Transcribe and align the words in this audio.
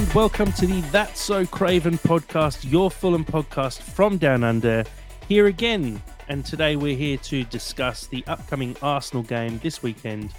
Hello 0.00 0.08
and 0.08 0.16
welcome 0.16 0.52
to 0.52 0.66
the 0.66 0.80
That's 0.92 1.20
So 1.20 1.44
Craven 1.44 1.98
podcast, 1.98 2.70
your 2.70 2.90
Fulham 2.90 3.22
podcast 3.22 3.82
from 3.82 4.16
Down 4.16 4.42
Under. 4.42 4.82
Here 5.28 5.46
again, 5.46 6.00
and 6.26 6.42
today 6.42 6.74
we're 6.74 6.96
here 6.96 7.18
to 7.18 7.44
discuss 7.44 8.06
the 8.06 8.24
upcoming 8.26 8.74
Arsenal 8.80 9.22
game 9.22 9.58
this 9.58 9.82
weekend 9.82 10.32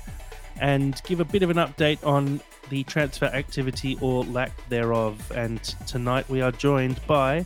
and 0.60 1.00
give 1.06 1.20
a 1.20 1.26
bit 1.26 1.44
of 1.44 1.52
an 1.52 1.58
update 1.58 2.04
on 2.04 2.42
the 2.70 2.84
transfer 2.86 3.28
activity 3.28 4.00
or 4.02 4.24
lack 4.24 4.52
thereof. 4.68 5.32
And 5.36 5.62
tonight 5.86 6.28
we 6.28 6.42
are 6.42 6.52
joined 6.52 7.00
by 7.06 7.46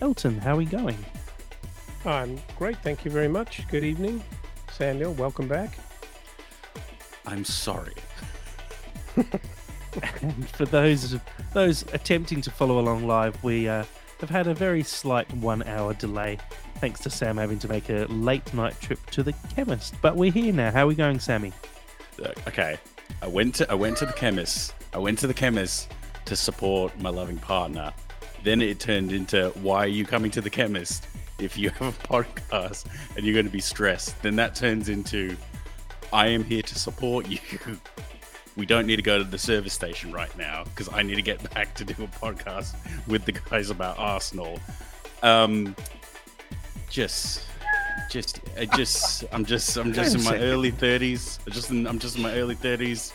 Elton. 0.00 0.38
How 0.38 0.54
are 0.54 0.58
we 0.58 0.66
going? 0.66 1.04
I'm 2.04 2.38
great, 2.56 2.76
thank 2.84 3.04
you 3.04 3.10
very 3.10 3.28
much. 3.28 3.66
Good 3.66 3.82
evening, 3.82 4.22
Samuel. 4.70 5.14
Welcome 5.14 5.48
back. 5.48 5.76
I'm 7.26 7.44
sorry. 7.44 7.94
And 10.22 10.48
for 10.50 10.64
those 10.64 11.16
those 11.52 11.82
attempting 11.92 12.40
to 12.42 12.50
follow 12.50 12.78
along 12.78 13.06
live, 13.06 13.42
we 13.42 13.68
uh, 13.68 13.84
have 14.20 14.30
had 14.30 14.46
a 14.46 14.54
very 14.54 14.82
slight 14.82 15.32
one-hour 15.34 15.94
delay, 15.94 16.38
thanks 16.76 17.00
to 17.00 17.10
Sam 17.10 17.36
having 17.36 17.58
to 17.60 17.68
make 17.68 17.88
a 17.90 18.06
late 18.06 18.52
night 18.54 18.80
trip 18.80 19.04
to 19.10 19.22
the 19.22 19.32
chemist. 19.54 19.94
But 20.00 20.16
we're 20.16 20.32
here 20.32 20.52
now. 20.52 20.70
How 20.70 20.84
are 20.84 20.86
we 20.86 20.94
going, 20.94 21.20
Sammy? 21.20 21.52
Look, 22.18 22.36
Okay, 22.46 22.78
I 23.22 23.26
went 23.26 23.54
to 23.56 23.70
I 23.70 23.74
went 23.74 23.96
to 23.98 24.06
the 24.06 24.12
chemist. 24.12 24.74
I 24.92 24.98
went 24.98 25.18
to 25.20 25.26
the 25.26 25.34
chemist 25.34 25.92
to 26.24 26.36
support 26.36 26.98
my 27.00 27.10
loving 27.10 27.38
partner. 27.38 27.92
Then 28.42 28.62
it 28.62 28.80
turned 28.80 29.12
into 29.12 29.50
why 29.62 29.84
are 29.84 29.88
you 29.88 30.04
coming 30.04 30.30
to 30.32 30.40
the 30.40 30.50
chemist 30.50 31.06
if 31.38 31.58
you 31.58 31.70
have 31.70 31.88
a 31.88 32.06
podcast 32.06 32.86
and 33.16 33.24
you're 33.24 33.34
going 33.34 33.46
to 33.46 33.52
be 33.52 33.60
stressed? 33.60 34.20
Then 34.22 34.36
that 34.36 34.54
turns 34.54 34.88
into 34.88 35.36
I 36.12 36.28
am 36.28 36.44
here 36.44 36.62
to 36.62 36.78
support 36.78 37.28
you. 37.28 37.38
We 38.56 38.64
don't 38.64 38.86
need 38.86 38.96
to 38.96 39.02
go 39.02 39.18
to 39.18 39.24
the 39.24 39.38
service 39.38 39.74
station 39.74 40.12
right 40.12 40.34
now 40.38 40.64
because 40.64 40.88
I 40.92 41.02
need 41.02 41.16
to 41.16 41.22
get 41.22 41.52
back 41.54 41.74
to 41.74 41.84
do 41.84 41.92
a 42.04 42.06
podcast 42.06 42.74
with 43.06 43.24
the 43.26 43.32
guys 43.32 43.70
about 43.70 43.98
Arsenal. 43.98 44.58
Um, 45.22 45.76
just, 46.88 47.44
just, 48.10 48.40
I 48.58 48.64
just, 48.64 49.24
I'm 49.30 49.44
just, 49.44 49.76
I'm 49.76 49.92
just 49.92 50.14
in 50.14 50.24
my 50.24 50.38
early 50.38 50.70
thirties. 50.70 51.38
Just, 51.50 51.70
in, 51.70 51.86
I'm 51.86 51.98
just 51.98 52.16
in 52.16 52.22
my 52.22 52.32
early 52.32 52.54
thirties. 52.54 53.12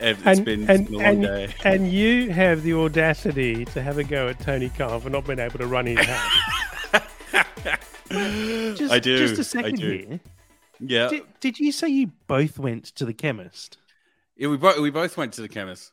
It's 0.00 0.20
and, 0.24 0.44
been, 0.44 0.68
and, 0.68 0.80
it's 0.80 0.90
been 0.90 1.00
a 1.00 1.04
long 1.04 1.06
and, 1.06 1.22
day. 1.22 1.54
and 1.64 1.92
you 1.92 2.30
have 2.30 2.62
the 2.62 2.74
audacity 2.74 3.64
to 3.66 3.82
have 3.82 3.98
a 3.98 4.04
go 4.04 4.28
at 4.28 4.40
Tony 4.40 4.70
Khan 4.70 5.00
for 5.00 5.10
not 5.10 5.26
being 5.26 5.38
able 5.38 5.58
to 5.58 5.66
run 5.66 5.86
his 5.86 5.98
house. 6.06 7.02
Just, 8.10 8.92
I 8.92 8.98
do. 8.98 9.18
Just 9.18 9.38
a 9.38 9.44
second 9.44 9.78
here. 9.78 10.20
Yeah, 10.80 11.08
Did, 11.08 11.22
did 11.40 11.58
you 11.60 11.72
say 11.72 11.88
you 11.88 12.10
both 12.26 12.58
went 12.58 12.84
to 12.96 13.04
the 13.04 13.14
chemist? 13.14 13.78
Yeah. 14.36 14.48
We 14.48 14.56
both 14.56 14.78
we 14.78 14.90
both 14.90 15.16
went 15.16 15.32
to 15.34 15.42
the 15.42 15.48
chemist. 15.48 15.92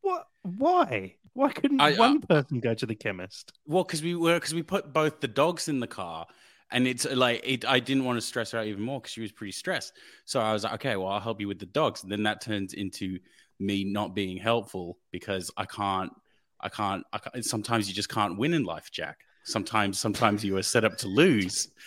What? 0.00 0.26
Why? 0.42 1.16
Why 1.34 1.50
couldn't 1.52 1.80
I- 1.80 1.94
one 1.94 2.20
person 2.20 2.60
go 2.60 2.74
to 2.74 2.86
the 2.86 2.94
chemist? 2.94 3.52
Well, 3.66 3.84
because 3.84 4.02
we 4.02 4.14
were 4.14 4.34
because 4.34 4.54
we 4.54 4.62
put 4.62 4.92
both 4.92 5.20
the 5.20 5.28
dogs 5.28 5.68
in 5.68 5.80
the 5.80 5.86
car, 5.86 6.26
and 6.70 6.86
it's 6.86 7.06
uh, 7.06 7.14
like 7.14 7.42
it, 7.44 7.64
I 7.64 7.80
didn't 7.80 8.04
want 8.04 8.16
to 8.16 8.26
stress 8.26 8.50
her 8.52 8.58
out 8.58 8.66
even 8.66 8.82
more 8.82 9.00
because 9.00 9.12
she 9.12 9.20
was 9.20 9.32
pretty 9.32 9.52
stressed. 9.52 9.92
So 10.24 10.40
I 10.40 10.52
was 10.52 10.64
like, 10.64 10.74
okay, 10.74 10.96
well, 10.96 11.08
I'll 11.08 11.20
help 11.20 11.40
you 11.40 11.48
with 11.48 11.58
the 11.58 11.66
dogs. 11.66 12.02
And 12.02 12.10
then 12.10 12.22
that 12.24 12.40
turns 12.40 12.74
into 12.74 13.18
me 13.60 13.84
not 13.84 14.14
being 14.14 14.36
helpful 14.36 14.98
because 15.10 15.50
I 15.56 15.64
can't, 15.64 16.12
I 16.60 16.68
can't, 16.68 17.04
I 17.12 17.18
can't. 17.18 17.44
Sometimes 17.44 17.88
you 17.88 17.94
just 17.94 18.08
can't 18.08 18.38
win 18.38 18.54
in 18.54 18.64
life, 18.64 18.90
Jack. 18.90 19.18
Sometimes, 19.44 19.98
sometimes 19.98 20.44
you 20.44 20.56
are 20.56 20.62
set 20.62 20.84
up 20.84 20.98
to 20.98 21.08
lose. 21.08 21.68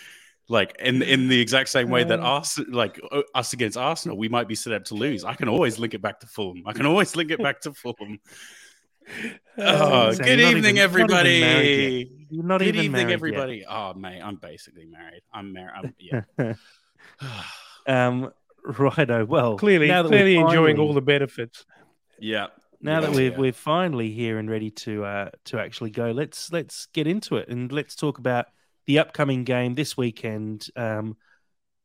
Like 0.52 0.76
in 0.78 1.00
in 1.02 1.28
the 1.28 1.40
exact 1.40 1.70
same 1.70 1.88
way 1.88 2.04
that 2.04 2.20
Uh. 2.20 2.36
us, 2.38 2.58
like 2.68 3.00
uh, 3.10 3.22
us 3.34 3.54
against 3.54 3.76
Arsenal, 3.78 4.16
we 4.18 4.28
might 4.28 4.48
be 4.48 4.54
set 4.54 4.72
up 4.74 4.84
to 4.90 4.94
lose. 4.94 5.24
I 5.24 5.34
can 5.34 5.48
always 5.48 5.78
link 5.78 5.94
it 5.94 6.02
back 6.02 6.20
to 6.20 6.26
Fulham. 6.26 6.62
I 6.66 6.72
can 6.74 6.84
always 6.86 7.16
link 7.16 7.30
it 7.30 7.42
back 7.42 7.60
to 7.62 7.72
Fulham. 7.72 8.18
Oh, 9.58 10.12
good 10.14 10.38
you're 10.38 10.48
evening, 10.56 10.76
even- 10.78 11.06
not 11.08 11.26
even 11.26 11.40
married 11.40 11.40
yet. 11.40 11.48
everybody. 11.56 12.26
You're 12.30 12.44
not 12.44 12.58
Good 12.60 12.68
even 12.68 12.80
evening, 12.84 12.92
married 12.92 13.08
yet. 13.08 13.14
everybody. 13.14 13.64
Oh, 13.68 13.94
mate, 13.94 14.20
I'm 14.22 14.36
basically 14.36 14.86
married. 14.86 15.22
I'm 15.34 15.52
married. 15.52 15.72
I'm, 15.76 15.94
yeah. 15.98 16.54
um, 18.06 18.32
righto. 18.64 19.24
Well, 19.24 19.56
clearly, 19.58 19.88
now 19.88 20.02
that 20.02 20.08
clearly 20.08 20.38
we're 20.38 20.46
enjoying 20.46 20.78
all 20.78 20.94
the 20.94 21.02
benefits. 21.02 21.66
yeah. 22.18 22.46
Now 22.80 23.00
that 23.00 23.10
we're 23.12 23.30
yeah. 23.30 23.38
we're 23.38 23.52
finally 23.52 24.10
here 24.10 24.38
and 24.38 24.50
ready 24.50 24.70
to 24.70 25.04
uh, 25.04 25.30
to 25.46 25.60
actually 25.60 25.90
go, 25.90 26.10
let's 26.10 26.50
let's 26.52 26.86
get 26.86 27.06
into 27.06 27.36
it 27.36 27.48
and 27.48 27.70
let's 27.70 27.94
talk 27.94 28.18
about 28.18 28.46
the 28.86 28.98
upcoming 28.98 29.44
game 29.44 29.74
this 29.74 29.96
weekend. 29.96 30.68
Um, 30.76 31.16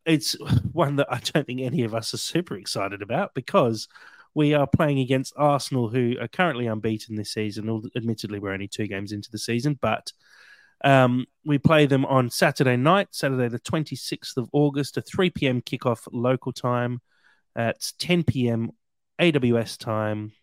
it's 0.06 0.34
one 0.72 0.98
that 0.98 1.08
I 1.12 1.20
don't 1.20 1.46
think 1.46 1.62
any 1.62 1.84
of 1.84 1.94
us 1.94 2.14
are 2.14 2.18
super 2.18 2.56
excited 2.56 3.02
about 3.02 3.34
because 3.34 3.88
we 4.34 4.54
are 4.54 4.68
playing 4.68 5.00
against 5.00 5.34
Arsenal, 5.36 5.90
who 5.90 6.16
are 6.22 6.28
currently 6.28 6.68
unbeaten 6.68 7.16
this 7.16 7.34
season. 7.34 7.90
Admittedly, 7.96 8.40
we're 8.40 8.54
only 8.54 8.68
two 8.68 8.88
games 8.88 9.12
into 9.12 9.32
the 9.32 9.40
season, 9.40 9.80
but 9.82 10.12
um, 10.84 11.26
we 11.44 11.58
play 11.58 11.88
them 11.88 12.06
on 12.06 12.30
Saturday 12.30 12.78
night, 12.78 13.08
Saturday 13.12 13.48
the 13.48 13.60
twenty 13.60 13.96
sixth 13.96 14.38
of 14.38 14.48
August, 14.54 14.98
a 14.98 15.02
three 15.02 15.32
pm 15.32 15.62
kickoff 15.62 16.08
local 16.12 16.54
time. 16.54 17.02
At 17.56 17.92
ten 17.98 18.24
pm 18.24 18.72
AWS 19.20 19.80
time, 19.80 20.34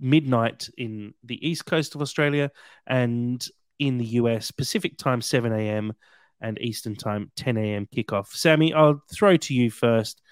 midnight 0.00 0.70
in 0.78 1.12
the 1.22 1.46
east 1.46 1.66
coast 1.66 1.94
of 1.94 2.00
Australia, 2.00 2.50
and 2.86 3.46
in 3.78 3.98
the 3.98 4.04
US, 4.04 4.50
Pacific 4.50 4.98
time, 4.98 5.20
7 5.20 5.52
a.m., 5.52 5.92
and 6.40 6.60
Eastern 6.60 6.94
time, 6.94 7.32
10 7.36 7.56
a.m. 7.56 7.88
kickoff. 7.94 8.28
Sammy, 8.28 8.72
I'll 8.72 9.02
throw 9.12 9.36
to 9.36 9.54
you 9.54 9.70
first. 9.70 10.22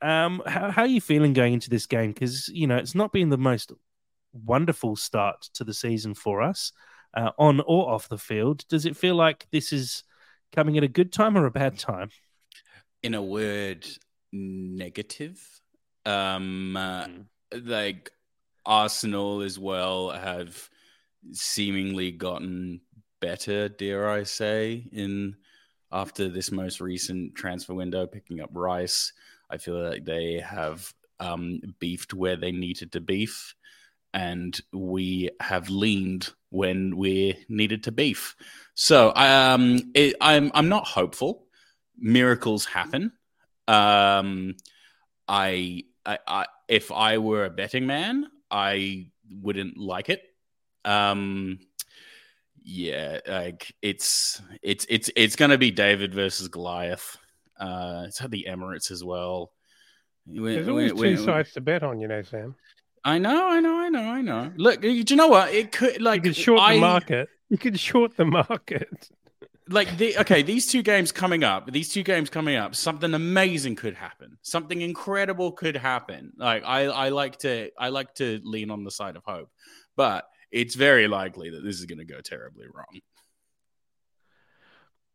Um, 0.00 0.42
how, 0.46 0.70
how 0.70 0.82
are 0.82 0.86
you 0.86 1.00
feeling 1.00 1.32
going 1.32 1.52
into 1.52 1.70
this 1.70 1.86
game? 1.86 2.12
Because, 2.12 2.48
you 2.48 2.66
know, 2.66 2.76
it's 2.76 2.94
not 2.94 3.12
been 3.12 3.28
the 3.28 3.36
most 3.36 3.72
wonderful 4.32 4.96
start 4.96 5.42
to 5.54 5.64
the 5.64 5.74
season 5.74 6.14
for 6.14 6.40
us, 6.40 6.72
uh, 7.14 7.30
on 7.38 7.60
or 7.60 7.90
off 7.90 8.08
the 8.08 8.18
field. 8.18 8.66
Does 8.68 8.86
it 8.86 8.96
feel 8.96 9.16
like 9.16 9.46
this 9.50 9.72
is 9.72 10.04
coming 10.54 10.78
at 10.78 10.84
a 10.84 10.88
good 10.88 11.12
time 11.12 11.36
or 11.36 11.46
a 11.46 11.50
bad 11.50 11.78
time? 11.78 12.10
In 13.02 13.14
a 13.14 13.22
word, 13.22 13.86
negative. 14.32 15.46
Um, 16.06 16.76
uh, 16.76 17.06
like 17.52 18.10
Arsenal 18.64 19.42
as 19.42 19.58
well 19.58 20.10
have 20.10 20.70
seemingly 21.32 22.10
gotten 22.12 22.80
better, 23.20 23.68
dare 23.68 24.08
I 24.08 24.22
say, 24.24 24.88
in 24.92 25.36
after 25.90 26.28
this 26.28 26.52
most 26.52 26.80
recent 26.80 27.34
transfer 27.34 27.74
window, 27.74 28.06
picking 28.06 28.40
up 28.40 28.50
Rice. 28.52 29.12
I 29.50 29.56
feel 29.56 29.82
like 29.82 30.04
they 30.04 30.40
have 30.40 30.92
um, 31.20 31.60
beefed 31.78 32.14
where 32.14 32.36
they 32.36 32.52
needed 32.52 32.92
to 32.92 33.00
beef, 33.00 33.54
and 34.12 34.58
we 34.72 35.30
have 35.40 35.70
leaned 35.70 36.32
when 36.50 36.96
we 36.96 37.44
needed 37.48 37.84
to 37.84 37.92
beef. 37.92 38.36
So 38.74 39.12
um, 39.14 39.90
it, 39.94 40.16
I'm 40.20 40.50
I'm 40.54 40.68
not 40.68 40.86
hopeful. 40.86 41.46
Miracles 41.98 42.64
happen. 42.64 43.12
Um, 43.66 44.56
I, 45.26 45.84
I, 46.06 46.18
I 46.26 46.46
if 46.68 46.92
I 46.92 47.18
were 47.18 47.44
a 47.44 47.50
betting 47.50 47.86
man, 47.86 48.26
I 48.50 49.10
wouldn't 49.30 49.76
like 49.76 50.08
it. 50.08 50.22
Um, 50.88 51.58
yeah, 52.62 53.20
like 53.26 53.74
it's 53.82 54.40
it's 54.62 54.86
it's 54.88 55.10
it's 55.16 55.36
gonna 55.36 55.58
be 55.58 55.70
David 55.70 56.14
versus 56.14 56.48
Goliath. 56.48 57.16
Uh, 57.58 58.04
it's 58.06 58.20
at 58.20 58.30
the 58.30 58.46
Emirates 58.48 58.90
as 58.90 59.02
well. 59.02 59.52
We- 60.26 60.54
There's 60.54 60.68
always 60.68 60.92
we- 60.94 61.16
two 61.16 61.24
sides 61.24 61.52
to 61.52 61.60
bet 61.60 61.82
on, 61.82 62.00
you 62.00 62.08
know, 62.08 62.22
Sam. 62.22 62.54
I 63.04 63.18
know, 63.18 63.48
I 63.48 63.60
know, 63.60 63.78
I 63.78 63.88
know, 63.88 64.02
I 64.02 64.20
know. 64.20 64.52
Look, 64.56 64.82
do 64.82 64.90
you 64.90 65.16
know 65.16 65.28
what? 65.28 65.52
It 65.54 65.72
could 65.72 66.02
like 66.02 66.24
You 66.24 66.30
could 66.30 66.36
short 66.36 66.60
I, 66.60 66.74
the 66.74 66.80
market. 66.80 67.28
You 67.48 67.56
could 67.58 67.78
short 67.78 68.16
the 68.16 68.24
market. 68.26 69.08
like 69.70 69.96
the 69.98 70.16
okay 70.18 70.40
these 70.42 70.66
two 70.66 70.82
games 70.82 71.12
coming 71.12 71.44
up 71.44 71.70
these 71.70 71.90
two 71.90 72.02
games 72.02 72.30
coming 72.30 72.56
up 72.56 72.74
something 72.74 73.12
amazing 73.12 73.76
could 73.76 73.94
happen 73.94 74.38
something 74.40 74.80
incredible 74.80 75.52
could 75.52 75.76
happen 75.76 76.32
like 76.38 76.62
i 76.64 76.84
i 76.84 77.10
like 77.10 77.36
to 77.36 77.70
i 77.78 77.90
like 77.90 78.14
to 78.14 78.40
lean 78.44 78.70
on 78.70 78.82
the 78.82 78.90
side 78.90 79.14
of 79.14 79.22
hope 79.24 79.50
but 79.94 80.24
it's 80.50 80.74
very 80.74 81.08
likely 81.08 81.50
that 81.50 81.62
this 81.62 81.78
is 81.78 81.86
going 81.86 81.98
to 81.98 82.04
go 82.04 82.20
terribly 82.20 82.66
wrong. 82.72 83.00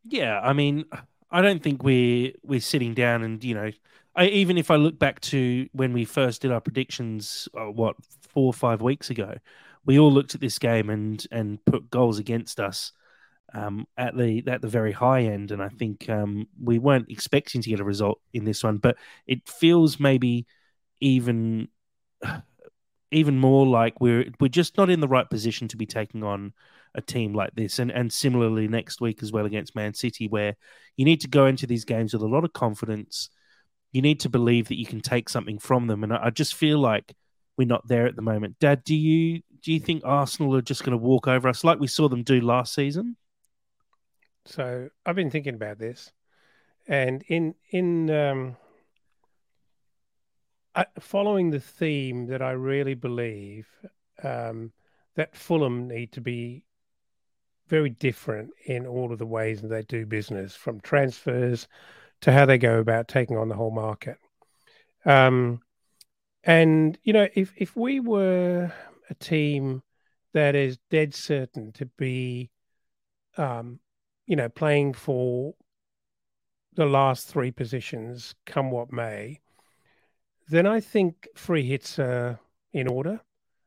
Yeah, 0.06 0.40
I 0.40 0.54
mean, 0.54 0.86
I 1.32 1.42
don't 1.42 1.64
think 1.64 1.84
we're 1.84 2.34
we're 2.44 2.60
sitting 2.60 2.94
down 2.94 3.24
and 3.24 3.44
you 3.44 3.56
know, 3.56 3.72
I 4.16 4.26
even 4.28 4.58
if 4.58 4.70
I 4.70 4.76
look 4.76 5.00
back 5.00 5.20
to 5.22 5.68
when 5.72 5.94
we 5.94 6.06
first 6.06 6.42
did 6.42 6.52
our 6.52 6.62
predictions, 6.62 7.48
uh, 7.58 7.72
what 7.72 7.96
four 8.22 8.48
or 8.48 8.54
five 8.54 8.82
weeks 8.82 9.10
ago, 9.10 9.36
we 9.86 10.00
all 10.00 10.12
looked 10.12 10.36
at 10.36 10.42
this 10.42 10.60
game 10.60 10.90
and 10.90 11.26
and 11.32 11.64
put 11.66 11.90
goals 11.90 12.20
against 12.20 12.60
us 12.60 12.92
um, 13.54 13.88
at 13.98 14.18
the 14.18 14.44
at 14.48 14.62
the 14.62 14.68
very 14.68 14.92
high 14.92 15.22
end, 15.22 15.52
and 15.52 15.62
I 15.62 15.70
think 15.70 16.10
um, 16.10 16.48
we 16.62 16.80
weren't 16.80 17.10
expecting 17.10 17.62
to 17.62 17.70
get 17.70 17.80
a 17.80 17.86
result 17.86 18.20
in 18.34 18.46
this 18.46 18.64
one, 18.64 18.78
but 18.78 18.98
it 19.26 19.48
feels 19.48 20.00
maybe 20.00 20.46
even 21.00 21.68
even 23.14 23.38
more 23.38 23.66
like 23.66 24.00
we're 24.00 24.26
we're 24.40 24.48
just 24.48 24.78
not 24.78 24.90
in 24.90 25.00
the 25.00 25.08
right 25.08 25.30
position 25.30 25.68
to 25.70 25.78
be 25.78 25.86
taking 25.86 26.24
on 26.24 26.54
a 26.96 27.02
team 27.02 27.34
like 27.34 27.54
this, 27.56 27.80
and 27.80 27.92
and 27.92 28.12
similarly 28.12 28.68
next 28.68 29.02
week 29.02 29.24
as 29.24 29.32
well 29.32 29.46
against 29.46 29.76
Man 29.76 29.94
City, 29.94 30.28
where 30.28 30.56
you 30.98 31.06
need 31.06 31.22
to 31.22 31.28
go 31.28 31.46
into 31.46 31.68
these 31.68 31.86
games 31.86 32.14
with 32.14 32.22
a 32.22 32.28
lot 32.28 32.44
of 32.44 32.54
confidence. 32.54 33.30
You 33.92 34.02
need 34.02 34.20
to 34.22 34.30
believe 34.30 34.68
that 34.70 34.80
you 34.80 34.86
can 34.86 35.02
take 35.02 35.30
something 35.30 35.60
from 35.60 35.88
them, 35.88 36.04
and 36.04 36.14
I, 36.14 36.26
I 36.26 36.30
just 36.30 36.56
feel 36.56 36.80
like 36.80 37.14
we're 37.58 37.68
not 37.68 37.88
there 37.88 38.08
at 38.08 38.16
the 38.16 38.22
moment. 38.22 38.58
Dad, 38.60 38.84
do 38.84 38.96
you 38.96 39.42
do 39.62 39.72
you 39.72 39.80
think 39.80 40.04
Arsenal 40.06 40.56
are 40.56 40.62
just 40.62 40.84
going 40.84 40.98
to 40.98 41.04
walk 41.04 41.28
over 41.28 41.48
us 41.48 41.64
like 41.64 41.80
we 41.80 41.88
saw 41.88 42.10
them 42.10 42.24
do 42.24 42.42
last 42.42 42.74
season? 42.74 43.16
So 44.46 44.90
I've 45.06 45.16
been 45.16 45.32
thinking 45.32 45.56
about 45.56 45.80
this, 45.80 46.12
and 46.88 47.24
in 47.28 47.56
in 47.72 48.10
um, 48.10 48.58
I, 50.76 50.86
following 51.00 51.52
the 51.52 51.60
theme 51.60 52.28
that 52.28 52.42
I 52.42 52.52
really 52.52 52.96
believe 52.96 53.68
um, 54.24 54.72
that 55.16 55.36
Fulham 55.36 55.88
need 55.88 56.12
to 56.14 56.22
be 56.22 56.64
very 57.68 57.90
different 57.90 58.52
in 58.66 58.86
all 58.86 59.12
of 59.12 59.20
the 59.20 59.26
ways 59.26 59.62
that 59.62 59.68
they 59.68 59.84
do 59.84 60.06
business, 60.06 60.56
from 60.56 60.80
transfers 60.82 61.68
to 62.22 62.32
how 62.32 62.46
they 62.46 62.58
go 62.58 62.80
about 62.80 63.08
taking 63.08 63.38
on 63.38 63.50
the 63.50 63.56
whole 63.56 63.72
market. 63.72 64.18
Um, 65.06 65.62
and 66.44 66.98
you 67.04 67.14
know, 67.14 67.28
if 67.36 67.54
if 67.56 67.76
we 67.76 68.00
were 68.00 68.72
a 69.10 69.14
team 69.16 69.82
that 70.34 70.56
is 70.56 70.78
dead 70.90 71.14
certain 71.14 71.72
to 71.74 71.86
be, 71.86 72.50
um, 73.38 73.80
you 74.26 74.36
know, 74.36 74.50
playing 74.50 74.94
for 74.94 75.54
the 76.76 76.86
last 76.86 77.28
three 77.28 77.52
positions, 77.52 78.34
come 78.46 78.72
what 78.72 78.92
may, 78.92 79.40
then 80.50 80.66
I 80.68 80.80
think 80.80 81.28
free 81.36 81.64
hits 81.68 82.00
are 82.00 82.40
in 82.74 82.88
order. 82.88 83.22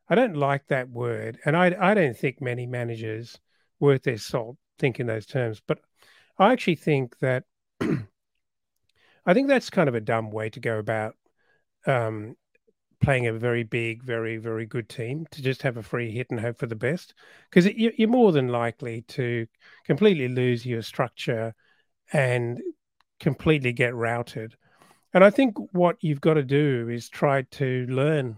I 0.09 0.15
don't 0.15 0.35
like 0.35 0.67
that 0.67 0.89
word, 0.89 1.39
and 1.45 1.55
I 1.57 1.75
I 1.79 1.93
don't 1.93 2.17
think 2.17 2.41
many 2.41 2.65
managers 2.65 3.39
worth 3.79 4.03
their 4.03 4.17
salt 4.17 4.57
think 4.79 4.99
in 4.99 5.07
those 5.07 5.25
terms. 5.25 5.61
But 5.65 5.79
I 6.37 6.51
actually 6.53 6.75
think 6.75 7.17
that 7.19 7.43
I 7.81 9.33
think 9.33 9.47
that's 9.47 9.69
kind 9.69 9.89
of 9.89 9.95
a 9.95 10.01
dumb 10.01 10.31
way 10.31 10.49
to 10.51 10.59
go 10.59 10.77
about 10.79 11.15
um, 11.85 12.35
playing 13.01 13.27
a 13.27 13.33
very 13.33 13.63
big, 13.63 14.03
very, 14.03 14.37
very 14.37 14.65
good 14.65 14.89
team 14.89 15.27
to 15.31 15.41
just 15.41 15.61
have 15.61 15.77
a 15.77 15.83
free 15.83 16.11
hit 16.11 16.27
and 16.29 16.39
hope 16.39 16.57
for 16.57 16.67
the 16.67 16.75
best. 16.75 17.13
Because 17.49 17.71
you're 17.73 18.07
more 18.07 18.31
than 18.31 18.47
likely 18.47 19.01
to 19.09 19.47
completely 19.85 20.27
lose 20.27 20.65
your 20.65 20.81
structure 20.81 21.53
and 22.13 22.61
completely 23.19 23.73
get 23.73 23.95
routed. 23.95 24.55
And 25.17 25.23
I 25.23 25.31
think 25.31 25.57
what 25.73 25.97
you've 26.01 26.21
got 26.21 26.35
to 26.35 26.43
do 26.43 26.89
is 26.89 27.09
try 27.09 27.41
to 27.41 27.87
learn 27.89 28.37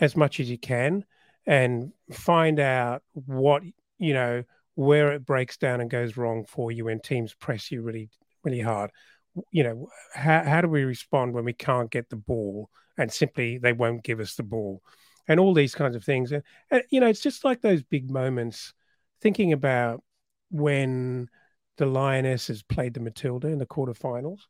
as 0.00 0.16
much 0.16 0.40
as 0.40 0.50
you 0.50 0.58
can 0.58 1.04
and 1.46 1.92
find 2.10 2.58
out 2.58 3.04
what, 3.12 3.62
you 3.98 4.12
know, 4.12 4.42
where 4.74 5.12
it 5.12 5.24
breaks 5.24 5.56
down 5.58 5.80
and 5.80 5.88
goes 5.88 6.16
wrong 6.16 6.44
for 6.44 6.72
you 6.72 6.86
when 6.86 6.98
teams 6.98 7.34
press 7.34 7.70
you 7.70 7.82
really, 7.82 8.10
really 8.42 8.58
hard. 8.58 8.90
You 9.52 9.62
know, 9.62 9.88
how, 10.12 10.42
how 10.42 10.60
do 10.60 10.66
we 10.66 10.82
respond 10.82 11.34
when 11.34 11.44
we 11.44 11.52
can't 11.52 11.88
get 11.88 12.10
the 12.10 12.16
ball 12.16 12.68
and 12.98 13.12
simply 13.12 13.58
they 13.58 13.72
won't 13.72 14.02
give 14.02 14.18
us 14.18 14.34
the 14.34 14.42
ball 14.42 14.82
and 15.28 15.38
all 15.38 15.54
these 15.54 15.76
kinds 15.76 15.94
of 15.94 16.02
things. 16.02 16.32
And, 16.32 16.42
and 16.72 16.82
you 16.90 16.98
know, 16.98 17.06
it's 17.06 17.22
just 17.22 17.44
like 17.44 17.60
those 17.60 17.84
big 17.84 18.10
moments 18.10 18.74
thinking 19.20 19.52
about 19.52 20.02
when 20.50 21.28
the 21.76 21.86
Lionesses 21.86 22.64
played 22.64 22.94
the 22.94 22.98
Matilda 22.98 23.46
in 23.46 23.58
the 23.58 23.66
quarterfinals. 23.66 24.40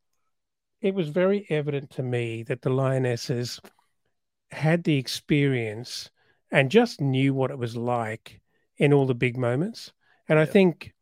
It 0.82 0.94
was 0.94 1.08
very 1.08 1.46
evident 1.48 1.90
to 1.90 2.02
me 2.02 2.42
that 2.44 2.62
the 2.62 2.70
Lionesses 2.70 3.60
had 4.50 4.82
the 4.84 4.98
experience 4.98 6.10
and 6.50 6.70
just 6.70 7.00
knew 7.00 7.32
what 7.32 7.52
it 7.52 7.58
was 7.58 7.76
like 7.76 8.40
in 8.76 8.92
all 8.92 9.06
the 9.06 9.14
big 9.14 9.36
moments. 9.36 9.92
And 10.28 10.38
yeah. 10.38 10.42
I 10.42 10.46
think 10.46 10.92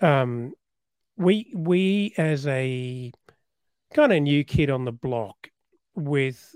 um, 0.00 0.54
we 1.16 1.52
we 1.54 2.14
as 2.16 2.46
a 2.46 3.12
kind 3.94 4.12
of 4.12 4.22
new 4.22 4.44
kid 4.44 4.70
on 4.70 4.86
the 4.86 4.92
block 4.92 5.48
with 5.94 6.54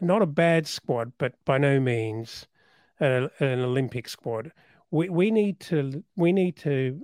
not 0.00 0.22
a 0.22 0.26
bad 0.26 0.66
squad, 0.66 1.12
but 1.18 1.34
by 1.44 1.58
no 1.58 1.80
means 1.80 2.46
an, 3.00 3.28
an 3.40 3.60
Olympic 3.60 4.08
squad. 4.08 4.52
We 4.92 5.08
we 5.08 5.30
need 5.32 5.58
to 5.60 6.04
we 6.14 6.32
need 6.32 6.56
to 6.58 7.00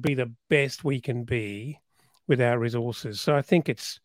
be 0.00 0.14
the 0.14 0.32
best 0.48 0.84
we 0.84 1.00
can 1.00 1.24
be 1.24 1.80
with 2.26 2.40
our 2.40 2.58
resources. 2.58 3.20
So 3.20 3.36
I 3.36 3.42
think 3.42 3.68
it's 3.68 4.00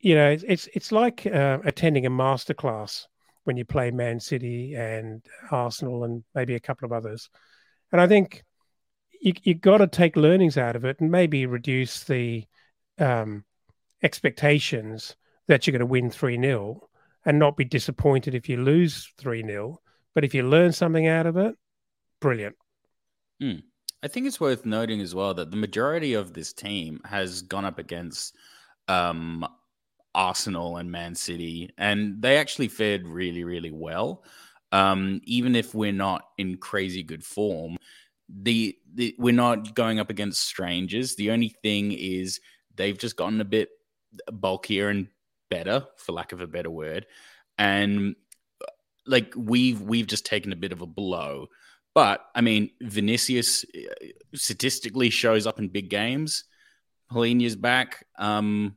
you 0.00 0.14
know 0.14 0.30
it's 0.30 0.44
it's, 0.46 0.68
it's 0.74 0.92
like 0.92 1.26
uh, 1.26 1.58
attending 1.64 2.06
a 2.06 2.10
masterclass 2.10 3.06
when 3.44 3.56
you 3.56 3.64
play 3.64 3.90
Man 3.90 4.20
City 4.20 4.74
and 4.74 5.24
Arsenal 5.50 6.04
and 6.04 6.24
maybe 6.34 6.54
a 6.54 6.60
couple 6.60 6.86
of 6.86 6.92
others. 6.92 7.30
And 7.92 8.00
I 8.00 8.06
think 8.06 8.44
you 9.20 9.34
you 9.42 9.54
got 9.54 9.78
to 9.78 9.86
take 9.86 10.16
learnings 10.16 10.58
out 10.58 10.76
of 10.76 10.84
it 10.84 11.00
and 11.00 11.10
maybe 11.10 11.46
reduce 11.46 12.04
the 12.04 12.46
um, 12.98 13.44
expectations 14.02 15.16
that 15.46 15.66
you're 15.66 15.72
going 15.72 15.80
to 15.80 15.86
win 15.86 16.10
3 16.10 16.40
0 16.40 16.88
and 17.24 17.38
not 17.38 17.56
be 17.56 17.64
disappointed 17.64 18.34
if 18.34 18.48
you 18.48 18.56
lose 18.56 19.12
3 19.18 19.42
0. 19.42 19.80
But 20.14 20.24
if 20.24 20.34
you 20.34 20.42
learn 20.42 20.72
something 20.72 21.06
out 21.06 21.26
of 21.26 21.36
it, 21.36 21.54
brilliant. 22.20 22.56
Mm. 23.42 23.62
I 24.02 24.08
think 24.08 24.26
it's 24.26 24.40
worth 24.40 24.64
noting 24.64 25.00
as 25.00 25.14
well 25.14 25.34
that 25.34 25.50
the 25.50 25.56
majority 25.56 26.14
of 26.14 26.32
this 26.32 26.52
team 26.54 27.00
has 27.04 27.42
gone 27.42 27.66
up 27.66 27.78
against 27.78 28.34
um, 28.88 29.46
Arsenal 30.14 30.76
and 30.76 30.90
Man 30.90 31.14
City, 31.14 31.70
and 31.78 32.20
they 32.20 32.36
actually 32.36 32.68
fared 32.68 33.06
really, 33.06 33.44
really 33.44 33.70
well. 33.70 34.24
Um, 34.72 35.20
even 35.24 35.56
if 35.56 35.74
we're 35.74 35.92
not 35.92 36.22
in 36.38 36.56
crazy 36.56 37.02
good 37.02 37.24
form, 37.24 37.76
the, 38.28 38.76
the 38.94 39.14
we're 39.18 39.32
not 39.34 39.74
going 39.74 39.98
up 39.98 40.10
against 40.10 40.42
strangers. 40.42 41.16
The 41.16 41.30
only 41.32 41.54
thing 41.62 41.92
is 41.92 42.40
they've 42.76 42.98
just 42.98 43.16
gotten 43.16 43.40
a 43.40 43.44
bit 43.44 43.70
bulkier 44.32 44.88
and 44.88 45.08
better, 45.50 45.86
for 45.96 46.12
lack 46.12 46.32
of 46.32 46.40
a 46.40 46.46
better 46.46 46.70
word, 46.70 47.06
and 47.58 48.14
like 49.06 49.34
we've 49.36 49.80
we've 49.80 50.06
just 50.06 50.26
taken 50.26 50.52
a 50.52 50.56
bit 50.56 50.72
of 50.72 50.80
a 50.80 50.86
blow. 50.86 51.48
But 51.94 52.24
I 52.34 52.40
mean, 52.40 52.70
Vinicius 52.80 53.64
uh, 53.64 54.06
statistically 54.34 55.10
shows 55.10 55.46
up 55.46 55.58
in 55.58 55.68
big 55.68 55.90
games. 55.90 56.44
Palhinha's 57.10 57.56
back. 57.56 58.06
Um, 58.18 58.76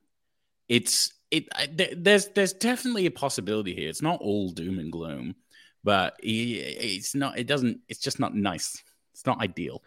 it's 0.67 1.13
it. 1.33 2.03
There's 2.03 2.27
there's 2.29 2.53
definitely 2.53 3.05
a 3.05 3.11
possibility 3.11 3.73
here. 3.73 3.89
It's 3.89 4.01
not 4.01 4.21
all 4.21 4.51
doom 4.51 4.79
and 4.79 4.91
gloom, 4.91 5.35
but 5.83 6.15
it's 6.19 7.15
not. 7.15 7.37
It 7.37 7.47
doesn't. 7.47 7.79
It's 7.87 7.99
just 7.99 8.19
not 8.19 8.35
nice. 8.35 8.81
It's 9.13 9.25
not 9.25 9.41
ideal. 9.41 9.83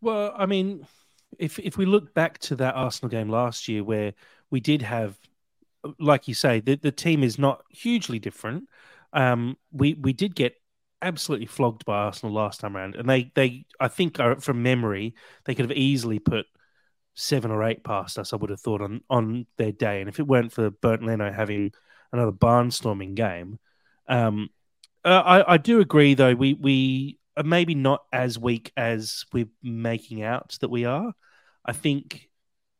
Well, 0.00 0.34
I 0.36 0.46
mean, 0.46 0.86
if 1.38 1.58
if 1.58 1.76
we 1.76 1.86
look 1.86 2.14
back 2.14 2.38
to 2.40 2.56
that 2.56 2.74
Arsenal 2.74 3.10
game 3.10 3.28
last 3.28 3.68
year, 3.68 3.84
where 3.84 4.14
we 4.50 4.60
did 4.60 4.82
have 4.82 5.18
like 5.98 6.28
you 6.28 6.34
say, 6.34 6.60
the, 6.60 6.76
the 6.76 6.92
team 6.92 7.22
is 7.22 7.38
not 7.38 7.64
hugely 7.70 8.18
different. 8.18 8.68
Um, 9.12 9.56
we 9.72 9.94
we 9.94 10.12
did 10.12 10.34
get 10.34 10.54
absolutely 11.00 11.46
flogged 11.46 11.84
by 11.84 11.96
Arsenal 11.98 12.34
last 12.34 12.60
time 12.60 12.76
around, 12.76 12.94
and 12.94 13.08
they 13.08 13.30
they 13.34 13.66
I 13.80 13.88
think 13.88 14.18
from 14.40 14.62
memory 14.62 15.14
they 15.44 15.54
could 15.54 15.68
have 15.68 15.76
easily 15.76 16.18
put 16.18 16.46
seven 17.14 17.50
or 17.50 17.64
eight 17.64 17.84
past 17.84 18.18
us. 18.18 18.32
I 18.32 18.36
would 18.36 18.50
have 18.50 18.60
thought 18.60 18.80
on 18.80 19.02
on 19.10 19.46
their 19.56 19.72
day, 19.72 20.00
and 20.00 20.08
if 20.08 20.18
it 20.18 20.26
weren't 20.26 20.52
for 20.52 20.70
Bernd 20.70 21.04
Leno 21.04 21.32
having 21.32 21.72
another 22.12 22.32
barnstorming 22.32 23.14
game, 23.14 23.58
um, 24.08 24.50
uh, 25.04 25.22
I, 25.24 25.54
I 25.54 25.56
do 25.58 25.80
agree 25.80 26.14
though 26.14 26.34
we 26.34 26.54
we 26.54 27.18
are 27.36 27.42
maybe 27.42 27.74
not 27.74 28.02
as 28.12 28.38
weak 28.38 28.72
as 28.76 29.24
we're 29.32 29.48
making 29.62 30.22
out 30.22 30.56
that 30.60 30.70
we 30.70 30.84
are. 30.84 31.12
I 31.64 31.72
think 31.72 32.28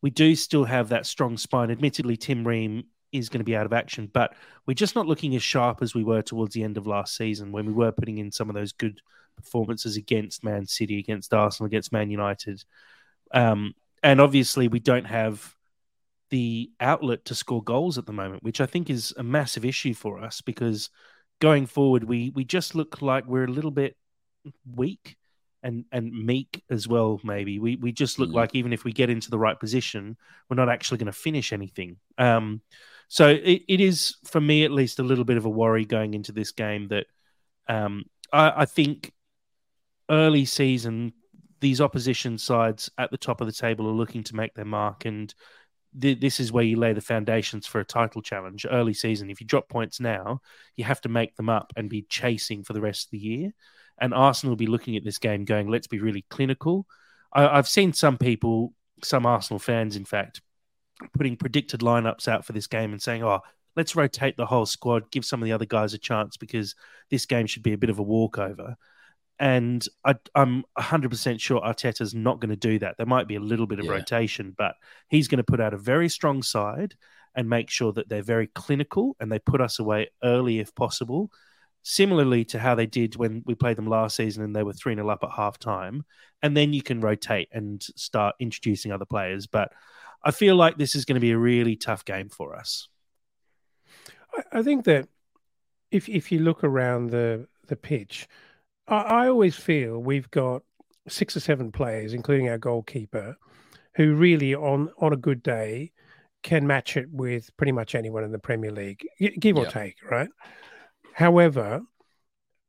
we 0.03 0.11
do 0.11 0.35
still 0.35 0.65
have 0.65 0.91
that 0.91 1.07
strong 1.07 1.37
spine. 1.37 1.71
Admittedly, 1.71 2.17
Tim 2.17 2.47
Ream 2.47 2.85
is 3.13 3.29
going 3.29 3.41
to 3.41 3.45
be 3.45 3.57
out 3.57 3.67
of 3.67 3.73
action. 3.73 4.11
But 4.13 4.35
we're 4.67 4.75
just 4.75 4.95
not 4.95 5.07
looking 5.07 5.37
as 5.37 5.43
sharp 5.43 5.83
as 5.83 5.95
we 5.95 6.03
were 6.03 6.23
towards 6.23 6.55
the 6.55 6.65
end 6.65 6.77
of 6.77 6.87
last 6.87 7.17
season 7.17 7.53
when 7.53 7.67
we 7.67 7.73
were 7.73 7.93
putting 7.93 8.19
in 8.19 8.33
some 8.33 8.49
of 8.49 8.55
those 8.55 8.73
good 8.73 9.01
performances 9.37 9.97
against 9.97 10.45
Man 10.45 10.67
City, 10.67 10.99
against 10.99 11.33
Arsenal, 11.33 11.67
against 11.67 11.93
Man 11.93 12.11
United. 12.11 12.65
Um, 13.33 13.75
and 14.03 14.21
obviously, 14.21 14.69
we 14.69 14.81
don't 14.81 15.07
have 15.07 15.55
the 16.31 16.71
outlet 16.81 17.25
to 17.27 17.35
score 17.35 17.63
goals 17.63 17.99
at 17.99 18.07
the 18.07 18.13
moment, 18.13 18.43
which 18.43 18.61
I 18.61 18.67
think 18.67 18.89
is 18.89 19.13
a 19.17 19.23
massive 19.23 19.65
issue 19.65 19.95
for 19.95 20.19
us 20.19 20.41
because 20.41 20.91
going 21.41 21.67
forward, 21.67 22.05
we 22.05 22.31
we 22.35 22.45
just 22.45 22.75
look 22.75 23.03
like 23.03 23.27
we're 23.27 23.45
a 23.45 23.49
little 23.49 23.71
bit 23.71 23.97
weak 24.75 25.17
and 25.63 25.85
and 25.93 26.11
meek 26.11 26.63
as 26.71 26.89
well. 26.89 27.21
Maybe 27.23 27.59
we 27.59 27.77
we 27.77 27.93
just 27.93 28.19
look 28.19 28.31
mm. 28.31 28.35
like 28.35 28.55
even 28.55 28.73
if 28.73 28.85
we 28.85 28.93
get 28.93 29.11
into 29.11 29.31
the 29.31 29.39
right 29.39 29.59
position, 29.59 30.17
we're 30.49 30.57
not 30.57 30.69
actually 30.69 30.99
going 30.99 31.07
to 31.07 31.13
finish 31.13 31.53
anything. 31.53 31.97
Um, 32.19 32.63
so 33.09 33.29
it, 33.29 33.63
it 33.69 33.81
is, 33.81 34.17
for 34.25 34.41
me 34.41 34.65
at 34.65 34.71
least, 34.71 34.99
a 34.99 35.03
little 35.03 35.25
bit 35.25 35.37
of 35.37 35.45
a 35.45 35.51
worry 35.51 35.85
going 35.85 36.15
into 36.15 36.33
this 36.33 36.51
game 36.51 36.89
that 36.89 37.05
um, 37.69 38.05
I, 38.33 38.63
I 38.63 38.65
think 38.65 39.13
early 40.09 40.47
season, 40.47 41.13
these 41.63 41.81
opposition 41.81 42.37
sides 42.37 42.91
at 42.99 43.11
the 43.11 43.17
top 43.17 43.41
of 43.41 43.47
the 43.47 43.53
table 43.53 43.89
are 43.89 43.93
looking 43.93 44.25
to 44.25 44.37
make 44.37 44.53
their 44.53 44.65
mark. 44.65 45.05
And 45.05 45.33
th- 45.99 46.21
this 46.21 46.41
is 46.41 46.53
where 46.53 46.65
you 46.65 46.77
lay 46.77 46.93
the 46.93 47.01
foundations 47.01 47.67
for 47.67 47.81
a 47.81 47.85
title 47.85 48.21
challenge 48.21 48.67
early 48.69 48.93
season. 48.93 49.31
If 49.31 49.41
you 49.41 49.47
drop 49.47 49.69
points 49.69 50.01
now, 50.01 50.41
you 50.77 50.85
have 50.85 51.01
to 51.03 51.09
make 51.09 51.37
them 51.37 51.49
up 51.49 51.73
and 51.77 51.89
be 51.89 52.03
chasing 52.03 52.65
for 52.65 52.73
the 52.73 52.81
rest 52.81 53.07
of 53.07 53.11
the 53.13 53.19
year. 53.19 53.55
And 54.01 54.13
Arsenal 54.13 54.51
will 54.51 54.57
be 54.57 54.67
looking 54.67 54.97
at 54.97 55.05
this 55.05 55.19
game 55.19 55.45
going, 55.45 55.71
let's 55.71 55.87
be 55.87 56.01
really 56.01 56.27
clinical. 56.29 56.87
I, 57.33 57.47
I've 57.47 57.69
seen 57.69 57.93
some 57.93 58.19
people, 58.19 58.75
some 59.05 59.25
Arsenal 59.25 59.61
fans, 59.61 59.95
in 59.95 60.05
fact, 60.05 60.43
putting 61.17 61.37
predicted 61.37 61.81
lineups 61.81 62.27
out 62.27 62.45
for 62.45 62.53
this 62.53 62.67
game 62.67 62.93
and 62.93 63.01
saying, 63.01 63.23
"Oh, 63.23 63.41
let's 63.77 63.97
rotate 63.97 64.37
the 64.37 64.47
whole 64.47 64.67
squad, 64.67 65.11
give 65.11 65.25
some 65.25 65.41
of 65.41 65.47
the 65.47 65.53
other 65.53 65.67
guys 65.67 65.95
a 65.95 65.99
chance 65.99 66.37
because 66.37 66.75
this 67.11 67.27
game 67.27 67.47
should 67.47 67.63
be 67.63 67.73
a 67.73 67.79
bit 67.79 67.91
of 67.91 67.99
a 67.99 68.03
walkover. 68.03 68.77
And 69.43 69.85
I, 70.05 70.15
am 70.37 70.63
100% 70.79 71.41
sure 71.41 71.61
Arteta's 71.61 72.15
not 72.15 72.39
going 72.39 72.51
to 72.51 72.57
do 72.57 72.79
that. 72.79 72.97
There 72.97 73.07
might 73.07 73.27
be 73.27 73.35
a 73.35 73.41
little 73.41 73.67
bit 73.67 73.81
of 73.81 73.87
yeah. 73.87 73.91
rotation, 73.91 74.55
but 74.57 74.77
he's 75.09 75.27
going 75.27 75.39
to 75.39 75.43
put 75.43 75.61
out 75.61 75.75
a 75.75 75.79
very 75.79 76.09
strong 76.09 76.45
side 76.45 76.95
and 77.35 77.51
make 77.51 77.69
sure 77.69 77.93
that 77.95 78.09
they're 78.09 78.23
very 78.23 78.47
clinical 78.47 79.17
and 79.19 79.33
they 79.33 79.41
put 79.41 79.61
us 79.61 79.81
away 79.81 80.11
early 80.23 80.61
if 80.61 80.73
possible. 80.77 81.33
Similarly 81.83 82.45
to 82.47 82.61
how 82.61 82.77
they 82.77 82.87
did 82.87 83.17
when 83.17 83.43
we 83.45 83.57
played 83.57 83.77
them 83.77 83.89
last 83.89 84.15
season 84.15 84.45
and 84.45 84.55
they 84.55 84.63
were 84.63 84.73
3 84.73 84.95
0 84.95 85.09
up 85.09 85.25
at 85.25 85.33
half 85.33 85.59
time. 85.59 86.05
And 86.41 86.57
then 86.57 86.73
you 86.73 86.81
can 86.81 87.01
rotate 87.01 87.49
and 87.51 87.83
start 87.97 88.37
introducing 88.39 88.93
other 88.93 89.07
players. 89.07 89.49
But 89.49 89.73
I 90.23 90.31
feel 90.31 90.55
like 90.55 90.79
this 90.79 90.95
is 90.95 91.05
going 91.05 91.17
to 91.17 91.21
be 91.21 91.33
a 91.33 91.37
really 91.37 91.75
tough 91.75 92.05
game 92.05 92.29
for 92.29 92.55
us. 92.55 92.87
I 94.53 94.63
think 94.63 94.85
that 94.85 95.09
if 95.91 96.09
if 96.09 96.31
you 96.31 96.39
look 96.39 96.63
around 96.63 97.11
the 97.11 97.49
the 97.67 97.75
pitch, 97.75 98.29
I, 98.89 98.97
I 98.97 99.29
always 99.29 99.57
feel 99.57 99.99
we've 99.99 100.31
got 100.31 100.63
six 101.09 101.37
or 101.37 101.41
seven 101.41 101.73
players, 101.73 102.15
including 102.15 102.49
our 102.49 102.59
goalkeeper, 102.59 103.37
who 103.95 104.15
really 104.15 104.55
on 104.55 104.91
on 104.99 105.13
a 105.13 105.17
good 105.17 105.43
day 105.43 105.93
can 106.43 106.67
match 106.67 106.97
it 106.97 107.09
with 107.11 107.57
pretty 107.57 107.73
much 107.73 107.95
anyone 107.95 108.25
in 108.25 108.33
the 108.33 108.39
Premier 108.39 108.73
League, 108.73 109.07
give 109.39 109.57
or 109.57 109.67
take, 109.67 109.97
right? 110.11 110.29
However, 111.15 111.83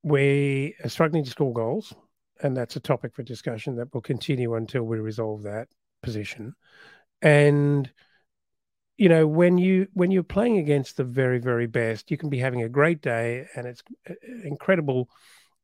we 0.04 0.76
are 0.84 0.90
struggling 0.90 1.24
to 1.24 1.30
score 1.30 1.54
goals, 1.54 1.94
and 2.42 2.56
that's 2.56 2.76
a 2.76 2.80
topic 2.80 3.16
for 3.16 3.24
discussion 3.24 3.76
that 3.78 3.94
will 3.94 4.02
continue 4.02 4.54
until 4.56 4.84
we 4.84 5.00
resolve 5.00 5.44
that 5.44 5.68
position. 6.04 6.54
And 7.22 7.90
you 8.98 9.10
know, 9.10 9.26
when 9.26 9.58
you 9.58 9.88
when 9.94 10.12
you're 10.12 10.24
playing 10.24 10.58
against 10.58 10.98
the 10.98 11.04
very 11.04 11.40
very 11.40 11.68
best, 11.68 12.12
you 12.12 12.18
can 12.18 12.30
be 12.30 12.38
having 12.38 12.62
a 12.62 12.70
great 12.70 13.02
day, 13.02 13.48
and 13.56 13.66
it's 13.66 13.82
uh, 14.10 14.14
incredible 14.44 15.10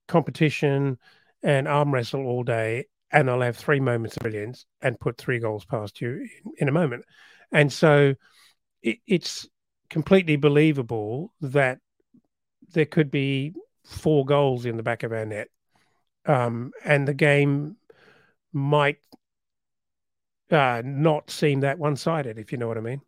competition 0.10 0.98
and 1.42 1.68
arm 1.68 1.94
wrestle 1.94 2.25
all 2.25 2.44
day, 2.44 2.86
and 3.12 3.30
I'll 3.30 3.42
have 3.42 3.56
three 3.56 3.80
moments 3.80 4.18
of 4.18 4.24
brilliance 4.24 4.66
and 4.82 5.00
put 5.00 5.18
three 5.18 5.39
goals 5.39 5.63
past 5.63 6.01
you 6.01 6.28
in, 6.46 6.51
in 6.58 6.68
a 6.68 6.74
moment. 6.74 7.06
And 7.51 7.72
so 7.72 8.16
it, 8.84 8.98
it's 9.08 9.48
completely 9.89 10.36
believable 10.36 11.34
that 11.42 11.80
there 12.74 12.86
could 12.86 13.10
be 13.10 13.54
four 13.86 14.25
goals 14.25 14.66
in 14.66 14.78
the 14.78 14.84
back 14.84 15.04
of 15.04 15.13
our 15.13 15.25
net. 15.25 15.48
Um, 16.25 16.72
and 16.84 17.08
the 17.08 17.13
game 17.13 17.78
might 18.54 18.98
uh, 20.51 20.82
not 20.84 21.32
seem 21.32 21.62
that 21.62 21.80
one 21.80 21.96
sided, 21.96 22.38
if 22.38 22.51
you 22.51 22.58
know 22.58 22.68
what 22.68 22.78
I 22.78 22.82
mean. 22.82 23.01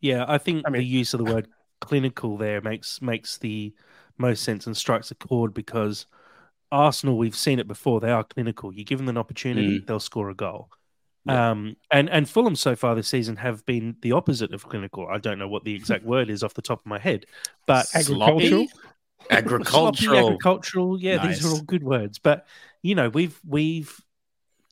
Yeah, 0.00 0.24
I 0.28 0.38
think 0.38 0.64
I 0.66 0.70
mean, 0.70 0.80
the 0.80 0.86
use 0.86 1.14
of 1.14 1.24
the 1.24 1.32
word 1.32 1.48
clinical 1.80 2.36
there 2.36 2.60
makes 2.60 3.00
makes 3.00 3.38
the 3.38 3.72
most 4.18 4.42
sense 4.42 4.66
and 4.66 4.76
strikes 4.76 5.10
a 5.10 5.14
chord 5.14 5.54
because 5.54 6.06
Arsenal, 6.72 7.16
we've 7.16 7.36
seen 7.36 7.58
it 7.58 7.68
before, 7.68 8.00
they 8.00 8.10
are 8.10 8.24
clinical. 8.24 8.72
You 8.72 8.84
give 8.84 8.98
them 8.98 9.08
an 9.08 9.18
opportunity, 9.18 9.80
mm. 9.80 9.86
they'll 9.86 10.00
score 10.00 10.30
a 10.30 10.34
goal. 10.34 10.70
Yeah. 11.24 11.50
Um, 11.50 11.76
and 11.90 12.08
and 12.08 12.28
Fulham 12.28 12.54
so 12.54 12.76
far 12.76 12.94
this 12.94 13.08
season 13.08 13.36
have 13.36 13.66
been 13.66 13.96
the 14.00 14.12
opposite 14.12 14.54
of 14.54 14.68
clinical. 14.68 15.08
I 15.08 15.18
don't 15.18 15.38
know 15.38 15.48
what 15.48 15.64
the 15.64 15.74
exact 15.74 16.04
word 16.04 16.30
is 16.30 16.42
off 16.42 16.54
the 16.54 16.62
top 16.62 16.80
of 16.80 16.86
my 16.86 16.98
head, 16.98 17.26
but 17.66 17.86
agricultural, 17.94 18.66
agricultural, 19.30 20.18
agricultural. 20.18 21.00
Yeah, 21.00 21.16
nice. 21.16 21.38
these 21.38 21.46
are 21.46 21.56
all 21.56 21.62
good 21.62 21.82
words. 21.82 22.20
But 22.20 22.46
you 22.82 22.94
know, 22.94 23.08
we've 23.08 23.38
we've 23.44 24.00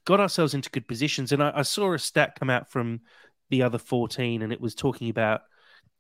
got 0.05 0.21
ourselves 0.21 0.55
into 0.55 0.71
good 0.71 0.87
positions, 0.87 1.33
and 1.33 1.43
I, 1.43 1.53
I 1.57 1.63
saw 1.63 1.93
a 1.93 1.99
stat 1.99 2.37
come 2.39 2.51
out 2.51 2.71
from 2.71 3.01
the 3.51 3.63
other 3.63 3.79
fourteen, 3.79 4.43
and 4.43 4.53
it 4.53 4.61
was 4.61 4.77
talking 4.77 5.11
about 5.11 5.43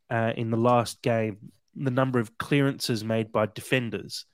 uh, 0.08 0.32
in 0.36 0.50
the 0.50 0.56
last 0.56 1.02
game 1.02 1.50
the 1.76 1.90
number 1.90 2.18
of 2.18 2.38
clearances 2.38 3.04
made 3.04 3.32
by 3.32 3.46
defenders, 3.46 4.26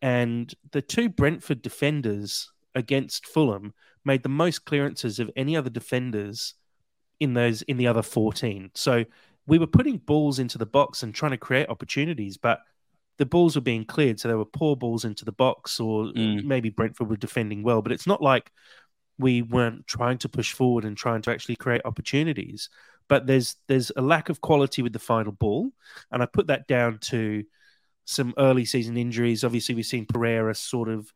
and 0.00 0.52
the 0.70 0.82
two 0.82 1.08
Brentford 1.08 1.62
defenders 1.62 2.50
against 2.74 3.26
Fulham 3.26 3.74
made 4.04 4.22
the 4.22 4.28
most 4.28 4.64
clearances 4.64 5.18
of 5.18 5.30
any 5.36 5.56
other 5.56 5.70
defenders 5.70 6.54
in 7.20 7.34
those 7.34 7.62
in 7.62 7.76
the 7.76 7.86
other 7.86 8.02
14. 8.02 8.70
So 8.74 9.04
we 9.46 9.58
were 9.58 9.66
putting 9.66 9.98
balls 9.98 10.38
into 10.38 10.58
the 10.58 10.66
box 10.66 11.02
and 11.02 11.14
trying 11.14 11.32
to 11.32 11.38
create 11.38 11.68
opportunities, 11.68 12.36
but 12.36 12.60
the 13.16 13.26
balls 13.26 13.56
were 13.56 13.62
being 13.62 13.84
cleared. 13.84 14.20
So 14.20 14.28
there 14.28 14.38
were 14.38 14.44
poor 14.44 14.76
balls 14.76 15.04
into 15.04 15.24
the 15.24 15.32
box, 15.32 15.80
or 15.80 16.04
mm. 16.04 16.44
maybe 16.44 16.70
Brentford 16.70 17.10
were 17.10 17.16
defending 17.16 17.62
well. 17.62 17.82
But 17.82 17.92
it's 17.92 18.06
not 18.06 18.22
like 18.22 18.50
we 19.18 19.42
weren't 19.42 19.86
trying 19.86 20.18
to 20.18 20.28
push 20.28 20.52
forward 20.52 20.84
and 20.84 20.96
trying 20.96 21.22
to 21.22 21.30
actually 21.30 21.56
create 21.56 21.82
opportunities. 21.84 22.68
But 23.08 23.26
there's 23.26 23.56
there's 23.66 23.90
a 23.96 24.02
lack 24.02 24.28
of 24.28 24.40
quality 24.40 24.82
with 24.82 24.92
the 24.92 24.98
final 24.98 25.32
ball, 25.32 25.70
and 26.10 26.22
I 26.22 26.26
put 26.26 26.48
that 26.48 26.66
down 26.66 26.98
to 27.02 27.44
some 28.04 28.34
early 28.38 28.64
season 28.64 28.96
injuries. 28.96 29.44
Obviously, 29.44 29.74
we've 29.74 29.86
seen 29.86 30.06
Pereira 30.06 30.54
sort 30.54 30.88
of 30.88 31.12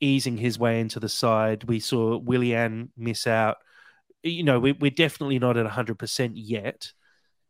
easing 0.00 0.36
his 0.36 0.58
way 0.58 0.80
into 0.80 1.00
the 1.00 1.08
side. 1.08 1.64
We 1.64 1.80
saw 1.80 2.16
Willian 2.18 2.90
miss 2.96 3.26
out. 3.26 3.58
You 4.22 4.44
know, 4.44 4.60
we, 4.60 4.70
are 4.70 4.90
definitely 4.90 5.38
not 5.38 5.56
at 5.56 5.66
100% 5.66 6.32
yet. 6.34 6.92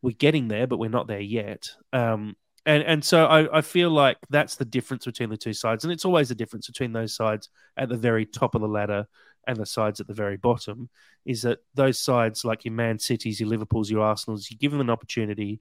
We're 0.01 0.13
getting 0.13 0.49
there, 0.49 0.67
but 0.67 0.79
we're 0.79 0.91
not 0.91 1.07
there 1.07 1.21
yet. 1.21 1.71
Um, 1.93 2.37
and 2.65 2.83
and 2.85 3.05
so 3.05 3.27
I, 3.27 3.59
I 3.59 3.61
feel 3.61 3.91
like 3.91 4.19
that's 4.31 4.57
the 4.57 4.65
difference 4.65 5.05
between 5.05 5.31
the 5.31 5.37
two 5.37 5.53
sides, 5.53 5.85
and 5.85 5.93
it's 5.93 6.05
always 6.05 6.29
the 6.29 6.35
difference 6.35 6.67
between 6.69 6.93
those 6.93 7.15
sides 7.15 7.49
at 7.77 7.89
the 7.89 7.97
very 7.97 8.25
top 8.25 8.55
of 8.55 8.61
the 8.61 8.69
ladder 8.69 9.07
and 9.47 9.57
the 9.57 9.67
sides 9.67 10.01
at 10.01 10.07
the 10.07 10.15
very 10.15 10.37
bottom. 10.37 10.89
Is 11.25 11.43
that 11.43 11.59
those 11.75 11.99
sides 11.99 12.45
like 12.45 12.65
your 12.65 12.75
Man 12.75 12.99
Cities, 12.99 13.41
your 13.41 13.49
Liverpools, 13.49 13.91
your 13.91 14.03
Arsenals, 14.03 14.51
you 14.51 14.57
give 14.57 14.73
them 14.73 14.81
an 14.81 14.91
opportunity, 14.91 15.61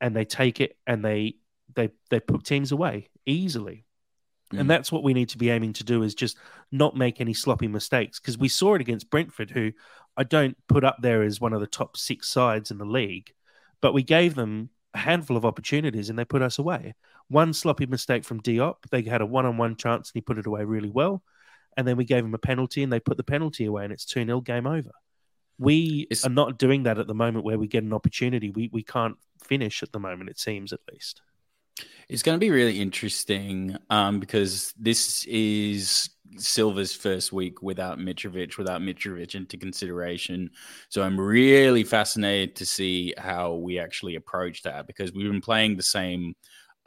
and 0.00 0.14
they 0.14 0.24
take 0.24 0.60
it 0.60 0.76
and 0.86 1.04
they 1.04 1.36
they 1.74 1.90
they 2.10 2.20
put 2.20 2.44
teams 2.44 2.72
away 2.72 3.08
easily. 3.26 3.84
Mm. 4.52 4.60
And 4.60 4.70
that's 4.70 4.90
what 4.90 5.02
we 5.02 5.14
need 5.14 5.28
to 5.30 5.38
be 5.38 5.50
aiming 5.50 5.74
to 5.74 5.84
do 5.84 6.02
is 6.02 6.14
just 6.14 6.36
not 6.72 6.96
make 6.96 7.20
any 7.20 7.34
sloppy 7.34 7.68
mistakes 7.68 8.18
because 8.18 8.38
we 8.38 8.48
saw 8.48 8.74
it 8.74 8.80
against 8.80 9.10
Brentford, 9.10 9.50
who 9.50 9.72
I 10.16 10.24
don't 10.24 10.56
put 10.68 10.84
up 10.84 10.96
there 11.00 11.22
as 11.22 11.40
one 11.40 11.52
of 11.52 11.60
the 11.60 11.66
top 11.66 11.96
six 11.96 12.28
sides 12.28 12.70
in 12.70 12.78
the 12.78 12.84
league, 12.84 13.32
but 13.80 13.94
we 13.94 14.02
gave 14.02 14.34
them 14.34 14.70
a 14.94 14.98
handful 14.98 15.36
of 15.36 15.44
opportunities 15.44 16.10
and 16.10 16.18
they 16.18 16.24
put 16.24 16.42
us 16.42 16.58
away. 16.58 16.94
One 17.28 17.52
sloppy 17.52 17.86
mistake 17.86 18.24
from 18.24 18.40
Diop, 18.40 18.76
they 18.90 19.02
had 19.02 19.20
a 19.20 19.26
one 19.26 19.46
on 19.46 19.56
one 19.56 19.76
chance 19.76 20.10
and 20.10 20.14
he 20.14 20.20
put 20.20 20.38
it 20.38 20.46
away 20.46 20.64
really 20.64 20.90
well. 20.90 21.22
And 21.80 21.88
then 21.88 21.96
we 21.96 22.04
gave 22.04 22.22
him 22.22 22.34
a 22.34 22.38
penalty 22.38 22.82
and 22.82 22.92
they 22.92 23.00
put 23.00 23.16
the 23.16 23.24
penalty 23.24 23.64
away 23.64 23.84
and 23.84 23.92
it's 23.92 24.04
2 24.04 24.26
0 24.26 24.42
game 24.42 24.66
over. 24.66 24.90
We 25.58 26.06
it's... 26.10 26.26
are 26.26 26.30
not 26.30 26.58
doing 26.58 26.82
that 26.82 26.98
at 26.98 27.06
the 27.06 27.14
moment 27.14 27.46
where 27.46 27.58
we 27.58 27.68
get 27.68 27.84
an 27.84 27.94
opportunity. 27.94 28.50
We, 28.50 28.68
we 28.70 28.82
can't 28.82 29.16
finish 29.42 29.82
at 29.82 29.90
the 29.90 29.98
moment, 29.98 30.28
it 30.28 30.38
seems 30.38 30.74
at 30.74 30.80
least. 30.92 31.22
It's 32.10 32.22
going 32.22 32.36
to 32.36 32.38
be 32.38 32.50
really 32.50 32.78
interesting 32.78 33.78
um, 33.88 34.20
because 34.20 34.74
this 34.78 35.24
is 35.24 36.10
Silva's 36.36 36.94
first 36.94 37.32
week 37.32 37.62
without 37.62 37.98
Mitrovic, 37.98 38.58
without 38.58 38.82
Mitrovic 38.82 39.34
into 39.34 39.56
consideration. 39.56 40.50
So 40.90 41.02
I'm 41.02 41.18
really 41.18 41.82
fascinated 41.82 42.56
to 42.56 42.66
see 42.66 43.14
how 43.16 43.54
we 43.54 43.78
actually 43.78 44.16
approach 44.16 44.64
that 44.64 44.86
because 44.86 45.14
we've 45.14 45.32
been 45.32 45.40
playing 45.40 45.78
the 45.78 45.82
same 45.82 46.34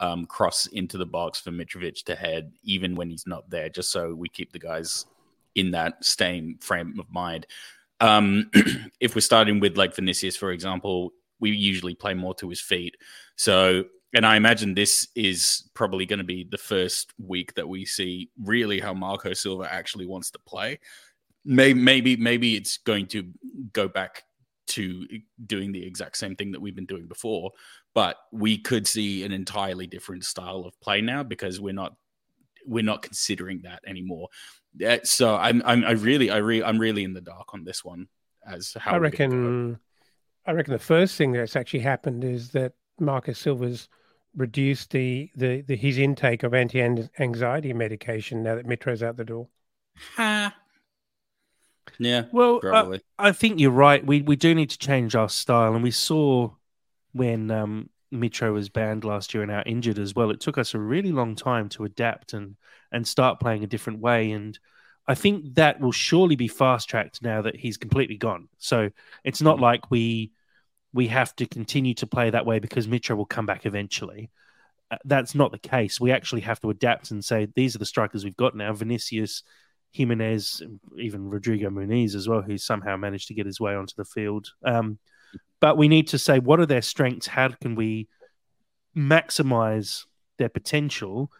um, 0.04 0.26
cross 0.26 0.66
into 0.66 0.98
the 0.98 1.06
box 1.06 1.40
for 1.40 1.50
Mitrovic 1.50 2.04
to 2.04 2.14
head, 2.14 2.52
even 2.62 2.94
when 2.94 3.08
he's 3.08 3.26
not 3.26 3.48
there, 3.48 3.70
just 3.70 3.90
so 3.90 4.14
we 4.14 4.28
keep 4.28 4.52
the 4.52 4.58
guys 4.58 5.06
in 5.54 5.70
that 5.70 6.04
same 6.04 6.58
frame 6.60 6.98
of 7.00 7.10
mind. 7.10 7.46
Um, 8.00 8.50
if 9.00 9.14
we're 9.14 9.22
starting 9.22 9.60
with 9.60 9.78
like 9.78 9.94
Vinicius, 9.96 10.36
for 10.36 10.50
example, 10.50 11.12
we 11.40 11.50
usually 11.50 11.94
play 11.94 12.12
more 12.12 12.34
to 12.34 12.48
his 12.50 12.60
feet. 12.60 12.96
So 13.36 13.84
and 14.14 14.24
I 14.24 14.36
imagine 14.36 14.74
this 14.74 15.08
is 15.16 15.68
probably 15.74 16.06
going 16.06 16.18
to 16.18 16.24
be 16.24 16.46
the 16.48 16.58
first 16.58 17.12
week 17.18 17.54
that 17.54 17.68
we 17.68 17.84
see 17.84 18.30
really 18.40 18.78
how 18.78 18.94
Marco 18.94 19.32
Silva 19.32 19.72
actually 19.72 20.06
wants 20.06 20.30
to 20.32 20.38
play. 20.38 20.78
Maybe, 21.44 21.80
maybe, 21.80 22.16
maybe 22.16 22.54
it's 22.54 22.78
going 22.78 23.06
to 23.08 23.28
go 23.72 23.88
back 23.88 24.22
to 24.68 25.06
doing 25.46 25.72
the 25.72 25.84
exact 25.84 26.16
same 26.16 26.36
thing 26.36 26.52
that 26.52 26.60
we've 26.60 26.76
been 26.76 26.86
doing 26.86 27.06
before, 27.06 27.50
but 27.94 28.16
we 28.32 28.58
could 28.58 28.86
see 28.86 29.24
an 29.24 29.32
entirely 29.32 29.86
different 29.86 30.24
style 30.24 30.64
of 30.66 30.78
play 30.80 31.00
now 31.00 31.22
because 31.22 31.60
we're 31.60 31.72
not 31.72 31.94
we're 32.66 32.84
not 32.84 33.02
considering 33.02 33.62
that 33.62 33.80
anymore. 33.86 34.28
So 35.04 35.36
I'm, 35.36 35.62
I'm 35.64 35.84
I 35.84 35.92
really 35.92 36.30
I 36.30 36.38
re, 36.38 36.62
I'm 36.62 36.78
really 36.78 37.04
in 37.04 37.12
the 37.14 37.20
dark 37.20 37.54
on 37.54 37.64
this 37.64 37.84
one 37.84 38.08
as 38.46 38.74
how 38.78 38.92
I 38.92 38.96
reckon. 38.98 39.78
I 40.46 40.52
reckon 40.52 40.72
the 40.72 40.78
first 40.78 41.16
thing 41.16 41.32
that's 41.32 41.56
actually 41.56 41.80
happened 41.80 42.22
is 42.22 42.50
that 42.50 42.72
Marcus 43.00 43.38
Silva's 43.38 43.88
reduced 44.36 44.90
the, 44.90 45.30
the, 45.36 45.62
the 45.62 45.76
his 45.76 45.98
intake 45.98 46.42
of 46.42 46.54
anti 46.54 46.82
anxiety 47.18 47.72
medication 47.72 48.42
now 48.42 48.56
that 48.56 48.66
Mitro's 48.66 49.02
out 49.02 49.16
the 49.16 49.24
door? 49.24 49.48
Ha. 50.16 50.54
Yeah. 51.98 52.24
Well, 52.32 52.60
uh, 52.64 52.96
I, 53.18 53.28
I, 53.28 53.32
think 53.32 53.60
you're 53.60 53.70
right. 53.70 54.04
We 54.04 54.22
we 54.22 54.36
do 54.36 54.54
need 54.54 54.70
to 54.70 54.78
change 54.78 55.14
our 55.14 55.28
style, 55.28 55.74
and 55.74 55.82
we 55.82 55.90
saw 55.90 56.50
when 57.14 57.50
um, 57.50 57.88
Mitro 58.12 58.52
was 58.52 58.68
banned 58.68 59.04
last 59.04 59.32
year 59.32 59.42
and 59.42 59.50
out 59.50 59.66
injured 59.66 59.98
as 59.98 60.14
well. 60.14 60.30
It 60.30 60.40
took 60.40 60.58
us 60.58 60.74
a 60.74 60.78
really 60.78 61.12
long 61.12 61.34
time 61.34 61.68
to 61.70 61.84
adapt 61.84 62.32
and 62.32 62.56
and 62.92 63.06
start 63.06 63.40
playing 63.40 63.64
a 63.64 63.68
different 63.68 64.00
way. 64.00 64.32
And 64.32 64.58
I 65.06 65.14
think 65.14 65.54
that 65.54 65.80
will 65.80 65.92
surely 65.92 66.36
be 66.36 66.48
fast 66.48 66.88
tracked 66.88 67.22
now 67.22 67.42
that 67.42 67.56
he's 67.56 67.76
completely 67.76 68.16
gone. 68.16 68.48
So 68.58 68.90
it's 69.24 69.42
not 69.42 69.56
mm-hmm. 69.56 69.64
like 69.64 69.90
we 69.90 70.32
we 70.92 71.08
have 71.08 71.34
to 71.36 71.46
continue 71.46 71.94
to 71.94 72.06
play 72.06 72.30
that 72.30 72.46
way 72.46 72.58
because 72.60 72.86
Mitro 72.86 73.16
will 73.16 73.26
come 73.26 73.46
back 73.46 73.66
eventually. 73.66 74.30
Uh, 74.90 74.98
that's 75.04 75.34
not 75.34 75.50
the 75.50 75.58
case. 75.58 76.00
We 76.00 76.12
actually 76.12 76.42
have 76.42 76.60
to 76.60 76.70
adapt 76.70 77.10
and 77.10 77.24
say 77.24 77.48
these 77.54 77.74
are 77.74 77.80
the 77.80 77.86
strikers 77.86 78.22
we've 78.22 78.36
got 78.36 78.54
now. 78.54 78.72
Vinicius, 78.72 79.42
Jimenez, 79.90 80.62
even 80.96 81.28
Rodrigo 81.28 81.70
Muniz 81.70 82.14
as 82.14 82.28
well, 82.28 82.42
who 82.42 82.58
somehow 82.58 82.96
managed 82.96 83.28
to 83.28 83.34
get 83.34 83.46
his 83.46 83.60
way 83.60 83.74
onto 83.74 83.94
the 83.96 84.04
field. 84.04 84.48
Um, 84.64 84.98
but 85.60 85.76
we 85.76 85.88
need 85.88 86.08
to 86.08 86.18
say 86.18 86.38
what 86.38 86.60
are 86.60 86.66
their 86.66 86.82
strengths? 86.82 87.26
How 87.26 87.48
can 87.48 87.74
we 87.74 88.08
maximize 88.96 90.04
their 90.38 90.48
potential 90.48 91.30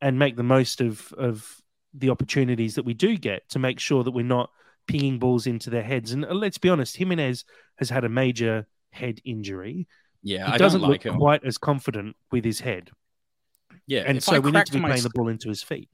and 0.00 0.18
make 0.18 0.36
the 0.36 0.42
most 0.42 0.80
of 0.80 1.12
of 1.14 1.56
the 1.94 2.10
opportunities 2.10 2.76
that 2.76 2.84
we 2.84 2.94
do 2.94 3.16
get 3.16 3.48
to 3.50 3.58
make 3.58 3.80
sure 3.80 4.04
that 4.04 4.12
we're 4.12 4.24
not 4.24 4.50
pinging 4.86 5.18
balls 5.18 5.46
into 5.46 5.70
their 5.70 5.82
heads. 5.82 6.12
And 6.12 6.24
uh, 6.24 6.32
let's 6.34 6.58
be 6.58 6.68
honest, 6.68 6.96
Jimenez 6.96 7.44
has 7.76 7.90
had 7.90 8.04
a 8.04 8.08
major 8.08 8.66
head 8.90 9.20
injury. 9.24 9.86
Yeah, 10.22 10.46
he 10.46 10.52
I 10.52 10.58
doesn't 10.58 10.80
don't 10.80 10.90
like 10.90 11.04
look 11.04 11.14
him. 11.14 11.18
quite 11.18 11.44
as 11.44 11.58
confident 11.58 12.16
with 12.30 12.44
his 12.44 12.60
head, 12.60 12.90
Yeah, 13.86 14.02
and 14.06 14.22
so 14.22 14.36
I 14.36 14.38
we 14.38 14.50
need 14.50 14.66
to 14.66 14.72
be 14.72 14.80
playing 14.80 15.02
the 15.02 15.10
ball 15.10 15.28
into 15.28 15.48
his 15.48 15.62
feet. 15.62 15.88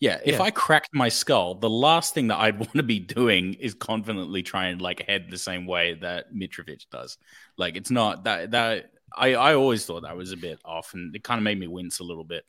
Yeah, 0.00 0.18
if 0.24 0.36
Yeah. 0.36 0.42
I 0.42 0.50
cracked 0.50 0.90
my 0.94 1.10
skull, 1.10 1.54
the 1.54 1.70
last 1.70 2.14
thing 2.14 2.28
that 2.28 2.38
I'd 2.38 2.58
want 2.58 2.72
to 2.72 2.82
be 2.82 2.98
doing 2.98 3.54
is 3.54 3.74
confidently 3.74 4.42
trying 4.42 4.72
and 4.72 4.82
like 4.82 5.06
head 5.06 5.30
the 5.30 5.38
same 5.38 5.66
way 5.66 5.94
that 5.94 6.32
Mitrovic 6.34 6.86
does. 6.90 7.18
Like 7.56 7.76
it's 7.76 7.90
not 7.90 8.24
that 8.24 8.52
that 8.52 8.92
I 9.14 9.34
I 9.34 9.54
always 9.54 9.84
thought 9.86 10.02
that 10.02 10.16
was 10.16 10.32
a 10.32 10.36
bit 10.36 10.58
off, 10.64 10.94
and 10.94 11.14
it 11.14 11.22
kind 11.22 11.38
of 11.38 11.44
made 11.44 11.58
me 11.60 11.66
wince 11.66 12.00
a 12.00 12.04
little 12.04 12.24
bit. 12.24 12.44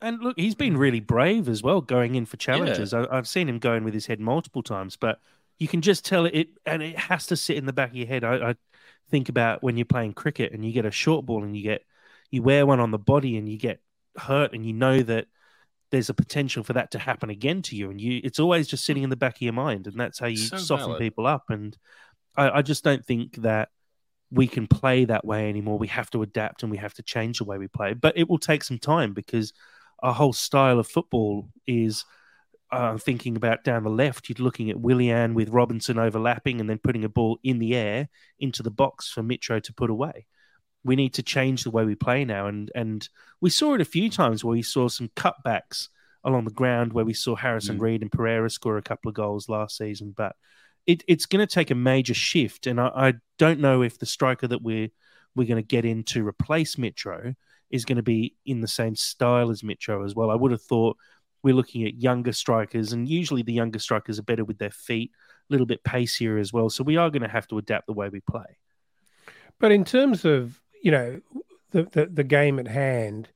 And 0.00 0.20
look, 0.20 0.38
he's 0.38 0.54
been 0.54 0.76
really 0.76 1.00
brave 1.00 1.48
as 1.48 1.62
well, 1.62 1.80
going 1.80 2.14
in 2.14 2.26
for 2.26 2.36
challenges. 2.36 2.92
I, 2.92 3.06
I've 3.10 3.28
seen 3.28 3.48
him 3.48 3.58
going 3.58 3.84
with 3.84 3.94
his 3.94 4.06
head 4.06 4.20
multiple 4.20 4.62
times, 4.62 4.96
but 4.96 5.18
you 5.58 5.68
can 5.68 5.80
just 5.80 6.04
tell 6.04 6.26
it, 6.26 6.48
and 6.66 6.82
it 6.82 6.98
has 6.98 7.26
to 7.28 7.36
sit 7.36 7.56
in 7.56 7.66
the 7.66 7.72
back 7.72 7.90
of 7.90 7.96
your 7.96 8.06
head. 8.06 8.24
I, 8.24 8.50
I 8.50 8.54
think 9.10 9.28
about 9.28 9.62
when 9.62 9.76
you're 9.76 9.84
playing 9.86 10.12
cricket 10.14 10.52
and 10.52 10.64
you 10.64 10.72
get 10.72 10.84
a 10.84 10.90
short 10.90 11.24
ball 11.24 11.44
and 11.44 11.56
you 11.56 11.62
get 11.62 11.84
you 12.30 12.42
wear 12.42 12.66
one 12.66 12.80
on 12.80 12.90
the 12.90 12.98
body 12.98 13.36
and 13.36 13.48
you 13.48 13.56
get 13.58 13.80
hurt, 14.18 14.52
and 14.52 14.66
you 14.66 14.72
know 14.72 15.02
that 15.02 15.26
there's 15.94 16.10
a 16.10 16.14
potential 16.14 16.64
for 16.64 16.72
that 16.72 16.90
to 16.90 16.98
happen 16.98 17.30
again 17.30 17.62
to 17.62 17.76
you, 17.76 17.88
and 17.90 18.00
you 18.00 18.20
it's 18.24 18.40
always 18.40 18.66
just 18.66 18.84
sitting 18.84 19.04
in 19.04 19.10
the 19.10 19.16
back 19.16 19.36
of 19.36 19.42
your 19.42 19.52
mind, 19.52 19.86
and 19.86 19.98
that's 19.98 20.18
how 20.18 20.26
you 20.26 20.36
So 20.36 20.56
soften 20.56 20.86
valid. 20.88 20.98
people 21.00 21.26
up. 21.26 21.44
And 21.48 21.76
I, 22.36 22.58
I 22.58 22.62
just 22.62 22.82
don't 22.82 23.04
think 23.04 23.36
that 23.36 23.68
we 24.30 24.48
can 24.48 24.66
play 24.66 25.04
that 25.04 25.24
way 25.24 25.48
anymore. 25.48 25.78
We 25.78 25.86
have 25.88 26.10
to 26.10 26.22
adapt 26.22 26.62
and 26.64 26.72
we 26.72 26.78
have 26.78 26.94
to 26.94 27.02
change 27.02 27.38
the 27.38 27.44
way 27.44 27.58
we 27.58 27.68
play, 27.68 27.94
but 27.94 28.18
it 28.18 28.28
will 28.28 28.38
take 28.38 28.64
some 28.64 28.78
time 28.78 29.14
because 29.14 29.52
our 30.02 30.12
whole 30.12 30.32
style 30.32 30.80
of 30.80 30.88
football 30.88 31.48
is 31.66 32.04
uh, 32.72 32.98
thinking 32.98 33.36
about 33.36 33.62
down 33.62 33.84
the 33.84 33.90
left. 33.90 34.28
You're 34.28 34.44
looking 34.44 34.70
at 34.70 34.80
Willian 34.80 35.34
with 35.34 35.50
Robinson 35.50 35.98
overlapping 35.98 36.60
and 36.60 36.68
then 36.68 36.78
putting 36.78 37.04
a 37.04 37.08
ball 37.08 37.38
in 37.44 37.60
the 37.60 37.76
air 37.76 38.08
into 38.40 38.64
the 38.64 38.72
box 38.72 39.08
for 39.08 39.22
Mitro 39.22 39.62
to 39.62 39.72
put 39.72 39.90
away. 39.90 40.26
We 40.84 40.96
need 40.96 41.14
to 41.14 41.22
change 41.22 41.64
the 41.64 41.70
way 41.70 41.84
we 41.84 41.94
play 41.94 42.24
now, 42.24 42.46
and 42.46 42.70
and 42.74 43.08
we 43.40 43.50
saw 43.50 43.74
it 43.74 43.80
a 43.80 43.86
few 43.86 44.10
times 44.10 44.44
where 44.44 44.52
we 44.52 44.62
saw 44.62 44.88
some 44.88 45.08
cutbacks 45.16 45.88
along 46.24 46.44
the 46.44 46.50
ground 46.50 46.92
where 46.92 47.04
we 47.04 47.14
saw 47.14 47.34
Harrison 47.34 47.78
Mm. 47.78 47.82
Reid 47.82 48.02
and 48.02 48.12
Pereira 48.12 48.48
score 48.48 48.78
a 48.78 48.82
couple 48.82 49.08
of 49.08 49.14
goals 49.14 49.48
last 49.48 49.76
season, 49.76 50.14
but. 50.16 50.36
It, 50.86 51.02
it's 51.08 51.24
going 51.24 51.40
to 51.40 51.50
take 51.50 51.70
a 51.70 51.74
major 51.74 52.12
shift, 52.12 52.66
and 52.66 52.78
I, 52.78 52.88
I 52.94 53.14
don't 53.38 53.58
know 53.58 53.80
if 53.80 53.98
the 53.98 54.04
striker 54.04 54.46
that 54.46 54.60
we're 54.60 54.90
we're 55.34 55.48
going 55.48 55.62
to 55.62 55.66
get 55.66 55.86
in 55.86 56.04
to 56.04 56.26
replace 56.26 56.76
Mitro 56.76 57.34
is 57.70 57.84
going 57.84 57.96
to 57.96 58.02
be 58.02 58.36
in 58.44 58.60
the 58.60 58.68
same 58.68 58.94
style 58.94 59.50
as 59.50 59.62
Mitro 59.62 60.04
as 60.04 60.14
well. 60.14 60.30
I 60.30 60.34
would 60.34 60.52
have 60.52 60.62
thought 60.62 60.96
we're 61.42 61.54
looking 61.54 61.84
at 61.84 62.00
younger 62.00 62.32
strikers, 62.32 62.92
and 62.92 63.08
usually 63.08 63.42
the 63.42 63.52
younger 63.52 63.78
strikers 63.78 64.18
are 64.18 64.24
better 64.24 64.44
with 64.44 64.58
their 64.58 64.70
feet, 64.70 65.10
a 65.48 65.52
little 65.52 65.66
bit 65.66 65.84
pacier 65.84 66.38
as 66.38 66.52
well. 66.52 66.70
So 66.70 66.84
we 66.84 66.96
are 66.96 67.10
going 67.10 67.22
to 67.22 67.28
have 67.28 67.48
to 67.48 67.58
adapt 67.58 67.86
the 67.86 67.92
way 67.92 68.08
we 68.08 68.20
play. 68.20 68.58
But 69.58 69.72
in 69.72 69.84
terms 69.84 70.24
of 70.24 70.60
you 70.84 70.90
know 70.90 71.20
the 71.70 71.84
the, 71.84 72.06
the 72.06 72.24
game 72.24 72.58
at 72.58 72.68
hand, 72.68 73.28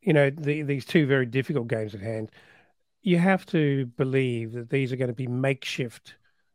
you 0.00 0.14
know 0.14 0.30
the, 0.30 0.62
these 0.62 0.86
two 0.86 1.06
very 1.06 1.26
difficult 1.26 1.68
games 1.68 1.94
at 1.94 2.00
hand, 2.00 2.30
you 3.02 3.18
have 3.18 3.44
to 3.46 3.86
believe 3.98 4.52
that 4.52 4.70
these 4.70 4.92
are 4.92 4.96
going 4.96 5.08
to 5.08 5.14
be 5.14 5.26
makeshift 5.26 6.14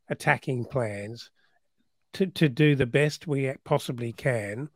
attacking 0.10 0.65
plans 0.65 1.30
to 2.13 2.25
to 2.25 2.49
do 2.49 2.75
the 2.75 2.88
best 2.88 3.27
we 3.27 3.54
possibly 3.63 4.12
can, 4.12 4.67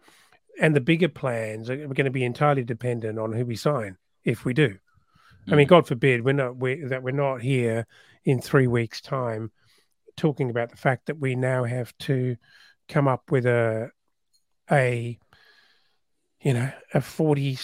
and 0.62 0.76
the 0.76 0.82
bigger 0.82 1.10
plans 1.10 1.68
are 1.68 1.76
going 1.76 2.06
to 2.06 2.12
be 2.12 2.24
entirely 2.24 2.64
dependent 2.64 3.18
on 3.18 3.34
who 3.34 3.44
we 3.44 3.56
sign 3.56 3.98
if 4.24 4.46
we 4.46 4.54
do. 4.54 4.78
I 5.48 5.56
mean, 5.56 5.66
mm. 5.66 5.70
God 5.70 5.88
forbid 5.88 6.24
we're 6.24 6.34
not 6.34 6.58
we, 6.58 6.76
that 6.76 7.02
we're 7.02 7.10
not 7.10 7.42
here 7.42 7.88
in 8.24 8.40
three 8.40 8.68
weeks' 8.68 9.02
time 9.02 9.52
talking 10.16 10.52
about 10.52 10.70
the 10.70 10.78
fact 10.78 11.08
that 11.08 11.20
we 11.20 11.36
now 11.36 11.64
have 11.64 11.92
to 12.02 12.36
come 12.88 13.08
up 13.08 13.32
with 13.32 13.48
a 13.48 13.90
a 14.72 15.18
you 16.46 16.54
know 16.54 16.72
a 16.94 17.02
40 17.02 17.58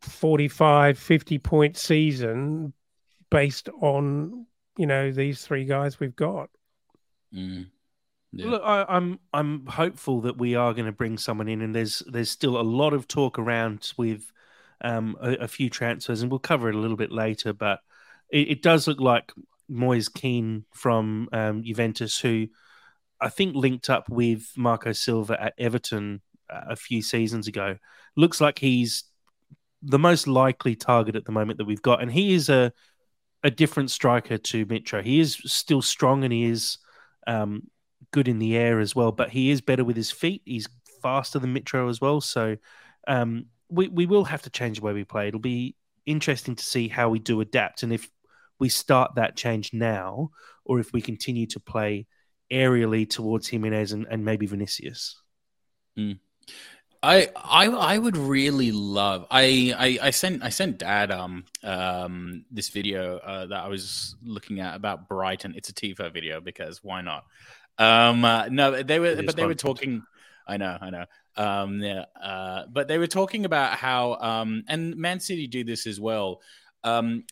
45 0.00 0.98
50 0.98 1.38
point 1.38 1.76
season 1.76 2.72
based 3.30 3.68
on 3.82 4.46
you 4.78 4.86
know 4.86 5.10
these 5.10 5.42
three 5.42 5.66
guys 5.66 6.00
we've 6.00 6.16
got 6.16 6.48
Mm. 7.34 7.66
Yeah. 8.32 8.46
Look, 8.46 8.62
I, 8.64 8.84
I'm 8.88 9.20
I'm 9.32 9.66
hopeful 9.66 10.20
that 10.22 10.36
we 10.36 10.54
are 10.54 10.74
going 10.74 10.86
to 10.86 10.92
bring 10.92 11.16
someone 11.16 11.48
in, 11.48 11.62
and 11.62 11.74
there's 11.74 12.02
there's 12.06 12.30
still 12.30 12.60
a 12.60 12.62
lot 12.62 12.92
of 12.92 13.08
talk 13.08 13.38
around 13.38 13.92
with 13.96 14.30
um, 14.82 15.16
a, 15.20 15.32
a 15.34 15.48
few 15.48 15.70
transfers, 15.70 16.20
and 16.20 16.30
we'll 16.30 16.38
cover 16.38 16.68
it 16.68 16.74
a 16.74 16.78
little 16.78 16.96
bit 16.96 17.10
later. 17.10 17.52
But 17.52 17.80
it, 18.30 18.48
it 18.50 18.62
does 18.62 18.86
look 18.86 19.00
like 19.00 19.32
Moise 19.68 20.08
Kean 20.08 20.64
from 20.74 21.28
um, 21.32 21.62
Juventus, 21.62 22.18
who 22.20 22.48
I 23.20 23.30
think 23.30 23.54
linked 23.54 23.88
up 23.88 24.10
with 24.10 24.52
Marco 24.56 24.92
Silva 24.92 25.42
at 25.42 25.54
Everton 25.58 26.20
a 26.50 26.76
few 26.76 27.02
seasons 27.02 27.46
ago, 27.46 27.76
looks 28.16 28.40
like 28.40 28.58
he's 28.58 29.04
the 29.82 29.98
most 29.98 30.26
likely 30.26 30.74
target 30.74 31.16
at 31.16 31.24
the 31.24 31.32
moment 31.32 31.58
that 31.58 31.66
we've 31.66 31.82
got, 31.82 32.02
and 32.02 32.10
he 32.10 32.34
is 32.34 32.48
a 32.48 32.72
a 33.44 33.50
different 33.50 33.90
striker 33.90 34.36
to 34.36 34.66
Mitro. 34.66 35.02
He 35.02 35.20
is 35.20 35.38
still 35.44 35.82
strong, 35.82 36.24
and 36.24 36.32
he 36.32 36.44
is 36.44 36.78
um, 37.26 37.68
good 38.10 38.28
in 38.28 38.38
the 38.38 38.56
air 38.56 38.80
as 38.80 38.94
well, 38.94 39.12
but 39.12 39.30
he 39.30 39.50
is 39.50 39.60
better 39.60 39.84
with 39.84 39.96
his 39.96 40.10
feet. 40.10 40.42
He's 40.44 40.68
faster 41.02 41.38
than 41.38 41.54
Mitro 41.54 41.88
as 41.88 42.00
well. 42.00 42.20
So 42.20 42.56
um, 43.06 43.46
we, 43.68 43.88
we 43.88 44.06
will 44.06 44.24
have 44.24 44.42
to 44.42 44.50
change 44.50 44.78
the 44.78 44.84
way 44.84 44.92
we 44.92 45.04
play. 45.04 45.28
It'll 45.28 45.40
be 45.40 45.76
interesting 46.06 46.56
to 46.56 46.64
see 46.64 46.88
how 46.88 47.10
we 47.10 47.18
do 47.18 47.40
adapt 47.40 47.82
and 47.82 47.92
if 47.92 48.08
we 48.58 48.68
start 48.68 49.14
that 49.16 49.36
change 49.36 49.72
now 49.72 50.30
or 50.64 50.80
if 50.80 50.92
we 50.92 51.00
continue 51.02 51.46
to 51.46 51.60
play 51.60 52.06
aerially 52.50 53.08
towards 53.08 53.46
Jimenez 53.46 53.92
and, 53.92 54.06
and 54.10 54.24
maybe 54.24 54.46
Vinicius. 54.46 55.20
I 57.02 57.28
I 57.36 57.66
I 57.66 57.98
would 57.98 58.16
really 58.16 58.72
love. 58.72 59.26
I 59.30 59.74
I, 59.76 60.08
I 60.08 60.10
sent 60.10 60.42
I 60.42 60.48
sent 60.48 60.78
Dad 60.78 61.10
um 61.10 61.44
um 61.62 62.44
this 62.50 62.70
video 62.70 63.18
uh, 63.18 63.46
that 63.46 63.64
I 63.64 63.68
was 63.68 64.16
looking 64.24 64.60
at 64.60 64.74
about 64.74 65.08
Brighton. 65.08 65.54
It's 65.56 65.68
a 65.68 65.72
TIFO 65.72 66.12
video 66.12 66.40
because 66.40 66.82
why 66.82 67.02
not? 67.02 67.24
Um 67.78 68.24
uh, 68.24 68.48
no, 68.48 68.82
they 68.82 68.98
were 68.98 69.22
but 69.22 69.36
they 69.36 69.46
were 69.46 69.54
talking. 69.54 70.02
I 70.46 70.56
know, 70.56 70.76
I 70.80 70.90
know. 70.90 71.04
Um 71.36 71.80
yeah, 71.80 72.06
uh, 72.20 72.64
but 72.68 72.88
they 72.88 72.98
were 72.98 73.06
talking 73.06 73.44
about 73.44 73.78
how 73.78 74.14
um 74.14 74.64
and 74.66 74.96
Man 74.96 75.20
City 75.20 75.46
do 75.46 75.62
this 75.62 75.86
as 75.86 76.00
well. 76.00 76.40
Um 76.82 77.24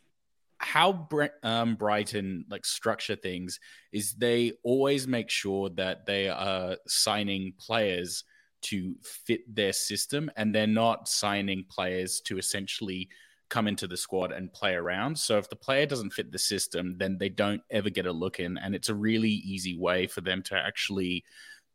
how 0.59 0.93
Bre- 0.93 1.37
um, 1.43 1.75
Brighton 1.75 2.47
like 2.49 2.65
structure 2.65 3.17
things 3.17 3.61
is 3.93 4.15
they 4.15 4.53
always 4.63 5.07
make 5.07 5.29
sure 5.29 5.69
that 5.71 6.07
they 6.07 6.29
are 6.29 6.77
signing 6.87 7.53
players 7.59 8.25
to 8.71 8.95
fit 9.03 9.43
their 9.55 9.73
system 9.73 10.31
and 10.37 10.55
they're 10.55 10.67
not 10.67 11.09
signing 11.09 11.65
players 11.69 12.21
to 12.23 12.39
essentially 12.39 13.09
come 13.49 13.69
into 13.69 13.87
the 13.87 13.97
squad 13.97 14.33
and 14.33 14.53
play 14.53 14.75
around. 14.75 15.17
So 15.19 15.39
if 15.39 15.49
the 15.49 15.57
player 15.57 15.87
doesn't 15.87 16.13
fit 16.13 16.33
the 16.33 16.39
system, 16.39 16.97
then 16.99 17.17
they 17.19 17.29
don't 17.29 17.63
ever 17.71 17.91
get 17.91 18.07
a 18.07 18.13
look 18.13 18.41
in 18.41 18.59
and 18.59 18.75
it's 18.75 18.89
a 18.89 18.95
really 18.95 19.31
easy 19.31 19.79
way 19.79 20.07
for 20.07 20.21
them 20.21 20.43
to 20.45 20.57
actually 20.57 21.25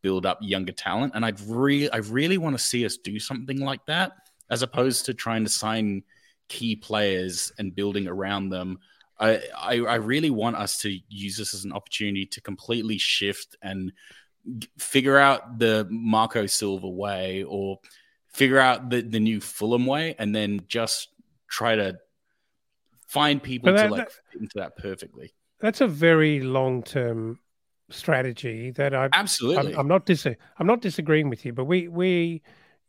build 0.01 0.25
up 0.25 0.39
younger 0.41 0.71
talent 0.71 1.13
and 1.13 1.23
I'd 1.23 1.39
really 1.41 1.89
I 1.91 1.97
really 1.97 2.39
want 2.39 2.57
to 2.57 2.63
see 2.63 2.85
us 2.85 2.97
do 2.97 3.19
something 3.19 3.59
like 3.59 3.85
that 3.85 4.13
as 4.49 4.63
opposed 4.63 5.05
to 5.05 5.13
trying 5.13 5.43
to 5.43 5.49
sign 5.49 6.03
key 6.49 6.75
players 6.75 7.51
and 7.59 7.73
building 7.73 8.07
around 8.07 8.49
them. 8.49 8.77
I, 9.19 9.41
I, 9.57 9.75
I 9.79 9.95
really 9.95 10.31
want 10.31 10.57
us 10.57 10.79
to 10.79 10.99
use 11.07 11.37
this 11.37 11.53
as 11.53 11.63
an 11.63 11.71
opportunity 11.71 12.25
to 12.25 12.41
completely 12.41 12.97
shift 12.97 13.55
and 13.61 13.93
figure 14.77 15.17
out 15.17 15.59
the 15.59 15.87
Marco 15.89 16.45
Silva 16.45 16.89
way 16.89 17.43
or 17.43 17.79
figure 18.27 18.59
out 18.59 18.89
the, 18.89 19.01
the 19.01 19.19
new 19.19 19.39
Fulham 19.41 19.85
way 19.85 20.15
and 20.17 20.33
then 20.35 20.61
just 20.67 21.09
try 21.49 21.75
to 21.75 21.97
find 23.07 23.41
people 23.43 23.73
that- 23.73 23.87
to 23.87 23.91
like 23.91 24.09
fit 24.09 24.41
into 24.41 24.57
that 24.57 24.77
perfectly. 24.77 25.33
that's 25.59 25.81
a 25.81 25.87
very 25.87 26.39
long 26.41 26.81
term 26.83 27.39
strategy 27.89 28.71
that 28.71 28.93
I 28.95 29.09
Absolutely. 29.13 29.73
I'm, 29.73 29.81
I'm 29.81 29.87
not 29.87 30.05
dis- 30.05 30.25
I'm 30.57 30.67
not 30.67 30.81
disagreeing 30.81 31.29
with 31.29 31.45
you, 31.45 31.51
but 31.53 31.65
we 31.65 31.87
we 31.89 32.41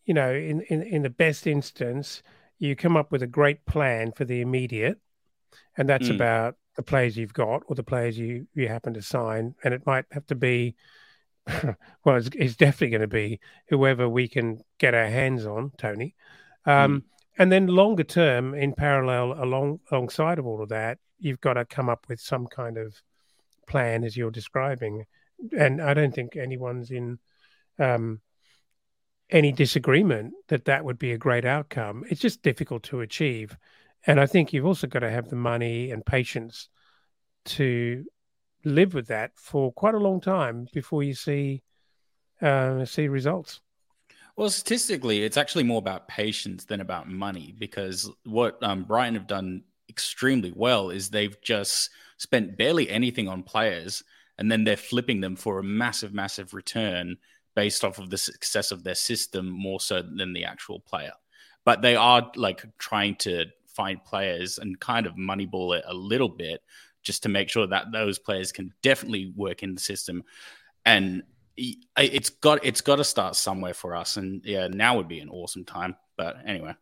you 0.05 0.15
know 0.15 0.33
in, 0.33 0.61
in 0.63 0.83
in 0.83 1.03
the 1.03 1.11
best 1.11 1.47
instance 1.47 2.23
you 2.59 2.77
come 2.77 2.97
up 2.97 3.11
with 3.11 3.23
a 3.23 3.27
great 3.27 3.67
plan 3.67 4.13
for 4.13 4.25
the 4.25 4.41
immediate, 4.41 4.99
and 5.77 5.89
that's 5.89 6.09
Mm. 6.09 6.15
about 6.15 6.57
the 6.77 6.83
players 6.83 7.17
you've 7.17 7.35
got 7.35 7.63
or 7.67 7.75
the 7.75 7.83
players 7.83 8.17
you 8.17 8.47
you 8.55 8.69
happen 8.69 8.95
to 8.95 9.03
sign, 9.03 9.57
and 9.65 9.75
it 9.75 9.85
might 9.87 10.05
have 10.13 10.27
to 10.29 10.37
be 10.37 10.77
well, 12.05 12.17
it's, 12.17 12.31
it's 12.35 12.57
definitely 12.57 12.91
going 12.91 13.01
to 13.03 13.09
be 13.09 13.41
whoever 13.69 14.09
we 14.09 14.29
can 14.29 14.61
get 14.79 14.95
our 14.95 15.07
hands 15.07 15.47
on, 15.47 15.73
Tony. 15.79 16.15
Um, 16.65 17.01
mm. 17.01 17.03
And 17.39 17.51
then 17.51 17.67
longer 17.67 18.05
term, 18.05 18.55
in 18.55 18.75
parallel, 18.75 19.33
along 19.43 19.81
alongside 19.91 20.39
of 20.39 20.47
all 20.47 20.63
of 20.63 20.69
that, 20.69 20.99
you've 21.19 21.41
got 21.41 21.55
to 21.55 21.65
come 21.65 21.89
up 21.89 22.07
with 22.09 22.21
some 22.21 22.47
kind 22.47 22.77
of 22.77 22.95
plan, 23.67 24.05
as 24.05 24.17
you're 24.17 24.31
describing. 24.31 25.07
And 25.59 25.81
I 25.81 25.95
don't 25.95 26.15
think 26.15 26.37
anyone's 26.37 26.91
in 26.91 27.19
um, 27.79 28.21
any 29.31 29.51
disagreement 29.51 30.35
that 30.49 30.67
that 30.67 30.85
would 30.85 30.99
be 30.99 31.13
a 31.13 31.19
great 31.19 31.47
outcome. 31.47 32.05
It's 32.11 32.21
just 32.21 32.43
difficult 32.43 32.83
to 32.85 33.01
achieve, 33.01 33.57
and 34.07 34.21
I 34.21 34.27
think 34.27 34.53
you've 34.53 34.67
also 34.67 34.87
got 34.87 35.01
to 35.01 35.11
have 35.11 35.29
the 35.29 35.37
money 35.37 35.91
and 35.91 36.05
patience 36.05 36.69
to 37.45 38.05
live 38.65 38.95
with 38.95 39.09
that 39.09 39.33
for 39.37 39.73
quite 39.73 39.95
a 39.95 39.99
long 39.99 40.21
time 40.21 40.67
before 40.73 41.03
you 41.03 41.15
see 41.15 41.63
uh, 42.41 42.85
see 42.85 43.09
results. 43.09 43.61
Well, 44.37 44.51
statistically, 44.51 45.23
it's 45.23 45.37
actually 45.37 45.65
more 45.65 45.79
about 45.79 46.09
patience 46.09 46.65
than 46.65 46.81
about 46.81 47.09
money 47.09 47.55
because 47.59 48.11
what 48.25 48.59
um, 48.63 48.85
Brighton 48.85 49.15
have 49.15 49.27
done 49.27 49.63
extremely 49.89 50.53
well 50.57 50.91
is 50.91 51.11
they've 51.11 51.41
just 51.43 51.91
spent 52.17 52.57
barely 52.57 52.89
anything 52.89 53.29
on 53.29 53.43
players 53.43 54.03
and 54.39 54.51
then 54.51 54.65
they're 54.65 54.77
flipping 54.77 55.21
them 55.21 55.37
for 55.37 55.59
a 55.59 55.63
massive, 55.63 56.15
massive 56.15 56.55
return 56.55 57.17
based 57.55 57.85
off 57.85 57.99
of 57.99 58.09
the 58.09 58.17
success 58.17 58.71
of 58.71 58.83
their 58.83 58.95
system 58.95 59.49
more 59.49 59.81
so 59.81 60.01
than 60.01 60.33
the 60.33 60.45
actual 60.45 60.81
player. 60.81 61.13
But 61.65 61.83
they 61.83 61.95
are 61.95 62.33
like 62.37 62.65
trying 62.79 63.17
to 63.17 63.47
find 63.67 64.03
players 64.05 64.59
and 64.59 64.81
kind 64.81 65.07
of 65.07 65.15
moneyball 65.15 65.77
it 65.77 65.85
a 65.87 65.95
little 65.95 66.29
bit 66.29 66.63
just 67.03 67.23
to 67.25 67.29
make 67.29 67.49
sure 67.49 67.67
that 67.67 67.93
those 67.93 68.19
players 68.19 68.53
can 68.53 68.73
definitely 68.83 69.33
work 69.37 69.63
in 69.63 69.75
the 69.75 69.81
system. 69.81 70.25
And 70.85 71.23
it's 71.57 72.31
got 72.31 72.65
it's 72.65 72.81
got 72.81 72.97
to 72.97 73.05
start 73.05 73.37
somewhere 73.37 73.75
for 73.75 73.95
us. 73.95 74.17
And 74.17 74.43
yeah, 74.45 74.69
now 74.69 74.97
would 74.97 75.09
be 75.09 75.21
an 75.21 75.29
awesome 75.29 75.65
time. 75.65 75.97
But 76.17 76.37
anyway, 76.47 76.75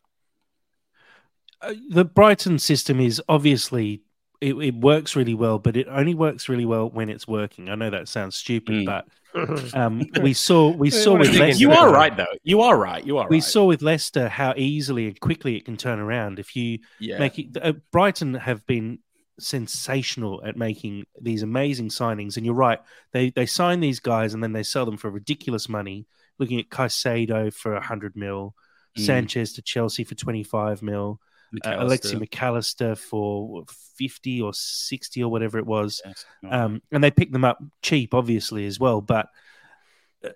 uh, 1.60 1.74
the 1.90 2.04
Brighton 2.04 2.58
system 2.58 3.00
is 3.00 3.20
obviously 3.28 4.02
it, 4.40 4.54
it, 4.54 4.74
works 4.74 5.16
really 5.16 5.34
well, 5.34 5.58
but 5.58 5.76
it 5.76 5.86
only 5.90 6.14
works 6.14 6.48
really 6.48 6.64
well 6.64 6.88
when 6.88 7.10
it's 7.10 7.28
working. 7.28 7.68
I 7.68 7.74
know 7.74 7.90
that 7.90 8.08
sounds 8.08 8.36
stupid, 8.36 8.86
mm. 8.86 8.86
but 8.86 9.06
um, 9.74 10.02
we 10.22 10.32
saw 10.32 10.70
we 10.70 10.90
saw 10.90 11.16
with 11.16 11.34
Leicester. 11.34 11.60
You 11.60 11.72
are 11.72 11.92
right, 11.92 12.16
though. 12.16 12.26
You 12.42 12.62
are 12.62 12.76
right. 12.76 13.04
You 13.04 13.18
are. 13.18 13.28
We 13.28 13.36
right. 13.36 13.44
saw 13.44 13.66
with 13.66 13.82
Leicester 13.82 14.28
how 14.28 14.54
easily 14.56 15.06
and 15.08 15.20
quickly 15.20 15.56
it 15.56 15.64
can 15.64 15.76
turn 15.76 15.98
around 16.00 16.38
if 16.38 16.56
you 16.56 16.78
yeah. 16.98 17.18
make 17.18 17.38
it. 17.38 17.56
Uh, 17.60 17.74
Brighton 17.92 18.34
have 18.34 18.66
been 18.66 19.00
sensational 19.42 20.42
at 20.44 20.56
making 20.56 21.04
these 21.20 21.42
amazing 21.42 21.88
signings. 21.88 22.36
And 22.36 22.44
you're 22.44 22.54
right, 22.54 22.80
they 23.12 23.30
they 23.30 23.46
sign 23.46 23.80
these 23.80 24.00
guys 24.00 24.34
and 24.34 24.42
then 24.42 24.52
they 24.52 24.62
sell 24.62 24.84
them 24.84 24.96
for 24.96 25.10
ridiculous 25.10 25.68
money. 25.68 26.06
Looking 26.38 26.58
at 26.58 26.70
Caicedo 26.70 27.52
for 27.52 27.78
hundred 27.80 28.16
mil, 28.16 28.54
mm. 28.96 29.04
Sanchez 29.04 29.52
to 29.54 29.62
Chelsea 29.62 30.04
for 30.04 30.14
twenty 30.14 30.42
five 30.42 30.82
mil, 30.82 31.20
uh, 31.64 31.70
Alexi 31.70 32.18
Mac 32.18 32.42
Allister 32.42 32.94
for 32.94 33.64
fifty 33.96 34.40
or 34.40 34.54
sixty 34.54 35.22
or 35.22 35.30
whatever 35.30 35.58
it 35.58 35.66
was, 35.66 36.00
yes. 36.04 36.24
um, 36.50 36.80
and 36.92 37.04
they 37.04 37.10
pick 37.10 37.30
them 37.30 37.44
up 37.44 37.62
cheap, 37.82 38.14
obviously 38.14 38.64
as 38.64 38.80
well. 38.80 39.02
But 39.02 39.28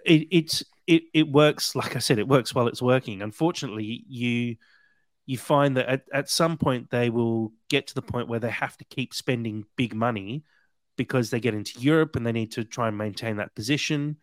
it, 0.04 0.28
it's 0.30 0.62
it 0.86 1.04
it 1.14 1.28
works. 1.28 1.74
Like 1.74 1.96
I 1.96 2.00
said, 2.00 2.18
it 2.18 2.28
works 2.28 2.54
while 2.54 2.68
it's 2.68 2.82
working. 2.82 3.22
Unfortunately, 3.22 4.04
you 4.06 4.56
you 5.26 5.38
find 5.38 5.76
that 5.76 5.88
at, 5.88 6.02
at 6.12 6.28
some 6.28 6.58
point 6.58 6.90
they 6.90 7.10
will 7.10 7.52
get 7.68 7.86
to 7.86 7.94
the 7.94 8.02
point 8.02 8.28
where 8.28 8.40
they 8.40 8.50
have 8.50 8.76
to 8.76 8.84
keep 8.84 9.14
spending 9.14 9.64
big 9.76 9.94
money 9.94 10.44
because 10.96 11.30
they 11.30 11.40
get 11.40 11.54
into 11.54 11.80
Europe 11.80 12.16
and 12.16 12.26
they 12.26 12.32
need 12.32 12.52
to 12.52 12.64
try 12.64 12.88
and 12.88 12.98
maintain 12.98 13.36
that 13.36 13.54
position. 13.54 14.16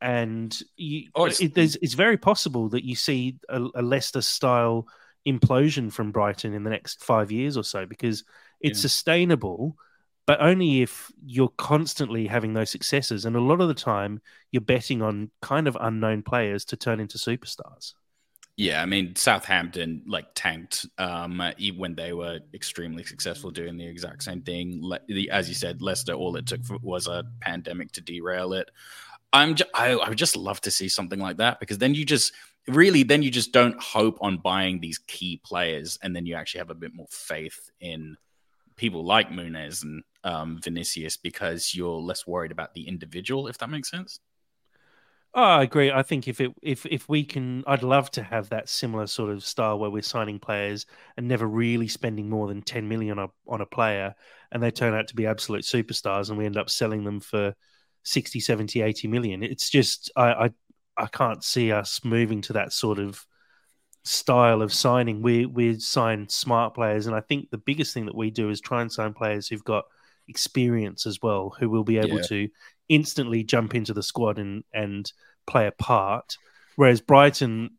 And 0.00 0.56
you, 0.76 1.08
oh, 1.14 1.26
it's, 1.26 1.40
it, 1.40 1.56
it's 1.56 1.94
very 1.94 2.16
possible 2.16 2.68
that 2.70 2.84
you 2.84 2.94
see 2.94 3.38
a, 3.48 3.62
a, 3.74 3.82
Leicester 3.82 4.22
style 4.22 4.86
implosion 5.28 5.92
from 5.92 6.10
Brighton 6.10 6.54
in 6.54 6.64
the 6.64 6.70
next 6.70 7.04
five 7.04 7.30
years 7.30 7.58
or 7.58 7.64
so 7.64 7.84
because 7.84 8.24
it's 8.60 8.78
yeah. 8.78 8.82
sustainable, 8.82 9.76
but 10.26 10.40
only 10.40 10.80
if 10.80 11.12
you're 11.26 11.52
constantly 11.58 12.26
having 12.26 12.54
those 12.54 12.70
successes. 12.70 13.26
And 13.26 13.36
a 13.36 13.40
lot 13.40 13.60
of 13.60 13.68
the 13.68 13.74
time, 13.74 14.22
you're 14.52 14.62
betting 14.62 15.02
on 15.02 15.30
kind 15.42 15.68
of 15.68 15.76
unknown 15.78 16.22
players 16.22 16.64
to 16.66 16.76
turn 16.76 16.98
into 17.00 17.18
superstars. 17.18 17.92
Yeah, 18.60 18.82
I 18.82 18.84
mean 18.84 19.16
Southampton 19.16 20.02
like 20.06 20.26
tanked 20.34 20.84
um, 20.98 21.42
when 21.78 21.94
they 21.94 22.12
were 22.12 22.40
extremely 22.52 23.02
successful 23.02 23.50
doing 23.50 23.78
the 23.78 23.86
exact 23.86 24.22
same 24.22 24.42
thing. 24.42 24.80
Le- 24.82 25.00
the, 25.08 25.30
as 25.30 25.48
you 25.48 25.54
said, 25.54 25.80
Leicester, 25.80 26.12
all 26.12 26.36
it 26.36 26.44
took 26.44 26.60
was 26.82 27.06
a 27.06 27.24
pandemic 27.40 27.90
to 27.92 28.02
derail 28.02 28.52
it. 28.52 28.70
I'm 29.32 29.54
just, 29.54 29.70
I, 29.72 29.92
I 29.92 30.10
would 30.10 30.18
just 30.18 30.36
love 30.36 30.60
to 30.60 30.70
see 30.70 30.90
something 30.90 31.18
like 31.18 31.38
that 31.38 31.58
because 31.58 31.78
then 31.78 31.94
you 31.94 32.04
just 32.04 32.34
really 32.68 33.02
then 33.02 33.22
you 33.22 33.30
just 33.30 33.50
don't 33.52 33.80
hope 33.80 34.18
on 34.20 34.36
buying 34.36 34.78
these 34.78 34.98
key 34.98 35.40
players 35.42 35.98
and 36.02 36.14
then 36.14 36.26
you 36.26 36.34
actually 36.34 36.58
have 36.58 36.68
a 36.68 36.74
bit 36.74 36.94
more 36.94 37.08
faith 37.08 37.70
in 37.80 38.14
people 38.76 39.06
like 39.06 39.32
Nunez 39.32 39.84
and 39.84 40.02
um, 40.22 40.60
Vinicius 40.62 41.16
because 41.16 41.74
you're 41.74 41.98
less 41.98 42.26
worried 42.26 42.52
about 42.52 42.74
the 42.74 42.86
individual, 42.86 43.48
if 43.48 43.56
that 43.56 43.70
makes 43.70 43.90
sense. 43.90 44.20
Oh, 45.32 45.42
I 45.42 45.62
agree. 45.62 45.92
I 45.92 46.02
think 46.02 46.26
if 46.26 46.40
it 46.40 46.52
if 46.60 46.84
if 46.86 47.08
we 47.08 47.24
can, 47.24 47.62
I'd 47.66 47.84
love 47.84 48.10
to 48.12 48.22
have 48.22 48.48
that 48.48 48.68
similar 48.68 49.06
sort 49.06 49.30
of 49.30 49.44
style 49.44 49.78
where 49.78 49.90
we're 49.90 50.02
signing 50.02 50.40
players 50.40 50.86
and 51.16 51.28
never 51.28 51.46
really 51.46 51.86
spending 51.86 52.28
more 52.28 52.48
than 52.48 52.62
ten 52.62 52.88
million 52.88 53.18
on 53.18 53.28
a, 53.28 53.50
on 53.52 53.60
a 53.60 53.66
player, 53.66 54.14
and 54.50 54.60
they 54.62 54.72
turn 54.72 54.92
out 54.92 55.06
to 55.08 55.14
be 55.16 55.26
absolute 55.26 55.62
superstars, 55.64 56.30
and 56.30 56.38
we 56.38 56.46
end 56.46 56.56
up 56.56 56.68
selling 56.68 57.04
them 57.04 57.20
for 57.20 57.54
60, 58.02 58.40
70, 58.40 58.82
80 58.82 59.06
million. 59.06 59.44
It's 59.44 59.70
just 59.70 60.10
I 60.16 60.32
I, 60.46 60.50
I 60.96 61.06
can't 61.06 61.44
see 61.44 61.70
us 61.70 62.04
moving 62.04 62.40
to 62.42 62.54
that 62.54 62.72
sort 62.72 62.98
of 62.98 63.24
style 64.04 64.62
of 64.62 64.72
signing. 64.72 65.22
We 65.22 65.46
we 65.46 65.78
sign 65.78 66.28
smart 66.28 66.74
players, 66.74 67.06
and 67.06 67.14
I 67.16 67.20
think 67.20 67.50
the 67.50 67.58
biggest 67.58 67.94
thing 67.94 68.06
that 68.06 68.14
we 68.16 68.30
do 68.30 68.50
is 68.50 68.60
try 68.60 68.82
and 68.82 68.90
sign 68.92 69.14
players 69.14 69.48
who've 69.48 69.64
got 69.64 69.84
experience 70.30 71.04
as 71.04 71.18
well, 71.22 71.54
who 71.58 71.68
will 71.68 71.84
be 71.84 71.98
able 71.98 72.20
yeah. 72.20 72.26
to 72.28 72.48
instantly 72.88 73.44
jump 73.44 73.74
into 73.74 73.92
the 73.92 74.02
squad 74.02 74.38
and 74.38 74.64
and 74.72 75.12
play 75.46 75.66
a 75.66 75.72
part. 75.72 76.36
Whereas 76.76 77.00
Brighton 77.00 77.70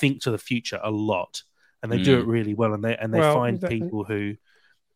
think 0.00 0.22
to 0.22 0.30
the 0.30 0.38
future 0.38 0.80
a 0.82 0.90
lot, 0.90 1.42
and 1.82 1.90
they 1.90 1.98
mm. 1.98 2.04
do 2.04 2.20
it 2.20 2.26
really 2.26 2.54
well, 2.54 2.74
and 2.74 2.84
they 2.84 2.96
and 2.96 3.12
they 3.12 3.20
well, 3.20 3.34
find 3.34 3.60
that, 3.60 3.70
people 3.70 4.04
who 4.04 4.36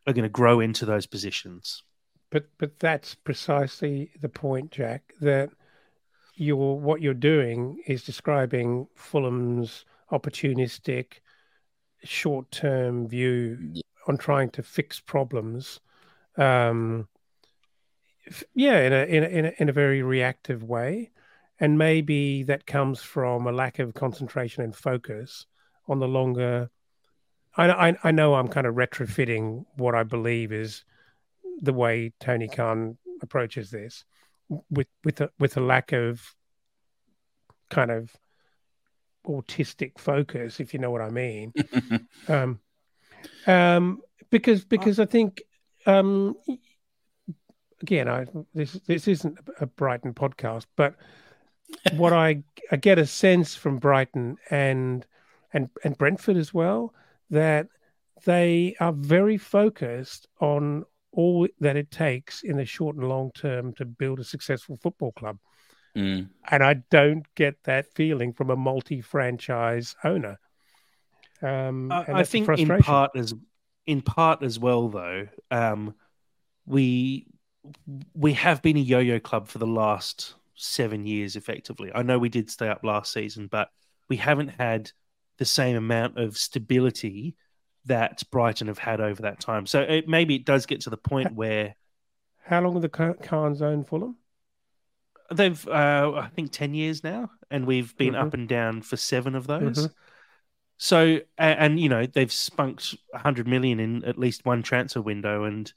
are 0.06 0.12
going 0.12 0.24
to 0.24 0.28
grow 0.28 0.60
into 0.60 0.86
those 0.86 1.06
positions. 1.06 1.82
But 2.30 2.46
but 2.58 2.78
that's 2.78 3.14
precisely 3.14 4.10
the 4.20 4.28
point, 4.28 4.70
Jack. 4.70 5.14
That 5.20 5.50
you're 6.34 6.76
what 6.76 7.02
you're 7.02 7.14
doing 7.14 7.82
is 7.86 8.04
describing 8.04 8.86
Fulham's 8.94 9.84
opportunistic, 10.12 11.20
short-term 12.04 13.08
view 13.08 13.74
on 14.08 14.16
trying 14.16 14.50
to 14.50 14.62
fix 14.62 14.98
problems 14.98 15.80
um, 16.36 17.08
yeah, 18.54 18.80
in 18.80 18.92
a, 18.92 19.04
in 19.04 19.22
a, 19.22 19.26
in 19.26 19.44
a 19.46 19.52
in 19.58 19.68
a 19.68 19.72
very 19.72 20.02
reactive 20.02 20.62
way, 20.62 21.10
and 21.58 21.78
maybe 21.78 22.42
that 22.44 22.66
comes 22.66 23.02
from 23.02 23.46
a 23.46 23.52
lack 23.52 23.78
of 23.78 23.94
concentration 23.94 24.62
and 24.62 24.74
focus 24.74 25.46
on 25.88 25.98
the 25.98 26.08
longer. 26.08 26.70
I, 27.56 27.88
I, 27.88 27.96
I 28.04 28.10
know 28.12 28.34
I'm 28.34 28.48
kind 28.48 28.66
of 28.66 28.76
retrofitting 28.76 29.64
what 29.76 29.94
I 29.94 30.04
believe 30.04 30.52
is 30.52 30.84
the 31.60 31.72
way 31.72 32.12
Tony 32.20 32.48
Khan 32.48 32.96
approaches 33.22 33.70
this, 33.70 34.04
with 34.70 34.88
with 35.04 35.20
a 35.20 35.30
with 35.38 35.56
a 35.56 35.60
lack 35.60 35.92
of 35.92 36.34
kind 37.68 37.90
of 37.90 38.14
autistic 39.26 39.98
focus, 39.98 40.60
if 40.60 40.72
you 40.72 40.80
know 40.80 40.90
what 40.90 41.02
I 41.02 41.10
mean. 41.10 41.52
um, 42.28 42.60
um, 43.46 44.00
because 44.30 44.64
because 44.64 45.00
I 45.00 45.06
think 45.06 45.42
um, 45.86 46.36
again, 47.80 48.08
I 48.08 48.26
this 48.54 48.72
this 48.86 49.08
isn't 49.08 49.38
a 49.60 49.66
Brighton 49.66 50.14
podcast, 50.14 50.66
but 50.76 50.94
what 51.94 52.12
I 52.12 52.42
I 52.70 52.76
get 52.76 52.98
a 52.98 53.06
sense 53.06 53.54
from 53.54 53.78
Brighton 53.78 54.36
and 54.50 55.06
and 55.52 55.68
and 55.84 55.98
Brentford 55.98 56.36
as 56.36 56.54
well 56.54 56.94
that 57.30 57.68
they 58.24 58.74
are 58.80 58.92
very 58.92 59.38
focused 59.38 60.26
on 60.40 60.84
all 61.12 61.48
that 61.58 61.76
it 61.76 61.90
takes 61.90 62.42
in 62.42 62.56
the 62.56 62.64
short 62.64 62.96
and 62.96 63.08
long 63.08 63.30
term 63.32 63.72
to 63.74 63.84
build 63.84 64.20
a 64.20 64.24
successful 64.24 64.78
football 64.82 65.12
club. 65.12 65.38
Mm. 65.96 66.28
And 66.48 66.62
I 66.62 66.74
don't 66.90 67.24
get 67.34 67.56
that 67.64 67.92
feeling 67.94 68.32
from 68.32 68.50
a 68.50 68.56
multi-franchise 68.56 69.96
owner. 70.04 70.38
Um, 71.42 71.90
I 71.90 72.22
think 72.22 72.48
in 72.48 72.68
part 72.78 73.12
as 73.16 73.34
in 73.86 74.02
part 74.02 74.42
as 74.42 74.58
well, 74.58 74.88
though, 74.88 75.28
um, 75.50 75.94
we 76.66 77.26
we 78.14 78.32
have 78.34 78.62
been 78.62 78.76
a 78.76 78.80
yo-yo 78.80 79.20
club 79.20 79.48
for 79.48 79.58
the 79.58 79.66
last 79.66 80.34
seven 80.54 81.06
years, 81.06 81.36
effectively. 81.36 81.90
I 81.94 82.02
know 82.02 82.18
we 82.18 82.28
did 82.28 82.50
stay 82.50 82.68
up 82.68 82.84
last 82.84 83.12
season, 83.12 83.48
but 83.48 83.68
we 84.08 84.16
haven't 84.16 84.48
had 84.48 84.90
the 85.38 85.44
same 85.44 85.76
amount 85.76 86.18
of 86.18 86.36
stability 86.36 87.34
that 87.86 88.22
Brighton 88.30 88.66
have 88.68 88.78
had 88.78 89.00
over 89.00 89.22
that 89.22 89.40
time. 89.40 89.66
So 89.66 89.80
it, 89.80 90.08
maybe 90.08 90.34
it 90.34 90.44
does 90.44 90.66
get 90.66 90.82
to 90.82 90.90
the 90.90 90.96
point 90.96 91.34
where. 91.34 91.74
How 92.44 92.60
long 92.60 92.74
have 92.74 92.82
the 92.82 93.16
Khans 93.22 93.62
owned 93.62 93.88
Fulham? 93.88 94.16
They've, 95.32 95.68
uh, 95.68 96.12
I 96.16 96.28
think, 96.28 96.50
ten 96.50 96.74
years 96.74 97.04
now, 97.04 97.30
and 97.50 97.66
we've 97.66 97.96
been 97.96 98.14
mm-hmm. 98.14 98.26
up 98.26 98.34
and 98.34 98.48
down 98.48 98.82
for 98.82 98.96
seven 98.96 99.34
of 99.34 99.46
those. 99.46 99.86
Mm-hmm. 99.86 99.92
So, 100.82 101.18
and, 101.36 101.78
you 101.78 101.90
know, 101.90 102.06
they've 102.06 102.32
spunked 102.32 102.96
hundred 103.14 103.46
million 103.46 103.80
in 103.80 104.02
at 104.04 104.16
least 104.16 104.46
one 104.46 104.62
transfer 104.62 105.02
window, 105.02 105.44
and 105.44 105.70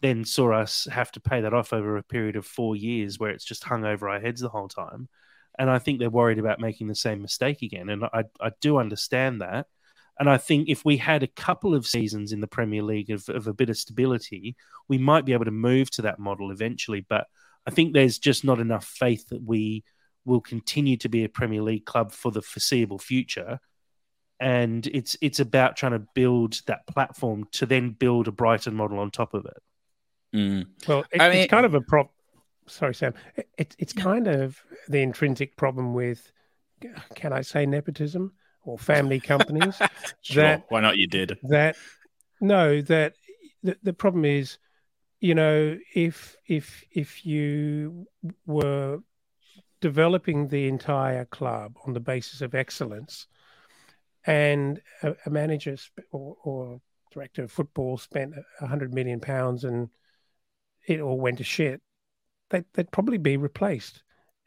then 0.00 0.24
saw 0.24 0.52
us 0.52 0.88
have 0.90 1.12
to 1.12 1.20
pay 1.20 1.42
that 1.42 1.52
off 1.52 1.74
over 1.74 1.98
a 1.98 2.02
period 2.02 2.34
of 2.34 2.46
four 2.46 2.74
years, 2.74 3.18
where 3.18 3.30
it's 3.30 3.44
just 3.44 3.62
hung 3.62 3.84
over 3.84 4.08
our 4.08 4.18
heads 4.18 4.40
the 4.40 4.48
whole 4.48 4.68
time. 4.68 5.06
And 5.58 5.68
I 5.68 5.78
think 5.78 5.98
they're 5.98 6.08
worried 6.08 6.38
about 6.38 6.60
making 6.60 6.88
the 6.88 6.94
same 6.94 7.20
mistake 7.20 7.60
again, 7.60 7.90
and 7.90 8.04
I, 8.04 8.24
I 8.40 8.52
do 8.62 8.78
understand 8.78 9.42
that. 9.42 9.66
And 10.18 10.30
I 10.30 10.38
think 10.38 10.70
if 10.70 10.82
we 10.82 10.96
had 10.96 11.22
a 11.22 11.26
couple 11.28 11.74
of 11.74 11.86
seasons 11.86 12.32
in 12.32 12.40
the 12.40 12.46
Premier 12.46 12.82
League 12.82 13.10
of, 13.10 13.28
of 13.28 13.48
a 13.48 13.52
bit 13.52 13.68
of 13.68 13.76
stability, 13.76 14.56
we 14.88 14.96
might 14.96 15.26
be 15.26 15.34
able 15.34 15.44
to 15.44 15.50
move 15.50 15.90
to 15.90 16.02
that 16.02 16.18
model 16.18 16.50
eventually. 16.50 17.04
But 17.06 17.26
I 17.66 17.70
think 17.70 17.92
there's 17.92 18.18
just 18.18 18.44
not 18.44 18.60
enough 18.60 18.86
faith 18.86 19.28
that 19.28 19.42
we 19.42 19.84
will 20.24 20.40
continue 20.40 20.96
to 20.96 21.10
be 21.10 21.24
a 21.24 21.28
Premier 21.28 21.60
League 21.60 21.84
club 21.84 22.12
for 22.12 22.32
the 22.32 22.40
foreseeable 22.40 22.98
future. 22.98 23.60
And 24.40 24.86
it's 24.86 25.16
it's 25.20 25.40
about 25.40 25.76
trying 25.76 25.92
to 25.92 26.06
build 26.14 26.62
that 26.66 26.86
platform 26.86 27.48
to 27.52 27.66
then 27.66 27.90
build 27.90 28.28
a 28.28 28.32
Brighton 28.32 28.74
model 28.74 29.00
on 29.00 29.10
top 29.10 29.34
of 29.34 29.46
it. 29.46 29.62
Mm. 30.36 30.66
Well, 30.86 31.04
it, 31.10 31.20
I 31.20 31.28
mean, 31.28 31.38
it's 31.38 31.50
kind 31.50 31.66
of 31.66 31.74
a 31.74 31.80
prop. 31.80 32.12
Sorry, 32.66 32.94
Sam. 32.94 33.14
It, 33.56 33.74
it's 33.78 33.92
kind 33.92 34.28
of 34.28 34.62
the 34.88 35.00
intrinsic 35.00 35.56
problem 35.56 35.94
with, 35.94 36.30
can 37.14 37.32
I 37.32 37.40
say 37.40 37.66
nepotism? 37.66 38.32
or 38.68 38.78
family 38.78 39.18
companies. 39.34 39.80
sure. 40.20 40.42
That 40.42 40.64
why 40.68 40.80
not? 40.80 40.96
You 40.96 41.06
did 41.06 41.38
that. 41.44 41.76
No, 42.40 42.80
that 42.82 43.14
the, 43.62 43.76
the 43.82 43.92
problem 43.92 44.24
is, 44.24 44.58
you 45.20 45.34
know, 45.34 45.76
if 45.94 46.36
if 46.46 46.84
if 46.92 47.26
you 47.26 48.06
were 48.46 49.00
developing 49.80 50.48
the 50.48 50.68
entire 50.68 51.24
club 51.24 51.76
on 51.86 51.94
the 51.94 52.00
basis 52.00 52.40
of 52.40 52.54
excellence, 52.54 53.26
and 54.28 54.82
a, 55.02 55.14
a 55.24 55.30
manager 55.30 55.74
or, 56.12 56.36
or 56.44 56.80
director 57.10 57.44
of 57.44 57.50
football 57.50 57.96
spent 57.96 58.34
a 58.60 58.66
hundred 58.66 58.92
million 58.92 59.20
pounds 59.20 59.64
and 59.64 59.88
it 60.86 61.00
all 61.00 61.18
went 61.18 61.38
to 61.38 61.44
shit, 61.44 61.80
they'd, 62.50 62.66
they'd 62.74 62.92
probably 62.92 63.16
be 63.16 63.38
replaced. 63.38 64.02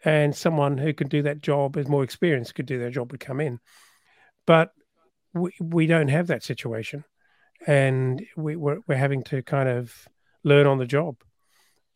And 0.06 0.36
someone 0.36 0.78
who 0.78 0.94
could 0.94 1.10
do 1.10 1.24
that 1.24 1.42
job, 1.42 1.78
as 1.78 1.88
more 1.88 2.04
experienced, 2.04 2.54
could 2.54 2.68
do 2.68 2.78
their 2.78 2.92
job 2.92 3.12
would 3.12 3.20
come 3.20 3.42
in. 3.42 3.60
But 4.46 4.72
we, 5.34 5.52
we 5.60 5.88
don't 5.88 6.10
have 6.10 6.28
that 6.28 6.44
situation. 6.44 7.04
And 7.66 8.24
we, 8.38 8.56
we're, 8.56 8.80
we're 8.88 8.96
having 8.96 9.24
to 9.26 9.42
kind 9.42 9.68
of 9.68 10.08
learn 10.44 10.68
on 10.68 10.78
the 10.78 10.86
job. 10.86 11.18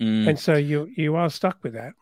Mm. 0.02 0.30
And 0.30 0.40
so 0.40 0.56
you 0.56 0.90
you 0.96 1.16
are 1.16 1.30
stuck 1.30 1.64
with 1.64 1.74
that. 1.74 1.94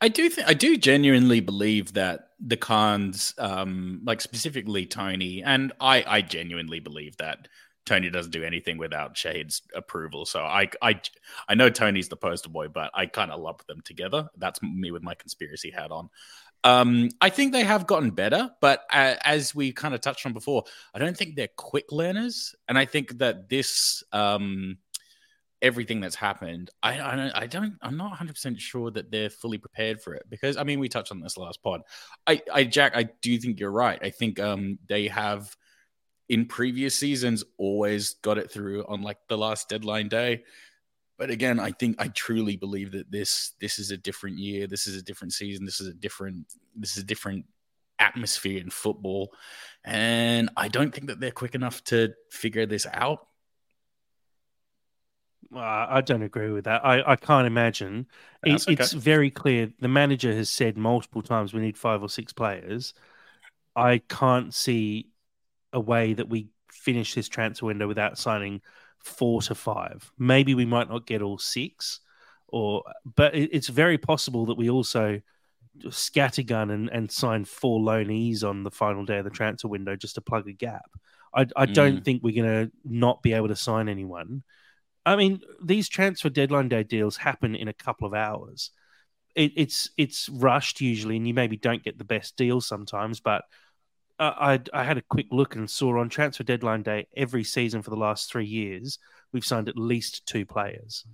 I 0.00 0.08
do 0.08 0.28
think 0.28 0.48
I 0.48 0.52
do 0.52 0.76
genuinely 0.76 1.40
believe 1.40 1.92
that 1.92 2.25
the 2.40 2.56
Khans, 2.56 3.34
um, 3.38 4.00
like 4.04 4.20
specifically 4.20 4.86
Tony, 4.86 5.42
and 5.42 5.72
I, 5.80 6.04
I 6.06 6.20
genuinely 6.20 6.80
believe 6.80 7.16
that 7.16 7.48
Tony 7.86 8.10
doesn't 8.10 8.32
do 8.32 8.42
anything 8.42 8.78
without 8.78 9.14
Shahid's 9.14 9.62
approval. 9.74 10.26
So 10.26 10.40
I, 10.40 10.68
I, 10.82 11.00
I 11.48 11.54
know 11.54 11.70
Tony's 11.70 12.08
the 12.08 12.16
poster 12.16 12.48
boy, 12.48 12.68
but 12.68 12.90
I 12.94 13.06
kind 13.06 13.30
of 13.30 13.40
lump 13.40 13.64
them 13.66 13.80
together. 13.84 14.28
That's 14.36 14.60
me 14.62 14.90
with 14.90 15.02
my 15.02 15.14
conspiracy 15.14 15.70
hat 15.70 15.92
on. 15.92 16.10
Um, 16.64 17.10
I 17.20 17.30
think 17.30 17.52
they 17.52 17.62
have 17.62 17.86
gotten 17.86 18.10
better, 18.10 18.50
but 18.60 18.80
uh, 18.92 19.14
as 19.24 19.54
we 19.54 19.72
kind 19.72 19.94
of 19.94 20.00
touched 20.00 20.26
on 20.26 20.32
before, 20.32 20.64
I 20.92 20.98
don't 20.98 21.16
think 21.16 21.36
they're 21.36 21.48
quick 21.56 21.92
learners, 21.92 22.56
and 22.66 22.76
I 22.76 22.86
think 22.86 23.18
that 23.18 23.48
this 23.48 24.02
um, 24.12 24.78
everything 25.62 26.00
that's 26.00 26.14
happened, 26.14 26.70
I, 26.82 27.30
I 27.34 27.46
don't, 27.46 27.74
I'm 27.82 27.96
not 27.96 28.10
100 28.10 28.34
percent 28.34 28.60
sure 28.60 28.90
that 28.90 29.10
they're 29.10 29.30
fully 29.30 29.58
prepared 29.58 30.02
for 30.02 30.14
it 30.14 30.24
because 30.28 30.56
I 30.56 30.64
mean 30.64 30.80
we 30.80 30.88
touched 30.88 31.12
on 31.12 31.20
this 31.20 31.36
last 31.36 31.62
pod. 31.62 31.82
I, 32.26 32.42
I 32.52 32.64
Jack, 32.64 32.92
I 32.94 33.08
do 33.22 33.38
think 33.38 33.60
you're 33.60 33.70
right. 33.70 33.98
I 34.02 34.10
think 34.10 34.40
um, 34.40 34.78
they 34.88 35.08
have 35.08 35.56
in 36.28 36.46
previous 36.46 36.94
seasons 36.94 37.44
always 37.56 38.14
got 38.14 38.38
it 38.38 38.50
through 38.50 38.84
on 38.88 39.02
like 39.02 39.18
the 39.28 39.38
last 39.38 39.68
deadline 39.68 40.08
day 40.08 40.42
but 41.18 41.30
again, 41.30 41.58
I 41.58 41.70
think 41.70 41.96
I 41.98 42.08
truly 42.08 42.56
believe 42.56 42.92
that 42.92 43.10
this 43.10 43.52
this 43.60 43.78
is 43.78 43.90
a 43.90 43.96
different 43.96 44.38
year. 44.38 44.66
This 44.66 44.86
is 44.86 44.96
a 44.96 45.02
different 45.02 45.32
season. 45.32 45.64
This 45.64 45.80
is 45.80 45.88
a 45.88 45.94
different 45.94 46.46
this 46.74 46.96
is 46.96 47.02
a 47.02 47.06
different 47.06 47.46
atmosphere 47.98 48.60
in 48.60 48.68
football, 48.68 49.32
and 49.84 50.50
I 50.56 50.68
don't 50.68 50.94
think 50.94 51.06
that 51.06 51.18
they're 51.20 51.30
quick 51.30 51.54
enough 51.54 51.82
to 51.84 52.12
figure 52.30 52.66
this 52.66 52.86
out. 52.92 53.25
I 55.54 56.00
don't 56.00 56.22
agree 56.22 56.50
with 56.50 56.64
that. 56.64 56.84
I, 56.84 57.12
I 57.12 57.16
can't 57.16 57.46
imagine. 57.46 58.06
It, 58.44 58.62
okay. 58.62 58.72
It's 58.72 58.92
very 58.92 59.30
clear. 59.30 59.70
The 59.80 59.88
manager 59.88 60.32
has 60.32 60.50
said 60.50 60.76
multiple 60.76 61.22
times 61.22 61.52
we 61.52 61.60
need 61.60 61.76
five 61.76 62.02
or 62.02 62.08
six 62.08 62.32
players. 62.32 62.94
I 63.74 63.98
can't 64.08 64.54
see 64.54 65.08
a 65.72 65.80
way 65.80 66.14
that 66.14 66.28
we 66.28 66.48
finish 66.70 67.14
this 67.14 67.28
transfer 67.28 67.66
window 67.66 67.86
without 67.86 68.18
signing 68.18 68.62
four 68.98 69.42
to 69.42 69.54
five. 69.54 70.10
Maybe 70.18 70.54
we 70.54 70.64
might 70.64 70.88
not 70.88 71.06
get 71.06 71.22
all 71.22 71.38
six, 71.38 72.00
or 72.48 72.82
but 73.04 73.34
it's 73.34 73.68
very 73.68 73.98
possible 73.98 74.46
that 74.46 74.56
we 74.56 74.70
also 74.70 75.20
scattergun 75.84 76.72
and, 76.72 76.88
and 76.88 77.10
sign 77.10 77.44
four 77.44 77.80
loanees 77.80 78.42
on 78.42 78.62
the 78.62 78.70
final 78.70 79.04
day 79.04 79.18
of 79.18 79.24
the 79.24 79.30
transfer 79.30 79.68
window 79.68 79.94
just 79.94 80.14
to 80.14 80.20
plug 80.20 80.48
a 80.48 80.52
gap. 80.52 80.90
I, 81.34 81.46
I 81.54 81.66
don't 81.66 82.00
mm. 82.00 82.04
think 82.04 82.22
we're 82.22 82.42
going 82.42 82.66
to 82.66 82.72
not 82.84 83.22
be 83.22 83.34
able 83.34 83.48
to 83.48 83.56
sign 83.56 83.88
anyone. 83.88 84.42
I 85.06 85.14
mean, 85.14 85.40
these 85.62 85.88
transfer 85.88 86.28
deadline 86.28 86.68
day 86.68 86.82
deals 86.82 87.16
happen 87.16 87.54
in 87.54 87.68
a 87.68 87.72
couple 87.72 88.06
of 88.06 88.12
hours. 88.12 88.72
It, 89.36 89.52
it's 89.56 89.90
it's 89.96 90.28
rushed 90.28 90.80
usually, 90.80 91.16
and 91.16 91.26
you 91.28 91.32
maybe 91.32 91.56
don't 91.56 91.84
get 91.84 91.96
the 91.96 92.04
best 92.04 92.36
deal 92.36 92.60
sometimes, 92.60 93.20
but 93.20 93.44
uh, 94.18 94.32
I 94.36 94.60
I 94.74 94.82
had 94.82 94.98
a 94.98 95.02
quick 95.02 95.26
look 95.30 95.54
and 95.54 95.70
saw 95.70 96.00
on 96.00 96.08
transfer 96.08 96.42
deadline 96.42 96.82
day 96.82 97.06
every 97.16 97.44
season 97.44 97.82
for 97.82 97.90
the 97.90 97.96
last 97.96 98.30
three 98.30 98.46
years 98.46 98.98
we've 99.32 99.44
signed 99.44 99.68
at 99.68 99.78
least 99.78 100.26
two 100.26 100.44
players. 100.44 101.04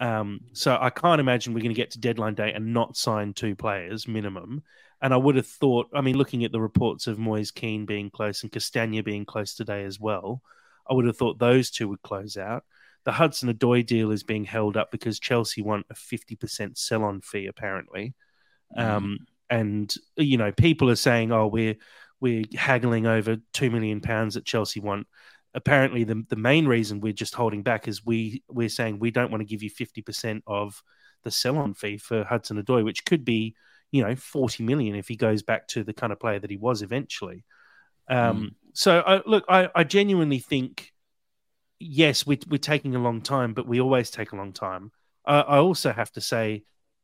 Um, 0.00 0.40
so 0.54 0.78
I 0.80 0.88
can't 0.90 1.20
imagine 1.20 1.52
we're 1.52 1.60
going 1.60 1.74
to 1.74 1.80
get 1.80 1.90
to 1.92 2.00
deadline 2.00 2.34
day 2.34 2.52
and 2.52 2.72
not 2.72 2.96
sign 2.96 3.34
two 3.34 3.54
players 3.54 4.08
minimum. 4.08 4.62
And 5.02 5.12
I 5.12 5.18
would 5.18 5.36
have 5.36 5.46
thought, 5.46 5.88
I 5.94 6.00
mean, 6.00 6.16
looking 6.16 6.44
at 6.44 6.52
the 6.52 6.60
reports 6.60 7.06
of 7.06 7.18
Moise 7.18 7.50
Kean 7.50 7.86
being 7.86 8.10
close 8.10 8.42
and 8.42 8.50
Castagna 8.50 9.02
being 9.02 9.24
close 9.24 9.54
today 9.54 9.84
as 9.84 10.00
well, 10.00 10.42
I 10.88 10.94
would 10.94 11.06
have 11.06 11.16
thought 11.16 11.38
those 11.38 11.70
two 11.70 11.88
would 11.88 12.02
close 12.02 12.36
out. 12.36 12.64
The 13.10 13.14
Hudson 13.14 13.52
Odoi 13.52 13.84
deal 13.84 14.12
is 14.12 14.22
being 14.22 14.44
held 14.44 14.76
up 14.76 14.92
because 14.92 15.18
Chelsea 15.18 15.62
want 15.62 15.84
a 15.90 15.94
50% 15.94 16.78
sell 16.78 17.02
on 17.02 17.20
fee, 17.22 17.46
apparently. 17.46 18.14
Mm. 18.78 18.84
Um, 18.84 19.18
and, 19.50 19.92
you 20.14 20.36
know, 20.36 20.52
people 20.52 20.88
are 20.88 20.94
saying, 20.94 21.32
oh, 21.32 21.48
we're 21.48 21.74
we're 22.20 22.44
haggling 22.54 23.08
over 23.08 23.38
two 23.52 23.68
million 23.68 24.00
pounds 24.00 24.34
that 24.34 24.44
Chelsea 24.44 24.78
want. 24.78 25.08
Apparently, 25.54 26.04
the 26.04 26.24
the 26.28 26.36
main 26.36 26.68
reason 26.68 27.00
we're 27.00 27.12
just 27.12 27.34
holding 27.34 27.64
back 27.64 27.88
is 27.88 28.06
we 28.06 28.44
we're 28.48 28.68
saying 28.68 29.00
we 29.00 29.10
don't 29.10 29.32
want 29.32 29.40
to 29.40 29.44
give 29.44 29.64
you 29.64 29.70
fifty 29.70 30.02
percent 30.02 30.44
of 30.46 30.80
the 31.24 31.32
sell-on 31.32 31.74
fee 31.74 31.96
for 31.96 32.22
Hudson 32.22 32.62
Odoi, 32.62 32.84
which 32.84 33.04
could 33.04 33.24
be 33.24 33.56
you 33.90 34.04
know 34.04 34.14
forty 34.14 34.62
million 34.62 34.94
if 34.94 35.08
he 35.08 35.16
goes 35.16 35.42
back 35.42 35.66
to 35.68 35.82
the 35.82 35.94
kind 35.94 36.12
of 36.12 36.20
player 36.20 36.38
that 36.38 36.50
he 36.50 36.56
was 36.56 36.80
eventually. 36.80 37.42
Um, 38.08 38.38
mm. 38.40 38.54
So, 38.72 39.00
I, 39.04 39.20
look, 39.26 39.44
I, 39.48 39.68
I 39.74 39.82
genuinely 39.82 40.38
think 40.38 40.92
yes, 41.80 42.26
we, 42.26 42.38
we're 42.48 42.58
taking 42.58 42.94
a 42.94 43.02
long 43.02 43.22
time, 43.22 43.54
but 43.54 43.66
we 43.66 43.80
always 43.80 44.10
take 44.10 44.32
a 44.32 44.36
long 44.36 44.52
time. 44.52 44.92
Uh, 45.24 45.42
I 45.48 45.58
also 45.58 45.92
have 45.92 46.12
to 46.12 46.20
say 46.20 46.62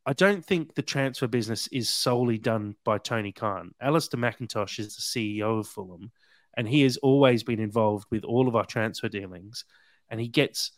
I 0.08 0.12
don't 0.12 0.44
think 0.44 0.74
the 0.74 0.82
transfer 0.82 1.26
business 1.26 1.66
is 1.72 1.88
solely 1.88 2.38
done 2.38 2.76
by 2.84 2.98
Tony 2.98 3.32
Khan. 3.32 3.74
Alistair 3.80 4.20
Mackintosh 4.20 4.78
is 4.78 4.94
the 4.94 5.02
CEO 5.02 5.58
of 5.58 5.66
Fulham, 5.66 6.12
and 6.56 6.68
he 6.68 6.82
has 6.82 6.96
always 6.98 7.42
been 7.42 7.58
involved 7.58 8.06
with 8.10 8.24
all 8.24 8.46
of 8.46 8.54
our 8.54 8.64
transfer 8.64 9.08
dealings. 9.08 9.64
And 10.08 10.20
he 10.20 10.28
gets 10.28 10.70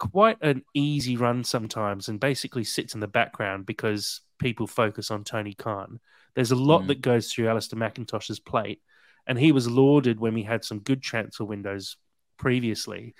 quite 0.00 0.38
an 0.42 0.64
easy 0.74 1.16
run 1.16 1.44
sometimes 1.44 2.08
and 2.08 2.18
basically 2.18 2.64
sits 2.64 2.94
in 2.94 3.00
the 3.00 3.06
background 3.06 3.66
because 3.66 4.20
people 4.40 4.66
focus 4.66 5.12
on 5.12 5.22
Tony 5.22 5.54
Khan. 5.54 6.00
There's 6.34 6.50
a 6.50 6.56
lot 6.56 6.82
mm. 6.82 6.86
that 6.88 7.02
goes 7.02 7.32
through 7.32 7.48
Alistair 7.48 7.78
Mackintosh's 7.78 8.40
plate, 8.40 8.80
and 9.28 9.38
he 9.38 9.52
was 9.52 9.70
lauded 9.70 10.18
when 10.18 10.34
we 10.34 10.42
had 10.42 10.64
some 10.64 10.80
good 10.80 11.02
transfer 11.02 11.44
windows 11.44 11.96
previously. 12.36 13.14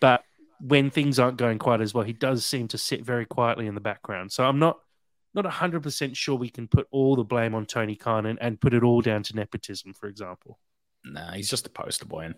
But 0.00 0.24
when 0.60 0.90
things 0.90 1.18
aren't 1.18 1.36
going 1.36 1.58
quite 1.58 1.80
as 1.80 1.94
well, 1.94 2.04
he 2.04 2.12
does 2.12 2.44
seem 2.44 2.68
to 2.68 2.78
sit 2.78 3.04
very 3.04 3.26
quietly 3.26 3.66
in 3.66 3.74
the 3.74 3.80
background. 3.80 4.32
So 4.32 4.44
I'm 4.44 4.58
not 4.58 4.78
not 5.32 5.44
100% 5.44 6.16
sure 6.16 6.34
we 6.34 6.50
can 6.50 6.66
put 6.66 6.88
all 6.90 7.14
the 7.14 7.24
blame 7.24 7.54
on 7.54 7.64
Tony 7.64 7.94
Khan 7.94 8.26
and, 8.26 8.38
and 8.40 8.60
put 8.60 8.74
it 8.74 8.82
all 8.82 9.00
down 9.00 9.22
to 9.24 9.36
nepotism, 9.36 9.92
for 9.94 10.08
example. 10.08 10.58
Nah, 11.04 11.32
he's 11.32 11.48
just 11.48 11.66
a 11.66 11.70
poster 11.70 12.04
boy. 12.04 12.24
And... 12.26 12.34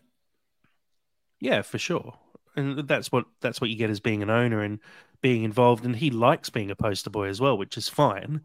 Yeah, 1.41 1.63
for 1.63 1.79
sure. 1.79 2.15
And 2.55 2.87
that's 2.87 3.11
what 3.11 3.25
that's 3.41 3.61
what 3.61 3.71
you 3.71 3.77
get 3.77 3.89
as 3.89 4.01
being 4.01 4.23
an 4.23 4.29
owner 4.29 4.61
and 4.61 4.79
being 5.23 5.43
involved. 5.43 5.87
And 5.87 5.97
he 5.97 6.11
likes 6.11 6.51
being 6.51 6.71
a 6.71 6.77
poster 6.77 7.09
boy 7.09 7.29
as 7.29 7.41
well, 7.41 7.57
which 7.57 7.79
is 7.79 7.89
fine. 7.89 8.43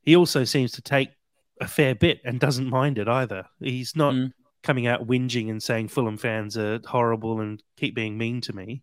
He 0.00 0.16
also 0.16 0.44
seems 0.44 0.72
to 0.72 0.82
take 0.82 1.10
a 1.60 1.68
fair 1.68 1.94
bit 1.94 2.20
and 2.24 2.40
doesn't 2.40 2.70
mind 2.70 2.98
it 2.98 3.08
either. 3.08 3.46
He's 3.60 3.94
not 3.94 4.14
mm. 4.14 4.32
Coming 4.62 4.86
out 4.86 5.06
whinging 5.06 5.50
and 5.50 5.62
saying 5.62 5.88
Fulham 5.88 6.16
fans 6.16 6.56
are 6.56 6.80
horrible 6.84 7.40
and 7.40 7.62
keep 7.76 7.94
being 7.94 8.16
mean 8.16 8.40
to 8.42 8.52
me. 8.52 8.82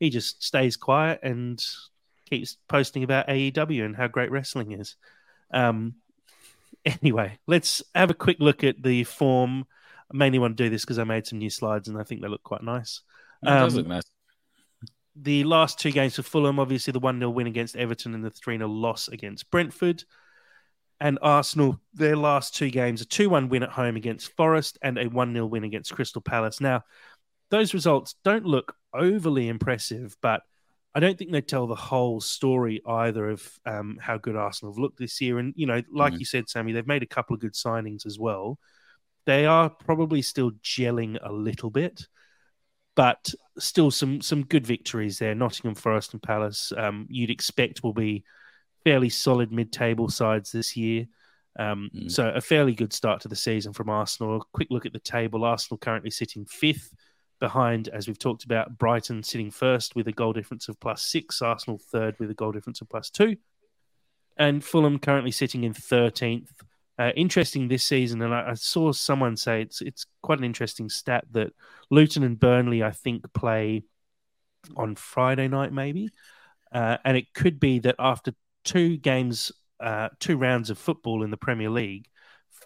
He 0.00 0.10
just 0.10 0.42
stays 0.42 0.76
quiet 0.76 1.20
and 1.22 1.62
keeps 2.28 2.56
posting 2.68 3.04
about 3.04 3.28
AEW 3.28 3.84
and 3.84 3.96
how 3.96 4.08
great 4.08 4.30
wrestling 4.30 4.72
is. 4.72 4.96
Um, 5.52 5.94
anyway, 6.84 7.38
let's 7.46 7.82
have 7.94 8.10
a 8.10 8.14
quick 8.14 8.38
look 8.40 8.64
at 8.64 8.82
the 8.82 9.04
form. 9.04 9.66
I 10.12 10.16
mainly 10.16 10.38
want 10.38 10.56
to 10.56 10.64
do 10.64 10.70
this 10.70 10.84
because 10.84 10.98
I 10.98 11.04
made 11.04 11.26
some 11.26 11.38
new 11.38 11.50
slides 11.50 11.88
and 11.88 11.98
I 11.98 12.04
think 12.04 12.22
they 12.22 12.28
look 12.28 12.42
quite 12.42 12.62
nice. 12.62 13.02
It 13.42 13.46
does 13.46 13.74
look 13.74 13.86
nice. 13.86 14.04
The 15.20 15.44
last 15.44 15.80
two 15.80 15.90
games 15.90 16.16
for 16.16 16.22
Fulham, 16.22 16.60
obviously 16.60 16.92
the 16.92 17.00
1 17.00 17.18
0 17.18 17.30
win 17.30 17.48
against 17.48 17.76
Everton 17.76 18.14
and 18.14 18.24
the 18.24 18.30
3 18.30 18.56
0 18.56 18.68
loss 18.68 19.08
against 19.08 19.50
Brentford. 19.50 20.04
And 21.00 21.18
Arsenal, 21.22 21.80
their 21.94 22.16
last 22.16 22.56
two 22.56 22.70
games, 22.70 23.00
a 23.00 23.04
2 23.04 23.30
1 23.30 23.48
win 23.48 23.62
at 23.62 23.70
home 23.70 23.96
against 23.96 24.34
Forest 24.36 24.78
and 24.82 24.98
a 24.98 25.08
1 25.08 25.32
0 25.32 25.46
win 25.46 25.64
against 25.64 25.94
Crystal 25.94 26.20
Palace. 26.20 26.60
Now, 26.60 26.82
those 27.50 27.72
results 27.74 28.14
don't 28.24 28.44
look 28.44 28.74
overly 28.92 29.48
impressive, 29.48 30.16
but 30.20 30.42
I 30.94 31.00
don't 31.00 31.16
think 31.16 31.30
they 31.30 31.40
tell 31.40 31.66
the 31.66 31.76
whole 31.76 32.20
story 32.20 32.80
either 32.86 33.30
of 33.30 33.48
um, 33.64 33.98
how 34.00 34.18
good 34.18 34.34
Arsenal 34.34 34.72
have 34.72 34.78
looked 34.80 34.98
this 34.98 35.20
year. 35.20 35.38
And, 35.38 35.54
you 35.56 35.66
know, 35.66 35.82
like 35.92 36.14
Mhm. 36.14 36.18
you 36.18 36.24
said, 36.24 36.48
Sammy, 36.48 36.72
they've 36.72 36.86
made 36.86 37.04
a 37.04 37.06
couple 37.06 37.34
of 37.34 37.40
good 37.40 37.52
signings 37.54 38.04
as 38.04 38.18
well. 38.18 38.58
They 39.24 39.46
are 39.46 39.70
probably 39.70 40.22
still 40.22 40.50
gelling 40.62 41.18
a 41.22 41.32
little 41.32 41.70
bit, 41.70 42.08
but 42.96 43.32
still 43.58 43.90
some 43.90 44.20
some 44.20 44.44
good 44.44 44.66
victories 44.66 45.18
there. 45.18 45.34
Nottingham 45.34 45.74
Forest 45.76 46.14
and 46.14 46.22
Palace, 46.22 46.72
um, 46.76 47.06
you'd 47.08 47.30
expect 47.30 47.84
will 47.84 47.92
be 47.92 48.24
fairly 48.84 49.08
solid 49.08 49.52
mid-table 49.52 50.08
sides 50.08 50.52
this 50.52 50.76
year. 50.76 51.06
Um, 51.58 51.90
Mm. 51.92 52.10
So 52.10 52.28
a 52.28 52.40
fairly 52.40 52.74
good 52.74 52.92
start 52.92 53.20
to 53.22 53.28
the 53.28 53.36
season 53.36 53.72
from 53.72 53.88
Arsenal. 53.88 54.36
A 54.36 54.44
quick 54.52 54.68
look 54.70 54.86
at 54.86 54.92
the 54.92 55.00
table: 55.00 55.44
Arsenal 55.44 55.78
currently 55.78 56.10
sitting 56.10 56.44
fifth, 56.44 56.94
behind, 57.40 57.88
as 57.88 58.06
we've 58.06 58.18
talked 58.18 58.44
about, 58.44 58.78
Brighton 58.78 59.22
sitting 59.22 59.50
first 59.50 59.94
with 59.94 60.08
a 60.08 60.12
goal 60.12 60.32
difference 60.32 60.68
of 60.68 60.78
plus 60.78 61.02
six. 61.02 61.42
Arsenal 61.42 61.78
third 61.78 62.16
with 62.18 62.30
a 62.30 62.34
goal 62.34 62.52
difference 62.52 62.80
of 62.80 62.88
plus 62.88 63.10
two, 63.10 63.36
and 64.36 64.62
Fulham 64.64 64.98
currently 64.98 65.32
sitting 65.32 65.64
in 65.64 65.72
thirteenth. 65.72 66.52
Uh, 66.98 67.12
interesting 67.14 67.68
this 67.68 67.84
season, 67.84 68.20
and 68.22 68.34
I, 68.34 68.50
I 68.50 68.54
saw 68.54 68.90
someone 68.92 69.36
say 69.36 69.62
it's 69.62 69.80
it's 69.80 70.06
quite 70.20 70.38
an 70.38 70.44
interesting 70.44 70.88
stat 70.88 71.24
that 71.30 71.52
Luton 71.90 72.24
and 72.24 72.38
Burnley, 72.38 72.82
I 72.82 72.90
think, 72.90 73.32
play 73.32 73.84
on 74.76 74.96
Friday 74.96 75.46
night, 75.46 75.72
maybe, 75.72 76.10
uh, 76.72 76.98
and 77.04 77.16
it 77.16 77.32
could 77.34 77.60
be 77.60 77.78
that 77.80 77.94
after 77.98 78.34
two 78.68 78.96
games, 78.98 79.52
uh, 79.80 80.08
two 80.18 80.36
rounds 80.36 80.70
of 80.70 80.78
football 80.78 81.22
in 81.24 81.30
the 81.30 81.36
Premier 81.36 81.70
League, 81.70 82.06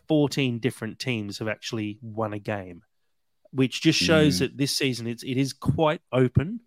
fourteen 0.09 0.59
different 0.59 0.99
teams 0.99 1.39
have 1.39 1.49
actually 1.49 1.99
won 2.03 2.33
a 2.33 2.39
game, 2.39 2.83
which 3.51 3.83
just 3.83 3.99
shows 3.99 4.37
Mm. 4.37 4.39
that 4.41 4.57
this 4.57 4.77
season 4.77 5.07
it's 5.07 5.23
it 5.23 5.37
is 5.37 5.53
quite 5.53 6.01
open, 6.11 6.61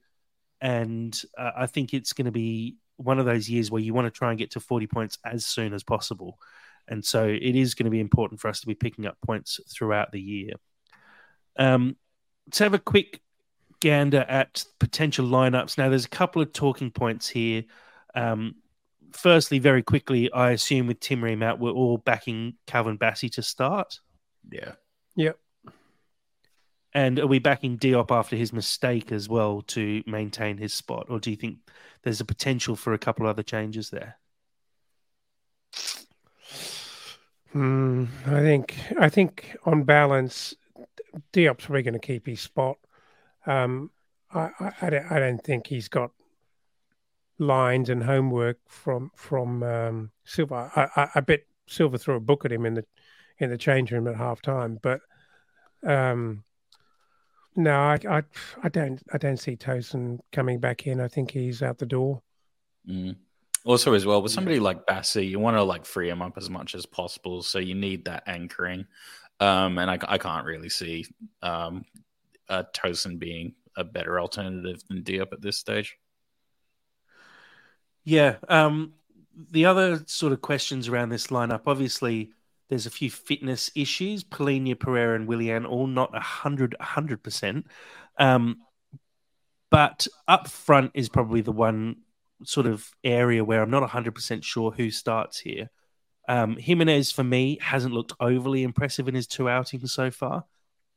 and 0.61 1.21
uh, 1.37 1.51
I 1.63 1.67
think 1.67 1.93
it's 1.93 2.13
going 2.13 2.25
to 2.25 2.31
be 2.31 2.77
one 2.97 3.19
of 3.19 3.25
those 3.25 3.49
years 3.49 3.69
where 3.69 3.83
you 3.83 3.93
want 3.93 4.05
to 4.07 4.19
try 4.19 4.29
and 4.29 4.39
get 4.39 4.51
to 4.51 4.59
forty 4.59 4.87
points 4.87 5.17
as 5.23 5.45
soon 5.45 5.73
as 5.73 5.83
possible. 5.83 6.37
And 6.87 7.03
so 7.03 7.25
it 7.27 7.55
is 7.55 7.73
going 7.75 7.85
to 7.85 7.97
be 7.97 7.99
important 7.99 8.39
for 8.39 8.47
us 8.47 8.59
to 8.61 8.67
be 8.67 8.75
picking 8.75 9.07
up 9.07 9.17
points 9.25 9.59
throughout 9.73 10.11
the 10.11 10.21
year. 10.21 10.53
Um, 11.57 11.95
let's 12.45 12.59
have 12.59 12.75
a 12.75 12.79
quick 12.93 13.21
gander 13.79 14.23
at 14.29 14.63
potential 14.79 15.25
lineups. 15.27 15.77
Now, 15.77 15.89
there's 15.89 16.05
a 16.05 16.17
couple 16.17 16.41
of 16.43 16.53
talking 16.53 16.91
points 16.91 17.27
here. 17.27 17.63
Um, 18.13 18.55
firstly, 19.15 19.59
very 19.59 19.83
quickly, 19.83 20.31
I 20.31 20.51
assume 20.51 20.87
with 20.87 20.99
Tim 20.99 21.23
Ream 21.23 21.43
out, 21.43 21.59
we're 21.59 21.71
all 21.71 21.97
backing 21.97 22.55
Calvin 22.67 22.97
Bassey 22.97 23.31
to 23.33 23.41
start. 23.41 23.99
Yeah. 24.51 24.73
Yep. 25.15 25.37
And 26.93 27.19
are 27.19 27.27
we 27.27 27.39
backing 27.39 27.77
Diop 27.77 28.09
after 28.09 28.35
his 28.35 28.53
mistake 28.53 29.11
as 29.11 29.27
well 29.27 29.61
to 29.67 30.01
maintain 30.07 30.57
his 30.57 30.73
spot? 30.73 31.07
Or 31.09 31.19
do 31.19 31.29
you 31.29 31.35
think 31.35 31.57
there's 32.03 32.21
a 32.21 32.25
potential 32.25 32.75
for 32.75 32.93
a 32.93 32.97
couple 32.97 33.27
other 33.27 33.43
changes 33.43 33.89
there? 33.89 34.17
Hmm, 37.51 38.05
I 38.25 38.39
think 38.39 38.77
I 38.99 39.09
think 39.09 39.57
on 39.65 39.83
balance, 39.83 40.53
Diop's 41.33 41.65
probably 41.65 41.83
going 41.83 41.93
to 41.93 41.99
keep 41.99 42.27
his 42.27 42.41
spot. 42.41 42.77
Um, 43.45 43.91
I, 44.33 44.49
I, 44.59 44.71
I, 44.81 44.89
don't, 44.89 45.11
I 45.11 45.19
don't 45.19 45.43
think 45.43 45.67
he's 45.67 45.87
got 45.87 46.11
lines 47.37 47.89
and 47.89 48.03
homework 48.03 48.59
from 48.67 49.11
from 49.15 49.63
um, 49.63 50.11
Silva. 50.23 50.71
I, 50.75 51.01
I, 51.01 51.09
I 51.15 51.19
bet 51.21 51.41
Silva 51.67 51.97
threw 51.97 52.15
a 52.15 52.19
book 52.19 52.45
at 52.45 52.51
him 52.51 52.65
in 52.65 52.75
the 52.75 52.85
in 53.39 53.49
the 53.49 53.57
change 53.57 53.91
room 53.91 54.07
at 54.07 54.15
half 54.15 54.41
time, 54.41 54.79
but 54.81 55.01
um, 55.85 56.43
no, 57.55 57.73
I, 57.73 57.99
I 58.09 58.23
I 58.63 58.69
don't 58.69 59.01
I 59.13 59.17
don't 59.17 59.37
see 59.37 59.55
Tosin 59.55 60.19
coming 60.31 60.59
back 60.59 60.87
in. 60.87 60.99
I 60.99 61.07
think 61.07 61.31
he's 61.31 61.61
out 61.61 61.77
the 61.77 61.85
door. 61.85 62.21
Mm. 62.89 63.15
Also, 63.65 63.93
as 63.93 64.05
well, 64.05 64.21
with 64.21 64.31
somebody 64.31 64.59
like 64.59 64.85
Bassey, 64.85 65.27
you 65.27 65.39
want 65.39 65.57
to 65.57 65.63
like 65.63 65.85
free 65.85 66.07
him 66.07 66.21
up 66.21 66.37
as 66.37 66.51
much 66.51 66.75
as 66.75 66.85
possible. 66.85 67.41
So 67.41 67.57
you 67.57 67.73
need 67.73 68.05
that 68.05 68.23
anchoring. 68.27 68.85
Um, 69.39 69.79
and 69.79 69.89
I, 69.89 69.97
I 70.07 70.17
can't 70.19 70.45
really 70.45 70.69
see 70.69 71.05
um, 71.41 71.83
uh, 72.47 72.63
Tosin 72.75 73.17
being 73.17 73.55
a 73.75 73.83
better 73.83 74.19
alternative 74.19 74.81
than 74.87 75.03
Diop 75.03 75.33
at 75.33 75.41
this 75.41 75.57
stage. 75.57 75.97
Yeah. 78.05 78.35
Um, 78.47 78.93
the 79.51 79.65
other 79.65 80.03
sort 80.05 80.31
of 80.31 80.41
questions 80.41 80.87
around 80.87 81.09
this 81.09 81.27
lineup, 81.27 81.63
obviously, 81.65 82.31
there's 82.69 82.85
a 82.85 82.91
few 82.91 83.11
fitness 83.11 83.69
issues. 83.75 84.23
Palhinha, 84.23 84.79
Pereira, 84.79 85.15
and 85.15 85.27
Willian 85.27 85.65
all 85.65 85.87
not 85.87 86.13
100 86.13 86.75
100%. 86.79 87.63
Um, 88.17 88.57
but 89.69 90.07
up 90.27 90.47
front 90.47 90.91
is 90.93 91.09
probably 91.09 91.41
the 91.41 91.51
one 91.51 91.97
sort 92.43 92.65
of 92.65 92.89
area 93.03 93.43
where 93.43 93.61
I'm 93.61 93.69
not 93.69 93.87
100% 93.87 94.43
sure 94.43 94.71
who 94.71 94.89
starts 94.89 95.39
here. 95.39 95.69
Um, 96.27 96.57
Jimenez, 96.57 97.11
for 97.11 97.23
me, 97.23 97.57
hasn't 97.61 97.93
looked 97.93 98.13
overly 98.19 98.63
impressive 98.63 99.07
in 99.07 99.15
his 99.15 99.27
two 99.27 99.49
outings 99.49 99.93
so 99.93 100.11
far. 100.11 100.45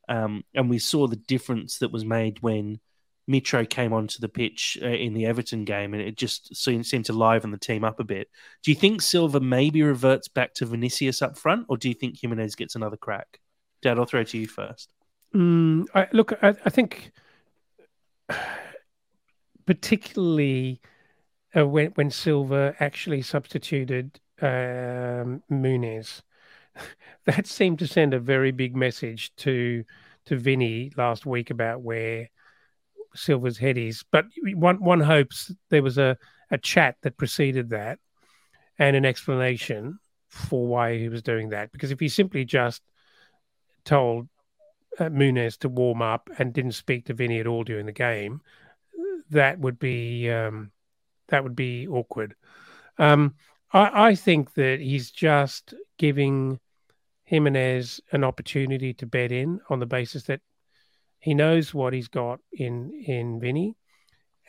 Um, 0.07 0.43
and 0.55 0.69
we 0.69 0.79
saw 0.79 1.07
the 1.07 1.15
difference 1.15 1.79
that 1.79 1.91
was 1.91 2.03
made 2.03 2.41
when 2.41 2.79
Mitro 3.29 3.69
came 3.69 3.93
onto 3.93 4.19
the 4.19 4.27
pitch 4.27 4.77
uh, 4.81 4.87
in 4.87 5.13
the 5.13 5.25
Everton 5.25 5.63
game, 5.63 5.93
and 5.93 6.01
it 6.01 6.17
just 6.17 6.55
seemed, 6.55 6.85
seemed 6.85 7.05
to 7.05 7.13
liven 7.13 7.51
the 7.51 7.57
team 7.57 7.83
up 7.83 7.99
a 7.99 8.03
bit. 8.03 8.27
Do 8.63 8.71
you 8.71 8.75
think 8.75 9.01
Silva 9.01 9.39
maybe 9.39 9.83
reverts 9.83 10.27
back 10.27 10.55
to 10.55 10.65
Vinicius 10.65 11.21
up 11.21 11.37
front, 11.37 11.67
or 11.69 11.77
do 11.77 11.87
you 11.87 11.93
think 11.93 12.19
Jimenez 12.19 12.55
gets 12.55 12.75
another 12.75 12.97
crack? 12.97 13.39
Dad, 13.81 13.99
I'll 13.99 14.05
throw 14.05 14.23
to 14.23 14.37
you 14.37 14.47
first. 14.47 14.91
Mm, 15.35 15.85
I, 15.93 16.07
look, 16.11 16.33
I, 16.41 16.49
I 16.65 16.69
think 16.71 17.11
particularly 19.67 20.81
uh, 21.55 21.67
when 21.67 21.91
when 21.91 22.09
Silva 22.09 22.73
actually 22.79 23.21
substituted 23.21 24.19
um, 24.41 25.43
Muniz, 25.51 26.23
that 27.25 27.45
seemed 27.45 27.77
to 27.79 27.87
send 27.87 28.15
a 28.15 28.19
very 28.19 28.51
big 28.51 28.75
message 28.75 29.35
to 29.37 29.83
to 30.25 30.35
Vinny 30.35 30.91
last 30.97 31.27
week 31.27 31.51
about 31.51 31.81
where 31.81 32.29
Silva's 33.15 33.57
head 33.57 33.77
is. 33.77 34.03
But 34.11 34.25
one 34.53 34.83
one 34.83 34.99
hopes 34.99 35.51
there 35.69 35.83
was 35.83 35.97
a 35.97 36.17
a 36.51 36.57
chat 36.57 36.95
that 37.01 37.17
preceded 37.17 37.69
that 37.69 37.99
and 38.77 38.95
an 38.95 39.05
explanation 39.05 39.99
for 40.29 40.65
why 40.67 40.97
he 40.97 41.09
was 41.09 41.21
doing 41.21 41.49
that. 41.49 41.71
Because 41.71 41.91
if 41.91 41.99
he 41.99 42.09
simply 42.09 42.45
just 42.45 42.81
told 43.83 44.27
uh, 44.99 45.05
Muniz 45.05 45.57
to 45.59 45.69
warm 45.69 46.01
up 46.01 46.29
and 46.37 46.53
didn't 46.53 46.73
speak 46.73 47.05
to 47.05 47.13
Vinny 47.13 47.39
at 47.39 47.47
all 47.47 47.63
during 47.63 47.85
the 47.85 47.91
game, 47.91 48.41
that 49.29 49.59
would 49.59 49.79
be 49.79 50.29
um, 50.29 50.71
that 51.27 51.43
would 51.43 51.55
be 51.55 51.87
awkward. 51.87 52.35
Um, 52.97 53.35
I, 53.71 54.09
I, 54.09 54.15
think 54.15 54.53
that 54.55 54.79
he's 54.81 55.11
just 55.11 55.73
giving 55.97 56.59
Jimenez 57.23 58.01
an 58.11 58.23
opportunity 58.23 58.93
to 58.95 59.05
bet 59.05 59.31
in 59.31 59.61
on 59.69 59.79
the 59.79 59.85
basis 59.85 60.23
that 60.23 60.41
he 61.19 61.33
knows 61.33 61.73
what 61.73 61.93
he's 61.93 62.07
got 62.07 62.39
in 62.51 62.91
in 63.05 63.39
Vinny, 63.39 63.75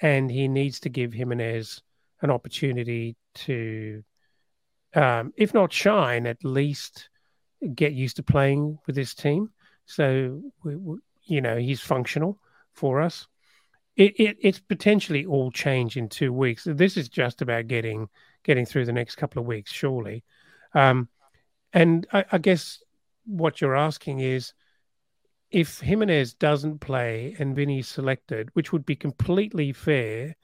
and 0.01 0.31
he 0.31 0.49
needs 0.49 0.81
to 0.81 0.89
give 0.89 1.13
Jimenez 1.13 1.83
an 2.23 2.31
opportunity 2.31 3.17
to, 3.35 4.03
um, 4.95 5.33
if 5.37 5.55
not 5.55 5.73
shine, 5.73 6.27
at 6.27 6.45
least 6.45 7.09
get 7.75 7.93
used 7.93 8.17
to 8.17 8.23
playing 8.23 8.79
with 8.87 8.95
this 8.95 9.15
team. 9.15 9.51
So 9.87 10.41
we, 10.65 10.77
we, 10.77 10.99
you 11.25 11.41
know 11.41 11.57
he's 11.57 11.81
functional 11.81 12.39
for 12.73 13.01
us. 13.01 13.27
It, 13.97 14.19
it, 14.19 14.37
it's 14.41 14.61
potentially 14.61 15.27
all 15.27 15.51
change 15.51 15.97
in 15.97 16.09
two 16.09 16.33
weeks. 16.33 16.65
This 16.65 16.97
is 16.97 17.09
just 17.09 17.43
about 17.43 17.67
getting 17.67 18.09
getting 18.45 18.65
through 18.65 18.87
the 18.87 18.93
next 18.93 19.17
couple 19.17 19.41
of 19.41 19.47
weeks, 19.47 19.73
surely. 19.73 20.25
Um, 20.75 21.09
and 21.73 22.07
I, 22.13 22.25
I, 22.33 22.39
guess 22.39 22.83
what 23.27 23.61
you're 23.61 23.77
asking 23.77 24.21
is 24.21 24.53
if 25.51 25.81
Jimenez 25.81 26.35
doesn't 26.35 26.81
play 26.81 27.35
and 27.39 27.57
Vinny's 27.57 27.89
selected, 27.89 28.51
which 28.53 28.73
would 28.73 28.87
be 28.87 28.97
completely 28.97 29.73
fair 29.73 30.37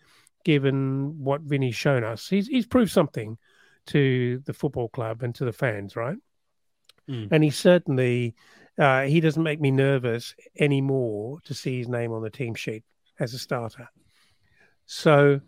given 0.45 1.19
what 1.23 1.41
Vinny's 1.43 1.77
shown 1.77 2.05
us. 2.05 2.29
He's 2.29 2.47
he's 2.47 2.67
proved 2.67 2.93
something 2.93 3.39
to 3.87 4.43
the 4.47 4.53
football 4.53 4.89
club 4.89 5.23
and 5.23 5.35
to 5.37 5.45
the 5.45 5.53
fans, 5.53 5.97
right? 5.97 6.17
Mm. 7.09 7.29
And 7.31 7.45
he 7.45 7.51
certainly 7.51 8.35
uh, 8.79 9.03
he 9.03 9.21
doesn't 9.21 9.43
make 9.43 9.61
me 9.61 9.71
nervous 9.71 10.35
anymore 10.59 11.39
to 11.45 11.55
see 11.55 11.79
his 11.79 11.89
name 11.89 12.13
on 12.13 12.23
the 12.23 12.31
team 12.31 12.55
sheet 12.55 12.85
as 13.19 13.33
a 13.33 13.39
starter. 13.39 13.89
So, 14.87 15.41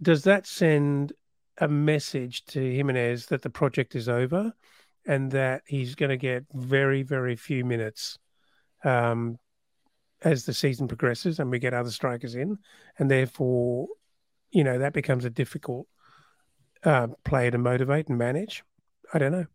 does 0.00 0.24
that 0.24 0.46
send 0.46 1.12
a 1.58 1.68
message 1.68 2.44
to 2.46 2.60
Jimenez 2.60 3.26
that 3.26 3.42
the 3.42 3.50
project 3.50 3.94
is 3.94 4.08
over 4.08 4.52
and 5.06 5.30
that 5.32 5.62
he's 5.66 5.94
going 5.94 6.10
to 6.10 6.16
get 6.16 6.44
very, 6.52 7.02
very 7.02 7.36
few 7.36 7.64
minutes 7.64 8.18
um, 8.84 9.38
as 10.22 10.44
the 10.44 10.54
season 10.54 10.88
progresses 10.88 11.38
and 11.38 11.50
we 11.50 11.58
get 11.58 11.74
other 11.74 11.90
strikers 11.90 12.34
in, 12.34 12.58
and 12.98 13.10
therefore, 13.10 13.88
you 14.50 14.64
know, 14.64 14.78
that 14.78 14.92
becomes 14.92 15.24
a 15.24 15.30
difficult 15.30 15.86
uh, 16.84 17.08
player 17.24 17.50
to 17.50 17.58
motivate 17.58 18.08
and 18.08 18.18
manage. 18.18 18.62
I 19.12 19.18
don't 19.18 19.32
know. 19.32 19.46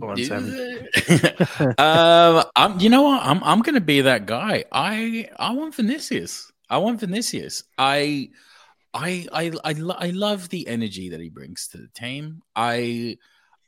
Go 0.00 0.08
on, 0.08 0.24
Sammy. 0.24 0.50
um, 1.78 2.44
I'm, 2.56 2.80
you 2.80 2.88
know 2.88 3.02
what? 3.02 3.22
I'm 3.22 3.42
I'm 3.44 3.60
going 3.60 3.74
to 3.74 3.80
be 3.80 4.00
that 4.00 4.26
guy. 4.26 4.64
I 4.72 5.28
I 5.38 5.52
want 5.52 5.74
Vinicius. 5.74 6.50
I 6.70 6.78
want 6.78 7.00
Vinicius. 7.00 7.62
I 7.76 8.30
I 8.94 9.26
I 9.32 9.52
I, 9.64 9.72
lo- 9.72 9.96
I 9.98 10.10
love 10.10 10.48
the 10.48 10.66
energy 10.66 11.10
that 11.10 11.20
he 11.20 11.28
brings 11.28 11.68
to 11.68 11.78
the 11.78 11.88
team. 11.88 12.42
I 12.56 13.18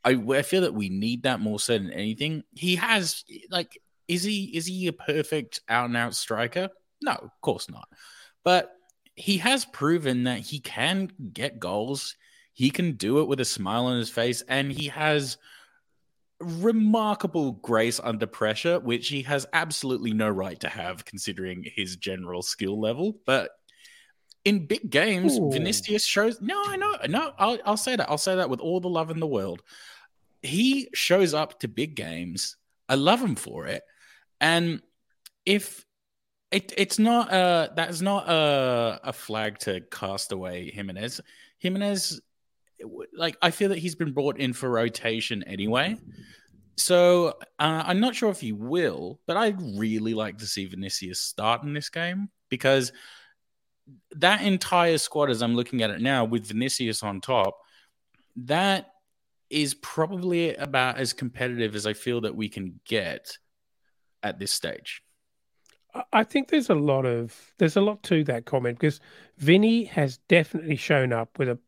I 0.04 0.12
I 0.12 0.42
feel 0.42 0.62
that 0.62 0.74
we 0.74 0.88
need 0.88 1.22
that 1.22 1.40
more 1.40 1.58
so 1.58 1.78
than 1.78 1.90
anything. 1.90 2.44
He 2.54 2.76
has 2.76 3.24
like 3.50 3.80
is 4.08 4.22
he 4.22 4.44
is 4.56 4.66
he 4.66 4.86
a 4.86 4.92
perfect 4.92 5.60
out 5.68 5.86
and 5.86 5.96
out 5.96 6.14
striker? 6.14 6.68
No, 7.02 7.12
of 7.12 7.30
course 7.40 7.70
not. 7.70 7.88
But 8.44 8.70
he 9.16 9.38
has 9.38 9.64
proven 9.64 10.24
that 10.24 10.40
he 10.40 10.60
can 10.60 11.10
get 11.32 11.60
goals. 11.60 12.16
He 12.52 12.70
can 12.70 12.92
do 12.92 13.20
it 13.20 13.28
with 13.28 13.40
a 13.40 13.44
smile 13.44 13.86
on 13.86 13.98
his 13.98 14.10
face, 14.10 14.42
and 14.48 14.70
he 14.70 14.88
has 14.88 15.38
remarkable 16.40 17.52
grace 17.52 18.00
under 18.02 18.26
pressure, 18.26 18.78
which 18.80 19.08
he 19.08 19.22
has 19.22 19.46
absolutely 19.52 20.12
no 20.12 20.28
right 20.28 20.58
to 20.60 20.68
have 20.68 21.04
considering 21.04 21.64
his 21.74 21.96
general 21.96 22.42
skill 22.42 22.80
level. 22.80 23.16
But 23.24 23.50
in 24.44 24.66
big 24.66 24.90
games, 24.90 25.38
Ooh. 25.38 25.50
Vinicius 25.50 26.04
shows. 26.04 26.40
No, 26.40 26.62
I 26.66 26.76
know, 26.76 26.96
no, 27.08 27.32
I'll, 27.38 27.58
I'll 27.64 27.76
say 27.76 27.96
that. 27.96 28.08
I'll 28.10 28.18
say 28.18 28.36
that 28.36 28.50
with 28.50 28.60
all 28.60 28.80
the 28.80 28.88
love 28.88 29.10
in 29.10 29.20
the 29.20 29.26
world. 29.26 29.62
He 30.44 30.88
shows 30.94 31.34
up 31.34 31.60
to 31.60 31.68
big 31.68 31.96
games. 31.96 32.56
I 32.88 32.96
love 32.96 33.20
him 33.20 33.34
for 33.34 33.66
it. 33.66 33.82
And 34.40 34.82
if 35.46 35.84
it, 36.50 36.72
it's 36.76 36.98
not 36.98 37.32
uh 37.32 37.70
that 37.76 37.90
is 37.90 38.02
not 38.02 38.28
a, 38.28 39.00
a 39.04 39.12
flag 39.12 39.58
to 39.60 39.80
cast 39.90 40.32
away 40.32 40.70
Jimenez. 40.70 41.20
Jimenez 41.58 42.20
like 43.16 43.36
I 43.42 43.50
feel 43.50 43.70
that 43.70 43.78
he's 43.78 43.94
been 43.94 44.12
brought 44.12 44.38
in 44.38 44.52
for 44.52 44.68
rotation 44.70 45.42
anyway. 45.44 45.96
So 46.76 47.28
uh, 47.58 47.84
I'm 47.86 48.00
not 48.00 48.14
sure 48.14 48.30
if 48.30 48.40
he 48.40 48.52
will, 48.52 49.20
but 49.26 49.36
I'd 49.36 49.60
really 49.78 50.12
like 50.12 50.38
to 50.38 50.46
see 50.46 50.66
Vinicius 50.66 51.20
start 51.20 51.62
in 51.62 51.72
this 51.72 51.88
game 51.88 52.28
because 52.48 52.92
that 54.16 54.42
entire 54.42 54.98
squad, 54.98 55.30
as 55.30 55.42
I'm 55.42 55.54
looking 55.54 55.82
at 55.82 55.90
it 55.90 56.00
now, 56.00 56.24
with 56.24 56.46
Vinicius 56.46 57.02
on 57.02 57.20
top, 57.20 57.58
that 58.36 58.93
is 59.54 59.74
probably 59.74 60.54
about 60.56 60.98
as 60.98 61.12
competitive 61.12 61.74
as 61.76 61.86
I 61.86 61.92
feel 61.92 62.20
that 62.22 62.34
we 62.34 62.48
can 62.48 62.80
get 62.84 63.38
at 64.22 64.38
this 64.38 64.52
stage. 64.52 65.02
I 66.12 66.24
think 66.24 66.48
there's 66.48 66.70
a 66.70 66.74
lot 66.74 67.06
of 67.06 67.54
there's 67.58 67.76
a 67.76 67.80
lot 67.80 68.02
to 68.04 68.24
that 68.24 68.46
comment 68.46 68.78
because 68.78 69.00
Vinny 69.38 69.84
has 69.84 70.18
definitely 70.28 70.74
shown 70.74 71.12
up 71.12 71.38
with 71.38 71.48
a 71.48 71.58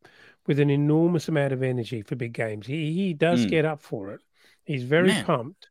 with 0.48 0.58
an 0.58 0.68
enormous 0.70 1.28
amount 1.28 1.52
of 1.52 1.62
energy 1.62 2.02
for 2.02 2.16
big 2.16 2.32
games. 2.32 2.66
He 2.66 2.92
he 2.92 3.14
does 3.14 3.46
Mm. 3.46 3.50
get 3.50 3.64
up 3.64 3.80
for 3.80 4.10
it. 4.14 4.20
He's 4.64 4.82
very 4.82 5.08
Man. 5.08 5.24
pumped. 5.24 5.68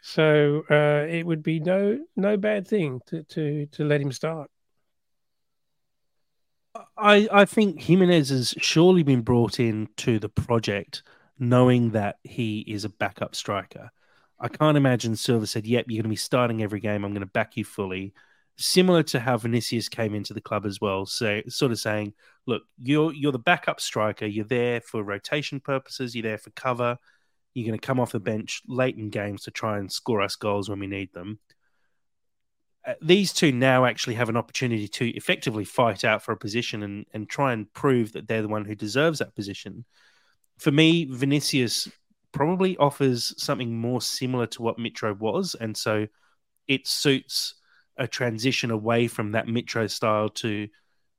So 0.00 0.62
uh, 0.70 1.06
it 1.06 1.26
would 1.26 1.42
be 1.42 1.60
no 1.60 2.02
no 2.16 2.38
bad 2.38 2.66
thing 2.66 3.00
to 3.08 3.24
to 3.24 3.66
to 3.66 3.84
let 3.84 4.00
him 4.00 4.12
start. 4.12 4.50
I, 6.96 7.28
I 7.32 7.44
think 7.44 7.82
Jimenez 7.82 8.30
has 8.30 8.54
surely 8.58 9.02
been 9.02 9.22
brought 9.22 9.58
in 9.60 9.88
to 9.98 10.18
the 10.18 10.28
project 10.28 11.02
knowing 11.38 11.90
that 11.90 12.18
he 12.24 12.60
is 12.60 12.84
a 12.84 12.88
backup 12.88 13.34
striker. 13.34 13.90
I 14.40 14.48
can't 14.48 14.76
imagine 14.76 15.16
Silva 15.16 15.46
said, 15.46 15.66
Yep, 15.66 15.86
you're 15.88 16.02
going 16.02 16.04
to 16.04 16.08
be 16.08 16.16
starting 16.16 16.62
every 16.62 16.80
game. 16.80 17.04
I'm 17.04 17.12
going 17.12 17.20
to 17.20 17.26
back 17.26 17.56
you 17.56 17.64
fully. 17.64 18.12
Similar 18.56 19.04
to 19.04 19.20
how 19.20 19.36
Vinicius 19.36 19.88
came 19.88 20.14
into 20.14 20.34
the 20.34 20.40
club 20.40 20.66
as 20.66 20.80
well. 20.80 21.06
So 21.06 21.42
sort 21.48 21.70
of 21.70 21.78
saying, 21.78 22.14
look, 22.46 22.62
you're 22.82 23.12
you're 23.12 23.32
the 23.32 23.38
backup 23.38 23.80
striker. 23.80 24.26
You're 24.26 24.44
there 24.44 24.80
for 24.80 25.02
rotation 25.04 25.60
purposes, 25.60 26.16
you're 26.16 26.24
there 26.24 26.38
for 26.38 26.50
cover. 26.50 26.98
You're 27.54 27.66
going 27.66 27.78
to 27.78 27.86
come 27.86 28.00
off 28.00 28.12
the 28.12 28.20
bench 28.20 28.62
late 28.66 28.96
in 28.96 29.10
games 29.10 29.44
to 29.44 29.50
try 29.50 29.78
and 29.78 29.90
score 29.90 30.22
us 30.22 30.36
goals 30.36 30.68
when 30.68 30.80
we 30.80 30.86
need 30.86 31.12
them. 31.12 31.38
Uh, 32.86 32.94
these 33.02 33.32
two 33.32 33.52
now 33.52 33.84
actually 33.84 34.14
have 34.14 34.28
an 34.28 34.36
opportunity 34.36 34.88
to 34.88 35.08
effectively 35.10 35.64
fight 35.64 36.04
out 36.04 36.22
for 36.22 36.32
a 36.32 36.36
position 36.36 36.82
and, 36.82 37.06
and 37.12 37.28
try 37.28 37.52
and 37.52 37.72
prove 37.72 38.12
that 38.12 38.28
they're 38.28 38.42
the 38.42 38.48
one 38.48 38.64
who 38.64 38.74
deserves 38.74 39.18
that 39.18 39.34
position. 39.34 39.84
For 40.58 40.70
me, 40.70 41.04
Vinicius 41.04 41.88
probably 42.32 42.76
offers 42.76 43.34
something 43.42 43.76
more 43.76 44.00
similar 44.00 44.46
to 44.46 44.62
what 44.62 44.78
Mitro 44.78 45.18
was. 45.18 45.56
And 45.58 45.76
so 45.76 46.06
it 46.66 46.86
suits 46.86 47.54
a 47.96 48.06
transition 48.06 48.70
away 48.70 49.08
from 49.08 49.32
that 49.32 49.46
Mitro 49.46 49.90
style 49.90 50.28
to 50.28 50.68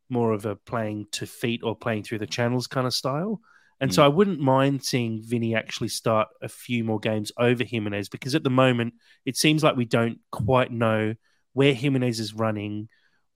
more 0.10 0.34
of 0.34 0.46
a 0.46 0.56
playing 0.56 1.08
to 1.12 1.26
feet 1.26 1.62
or 1.64 1.76
playing 1.76 2.04
through 2.04 2.20
the 2.20 2.28
channels 2.28 2.68
kind 2.68 2.88
of 2.88 2.94
style. 2.94 3.42
And 3.82 3.94
so 3.94 4.02
hmm. 4.02 4.06
I 4.06 4.10
wouldn't 4.10 4.40
mind 4.40 4.84
seeing 4.84 5.22
Vinny 5.24 5.56
actually 5.56 5.88
start 5.88 6.28
a 6.42 6.50
few 6.50 6.84
more 6.84 7.00
games 7.00 7.32
over 7.38 7.64
Jimenez 7.64 8.10
because 8.10 8.36
at 8.36 8.44
the 8.44 8.50
moment 8.50 8.94
it 9.26 9.38
seems 9.38 9.64
like 9.64 9.76
we 9.76 9.86
don't 9.86 10.20
quite 10.32 10.72
know 10.72 11.16
where 11.54 11.74
Jimenez 11.74 12.20
is 12.20 12.34
running, 12.34 12.90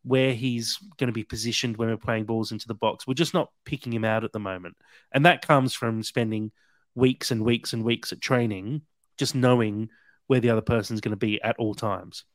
where 0.03 0.33
he's 0.33 0.77
going 0.97 1.07
to 1.07 1.13
be 1.13 1.23
positioned 1.23 1.77
when 1.77 1.89
we're 1.89 1.97
playing 1.97 2.25
balls 2.25 2.51
into 2.51 2.67
the 2.67 2.73
box. 2.73 3.07
We're 3.07 3.13
just 3.13 3.33
not 3.33 3.51
picking 3.65 3.93
him 3.93 4.03
out 4.03 4.23
at 4.23 4.33
the 4.33 4.39
moment. 4.39 4.75
And 5.11 5.25
that 5.25 5.45
comes 5.45 5.73
from 5.73 6.03
spending 6.03 6.51
weeks 6.95 7.31
and 7.31 7.43
weeks 7.43 7.73
and 7.73 7.83
weeks 7.83 8.11
at 8.11 8.21
training, 8.21 8.81
just 9.17 9.33
knowing 9.33 9.89
where 10.27 10.39
the 10.39 10.49
other 10.49 10.61
person's 10.61 11.01
going 11.01 11.11
to 11.11 11.17
be 11.17 11.41
at 11.41 11.57
all 11.57 11.73
times. 11.73 12.25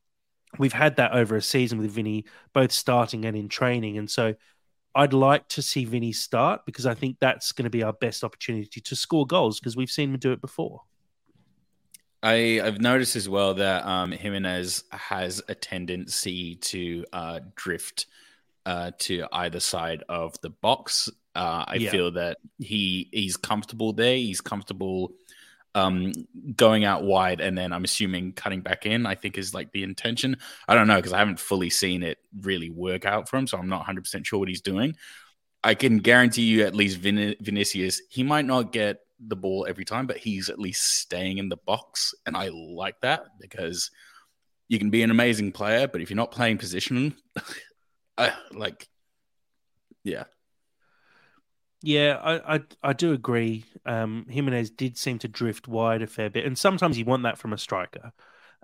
We've 0.59 0.73
had 0.73 0.97
that 0.97 1.13
over 1.13 1.37
a 1.37 1.43
season 1.43 1.79
with 1.79 1.91
Vinny, 1.91 2.25
both 2.55 2.73
starting 2.73 3.27
and 3.27 3.37
in 3.37 3.49
training. 3.49 3.99
And 3.99 4.11
so 4.11 4.35
I'd 4.95 5.13
like 5.13 5.47
to 5.49 5.63
see 5.63 5.85
Vinny 5.85 6.13
start 6.13 6.63
because 6.65 6.87
I 6.87 6.95
think 6.95 7.19
that's 7.21 7.53
going 7.53 7.65
to 7.65 7.71
be 7.71 7.83
our 7.83 7.93
best 7.93 8.25
opportunity 8.25 8.81
to 8.81 8.97
score 8.97 9.27
goals 9.27 9.61
because 9.61 9.77
we've 9.77 9.91
seen 9.91 10.15
him 10.15 10.19
do 10.19 10.33
it 10.33 10.41
before. 10.41 10.83
I, 12.23 12.61
I've 12.63 12.81
noticed 12.81 13.15
as 13.17 13.29
well 13.29 13.55
that 13.55 13.87
um, 13.87 14.11
Jimenez 14.13 14.85
has 14.91 15.43
a 15.49 15.55
tendency 15.55 16.57
to 16.57 17.05
uh, 17.13 17.41
drift 17.55 18.07
uh, 18.67 18.91
to 19.01 19.27
either 19.33 19.61
side 19.61 20.03
of 20.09 20.39
the 20.41 20.51
box. 20.51 21.09
Uh, 21.35 21.65
I 21.69 21.77
Yeah. 21.77 21.91
feel 21.91 22.11
that 22.13 22.39
he 22.59 23.09
he's 23.13 23.37
comfortable 23.37 23.93
there. 23.93 24.17
He's 24.17 24.41
comfortable 24.41 25.13
um, 25.75 26.13
going 26.57 26.85
out 26.85 27.05
wide, 27.05 27.41
and 27.41 27.57
then 27.57 27.73
I'm 27.73 27.85
assuming 27.85 28.33
cutting 28.33 28.63
back 28.63 28.85
in. 28.85 29.07
I 29.07 29.15
think 29.15 29.39
is 29.39 29.55
like 29.55 29.71
the 29.71 29.85
intention. 29.85 30.39
I 30.67 30.75
don't 30.75 30.89
know 30.89 30.97
because 30.97 31.13
I 31.13 31.19
haven't 31.19 31.39
fully 31.39 31.71
seen 31.71 32.03
it 32.03 32.19
really 32.41 32.69
work 32.71 33.05
out 33.05 33.29
for 33.29 33.37
him, 33.37 33.47
so 33.47 33.59
I'm 33.59 33.69
not 33.69 33.79
100 33.79 34.03
percent 34.03 34.27
sure 34.27 34.41
what 34.41 34.49
he's 34.49 34.61
doing. 34.63 34.97
I 35.63 35.75
can 35.75 35.99
guarantee 35.99 36.43
you, 36.43 36.65
at 36.65 36.75
least 36.75 36.99
Vin- 36.99 37.37
Vinicius, 37.41 38.01
he 38.11 38.23
might 38.25 38.45
not 38.45 38.73
get 38.73 39.01
the 39.21 39.37
ball 39.37 39.67
every 39.69 39.85
time, 39.85 40.07
but 40.07 40.17
he's 40.17 40.49
at 40.49 40.59
least 40.59 41.01
staying 41.01 41.39
in 41.39 41.49
the 41.49 41.57
box. 41.57 42.15
And 42.27 42.37
I 42.37 42.49
like 42.49 43.01
that 43.03 43.25
because 43.41 43.91
you 44.69 44.79
can 44.79 44.91
be 44.91 45.03
an 45.03 45.11
amazing 45.11 45.53
player, 45.53 45.89
but 45.89 46.01
if 46.01 46.11
you're 46.11 46.17
not 46.17 46.31
playing 46.31 46.59
position, 46.59 47.17
uh, 48.19 48.31
like, 48.53 48.89
yeah. 50.05 50.25
Yeah, 51.81 52.19
I, 52.21 52.57
I 52.57 52.61
I 52.83 52.93
do 52.93 53.13
agree. 53.13 53.65
Um, 53.87 54.27
Jimenez 54.29 54.71
did 54.71 54.99
seem 54.99 55.21
to 55.21 55.29
drift 55.29 55.69
wide 55.69 56.03
a 56.03 56.09
fair 56.09 56.29
bit, 56.29 56.45
and 56.45 56.59
sometimes 56.59 56.99
you 56.99 57.05
want 57.05 57.23
that 57.23 57.39
from 57.39 57.53
a 57.53 57.59
striker. 57.59 58.13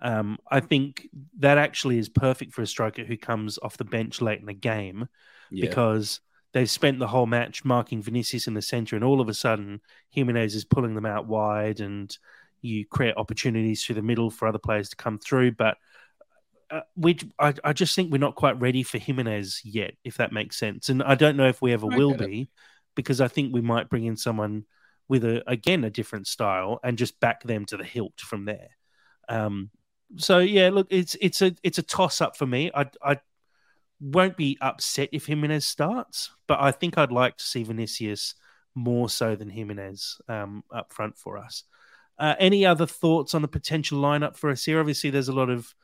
Um, 0.02 0.38
I 0.50 0.58
think 0.58 1.08
that 1.38 1.56
actually 1.56 1.98
is 1.98 2.08
perfect 2.08 2.52
for 2.52 2.62
a 2.62 2.66
striker 2.66 3.04
who 3.04 3.16
comes 3.16 3.56
off 3.62 3.76
the 3.76 3.84
bench 3.84 4.20
late 4.20 4.40
in 4.40 4.46
the 4.46 4.52
game 4.52 5.08
yeah. 5.52 5.68
because 5.68 6.20
they've 6.54 6.70
spent 6.70 7.00
the 7.00 7.08
whole 7.08 7.26
match 7.26 7.64
marking 7.64 8.00
Vinicius 8.00 8.46
in 8.46 8.54
the 8.54 8.62
center, 8.62 8.96
and 8.96 9.04
all 9.04 9.20
of 9.20 9.28
a 9.28 9.34
sudden 9.34 9.80
Jimenez 10.10 10.54
is 10.54 10.64
pulling 10.64 10.94
them 10.94 11.04
out 11.04 11.26
wide, 11.26 11.80
and 11.80 12.16
you 12.62 12.86
create 12.86 13.14
opportunities 13.18 13.84
through 13.84 13.96
the 13.96 14.02
middle 14.02 14.30
for 14.30 14.48
other 14.48 14.58
players 14.58 14.88
to 14.88 14.96
come 14.96 15.18
through. 15.18 15.52
But 15.52 15.76
uh, 16.70 16.80
we, 16.96 17.18
I, 17.38 17.52
I 17.62 17.72
just 17.74 17.94
think 17.94 18.10
we're 18.10 18.18
not 18.18 18.36
quite 18.36 18.58
ready 18.58 18.82
for 18.82 18.98
Jimenez 18.98 19.60
yet, 19.64 19.94
if 20.04 20.16
that 20.16 20.32
makes 20.32 20.56
sense. 20.56 20.88
And 20.88 21.02
I 21.02 21.16
don't 21.16 21.36
know 21.36 21.48
if 21.48 21.60
we 21.60 21.72
ever 21.72 21.92
I 21.92 21.96
will 21.96 22.12
it. 22.12 22.18
be, 22.18 22.50
because 22.94 23.20
I 23.20 23.28
think 23.28 23.52
we 23.52 23.60
might 23.60 23.90
bring 23.90 24.04
in 24.04 24.16
someone 24.16 24.64
with 25.08 25.24
a 25.24 25.42
again 25.46 25.84
a 25.84 25.90
different 25.90 26.26
style 26.26 26.80
and 26.82 26.96
just 26.96 27.20
back 27.20 27.42
them 27.42 27.66
to 27.66 27.76
the 27.76 27.84
hilt 27.84 28.18
from 28.20 28.46
there. 28.46 28.70
Um, 29.28 29.70
so 30.16 30.38
yeah, 30.38 30.70
look, 30.70 30.86
it's 30.90 31.16
it's 31.20 31.42
a 31.42 31.54
it's 31.62 31.78
a 31.78 31.82
toss 31.82 32.20
up 32.20 32.36
for 32.36 32.46
me. 32.46 32.70
I 32.74 32.86
I 33.02 33.18
won't 34.00 34.36
be 34.36 34.58
upset 34.60 35.08
if 35.12 35.26
Jimenez 35.26 35.64
starts, 35.64 36.30
but 36.46 36.60
I 36.60 36.70
think 36.72 36.98
I'd 36.98 37.12
like 37.12 37.36
to 37.38 37.44
see 37.44 37.62
Vinicius 37.62 38.34
more 38.74 39.08
so 39.08 39.36
than 39.36 39.50
Jimenez 39.50 40.20
um, 40.28 40.64
up 40.72 40.92
front 40.92 41.16
for 41.16 41.38
us. 41.38 41.64
Uh, 42.18 42.34
any 42.38 42.64
other 42.64 42.86
thoughts 42.86 43.34
on 43.34 43.42
the 43.42 43.48
potential 43.48 44.00
lineup 44.00 44.36
for 44.36 44.50
us 44.50 44.64
here? 44.64 44.80
Obviously, 44.80 45.10
there's 45.10 45.28
a 45.28 45.32
lot 45.32 45.50
of 45.50 45.74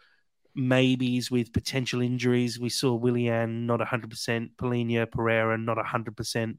maybes 0.55 1.31
with 1.31 1.53
potential 1.53 2.01
injuries. 2.01 2.59
We 2.59 2.69
saw 2.69 2.95
Willian 2.95 3.67
not 3.67 3.81
100%, 3.81 4.51
Palhinha 4.57 5.11
Pereira 5.11 5.59
not 5.59 5.79
100%. 5.79 6.57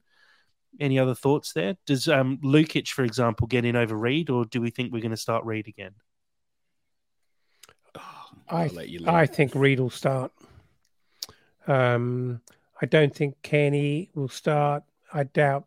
Any 0.79 0.99
other 0.99 1.15
thoughts 1.15 1.53
there? 1.53 1.75
Does 1.85 2.07
um, 2.07 2.37
Lukic, 2.43 2.89
for 2.89 3.03
example, 3.03 3.47
get 3.47 3.65
in 3.65 3.75
over 3.75 3.95
Reed, 3.95 4.29
or 4.29 4.45
do 4.45 4.61
we 4.61 4.69
think 4.69 4.91
we're 4.91 5.01
going 5.01 5.11
to 5.11 5.17
start 5.17 5.43
Reed 5.43 5.67
again? 5.67 5.91
Oh, 7.97 8.25
I, 8.49 8.69
I 9.07 9.25
think 9.25 9.53
Reed 9.53 9.81
will 9.81 9.89
start. 9.89 10.31
Um, 11.67 12.41
I 12.81 12.85
don't 12.85 13.15
think 13.15 13.41
Cairney 13.43 14.09
will 14.15 14.29
start. 14.29 14.83
I 15.13 15.23
doubt. 15.23 15.65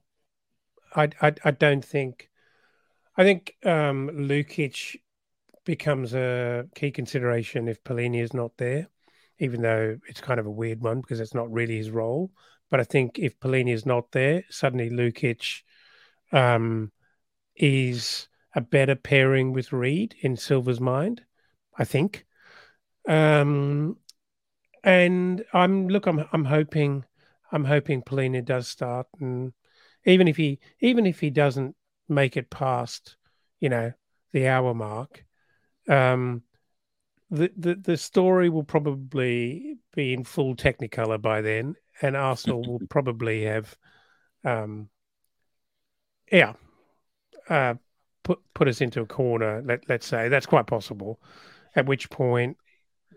I, 0.95 1.11
I, 1.21 1.35
I 1.45 1.51
don't 1.51 1.85
think. 1.85 2.31
I 3.17 3.23
think 3.23 3.57
um, 3.65 4.11
Lukic 4.13 4.97
becomes 5.65 6.15
a 6.15 6.67
key 6.75 6.91
consideration 6.91 7.69
if 7.69 7.83
Palhinha 7.85 8.21
is 8.21 8.35
not 8.35 8.57
there, 8.57 8.89
even 9.39 9.63
though 9.63 9.99
it's 10.09 10.21
kind 10.21 10.41
of 10.41 10.47
a 10.47 10.51
weird 10.51 10.81
one 10.81 11.01
because 11.01 11.21
it's 11.21 11.35
not 11.35 11.53
really 11.53 11.77
his 11.77 11.91
role. 11.91 12.33
But 12.71 12.81
I 12.81 12.85
think 12.85 13.19
if 13.19 13.39
Palhinha 13.39 13.73
is 13.73 13.87
not 13.87 14.11
there, 14.13 14.45
suddenly 14.51 14.91
Lukic 14.91 15.63
um, 16.33 16.91
is 17.55 18.29
a 18.55 18.61
better 18.61 18.97
pairing 18.97 19.53
with 19.53 19.73
Reed 19.73 20.17
in 20.21 20.37
Silva's 20.37 20.81
mind, 20.81 21.23
I 21.77 21.85
think. 21.85 22.27
Um, 23.09 23.97
and 24.85 25.43
I'm 25.53 25.89
look, 25.89 26.07
I'm 26.07 26.25
I'm 26.33 26.45
hoping, 26.45 27.05
I'm 27.51 27.65
hoping 27.65 28.03
Palhinha 28.03 28.45
does 28.45 28.69
start, 28.69 29.07
and 29.19 29.53
even 30.05 30.29
if 30.29 30.37
he 30.37 30.61
even 30.81 31.07
if 31.07 31.19
he 31.21 31.31
doesn't 31.31 31.75
make 32.09 32.37
it 32.37 32.51
past, 32.51 33.17
you 33.61 33.71
know, 33.71 33.93
the 34.33 34.47
hour 34.47 34.75
mark, 34.75 35.25
um, 35.89 36.43
the, 37.31 37.51
the 37.57 37.75
the 37.77 37.97
story 37.97 38.51
will 38.51 38.65
probably 38.65 39.79
be 39.95 40.13
in 40.13 40.23
full 40.23 40.55
Technicolor 40.55 41.21
by 41.21 41.41
then, 41.41 41.75
and 42.03 42.15
Arsenal 42.15 42.63
will 42.63 42.83
probably 42.91 43.45
have, 43.45 43.75
um, 44.45 44.91
yeah, 46.31 46.53
uh, 47.49 47.75
put 48.23 48.41
put 48.53 48.69
us 48.69 48.83
into 48.83 49.01
a 49.01 49.07
corner. 49.07 49.63
Let 49.65 49.89
let's 49.89 50.07
say 50.07 50.29
that's 50.29 50.47
quite 50.47 50.67
possible. 50.67 51.21
At 51.75 51.87
which 51.87 52.11
point, 52.11 52.59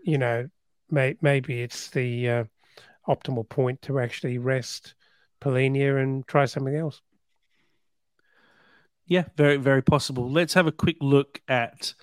you 0.02 0.18
know, 0.18 0.48
may, 0.90 1.16
maybe 1.20 1.62
it's 1.62 1.90
the 1.90 2.28
uh, 2.28 2.44
optimal 3.08 3.48
point 3.48 3.82
to 3.82 3.98
actually 3.98 4.38
rest 4.38 4.94
Palhinha 5.40 6.02
and 6.02 6.26
try 6.26 6.44
something 6.44 6.74
else. 6.74 7.00
Yeah, 9.06 9.24
very 9.36 9.56
very 9.56 9.82
possible. 9.82 10.30
Let's 10.30 10.54
have 10.54 10.66
a 10.66 10.72
quick 10.72 10.96
look 11.00 11.40
at 11.48 11.94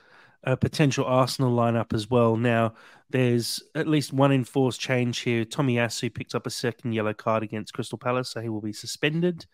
a 0.43 0.57
potential 0.57 1.05
Arsenal 1.05 1.55
lineup 1.55 1.93
as 1.93 2.09
well. 2.09 2.35
Now, 2.35 2.73
there's 3.09 3.61
at 3.75 3.87
least 3.87 4.13
one 4.13 4.31
enforced 4.31 4.79
change 4.79 5.19
here. 5.19 5.45
Tomiyasu 5.45 6.13
picked 6.13 6.35
up 6.35 6.47
a 6.47 6.51
second 6.51 6.93
yellow 6.93 7.13
card 7.13 7.43
against 7.43 7.73
Crystal 7.73 7.97
Palace, 7.97 8.29
so 8.29 8.41
he 8.41 8.49
will 8.49 8.61
be 8.61 8.73
suspended. 8.73 9.45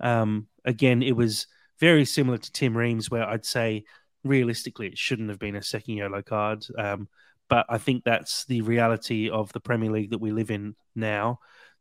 Um, 0.00 0.48
again, 0.64 1.02
it 1.02 1.16
was 1.16 1.46
very 1.80 2.04
similar 2.04 2.38
to 2.38 2.52
Tim 2.52 2.76
Ream's, 2.76 3.10
where 3.10 3.28
I'd 3.28 3.44
say 3.44 3.84
realistically 4.24 4.86
it 4.86 4.98
shouldn't 4.98 5.30
have 5.30 5.38
been 5.38 5.56
a 5.56 5.62
second 5.62 5.94
yellow 5.96 6.22
card. 6.22 6.64
Um, 6.78 7.08
but 7.52 7.66
I 7.68 7.76
think 7.76 8.02
that's 8.02 8.46
the 8.46 8.62
reality 8.62 9.28
of 9.28 9.52
the 9.52 9.60
Premier 9.60 9.90
League 9.90 10.12
that 10.12 10.22
we 10.22 10.32
live 10.32 10.50
in 10.50 10.74
now. 10.96 11.38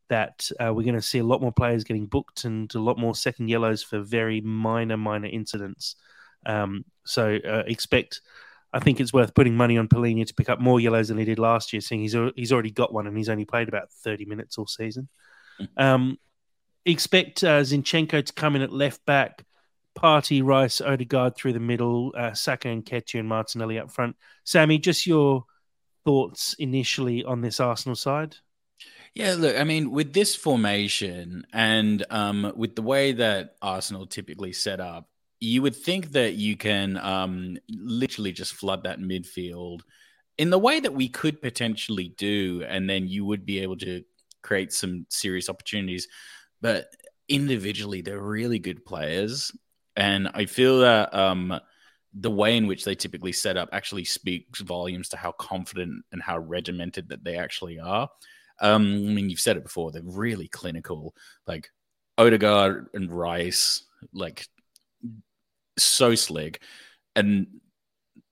That 0.10 0.52
uh, 0.60 0.74
we're 0.74 0.84
going 0.84 0.96
to 0.96 1.02
see 1.02 1.20
a 1.20 1.24
lot 1.24 1.40
more 1.40 1.54
players 1.54 1.86
getting 1.86 2.08
booked 2.08 2.44
and 2.44 2.70
a 2.76 2.80
lot 2.80 2.98
more 2.98 3.16
second 3.16 3.48
yellows 3.48 3.82
for 3.82 4.02
very 4.02 4.42
minor, 4.42 4.98
minor 4.98 5.30
incidents. 5.30 5.96
Um, 6.46 6.84
so 7.06 7.40
uh, 7.48 7.64
expect 7.66 8.20
I 8.74 8.80
think 8.80 9.00
it's 9.00 9.14
worth 9.14 9.34
putting 9.34 9.56
money 9.56 9.78
on 9.78 9.88
Palhinha 9.88 10.28
to 10.28 10.34
pick 10.34 10.50
up 10.50 10.60
more 10.60 10.82
yellows 10.82 11.08
than 11.08 11.18
he 11.18 11.24
did 11.24 11.40
last 11.40 11.72
year, 11.72 11.80
seeing 11.80 12.02
he's 12.02 12.18
he's 12.36 12.52
already 12.52 12.72
got 12.72 12.92
one 12.92 13.08
and 13.08 13.16
he's 13.16 13.30
only 13.30 13.46
played 13.46 13.70
about 13.70 13.94
thirty 13.94 14.26
minutes 14.26 14.58
all 14.58 14.68
season. 14.68 15.08
Mm-hmm. 15.58 15.82
Um, 15.82 16.18
expect 16.86 17.46
uh, 17.46 17.62
Zinchenko 17.62 18.26
to 18.26 18.34
come 18.34 18.58
in 18.58 18.62
at 18.62 18.74
left 18.74 19.06
back, 19.06 19.46
Partey, 19.98 20.44
Rice, 20.44 20.82
Odegaard 20.82 21.38
through 21.38 21.54
the 21.54 21.62
middle, 21.62 22.14
uh, 22.18 22.34
Saka 22.34 22.68
and 22.68 22.84
Nketiah 22.84 23.22
and 23.22 23.30
Martinelli 23.30 23.80
up 23.80 23.90
front. 23.90 24.18
Sammy, 24.44 24.78
just 24.78 25.08
your 25.08 25.46
thoughts 26.06 26.56
initially 26.60 27.24
on 27.24 27.42
this 27.42 27.60
Arsenal 27.60 27.96
side? 27.96 28.38
Yeah, 29.14 29.36
look, 29.38 29.58
I 29.58 29.66
mean, 29.66 29.92
with 29.92 30.14
this 30.14 30.36
formation 30.36 31.46
and 31.52 32.06
um, 32.10 32.54
with 32.56 32.76
the 32.76 32.82
way 32.82 33.12
that 33.12 33.56
Arsenal 33.62 34.06
typically 34.06 34.54
set 34.54 34.80
up, 34.80 35.10
you 35.42 35.62
would 35.64 35.76
think 35.76 36.12
that 36.12 36.36
you 36.36 36.56
can 36.56 36.98
um, 36.98 37.58
literally 37.70 38.32
just 38.32 38.54
flood 38.54 38.84
that 38.84 39.00
midfield 39.00 39.82
in 40.38 40.50
the 40.50 40.60
way 40.60 40.80
that 40.80 40.94
we 40.94 41.10
could 41.10 41.42
potentially 41.42 42.14
do, 42.18 42.64
and 42.68 42.90
then 42.90 43.08
you 43.08 43.26
would 43.26 43.46
be 43.46 43.60
able 43.60 43.78
to 43.78 44.04
create 44.42 44.72
some 44.72 45.06
serious 45.10 45.50
opportunities. 45.50 46.08
But 46.62 46.88
individually, 47.28 48.02
they're 48.02 48.22
really 48.22 48.60
good 48.60 48.86
players, 48.86 49.52
and 49.96 50.30
I 50.34 50.46
feel 50.46 50.80
that 50.80 51.14
um, 51.14 51.60
the 52.14 52.32
way 52.32 52.58
in 52.58 52.68
which 52.68 52.84
they 52.84 52.96
typically 52.96 53.32
set 53.32 53.58
up 53.58 53.70
actually 53.72 54.04
speaks 54.04 54.60
volumes 54.60 55.10
to 55.10 55.18
how 55.18 55.32
confident 55.34 56.04
and 56.12 56.22
how 56.22 56.38
regimented 56.38 57.08
that 57.10 57.24
they 57.24 57.38
actually 57.38 57.80
are. 57.80 58.10
Um, 58.60 58.84
I 58.84 59.14
mean, 59.14 59.30
you've 59.30 59.40
said 59.40 59.58
it 59.58 59.64
before; 59.64 59.92
they're 59.92 60.02
really 60.04 60.48
clinical. 60.48 61.16
Like 61.48 61.72
Odegaard 62.18 62.90
and 62.94 63.12
Rice, 63.12 63.84
like 64.14 64.48
so 65.78 66.16
slick. 66.16 66.62
And 67.16 67.48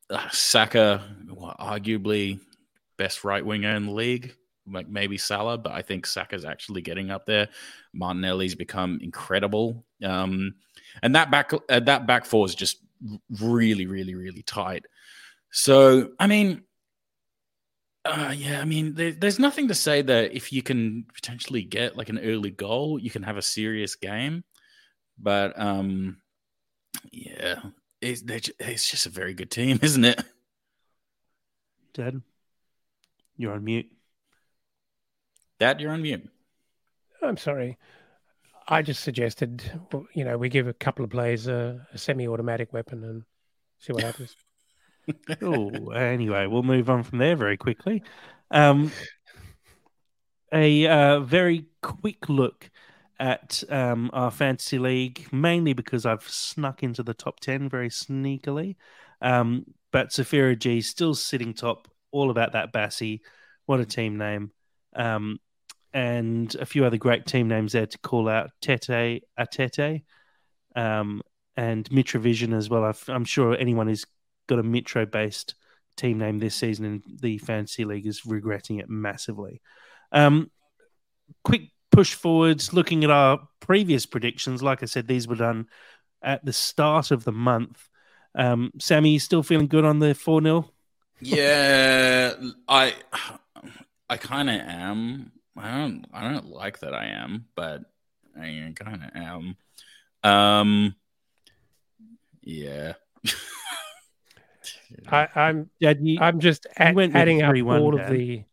uh, 0.10 0.30
Saka, 0.30 1.04
well, 1.32 1.56
arguably 1.60 2.40
best 2.98 3.24
right 3.24 3.46
winger 3.46 3.76
in 3.76 3.88
the 3.88 3.92
league, 3.92 4.36
like 4.68 4.88
maybe 4.88 5.18
Salah, 5.18 5.58
but 5.58 5.72
I 5.72 5.82
think 5.82 6.06
Saka's 6.06 6.46
actually 6.46 6.82
getting 6.82 7.12
up 7.12 7.26
there. 7.26 7.50
Martinelli's 7.94 8.56
become 8.56 9.00
incredible, 9.02 9.86
um, 10.04 10.56
and 11.02 11.16
that 11.16 11.32
back 11.32 11.52
uh, 11.54 11.80
that 11.80 12.06
back 12.06 12.26
four 12.26 12.46
is 12.46 12.56
just 12.56 12.78
really, 13.40 13.86
really, 13.86 14.16
really 14.16 14.44
tight. 14.44 14.86
So, 15.52 16.12
I 16.20 16.28
mean, 16.28 16.64
uh, 18.06 18.34
yeah, 18.36 18.62
I 18.62 18.66
mean, 18.66 18.94
there, 18.94 19.12
there's 19.12 19.40
nothing 19.40 19.68
to 19.68 19.76
say 19.76 20.02
that 20.02 20.34
if 20.34 20.54
you 20.54 20.64
can 20.64 21.06
potentially 21.14 21.64
get 21.64 21.98
like 21.98 22.10
an 22.10 22.20
early 22.20 22.52
goal, 22.52 23.00
you 23.00 23.10
can 23.10 23.24
have 23.24 23.38
a 23.38 23.42
serious 23.42 23.96
game. 23.96 24.44
But 25.18 25.60
um, 25.60 26.18
yeah, 27.12 27.60
it's, 28.02 28.24
it's 28.60 28.90
just 28.90 29.06
a 29.06 29.10
very 29.10 29.34
good 29.34 29.52
team, 29.52 29.80
isn't 29.84 30.06
it? 30.06 30.24
Dad, 31.94 32.22
you're 33.38 33.54
on 33.54 33.64
mute. 33.64 33.92
Dad, 35.60 35.82
you're 35.82 35.92
on 35.92 36.02
mute. 36.02 36.30
I'm 37.22 37.38
sorry. 37.38 37.78
I 38.72 38.84
just 38.84 39.02
suggested, 39.02 39.64
you 40.14 40.24
know, 40.24 40.38
we 40.38 40.48
give 40.48 40.68
a 40.68 40.74
couple 40.74 41.04
of 41.04 41.10
players 41.10 41.48
a, 41.48 41.88
a 41.92 41.98
semi-automatic 41.98 42.72
weapon 42.72 43.04
and 43.04 43.24
see 43.80 43.94
what 43.94 44.04
happens. 44.04 44.36
oh, 45.42 45.90
anyway, 45.90 46.46
we'll 46.46 46.62
move 46.62 46.88
on 46.88 47.02
from 47.02 47.18
there 47.18 47.36
very 47.36 47.58
quickly. 47.58 48.04
Um, 48.52 48.92
a 50.54 50.88
uh, 50.88 51.20
very 51.22 51.66
quick 51.82 52.30
look 52.30 52.70
at 53.20 53.64
um, 53.70 54.12
our 54.14 54.30
fantasy 54.30 54.78
league, 54.78 55.28
mainly 55.34 55.74
because 55.74 56.06
I've 56.06 56.30
snuck 56.30 56.84
into 56.84 57.02
the 57.02 57.16
top 57.16 57.40
10 57.40 57.70
very 57.70 57.90
sneakily. 57.90 58.76
Um, 59.20 59.66
but 59.92 60.10
Safira 60.10 60.58
G 60.58 60.82
still 60.82 61.16
sitting 61.16 61.56
top, 61.56 61.88
all 62.12 62.30
about 62.30 62.54
that 62.54 62.72
Bassey. 62.72 63.22
What 63.66 63.80
a 63.80 63.86
team 63.86 64.18
name. 64.18 64.52
Um, 64.96 65.40
and 65.94 66.54
a 66.56 66.66
few 66.66 66.86
other 66.86 66.98
great 66.98 67.26
team 67.26 67.48
names 67.48 67.74
there 67.74 67.86
to 67.86 67.98
call 68.00 68.30
out 68.30 68.52
Tete, 68.62 69.24
Atete, 69.38 70.04
um, 70.76 71.22
and 71.58 71.90
Mitrovision 71.90 72.56
as 72.56 72.70
well. 72.70 72.84
i 72.84 72.94
am 73.12 73.26
sure 73.26 73.56
anyone 73.56 73.88
who's 73.88 74.06
got 74.48 74.60
a 74.60 74.64
Mitro 74.64 75.10
based 75.10 75.56
team 75.98 76.18
name 76.18 76.40
this 76.40 76.56
season 76.56 76.86
in 76.86 77.04
the 77.22 77.38
fantasy 77.40 77.86
league 77.86 78.08
is 78.08 78.26
regretting 78.26 78.80
it 78.80 78.90
massively. 78.90 79.62
Um, 80.12 80.50
quick 81.44 81.72
push 81.92 82.14
forwards, 82.14 82.74
looking 82.74 83.04
at 83.04 83.12
our 83.12 83.40
previous 83.60 84.06
predictions, 84.06 84.64
like 84.64 84.84
I 84.84 84.86
said, 84.86 85.08
these 85.08 85.28
were 85.28 85.36
done 85.36 85.68
at 86.22 86.44
the 86.46 86.54
start 86.54 87.12
of 87.12 87.24
the 87.24 87.32
month. 87.32 87.88
Um, 88.36 88.72
Sammy, 88.80 89.12
you 89.12 89.20
still 89.20 89.44
feeling 89.44 89.68
good 89.68 89.86
on 89.86 90.00
the 90.00 90.14
4 90.14 90.42
0? 90.42 90.72
Yeah, 91.22 92.36
I 92.68 92.94
I 94.10 94.18
kind 94.18 94.50
of 94.50 94.56
am. 94.56 95.32
I 95.60 95.78
don't 95.78 96.06
I 96.14 96.32
don't 96.32 96.48
like 96.48 96.80
that 96.80 96.94
I 96.94 97.08
am, 97.08 97.46
but 97.56 97.84
I 98.40 98.72
kind 98.76 99.04
of 99.04 99.10
am. 99.14 99.58
Um, 100.24 100.96
yeah. 102.42 102.94
I, 105.08 105.28
I'm 105.36 105.70
yeah, 105.80 105.94
you, 106.00 106.20
I'm 106.20 106.40
just 106.40 106.68
add, 106.78 106.98
adding 106.98 107.42
up 107.42 107.56
all 107.66 108.00
of 108.00 108.10
the 108.10 108.44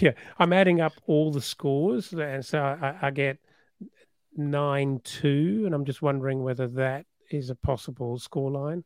Yeah, 0.00 0.12
I'm 0.38 0.52
adding 0.52 0.80
up 0.80 0.92
all 1.06 1.32
the 1.32 1.40
scores, 1.40 2.12
and 2.12 2.44
so 2.44 2.60
I, 2.60 2.96
I 3.02 3.10
get 3.10 3.38
nine 4.36 5.00
two, 5.02 5.62
and 5.64 5.74
I'm 5.74 5.84
just 5.84 6.02
wondering 6.02 6.42
whether 6.42 6.68
that 6.68 7.06
is 7.30 7.50
a 7.50 7.54
possible 7.54 8.18
scoreline. 8.18 8.84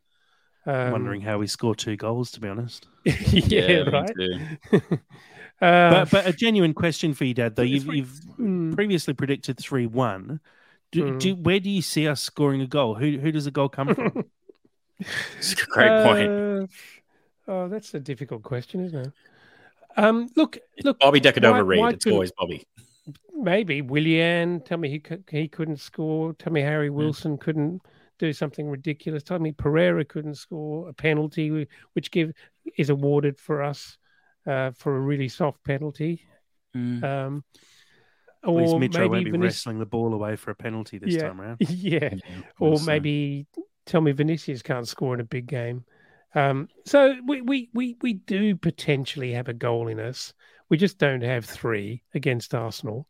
Um, 0.65 0.93
Wondering 0.93 1.21
how 1.21 1.39
we 1.39 1.47
score 1.49 1.75
two 1.75 1.97
goals, 1.97 2.31
to 2.33 2.41
be 2.41 2.49
honest. 2.49 2.87
yeah, 3.05 3.85
me 3.85 3.91
right. 3.91 4.11
too. 4.17 4.79
Uh, 5.61 5.91
But, 6.05 6.11
but 6.11 6.27
a 6.27 6.33
genuine 6.33 6.75
question 6.75 7.15
for 7.15 7.25
you, 7.25 7.35
Dad. 7.35 7.55
Though 7.55 7.63
you've, 7.63 7.87
you've 7.87 8.21
mm, 8.37 8.75
previously 8.75 9.15
predicted 9.15 9.59
three 9.59 9.87
one. 9.87 10.41
Do, 10.91 11.05
Mm. 11.05 11.21
do, 11.21 11.35
where 11.37 11.61
do 11.61 11.71
you 11.71 11.83
see 11.83 12.09
us 12.09 12.21
scoring 12.21 12.61
a 12.63 12.67
goal? 12.67 12.97
Who 12.97 13.19
who 13.19 13.31
does 13.31 13.45
the 13.45 13.51
goal 13.53 13.69
come 13.69 13.95
from? 13.95 14.25
It's 15.39 15.53
a 15.53 15.67
great 15.67 16.05
point. 16.05 16.31
uh, 16.31 16.67
Oh, 17.49 17.69
that's 17.69 17.93
a 17.95 18.01
difficult 18.01 18.43
question, 18.43 18.85
isn't 18.85 19.07
it? 19.07 19.13
Um, 19.97 20.29
look, 20.37 20.59
look, 20.85 20.99
Bobby 21.01 21.19
De 21.21 21.33
Cordova 21.33 21.55
why- 21.55 21.61
Reed. 21.61 21.81
why 21.81 21.91
It's 21.91 22.05
couldn't- 22.05 22.17
always 22.17 22.33
Bobby. 22.37 22.65
maybe 23.35 23.83
Willian. 23.83 24.61
Tell 24.63 24.79
me 24.79 24.89
he 24.89 25.03
he 25.31 25.47
couldn't 25.49 25.79
score. 25.81 26.33
Tell 26.35 26.53
me 26.53 26.61
Harry 26.61 26.89
Hmm. 26.89 26.95
Wilson 26.97 27.39
couldn't 27.39 27.83
do 28.27 28.33
something 28.33 28.69
ridiculous. 28.69 29.23
Tell 29.23 29.39
me 29.41 29.53
Pereira 29.53 30.05
couldn't 30.05 30.37
score 30.37 30.89
a 30.89 30.93
penalty, 30.93 31.67
which 31.95 32.11
give 32.11 32.33
is 32.79 32.89
awarded 32.91 33.39
for 33.41 33.63
us 33.63 33.99
uh, 34.47 34.71
for 34.73 34.97
a 34.97 35.01
really 35.01 35.29
soft 35.29 35.63
penalty. 35.65 36.25
Mm. 36.77 37.03
Um, 37.03 37.45
At 38.45 38.51
least 38.51 38.73
or 38.75 38.79
Mitro 38.81 38.93
maybe 38.99 39.09
won't 39.09 39.25
be 39.25 39.31
Vinic- 39.33 39.43
wrestling 39.43 39.79
the 39.79 39.87
ball 39.87 40.15
away 40.15 40.37
for 40.37 40.51
a 40.53 40.55
penalty 40.55 40.99
this 40.99 41.15
Yeah. 41.15 41.23
time 41.29 41.41
around. 41.41 41.57
yeah, 41.69 42.11
Yeah, 42.15 42.19
or 42.61 42.71
we'll 42.71 42.85
maybe 42.85 43.47
tell 43.87 44.01
me 44.01 44.13
Vinicius 44.13 44.63
can't 44.63 44.87
score 44.87 45.15
in 45.15 45.21
a 45.21 45.25
big 45.25 45.47
game. 45.47 45.85
Um, 46.35 46.69
so 46.87 47.15
we, 47.27 47.41
we 47.43 47.69
we 47.75 47.97
we 48.01 48.13
do 48.15 48.57
potentially 48.57 49.33
have 49.33 49.49
a 49.49 49.53
goal 49.53 49.89
in 49.89 49.99
us. 50.01 50.33
We 50.71 50.77
just 50.79 50.97
don't 50.99 51.23
have 51.23 51.45
three 51.45 52.03
against 52.15 52.55
Arsenal. 52.55 53.07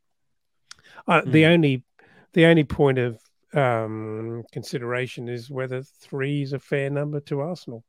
Uh, 1.07 1.21
The 1.25 1.43
Mm. 1.45 1.53
only 1.53 1.85
the 2.33 2.47
only 2.47 2.65
point 2.65 2.99
of 2.99 3.21
um, 3.55 4.45
consideration 4.53 5.29
is 5.29 5.51
whether 5.51 5.83
three 5.83 6.43
is 6.43 6.53
a 6.53 6.59
fair 6.59 6.91
number 6.91 7.21
to 7.21 7.41
Arsenal. 7.41 7.85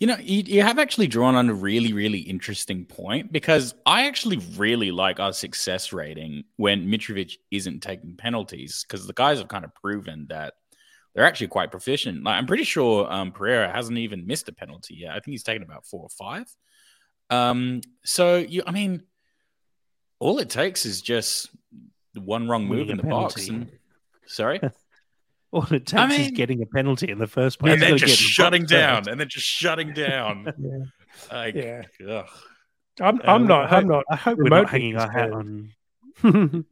You 0.00 0.08
know, 0.08 0.16
you, 0.18 0.42
you 0.44 0.62
have 0.62 0.78
actually 0.80 1.06
drawn 1.06 1.36
on 1.36 1.48
a 1.48 1.54
really, 1.54 1.92
really 1.92 2.18
interesting 2.18 2.84
point 2.84 3.30
because 3.30 3.74
I 3.86 4.08
actually 4.08 4.38
really 4.56 4.90
like 4.90 5.20
our 5.20 5.32
success 5.32 5.92
rating 5.92 6.44
when 6.56 6.88
Mitrovic 6.88 7.36
isn't 7.52 7.80
taking 7.82 8.16
penalties 8.16 8.84
because 8.86 9.06
the 9.06 9.12
guys 9.12 9.38
have 9.38 9.48
kind 9.48 9.64
of 9.64 9.72
proven 9.74 10.26
that 10.28 10.54
they're 11.14 11.24
actually 11.24 11.48
quite 11.48 11.70
proficient. 11.70 12.24
Like 12.24 12.34
I'm 12.34 12.46
pretty 12.46 12.64
sure 12.64 13.12
um, 13.12 13.30
Pereira 13.30 13.70
hasn't 13.70 13.98
even 13.98 14.26
missed 14.26 14.48
a 14.48 14.52
penalty 14.52 14.96
yet. 14.96 15.10
I 15.10 15.14
think 15.14 15.26
he's 15.26 15.44
taken 15.44 15.62
about 15.62 15.86
four 15.86 16.02
or 16.02 16.08
five. 16.08 16.46
Um, 17.30 17.80
so 18.04 18.38
you, 18.38 18.62
I 18.66 18.72
mean, 18.72 19.04
all 20.18 20.38
it 20.38 20.50
takes 20.50 20.84
is 20.84 21.00
just 21.00 21.50
one 22.14 22.48
wrong 22.48 22.66
move 22.66 22.90
in 22.90 22.98
a 22.98 23.02
the 23.02 23.08
box. 23.08 23.48
And, 23.48 23.70
sorry, 24.26 24.60
All 25.52 25.64
it 25.64 25.84
takes 25.86 25.94
I 25.94 26.12
is 26.14 26.30
getting 26.30 26.62
a 26.62 26.66
penalty 26.66 27.10
in 27.10 27.18
the 27.18 27.26
first 27.26 27.58
place. 27.58 27.74
and 27.74 27.82
then 27.82 27.96
just 27.98 28.04
get 28.06 28.10
in 28.20 28.24
the 28.24 28.28
shutting 28.28 28.64
down, 28.64 28.96
first. 29.02 29.08
and 29.10 29.20
then 29.20 29.28
just 29.28 29.46
shutting 29.46 29.92
down. 29.92 30.52
Yeah, 31.30 31.36
Like, 31.36 31.54
Yeah. 31.54 31.82
ugh. 32.08 32.26
I'm 33.00 33.20
I'm 33.24 33.44
I 33.44 33.46
not 33.46 33.68
hope- 33.70 33.78
I'm 33.82 33.88
not 33.88 34.04
I 34.10 34.16
hope 34.16 34.38
we're 34.38 34.48
not 34.48 34.70
hanging 34.70 34.96
our 34.96 35.10
hat 35.10 35.30
on. 35.32 35.72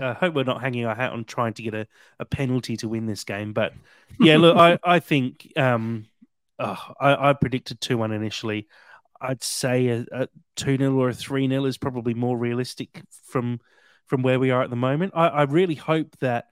I 0.00 0.12
hope 0.14 0.34
we're 0.34 0.44
not 0.44 0.60
hanging 0.62 0.86
our 0.86 0.94
hat 0.94 1.12
on 1.12 1.24
trying 1.24 1.52
to 1.54 1.62
get 1.62 1.74
a, 1.74 1.86
a 2.18 2.24
penalty 2.24 2.76
to 2.78 2.88
win 2.88 3.06
this 3.06 3.24
game. 3.24 3.52
But 3.52 3.74
yeah, 4.18 4.36
look, 4.38 4.56
I, 4.56 4.78
I 4.82 4.98
think 5.00 5.52
um, 5.56 6.06
oh, 6.58 6.80
I, 7.00 7.30
I 7.30 7.32
predicted 7.34 7.80
2 7.80 7.98
1 7.98 8.12
initially. 8.12 8.66
I'd 9.20 9.42
say 9.42 9.88
a, 9.88 10.06
a 10.12 10.28
2 10.56 10.78
0 10.78 10.94
or 10.96 11.08
a 11.10 11.14
3 11.14 11.48
0 11.48 11.64
is 11.66 11.76
probably 11.78 12.14
more 12.14 12.36
realistic 12.38 13.02
from 13.26 13.60
from 14.06 14.22
where 14.22 14.38
we 14.40 14.50
are 14.50 14.62
at 14.62 14.70
the 14.70 14.76
moment. 14.76 15.12
I, 15.14 15.28
I 15.28 15.42
really 15.44 15.74
hope 15.74 16.16
that 16.20 16.46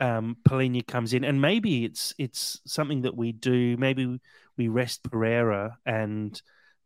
um, 0.00 0.36
Palhinha 0.48 0.86
comes 0.86 1.12
in, 1.12 1.24
and 1.24 1.40
maybe 1.40 1.84
it's 1.84 2.14
it's 2.18 2.60
something 2.66 3.02
that 3.02 3.16
we 3.16 3.32
do. 3.32 3.76
Maybe 3.76 4.20
we 4.56 4.68
rest 4.68 5.02
Pereira 5.02 5.78
and 5.86 6.40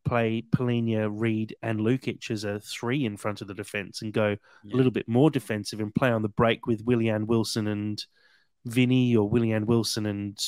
play 0.04 0.42
Palhinha, 0.50 1.08
Reed, 1.12 1.54
and 1.62 1.80
Lukic 1.80 2.30
as 2.30 2.44
a 2.44 2.58
three 2.60 3.04
in 3.04 3.16
front 3.16 3.40
of 3.40 3.48
the 3.48 3.54
defense, 3.54 4.02
and 4.02 4.12
go 4.12 4.36
Yeah. 4.64 4.74
a 4.74 4.76
little 4.76 4.92
bit 4.92 5.08
more 5.08 5.30
defensive 5.30 5.80
and 5.80 5.94
play 5.94 6.10
on 6.10 6.22
the 6.22 6.28
break 6.28 6.66
with 6.66 6.82
Willian 6.84 7.26
Wilson 7.26 7.66
and 7.68 8.04
Vinny 8.64 9.14
or 9.16 9.28
Willian 9.28 9.66
Wilson 9.66 10.06
and 10.06 10.38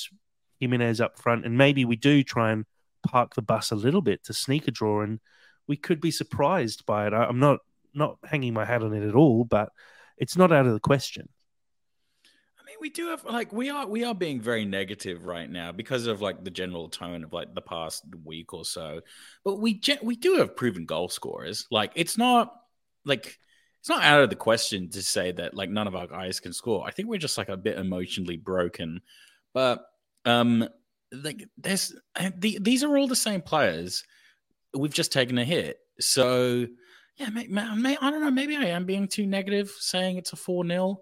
Jimenez 0.61 1.01
up 1.01 1.19
front. 1.19 1.45
And 1.45 1.59
maybe 1.59 1.85
we 1.85 1.97
do 1.97 2.23
try 2.23 2.53
and 2.53 2.65
park 3.07 3.35
the 3.35 3.43
bus 3.43 3.71
a 3.71 3.77
little 3.77 4.03
bit 4.03 4.25
to 4.25 4.33
sneak 4.33 4.67
a 4.67 4.71
draw, 4.71 5.03
and 5.03 5.21
we 5.67 5.77
could 5.77 6.01
be 6.01 6.11
surprised 6.11 6.85
by 6.87 7.07
it. 7.07 7.13
I- 7.13 7.27
I'm 7.27 7.39
not 7.39 7.61
not 7.97 8.19
hanging 8.25 8.53
my 8.55 8.65
hat 8.65 8.83
on 8.83 8.93
it 8.93 9.07
at 9.09 9.15
all, 9.15 9.45
but 9.45 9.71
it's 10.19 10.37
not 10.37 10.51
out 10.51 10.67
of 10.67 10.73
the 10.73 10.81
question. 10.81 11.29
We 12.85 12.91
do 12.91 13.09
have 13.09 13.25
like 13.25 13.51
we 13.51 13.71
are 13.71 13.87
we 13.87 14.05
are 14.05 14.15
being 14.15 14.43
very 14.43 14.67
negative 14.67 15.25
right 15.25 15.49
now 15.49 15.73
because 15.73 16.07
of 16.07 16.21
like 16.21 16.45
the 16.45 16.51
general 16.51 16.91
tone 16.91 17.25
of 17.25 17.33
like 17.33 17.55
the 17.55 17.63
past 17.63 18.05
week 18.27 18.53
or 18.53 18.63
so. 18.63 19.01
But 19.43 19.59
we 19.59 19.81
we 20.03 20.17
do 20.17 20.35
have 20.35 20.55
proven 20.55 20.85
goal 20.85 21.09
scorers. 21.09 21.67
Like 21.71 21.93
it's 21.95 22.19
not 22.19 22.55
like 23.07 23.39
it's 23.81 23.89
not 23.89 24.03
out 24.03 24.21
of 24.21 24.29
the 24.29 24.37
question 24.37 24.91
to 24.91 25.03
say 25.03 25.33
that 25.33 25.55
like 25.55 25.71
none 25.71 25.87
of 25.87 25.97
our 25.97 26.07
guys 26.07 26.41
can 26.41 26.53
score. 26.53 26.87
I 26.87 26.91
think 26.91 27.09
we're 27.09 27.17
just 27.17 27.39
like 27.39 27.49
a 27.49 27.57
bit 27.57 27.79
emotionally 27.79 28.37
broken. 28.37 29.01
But 29.55 29.83
um 30.27 30.69
like 31.11 31.49
there's 31.57 31.95
the, 32.37 32.59
these 32.61 32.85
are 32.85 32.99
all 32.99 33.09
the 33.09 33.17
same 33.17 33.41
players. 33.41 34.05
We've 34.77 34.93
just 34.93 35.11
taken 35.11 35.39
a 35.39 35.45
hit. 35.47 35.79
So 36.01 36.67
yeah, 37.17 37.31
may, 37.31 37.47
may, 37.47 37.97
I 37.97 38.11
don't 38.11 38.21
know. 38.21 38.31
Maybe 38.31 38.59
I 38.59 38.67
am 38.67 38.85
being 38.85 39.09
too 39.09 39.25
negative 39.25 39.71
saying 39.71 40.19
it's 40.19 40.35
a 40.35 40.37
4 40.37 40.67
0. 40.67 41.01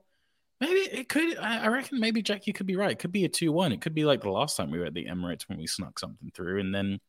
Maybe 0.62 0.78
it 0.80 1.08
could. 1.08 1.36
I 1.38 1.66
reckon 1.66 1.98
maybe 1.98 2.22
Jack, 2.22 2.46
you 2.46 2.52
could 2.52 2.66
be 2.66 2.76
right. 2.76 2.92
It 2.92 3.00
could 3.00 3.10
be 3.10 3.24
a 3.24 3.28
two-one. 3.28 3.72
It 3.72 3.80
could 3.80 3.94
be 3.94 4.04
like 4.04 4.20
the 4.20 4.30
last 4.30 4.56
time 4.56 4.70
we 4.70 4.78
were 4.78 4.84
at 4.84 4.94
the 4.94 5.06
Emirates 5.06 5.48
when 5.48 5.58
we 5.58 5.66
snuck 5.66 5.98
something 5.98 6.30
through, 6.32 6.60
and 6.60 6.72
then, 6.72 7.00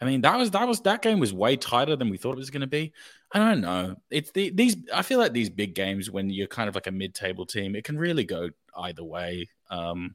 I 0.00 0.04
mean, 0.04 0.20
that 0.20 0.38
was 0.38 0.52
that 0.52 0.68
was 0.68 0.80
that 0.82 1.02
game 1.02 1.18
was 1.18 1.32
way 1.32 1.56
tighter 1.56 1.96
than 1.96 2.08
we 2.08 2.18
thought 2.18 2.34
it 2.34 2.36
was 2.36 2.50
going 2.50 2.60
to 2.60 2.68
be. 2.68 2.92
I 3.32 3.40
don't 3.40 3.62
know. 3.62 3.96
It's 4.10 4.30
the, 4.30 4.50
these. 4.50 4.76
I 4.94 5.02
feel 5.02 5.18
like 5.18 5.32
these 5.32 5.50
big 5.50 5.74
games 5.74 6.08
when 6.08 6.30
you're 6.30 6.46
kind 6.46 6.68
of 6.68 6.76
like 6.76 6.86
a 6.86 6.92
mid-table 6.92 7.46
team, 7.46 7.74
it 7.74 7.82
can 7.82 7.98
really 7.98 8.22
go 8.24 8.50
either 8.78 9.02
way. 9.02 9.48
Um, 9.68 10.14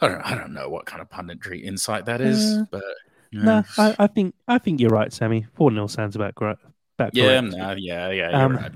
I 0.00 0.08
don't. 0.08 0.20
I 0.22 0.34
don't 0.34 0.52
know 0.52 0.68
what 0.68 0.84
kind 0.86 1.00
of 1.00 1.08
punditry 1.08 1.62
insight 1.62 2.06
that 2.06 2.20
is, 2.20 2.56
Uh, 2.56 2.64
but 2.72 2.82
No, 3.32 3.56
yeah. 3.56 3.62
I, 3.78 4.04
I 4.04 4.06
think 4.08 4.34
I 4.48 4.58
think 4.58 4.80
you're 4.80 4.90
right, 4.90 5.12
Sammy. 5.12 5.46
Four 5.54 5.70
0 5.70 5.86
sounds 5.86 6.16
about 6.16 6.34
great. 6.34 6.56
About 6.98 7.14
yeah, 7.14 7.40
correct. 7.40 7.56
no, 7.56 7.74
yeah, 7.78 8.10
yeah. 8.10 8.30
You're 8.30 8.34
Um, 8.34 8.56
right. 8.56 8.72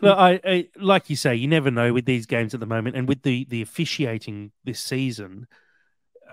Look, 0.02 0.18
I, 0.18 0.40
I 0.44 0.68
like 0.76 1.10
you 1.10 1.16
say, 1.16 1.34
you 1.34 1.48
never 1.48 1.70
know 1.70 1.92
with 1.92 2.04
these 2.06 2.26
games 2.26 2.54
at 2.54 2.60
the 2.60 2.66
moment, 2.66 2.96
and 2.96 3.08
with 3.08 3.22
the 3.22 3.44
the 3.48 3.62
officiating 3.62 4.52
this 4.64 4.80
season. 4.80 5.46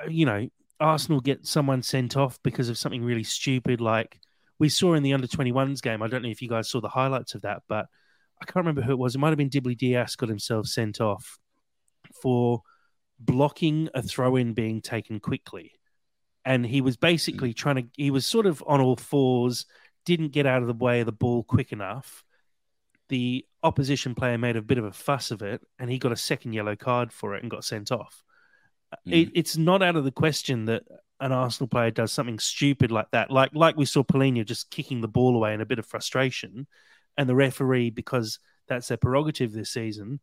uh, 0.03 0.09
You 0.09 0.25
know, 0.25 0.49
Arsenal 0.79 1.21
get 1.21 1.45
someone 1.45 1.81
sent 1.83 2.17
off 2.17 2.39
because 2.43 2.69
of 2.69 2.77
something 2.77 3.03
really 3.03 3.23
stupid, 3.23 3.81
like 3.81 4.19
we 4.59 4.69
saw 4.69 4.93
in 4.93 5.03
the 5.03 5.13
under 5.13 5.27
21s 5.27 5.81
game. 5.81 6.01
I 6.01 6.07
don't 6.07 6.23
know 6.23 6.29
if 6.29 6.41
you 6.41 6.49
guys 6.49 6.69
saw 6.69 6.81
the 6.81 6.89
highlights 6.89 7.35
of 7.35 7.41
that, 7.43 7.63
but 7.67 7.87
I 8.41 8.45
can't 8.45 8.57
remember 8.65 8.81
who 8.81 8.91
it 8.91 8.99
was. 8.99 9.15
It 9.15 9.19
might 9.19 9.29
have 9.29 9.37
been 9.37 9.49
Dibley 9.49 9.75
Diaz 9.75 10.15
got 10.15 10.29
himself 10.29 10.67
sent 10.67 11.01
off 11.01 11.37
for 12.21 12.61
blocking 13.19 13.89
a 13.93 14.01
throw 14.01 14.35
in 14.35 14.53
being 14.53 14.81
taken 14.81 15.19
quickly. 15.19 15.73
And 16.45 16.65
he 16.65 16.81
was 16.81 16.97
basically 16.97 17.53
trying 17.53 17.75
to, 17.75 17.83
he 17.97 18.11
was 18.11 18.25
sort 18.25 18.45
of 18.45 18.63
on 18.67 18.81
all 18.81 18.95
fours, 18.95 19.65
didn't 20.05 20.29
get 20.31 20.45
out 20.45 20.61
of 20.61 20.67
the 20.67 20.73
way 20.73 21.01
of 21.01 21.05
the 21.05 21.11
ball 21.11 21.43
quick 21.43 21.71
enough. 21.71 22.23
The 23.09 23.45
opposition 23.63 24.15
player 24.15 24.37
made 24.37 24.55
a 24.55 24.61
bit 24.61 24.77
of 24.77 24.85
a 24.85 24.91
fuss 24.91 25.31
of 25.31 25.41
it, 25.41 25.61
and 25.79 25.89
he 25.89 25.97
got 25.97 26.11
a 26.11 26.17
second 26.17 26.53
yellow 26.53 26.75
card 26.75 27.11
for 27.11 27.35
it 27.35 27.41
and 27.41 27.51
got 27.51 27.63
sent 27.63 27.91
off. 27.91 28.23
Hmm. 29.05 29.13
It, 29.13 29.29
it's 29.33 29.57
not 29.57 29.81
out 29.81 29.95
of 29.95 30.03
the 30.03 30.11
question 30.11 30.65
that 30.65 30.83
an 31.19 31.31
Arsenal 31.31 31.67
player 31.67 31.91
does 31.91 32.11
something 32.11 32.39
stupid 32.39 32.91
like 32.91 33.07
that, 33.11 33.31
like 33.31 33.51
like 33.53 33.75
we 33.75 33.85
saw 33.85 34.03
Palhinha 34.03 34.45
just 34.45 34.69
kicking 34.69 35.01
the 35.01 35.07
ball 35.07 35.35
away 35.35 35.53
in 35.53 35.61
a 35.61 35.65
bit 35.65 35.79
of 35.79 35.85
frustration, 35.85 36.67
and 37.17 37.27
the 37.27 37.35
referee, 37.35 37.89
because 37.89 38.39
that's 38.67 38.87
their 38.87 38.97
prerogative 38.97 39.51
this 39.51 39.71
season, 39.71 40.19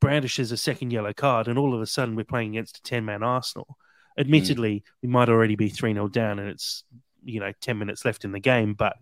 brandishes 0.00 0.52
a 0.52 0.56
second 0.56 0.92
yellow 0.92 1.12
card, 1.12 1.48
and 1.48 1.58
all 1.58 1.74
of 1.74 1.80
a 1.80 1.86
sudden 1.86 2.16
we're 2.16 2.24
playing 2.24 2.50
against 2.50 2.78
a 2.78 2.82
ten 2.82 3.04
man 3.04 3.22
Arsenal. 3.22 3.76
Hmm. 4.16 4.22
Admittedly, 4.22 4.84
we 5.02 5.08
might 5.08 5.28
already 5.28 5.56
be 5.56 5.68
three 5.68 5.92
0 5.92 6.08
down, 6.08 6.38
and 6.38 6.48
it's 6.48 6.84
you 7.24 7.40
know 7.40 7.52
ten 7.60 7.78
minutes 7.78 8.04
left 8.04 8.24
in 8.24 8.32
the 8.32 8.40
game, 8.40 8.74
but 8.74 8.96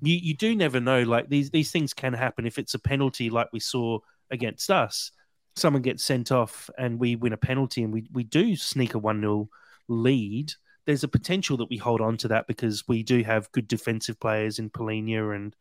you, 0.00 0.16
you 0.16 0.34
do 0.34 0.54
never 0.54 0.80
know. 0.80 1.02
Like 1.02 1.28
these 1.28 1.50
these 1.50 1.70
things 1.70 1.94
can 1.94 2.12
happen 2.12 2.46
if 2.46 2.58
it's 2.58 2.74
a 2.74 2.78
penalty, 2.78 3.30
like 3.30 3.48
we 3.52 3.60
saw 3.60 3.98
against 4.30 4.70
us. 4.70 5.12
Someone 5.56 5.82
gets 5.82 6.04
sent 6.04 6.32
off, 6.32 6.68
and 6.78 6.98
we 6.98 7.16
win 7.16 7.32
a 7.32 7.38
penalty, 7.38 7.82
and 7.82 7.92
we 7.92 8.08
we 8.12 8.24
do 8.24 8.56
sneak 8.56 8.94
a 8.94 8.98
one 8.98 9.20
0 9.20 9.48
lead. 9.88 10.52
There's 10.86 11.04
a 11.04 11.08
potential 11.08 11.56
that 11.58 11.70
we 11.70 11.78
hold 11.78 12.00
on 12.00 12.16
to 12.18 12.28
that 12.28 12.46
because 12.46 12.86
we 12.86 13.02
do 13.02 13.22
have 13.22 13.50
good 13.52 13.68
defensive 13.68 14.20
players 14.20 14.58
in 14.58 14.68
Palhinha 14.68 15.34
and 15.34 15.56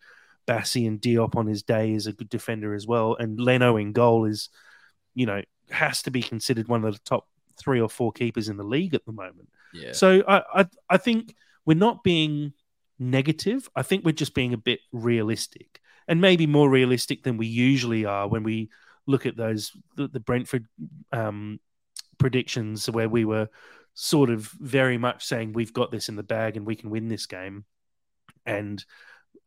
Bassey 0.48 0.88
and 0.88 1.00
Diop 1.00 1.36
on 1.36 1.48
his 1.48 1.64
day 1.64 1.94
is 1.94 2.08
a 2.08 2.14
good 2.14 2.30
defender 2.30 2.74
as 2.74 2.88
well, 2.88 3.16
and 3.16 3.40
Leno 3.40 3.78
in 3.78 3.94
goal 3.94 4.26
is, 4.26 4.50
you 5.16 5.26
know, 5.26 5.42
has 5.70 6.02
to 6.04 6.12
be 6.12 6.22
considered 6.22 6.68
one 6.68 6.84
of 6.84 6.94
the 6.94 7.00
top 7.06 7.28
three 7.58 7.80
or 7.80 7.90
four 7.90 8.12
keepers 8.12 8.50
in 8.50 8.58
the 8.58 8.64
league 8.64 8.94
at 8.94 9.06
the 9.06 9.12
moment. 9.12 9.48
yeah. 9.74 9.94
So 9.94 10.24
I, 10.28 10.42
I 10.54 10.66
I 10.90 10.98
think 10.98 11.36
we're 11.66 11.78
not 11.78 12.04
being 12.04 12.54
negative. 13.00 13.70
I 13.76 13.84
think 13.84 14.04
we're 14.04 14.12
just 14.12 14.36
being 14.36 14.54
a 14.54 14.58
bit 14.58 14.80
realistic, 14.92 15.80
and 16.08 16.22
maybe 16.22 16.48
more 16.48 16.70
realistic 16.70 17.24
than 17.24 17.38
we 17.38 17.48
usually 17.48 18.06
are 18.06 18.28
when 18.28 18.44
we 18.44 18.70
look 19.06 19.26
at 19.26 19.38
those 19.38 19.72
the, 19.96 20.08
the 20.08 20.20
Brentford 20.20 20.68
um, 21.12 21.60
predictions 22.18 22.90
where 22.90 23.10
we 23.10 23.26
were 23.26 23.50
sort 23.94 24.30
of 24.30 24.48
very 24.60 24.98
much 24.98 25.26
saying 25.26 25.54
we've 25.54 25.74
got 25.74 25.92
this 25.92 26.10
in 26.10 26.16
the 26.16 26.24
bag 26.24 26.58
and 26.58 26.66
we 26.66 26.76
can 26.76 26.90
win 26.90 27.08
this 27.08 27.26
game. 27.26 27.66
And 28.46 28.84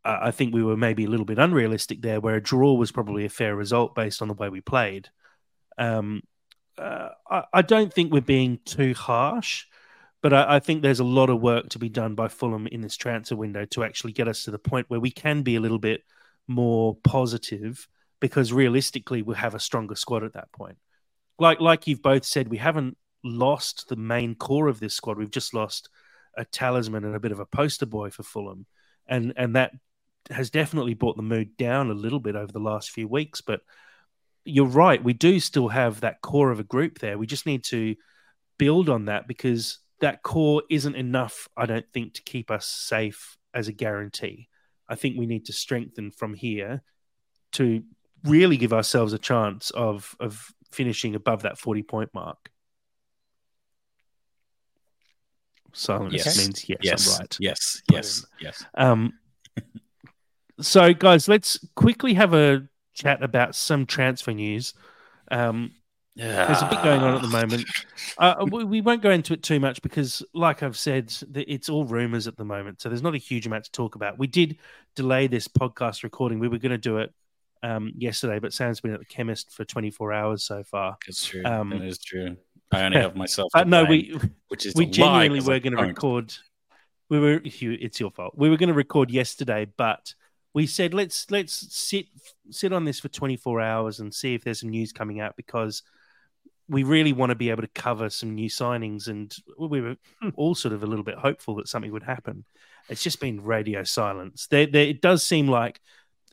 I 0.05 0.31
think 0.31 0.55
we 0.55 0.63
were 0.63 0.77
maybe 0.77 1.05
a 1.05 1.09
little 1.09 1.27
bit 1.27 1.39
unrealistic 1.39 2.01
there, 2.01 2.21
where 2.21 2.37
a 2.37 2.43
draw 2.43 2.75
was 2.75 2.93
probably 2.93 3.25
a 3.25 3.31
fair 3.31 3.57
result 3.57 3.95
based 3.95 4.23
on 4.23 4.29
the 4.29 4.35
way 4.35 4.49
we 4.49 4.61
played. 4.61 5.09
Um, 5.79 6.23
uh, 6.79 7.11
I, 7.29 7.45
I, 7.53 7.63
don't 7.63 7.93
think 7.93 8.13
we're 8.13 8.21
being 8.21 8.61
too 8.65 8.95
harsh, 8.95 9.67
but 10.27 10.33
I, 10.33 10.57
I, 10.57 10.59
think 10.59 10.83
there's 10.83 10.99
a 10.99 11.05
lot 11.05 11.31
of 11.31 11.41
work 11.41 11.69
to 11.69 11.79
be 11.79 11.89
done 11.89 12.17
by 12.17 12.27
Fulham 12.27 12.67
in 12.67 12.81
this 12.81 12.97
transfer 12.97 13.37
window 13.37 13.65
to 13.67 13.85
actually 13.85 14.11
get 14.11 14.27
us 14.27 14.43
to 14.43 14.51
the 14.51 14.59
point 14.59 14.91
where 14.91 14.99
we 14.99 15.13
can 15.13 15.43
be 15.43 15.55
a 15.55 15.61
little 15.61 15.79
bit 15.79 16.03
more 16.49 16.97
positive 17.05 17.87
because 18.19 18.53
realistically 18.53 19.23
we'll 19.23 19.37
have 19.37 19.55
a 19.55 19.61
stronger 19.61 19.95
squad 19.95 20.25
at 20.25 20.33
that 20.33 20.51
point. 20.51 20.79
Like 21.39 21.61
like 21.61 21.87
you've 21.87 22.03
both 22.03 22.25
said, 22.25 22.49
we 22.49 22.57
haven't 22.57 22.97
lost 23.23 23.89
the 23.89 23.95
main 23.95 24.35
core 24.35 24.67
of 24.67 24.81
this 24.81 24.95
squad. 24.95 25.17
We've 25.17 25.31
just 25.31 25.55
lost 25.55 25.91
a 26.37 26.45
talisman 26.45 27.05
and 27.05 27.15
a 27.15 27.21
bit 27.21 27.31
of 27.31 27.39
a 27.39 27.47
poster 27.47 27.87
boy 27.87 28.11
for 28.11 28.25
Fulham, 28.25 28.67
and 29.07 29.33
and 29.37 29.55
that 29.55 29.75
has 30.31 30.51
definitely 30.51 30.95
brought 30.95 31.17
the 31.17 31.23
mood 31.23 31.57
down 31.57 31.89
a 31.89 31.95
little 31.95 32.19
bit 32.19 32.35
over 32.35 32.51
the 32.51 32.59
last 32.59 32.91
few 32.91 33.07
weeks. 33.07 33.43
But 33.43 33.61
you're 34.45 34.67
right, 34.67 35.05
we 35.05 35.13
do 35.13 35.39
still 35.39 35.69
have 35.69 36.01
that 36.01 36.21
core 36.21 36.51
of 36.51 36.59
a 36.59 36.65
group 36.65 36.99
there. 36.99 37.17
We 37.17 37.29
just 37.29 37.47
need 37.47 37.63
to 37.67 37.95
build 38.59 38.89
on 38.89 39.05
that 39.05 39.29
because 39.29 39.79
that 40.01 40.23
core 40.23 40.63
isn't 40.71 40.95
enough, 40.95 41.49
I 41.57 41.67
don't 41.67 41.87
think, 41.93 42.15
to 42.15 42.23
keep 42.23 42.51
us 42.51 42.67
safe 42.67 43.37
as 43.55 43.69
a 43.69 43.73
guarantee. 43.73 44.49
I 44.89 44.95
think 44.95 45.17
we 45.19 45.27
need 45.27 45.47
to 45.47 45.53
strengthen 45.53 46.11
from 46.11 46.35
here 46.35 46.83
to 47.53 47.83
really 48.25 48.57
give 48.57 48.73
ourselves 48.73 49.13
a 49.13 49.19
chance 49.19 49.71
of 49.71 50.17
of 50.21 50.53
finishing 50.71 51.15
above 51.15 51.43
that 51.43 51.59
40 51.59 51.83
point 51.83 52.11
mark. 52.13 52.51
Silence 55.73 56.15
yes. 56.15 56.39
means 56.39 56.69
yes, 56.69 56.79
yes, 56.83 57.15
I'm 57.15 57.21
right. 57.21 57.37
Yes, 57.39 57.83
yes, 57.93 58.27
yes. 58.41 58.65
Um, 58.75 59.13
so, 60.61 60.95
guys, 60.95 61.29
let's 61.29 61.59
quickly 61.75 62.15
have 62.15 62.33
a 62.33 62.67
chat 62.95 63.23
about 63.23 63.55
some 63.55 63.85
transfer 63.85 64.33
news. 64.33 64.73
Um, 65.31 65.73
there's 66.17 66.63
a 66.63 66.69
bit 66.69 66.83
going 66.83 67.01
on 67.01 67.15
at 67.15 67.23
the 67.23 67.29
moment. 67.29 67.65
Uh, 68.19 68.47
we, 68.51 68.65
we, 68.65 68.81
won't 68.81 69.03
go 69.03 69.11
into 69.11 69.35
it 69.35 69.43
too 69.43 69.61
much 69.61 69.83
because, 69.83 70.23
like 70.33 70.63
I've 70.63 70.77
said, 70.77 71.13
it's 71.35 71.69
all 71.69 71.85
rumors 71.85 72.27
at 72.27 72.37
the 72.37 72.45
moment. 72.45 72.81
So 72.81 72.89
there's 72.89 73.03
not 73.03 73.15
a 73.15 73.19
huge 73.19 73.47
amount 73.47 73.65
to 73.65 73.73
talk 73.73 73.95
about. 73.95 74.19
We 74.19 74.27
did 74.27 74.59
delay 74.95 75.27
this 75.27 75.47
podcast 75.49 76.03
recording. 76.03 76.39
We 76.39 76.49
were 76.49 76.59
going 76.59 76.71
to 76.71 76.79
do 76.79 76.99
it 76.99 77.13
um, 77.63 77.93
yesterday, 77.97 78.39
but 78.39 78.53
Sam's 78.53 78.81
been 78.81 78.93
at 78.93 79.01
the 79.01 79.07
chemist 79.07 79.53
for 79.53 79.65
24 79.65 80.13
hours 80.13 80.43
so 80.45 80.63
far. 80.63 80.97
It's 81.07 81.25
true. 81.25 81.45
Um, 81.45 81.73
it 81.73 81.83
is 81.83 81.99
true. 81.99 82.37
I 82.73 82.85
only 82.85 82.99
have 82.99 83.15
myself. 83.15 83.51
Uh, 83.55 83.65
no, 83.65 83.85
we 83.85 84.19
which 84.49 84.67
is 84.67 84.75
we 84.75 84.87
genuinely 84.87 85.41
were 85.41 85.61
going 85.61 85.77
to 85.77 85.83
record. 85.83 86.35
We 87.09 87.21
were. 87.21 87.41
It's 87.45 88.01
your 88.01 88.11
fault. 88.11 88.35
We 88.37 88.51
were 88.51 88.57
going 88.57 88.69
to 88.69 88.75
record 88.75 89.11
yesterday, 89.11 89.67
but 89.77 90.15
we 90.53 90.67
said 90.67 90.95
let's 90.95 91.31
let's 91.31 91.75
sit 91.77 92.07
sit 92.51 92.73
on 92.73 92.85
this 92.85 92.99
for 92.99 93.09
24 93.09 93.61
hours 93.61 94.01
and 94.01 94.13
see 94.13 94.35
if 94.35 94.43
there's 94.43 94.61
some 94.61 94.71
news 94.71 94.93
coming 94.93 95.21
out 95.21 95.37
because 95.37 95.83
we 96.69 96.83
really 96.83 97.13
want 97.13 97.31
to 97.31 97.37
be 97.37 97.51
able 97.51 97.63
to 97.63 97.69
cover 97.69 98.11
some 98.11 98.35
new 98.35 98.49
signings 98.49 99.09
and 99.09 99.35
we 99.59 99.81
were 99.81 99.97
all 100.35 100.55
sort 100.55 100.75
of 100.75 100.83
a 100.83 100.87
little 100.87 101.05
bit 101.05 101.17
hopeful 101.17 101.55
that 101.57 101.69
something 101.69 101.93
would 101.93 102.03
happen. 102.03 102.45
It's 102.89 103.03
just 103.03 103.21
been 103.21 103.43
radio 103.43 103.85
silence. 103.85 104.47
There, 104.49 104.67
there 104.67 104.87
it 104.87 105.01
does 105.01 105.23
seem 105.23 105.49
like 105.49 105.81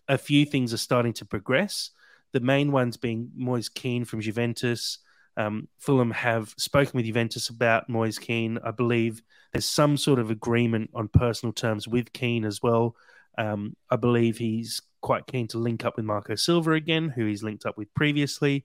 a 0.08 0.18
few 0.18 0.46
things 0.46 0.74
are 0.74 0.78
starting 0.78 1.14
to 1.14 1.26
progress. 1.26 1.92
The 2.32 2.40
main 2.40 2.72
ones 2.72 2.98
being 2.98 3.30
Moise 3.36 3.70
Kean 3.70 4.06
from 4.06 4.22
Juventus. 4.22 5.00
Um, 5.38 5.68
Fulham 5.80 6.12
have 6.12 6.54
spoken 6.58 6.92
with 6.96 7.06
Juventus 7.06 7.50
about 7.50 7.90
Moise 7.90 8.20
Kean. 8.20 8.60
I 8.64 8.72
believe 8.72 9.22
there's 9.52 9.66
some 9.66 9.98
sort 9.98 10.20
of 10.20 10.32
agreement 10.32 10.90
on 10.94 11.08
personal 11.08 11.54
terms 11.54 11.88
with 11.88 12.12
Kean 12.14 12.44
as 12.44 12.62
well. 12.62 12.96
Um, 13.38 13.76
I 13.90 13.96
believe 13.96 14.38
he's 14.38 14.82
quite 15.02 15.28
keen 15.28 15.48
to 15.50 15.58
link 15.58 15.86
up 15.86 15.96
with 15.96 16.06
Marco 16.06 16.36
Silva 16.36 16.72
again, 16.72 17.10
who 17.10 17.26
he's 17.26 17.44
linked 17.44 17.66
up 17.66 17.78
with 17.78 17.94
previously. 17.94 18.64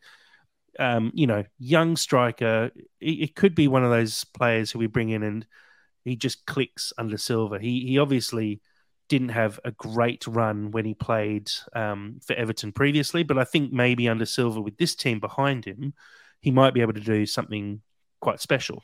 Um, 0.79 1.11
you 1.15 1.27
know, 1.27 1.45
young 1.59 1.97
striker. 1.97 2.71
It, 3.01 3.35
could 3.35 3.55
be 3.55 3.69
one 3.69 3.85
of 3.85 3.91
those 3.91 4.25
players 4.25 4.71
who 4.71 4.79
we 4.79 4.87
bring 4.87 5.11
in 5.11 5.23
and 5.23 5.47
he 6.05 6.17
just 6.17 6.47
clicks 6.47 6.93
under 6.97 7.17
Silva. 7.17 7.59
He 7.59 7.87
he 7.87 7.99
obviously 7.99 8.61
didn't 9.09 9.31
have 9.31 9.59
a 9.65 9.71
great 9.73 10.27
run 10.27 10.71
when 10.71 10.85
he 10.85 10.95
played 10.95 11.51
um, 11.75 12.21
for 12.25 12.35
Everton 12.35 12.73
previously, 12.73 13.23
but 13.23 13.39
I 13.39 13.45
think 13.45 13.73
maybe 13.73 14.09
under 14.09 14.27
Silva 14.27 14.61
with 14.61 14.77
this 14.77 14.95
team 14.95 15.19
behind 15.19 15.65
him, 15.65 15.95
he 16.41 16.51
might 16.51 16.75
be 16.75 16.83
able 16.83 16.93
to 16.93 17.01
do 17.01 17.27
something 17.27 17.81
quite 18.21 18.41
special. 18.41 18.83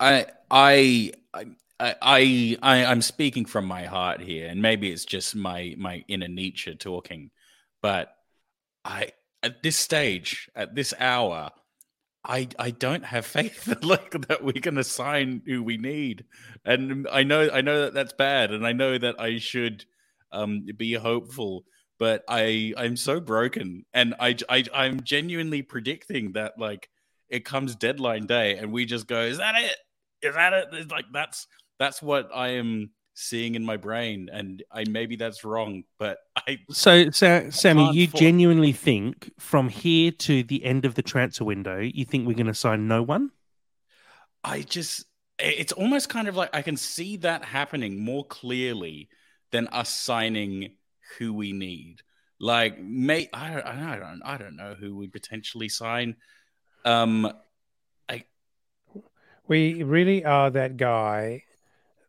I 0.00 0.26
I 0.50 1.12
I 1.34 1.46
I, 1.80 2.56
I 2.62 2.76
am 2.78 3.02
speaking 3.02 3.44
from 3.44 3.66
my 3.66 3.84
heart 3.84 4.20
here, 4.20 4.48
and 4.48 4.60
maybe 4.60 4.90
it's 4.90 5.04
just 5.04 5.36
my 5.36 5.74
my 5.78 6.04
inner 6.08 6.28
nature 6.28 6.74
talking, 6.74 7.30
but 7.82 8.14
I 8.84 9.12
at 9.42 9.62
this 9.62 9.76
stage, 9.76 10.50
at 10.54 10.74
this 10.74 10.94
hour, 10.98 11.50
I 12.24 12.48
I 12.58 12.70
don't 12.70 13.04
have 13.04 13.26
faith 13.26 13.64
that 13.64 13.84
like 13.92 14.10
that 14.28 14.42
we're 14.42 14.60
going 14.60 14.74
to 14.76 14.84
sign 14.84 15.42
who 15.46 15.62
we 15.62 15.76
need, 15.76 16.24
and 16.64 17.06
I 17.10 17.22
know 17.22 17.48
I 17.52 17.60
know 17.60 17.82
that 17.82 17.94
that's 17.94 18.12
bad, 18.12 18.52
and 18.52 18.66
I 18.66 18.72
know 18.72 18.98
that 18.98 19.20
I 19.20 19.38
should 19.38 19.84
um, 20.32 20.66
be 20.76 20.94
hopeful, 20.94 21.64
but 21.98 22.24
I 22.28 22.74
I'm 22.76 22.96
so 22.96 23.20
broken, 23.20 23.84
and 23.94 24.14
I 24.20 24.36
I 24.48 24.64
I'm 24.74 25.02
genuinely 25.02 25.62
predicting 25.62 26.32
that 26.32 26.58
like 26.58 26.88
it 27.28 27.44
comes 27.44 27.74
deadline 27.76 28.26
day, 28.26 28.56
and 28.58 28.72
we 28.72 28.84
just 28.84 29.06
go, 29.06 29.20
is 29.22 29.38
that 29.38 29.54
it? 29.56 29.76
Is 30.22 30.34
that 30.34 30.52
it? 30.52 30.68
It's 30.72 30.90
like 30.90 31.06
that's 31.12 31.46
that's 31.78 32.02
what 32.02 32.30
I 32.34 32.48
am 32.48 32.90
seeing 33.18 33.56
in 33.56 33.64
my 33.64 33.76
brain, 33.76 34.30
and 34.32 34.62
I 34.70 34.84
maybe 34.88 35.16
that's 35.16 35.44
wrong, 35.44 35.82
but 35.98 36.18
I. 36.36 36.60
So, 36.70 37.10
so 37.10 37.50
Sammy, 37.50 37.92
you 37.92 38.06
for... 38.06 38.16
genuinely 38.16 38.72
think 38.72 39.32
from 39.38 39.68
here 39.68 40.12
to 40.12 40.42
the 40.44 40.64
end 40.64 40.84
of 40.84 40.94
the 40.94 41.02
transfer 41.02 41.44
window, 41.44 41.80
you 41.80 42.04
think 42.04 42.26
we're 42.26 42.34
going 42.34 42.46
to 42.46 42.54
sign 42.54 42.86
no 42.86 43.02
one? 43.02 43.30
I 44.44 44.62
just, 44.62 45.04
it's 45.38 45.72
almost 45.72 46.08
kind 46.08 46.28
of 46.28 46.36
like 46.36 46.50
I 46.54 46.62
can 46.62 46.76
see 46.76 47.16
that 47.18 47.44
happening 47.44 48.02
more 48.02 48.24
clearly 48.24 49.08
than 49.50 49.66
us 49.68 49.90
signing 49.90 50.76
who 51.18 51.34
we 51.34 51.52
need. 51.52 52.02
Like, 52.38 52.80
may 52.80 53.28
I 53.32 53.50
don't, 53.50 53.66
I 53.66 53.98
don't, 53.98 54.22
I 54.24 54.38
don't 54.38 54.56
know 54.56 54.76
who 54.78 54.96
we 54.96 55.08
potentially 55.08 55.68
sign. 55.68 56.16
Um, 56.84 57.32
I. 58.08 58.24
We 59.48 59.82
really 59.82 60.24
are 60.24 60.50
that 60.50 60.76
guy 60.76 61.44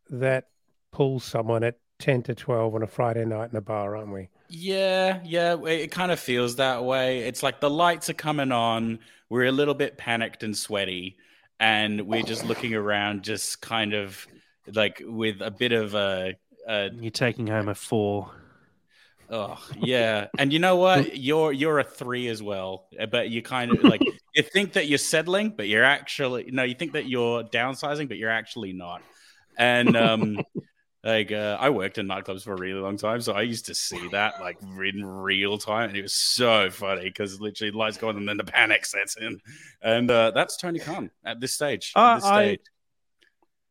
that 0.10 0.50
pull 0.92 1.20
someone 1.20 1.64
at 1.64 1.78
10 2.00 2.24
to 2.24 2.36
12 2.36 2.76
on 2.76 2.84
a 2.84 2.88
Friday 2.88 3.26
night 3.26 3.52
in 3.52 3.58
a 3.58 3.62
bar, 3.62 3.96
aren't 3.96 4.14
we? 4.14 4.30
Yeah, 4.48 5.20
yeah, 5.24 5.58
it 5.66 5.92
kind 5.92 6.12
of 6.12 6.20
feels 6.20 6.56
that 6.56 6.84
way. 6.84 7.20
It's 7.20 7.44
like 7.44 7.60
the 7.60 7.70
lights 7.70 8.10
are 8.10 8.14
coming 8.14 8.52
on, 8.52 9.00
we're 9.30 9.46
a 9.46 9.52
little 9.52 9.76
bit 9.76 9.98
panicked 9.98 10.44
and 10.44 10.58
sweaty, 10.58 11.18
and 11.60 12.02
we're 12.02 12.24
just 12.24 12.46
looking 12.46 12.74
around, 12.74 13.24
just 13.24 13.62
kind 13.62 13.94
of 13.94 14.26
like 14.74 15.02
with 15.06 15.42
a 15.42 15.52
bit 15.52 15.72
of 15.72 15.94
a. 15.94 16.36
a 16.68 16.90
You're 16.94 17.12
taking 17.12 17.48
home 17.48 17.68
a 17.68 17.76
four. 17.76 18.32
Oh 19.30 19.64
yeah, 19.78 20.28
and 20.40 20.52
you 20.52 20.58
know 20.58 20.78
what? 20.78 21.16
You're 21.16 21.54
you're 21.54 21.78
a 21.78 21.84
three 21.84 22.28
as 22.30 22.42
well, 22.42 22.88
but 23.12 23.30
you 23.30 23.44
kind 23.44 23.72
of 23.72 23.84
like 23.84 24.02
you 24.36 24.42
think 24.42 24.74
that 24.74 24.88
you're 24.88 24.98
settling, 24.98 25.54
but 25.56 25.68
you're 25.68 25.84
actually 25.84 26.50
no. 26.50 26.64
You 26.64 26.74
think 26.74 26.94
that 26.94 27.08
you're 27.08 27.44
downsizing, 27.44 28.08
but 28.08 28.18
you're 28.18 28.32
actually 28.32 28.74
not. 28.74 29.04
And 29.56 29.96
um, 29.96 30.40
like 31.04 31.32
uh, 31.32 31.58
I 31.60 31.70
worked 31.70 31.98
in 31.98 32.08
nightclubs 32.08 32.44
for 32.44 32.54
a 32.54 32.58
really 32.60 32.80
long 32.80 32.98
time, 32.98 33.22
so 33.22 33.34
I 33.34 33.44
used 33.44 33.66
to 33.68 33.76
see 33.76 34.10
that 34.10 34.42
like 34.42 34.58
in 34.62 35.06
real 35.06 35.58
time, 35.58 35.90
and 35.90 35.98
it 35.98 36.02
was 36.02 36.14
so 36.14 36.70
funny 36.70 37.06
because 37.06 37.40
literally 37.40 37.72
lights 37.72 37.98
go 37.98 38.10
on 38.10 38.18
and 38.18 38.28
then 38.28 38.38
the 38.38 38.44
panic 38.44 38.86
sets 38.86 39.16
in, 39.16 39.40
and 39.82 40.12
uh, 40.12 40.32
that's 40.32 40.58
Tony 40.58 40.80
Khan 40.80 41.10
at 41.24 41.40
this 41.40 41.54
stage. 41.54 41.94
Uh, 41.96 42.16
this 42.16 42.26
stage. 42.26 42.60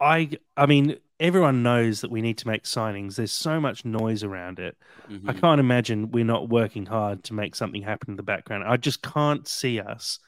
I, 0.00 0.16
I, 0.16 0.30
I 0.56 0.66
mean, 0.66 0.96
everyone 1.20 1.62
knows 1.62 2.00
that 2.00 2.10
we 2.10 2.22
need 2.22 2.38
to 2.38 2.48
make 2.48 2.64
signings. 2.64 3.16
There's 3.16 3.32
so 3.32 3.60
much 3.60 3.84
noise 3.84 4.22
around 4.22 4.58
it. 4.58 4.76
Mm-hmm. 5.10 5.28
I 5.28 5.32
can't 5.34 5.60
imagine 5.60 6.10
we're 6.10 6.24
not 6.24 6.48
working 6.48 6.86
hard 6.86 7.24
to 7.24 7.34
make 7.34 7.54
something 7.54 7.82
happen 7.82 8.10
in 8.10 8.16
the 8.16 8.22
background. 8.22 8.64
I 8.66 8.76
just 8.76 9.02
can't 9.02 9.46
see 9.46 9.80
us 9.80 10.18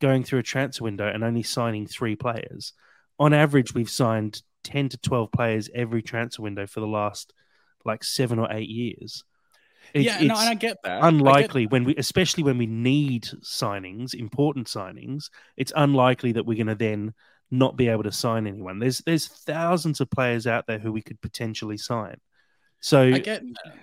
going 0.00 0.24
through 0.24 0.38
a 0.38 0.42
transfer 0.42 0.84
window 0.84 1.06
and 1.06 1.22
only 1.22 1.42
signing 1.42 1.86
three 1.86 2.16
players. 2.16 2.72
On 3.18 3.34
average, 3.34 3.74
we've 3.74 3.90
signed 3.90 4.42
10 4.64 4.90
to 4.90 4.98
12 4.98 5.32
players 5.32 5.70
every 5.74 6.02
transfer 6.02 6.42
window 6.42 6.66
for 6.66 6.80
the 6.80 6.86
last 6.86 7.32
like 7.84 8.04
seven 8.04 8.38
or 8.38 8.48
eight 8.50 8.68
years. 8.68 9.24
It, 9.94 10.02
yeah, 10.02 10.20
no, 10.20 10.38
and 10.38 10.48
I 10.48 10.54
get 10.54 10.76
that. 10.84 11.02
Unlikely 11.02 11.62
get... 11.64 11.72
when 11.72 11.84
we, 11.84 11.96
especially 11.96 12.42
when 12.42 12.58
we 12.58 12.66
need 12.66 13.24
signings, 13.42 14.14
important 14.14 14.66
signings. 14.66 15.30
It's 15.56 15.72
unlikely 15.74 16.32
that 16.32 16.46
we're 16.46 16.56
going 16.56 16.66
to 16.68 16.74
then 16.74 17.14
not 17.50 17.76
be 17.76 17.88
able 17.88 18.04
to 18.04 18.12
sign 18.12 18.46
anyone. 18.46 18.78
There's 18.78 18.98
there's 18.98 19.26
thousands 19.26 20.00
of 20.00 20.10
players 20.10 20.46
out 20.46 20.66
there 20.66 20.78
who 20.78 20.92
we 20.92 21.02
could 21.02 21.20
potentially 21.20 21.76
sign. 21.76 22.16
So 22.80 23.18
get, 23.18 23.42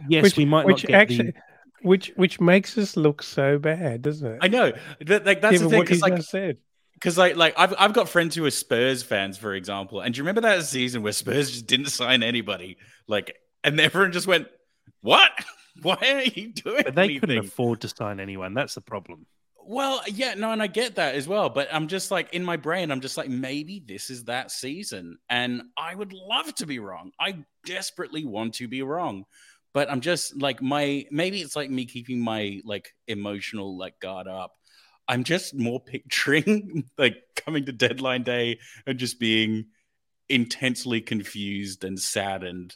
yes, 0.09 0.23
which, 0.23 0.37
we 0.37 0.45
might 0.45 0.65
which 0.65 0.83
not 0.83 0.87
get 0.87 1.01
actually, 1.01 1.31
the... 1.31 1.41
which 1.81 2.11
which 2.15 2.39
makes 2.39 2.77
us 2.77 2.95
look 2.95 3.21
so 3.21 3.57
bad, 3.57 4.01
doesn't 4.01 4.25
it? 4.25 4.39
I 4.41 4.47
know. 4.47 4.71
That, 5.01 5.25
like 5.25 5.41
that's 5.41 5.53
Given 5.53 5.67
the 5.67 5.71
thing 5.71 5.81
because 5.81 6.01
like 6.01 6.21
said 6.21 6.57
because 6.99 7.17
like 7.17 7.35
like 7.35 7.53
I've 7.57 7.73
I've 7.77 7.93
got 7.93 8.09
friends 8.09 8.35
who 8.35 8.45
are 8.45 8.51
Spurs 8.51 9.03
fans, 9.03 9.37
for 9.37 9.53
example. 9.53 10.01
And 10.01 10.13
do 10.13 10.17
you 10.19 10.23
remember 10.23 10.41
that 10.41 10.63
season 10.65 11.03
where 11.03 11.13
Spurs 11.13 11.51
just 11.51 11.67
didn't 11.67 11.87
sign 11.87 12.23
anybody? 12.23 12.77
Like, 13.07 13.35
and 13.63 13.79
everyone 13.79 14.11
just 14.11 14.27
went, 14.27 14.47
"What? 15.01 15.31
Why 15.81 15.97
are 16.01 16.23
you 16.23 16.53
doing?" 16.53 16.83
But 16.83 16.95
they 16.95 17.03
anything? 17.05 17.19
couldn't 17.19 17.37
afford 17.37 17.81
to 17.81 17.89
sign 17.89 18.19
anyone. 18.19 18.53
That's 18.53 18.75
the 18.75 18.81
problem. 18.81 19.27
Well, 19.69 20.01
yeah, 20.07 20.33
no, 20.35 20.51
and 20.51 20.61
I 20.63 20.67
get 20.67 20.95
that 20.95 21.15
as 21.15 21.27
well. 21.27 21.49
But 21.49 21.67
I'm 21.73 21.87
just 21.87 22.09
like 22.09 22.33
in 22.33 22.43
my 22.43 22.55
brain, 22.57 22.89
I'm 22.91 23.01
just 23.01 23.17
like, 23.17 23.29
maybe 23.29 23.83
this 23.85 24.09
is 24.09 24.23
that 24.25 24.49
season, 24.51 25.17
and 25.29 25.63
I 25.77 25.93
would 25.93 26.13
love 26.13 26.53
to 26.55 26.65
be 26.65 26.79
wrong. 26.79 27.11
I 27.19 27.43
desperately 27.65 28.23
want 28.25 28.55
to 28.55 28.67
be 28.67 28.81
wrong, 28.81 29.25
but 29.73 29.91
I'm 29.91 30.01
just 30.01 30.41
like 30.41 30.61
my 30.61 31.05
maybe 31.11 31.41
it's 31.41 31.55
like 31.55 31.69
me 31.69 31.85
keeping 31.85 32.19
my 32.19 32.61
like 32.63 32.93
emotional 33.07 33.77
like 33.77 33.99
guard 33.99 34.27
up. 34.27 34.53
I'm 35.07 35.23
just 35.23 35.55
more 35.55 35.79
picturing 35.79 36.85
like 36.97 37.15
coming 37.35 37.65
to 37.65 37.71
deadline 37.71 38.23
day 38.23 38.59
and 38.85 38.97
just 38.99 39.19
being 39.19 39.67
intensely 40.29 40.99
confused 41.01 41.83
and 41.83 41.99
saddened 41.99 42.75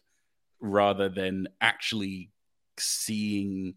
rather 0.59 1.09
than 1.09 1.47
actually 1.59 2.29
seeing 2.77 3.75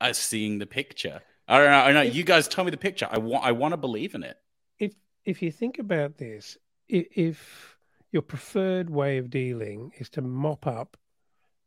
us 0.00 0.10
uh, 0.10 0.12
seeing 0.12 0.58
the 0.58 0.66
picture. 0.66 1.20
I 1.48 1.58
don't 1.58 1.70
know. 1.70 1.78
I 1.80 1.92
know. 1.92 2.02
You 2.02 2.24
guys 2.24 2.48
tell 2.48 2.64
me 2.64 2.70
the 2.70 2.76
picture. 2.76 3.08
I 3.10 3.18
want. 3.18 3.44
I 3.44 3.52
want 3.52 3.72
to 3.72 3.76
believe 3.76 4.14
in 4.14 4.22
it. 4.22 4.36
If 4.78 4.94
if 5.24 5.42
you 5.42 5.52
think 5.52 5.78
about 5.78 6.16
this, 6.18 6.56
if, 6.88 7.06
if 7.12 7.76
your 8.12 8.22
preferred 8.22 8.90
way 8.90 9.18
of 9.18 9.30
dealing 9.30 9.92
is 9.98 10.08
to 10.10 10.22
mop 10.22 10.66
up 10.66 10.96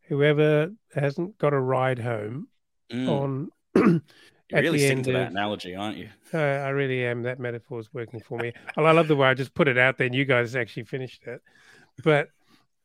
whoever 0.08 0.72
hasn't 0.96 1.38
got 1.38 1.54
a 1.54 1.60
ride 1.60 2.00
home 2.00 2.48
Mm. 2.92 3.50
on. 3.76 4.02
You're 4.50 4.62
really 4.62 4.80
sticking 4.80 5.04
to 5.04 5.14
that 5.14 5.28
of- 5.28 5.32
analogy, 5.32 5.76
aren't 5.76 5.98
you? 5.98 6.10
Uh, 6.32 6.38
I 6.38 6.70
really 6.70 7.04
am. 7.08 7.24
That 7.24 7.40
metaphor 7.40 7.80
is 7.80 7.92
working 7.92 8.20
for 8.20 8.38
me. 8.38 8.54
Well, 8.78 8.86
I 8.86 8.92
love 8.92 9.08
the 9.08 9.16
way 9.16 9.28
I 9.28 9.34
just 9.34 9.56
put 9.56 9.68
it 9.68 9.80
out 9.80 9.98
there, 9.98 10.06
and 10.06 10.16
you 10.16 10.26
guys 10.26 10.56
actually 10.56 10.84
finished 10.84 11.26
it. 11.26 11.42
But 12.04 12.30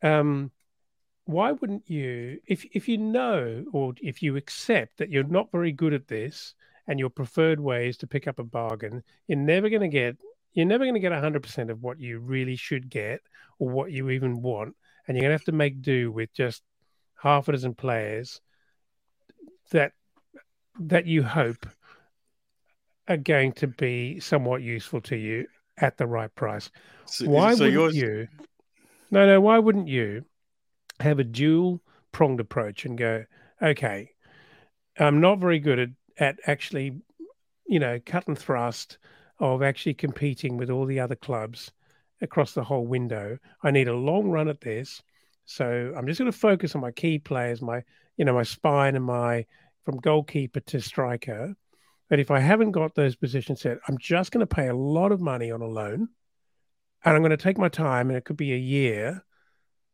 um, 0.03 0.51
why 1.27 1.53
wouldn't 1.53 1.91
you, 1.91 2.41
if 2.47 2.65
if 2.73 2.89
you 2.89 2.97
know 2.97 3.67
or 3.71 3.93
if 4.01 4.23
you 4.23 4.37
accept 4.37 4.97
that 4.97 5.11
you're 5.11 5.25
not 5.25 5.53
very 5.53 5.73
good 5.73 5.93
at 5.93 6.09
this, 6.09 6.55
and 6.87 6.99
your 6.99 7.11
preferred 7.11 7.61
way 7.61 7.89
is 7.89 7.99
to 7.99 8.07
pick 8.07 8.27
up 8.27 8.39
a 8.39 8.45
bargain, 8.45 9.03
you're 9.27 9.39
never 9.39 9.69
going 9.69 9.83
to 9.83 9.89
get 9.89 10.17
you're 10.55 10.67
never 10.67 10.85
going 10.85 10.95
to 10.95 11.01
get 11.01 11.13
100% 11.13 11.71
of 11.71 11.83
what 11.83 11.99
you 12.01 12.21
really 12.21 12.55
should 12.55 12.89
get 12.89 13.21
or 13.59 13.69
what 13.69 13.91
you 13.91 14.11
even 14.11 14.41
want, 14.41 14.75
and 15.07 15.17
you're 15.17 15.23
going 15.23 15.31
to 15.31 15.35
have 15.35 15.45
to 15.45 15.53
make 15.53 15.83
do 15.83 16.13
with 16.13 16.33
just 16.33 16.63
half 17.17 17.49
a 17.49 17.53
dozen 17.53 17.75
players 17.75 18.41
that 19.71 19.93
that 20.81 21.07
you 21.07 21.23
hope 21.23 21.67
are 23.09 23.17
going 23.17 23.53
to 23.53 23.67
be 23.67 24.19
somewhat 24.21 24.63
useful 24.63 25.01
to 25.03 25.17
you 25.17 25.47
at 25.79 25.97
the 25.99 26.07
right 26.07 26.35
price. 26.35 26.71
So, 27.07 27.27
Why 27.27 27.55
so 27.55 27.65
wouldn't 27.65 27.73
yours- 27.75 27.97
you? 27.97 28.29
No, 29.11 29.27
no. 29.27 29.41
Why 29.41 29.59
wouldn't 29.59 29.89
you 29.89 30.25
have 31.01 31.19
a 31.19 31.25
dual 31.25 31.81
pronged 32.13 32.41
approach 32.41 32.85
and 32.85 32.97
go, 32.97 33.25
okay, 33.63 34.11
I'm 34.99 35.21
not 35.21 35.39
very 35.39 35.59
good 35.59 35.79
at, 35.79 35.89
at 36.19 36.39
actually, 36.47 37.01
you 37.67 37.79
know, 37.79 38.01
cut 38.05 38.27
and 38.27 38.39
thrust 38.39 38.99
of 39.39 39.63
actually 39.63 39.95
competing 39.95 40.57
with 40.57 40.71
all 40.71 40.87
the 40.87 41.01
other 41.01 41.17
clubs 41.17 41.71
across 42.21 42.53
the 42.53 42.65
whole 42.65 42.87
window. 42.87 43.39
I 43.63 43.71
need 43.71 43.89
a 43.89 43.95
long 43.95 44.31
run 44.31 44.49
at 44.49 44.61
this. 44.61 45.03
So 45.45 45.93
I'm 45.97 46.07
just 46.07 46.19
going 46.19 46.31
to 46.31 46.37
focus 46.37 46.75
on 46.75 46.81
my 46.81 46.93
key 46.93 47.19
players, 47.19 47.61
my, 47.61 47.83
you 48.17 48.25
know, 48.25 48.33
my 48.35 48.45
spine 48.45 48.97
and 48.97 49.05
my 49.05 49.45
from 49.85 49.99
goalkeeper 49.99 50.61
to 50.61 50.81
striker. 50.81 51.55
But 52.09 52.21
if 52.21 52.31
I 52.31 52.41
haven't 52.41 52.73
got 52.73 52.95
those 52.95 53.17
positions 53.17 53.63
set, 53.63 53.79
I'm 53.89 53.99
just 53.99 54.31
going 54.31 54.47
to 54.47 54.55
pay 54.55 54.69
a 54.69 54.77
lot 54.77 55.13
of 55.13 55.21
money 55.21 55.51
on 55.51 55.63
a 55.63 55.67
loan 55.67 56.09
and 57.05 57.15
I'm 57.15 57.21
going 57.21 57.31
to 57.31 57.37
take 57.37 57.59
my 57.59 57.69
time, 57.69 58.09
and 58.09 58.17
it 58.17 58.25
could 58.25 58.37
be 58.37 58.55
a 58.55 58.59
year 58.59 59.25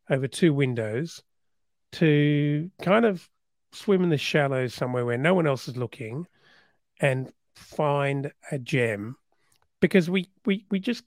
over 0.08 0.28
two 0.28 0.54
windows 0.54 1.22
to 1.92 2.70
kind 2.82 3.04
of 3.04 3.28
swim 3.72 4.04
in 4.04 4.10
the 4.10 4.18
shallows 4.18 4.74
somewhere 4.74 5.04
where 5.04 5.18
no 5.18 5.34
one 5.34 5.46
else 5.46 5.66
is 5.66 5.76
looking 5.76 6.26
and 7.00 7.32
find 7.56 8.32
a 8.52 8.58
gem. 8.58 9.16
Because 9.80 10.08
we 10.08 10.30
we 10.44 10.66
we 10.70 10.78
just 10.78 11.04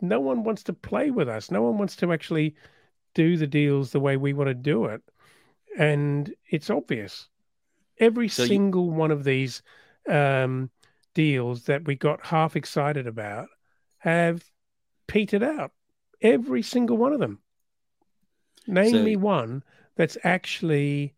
no 0.00 0.20
one 0.20 0.44
wants 0.44 0.62
to 0.64 0.72
play 0.72 1.10
with 1.10 1.28
us. 1.28 1.50
No 1.50 1.62
one 1.62 1.76
wants 1.76 1.96
to 1.96 2.12
actually 2.12 2.54
do 3.14 3.36
the 3.36 3.46
deals 3.46 3.90
the 3.90 4.00
way 4.00 4.16
we 4.16 4.32
want 4.32 4.48
to 4.48 4.54
do 4.54 4.86
it. 4.86 5.02
And 5.78 6.32
it's 6.48 6.70
obvious 6.70 7.28
every 7.98 8.28
So 8.28 8.42
you- 8.42 8.48
single 8.48 8.90
one 8.90 9.10
of 9.10 9.24
these 9.24 9.62
um, 10.08 10.70
deals 11.14 11.64
that 11.64 11.84
we 11.84 11.94
got 11.94 12.26
half 12.26 12.56
excited 12.56 13.06
about 13.06 13.48
have 13.98 14.44
petered 15.06 15.42
out. 15.42 15.72
Every 16.20 16.62
single 16.62 16.96
one 16.96 17.12
of 17.12 17.20
them. 17.20 17.40
Name 18.66 18.90
So- 18.92 19.02
me 19.02 19.16
one 19.16 19.62
that's 19.96 20.16
actually. 20.24 21.14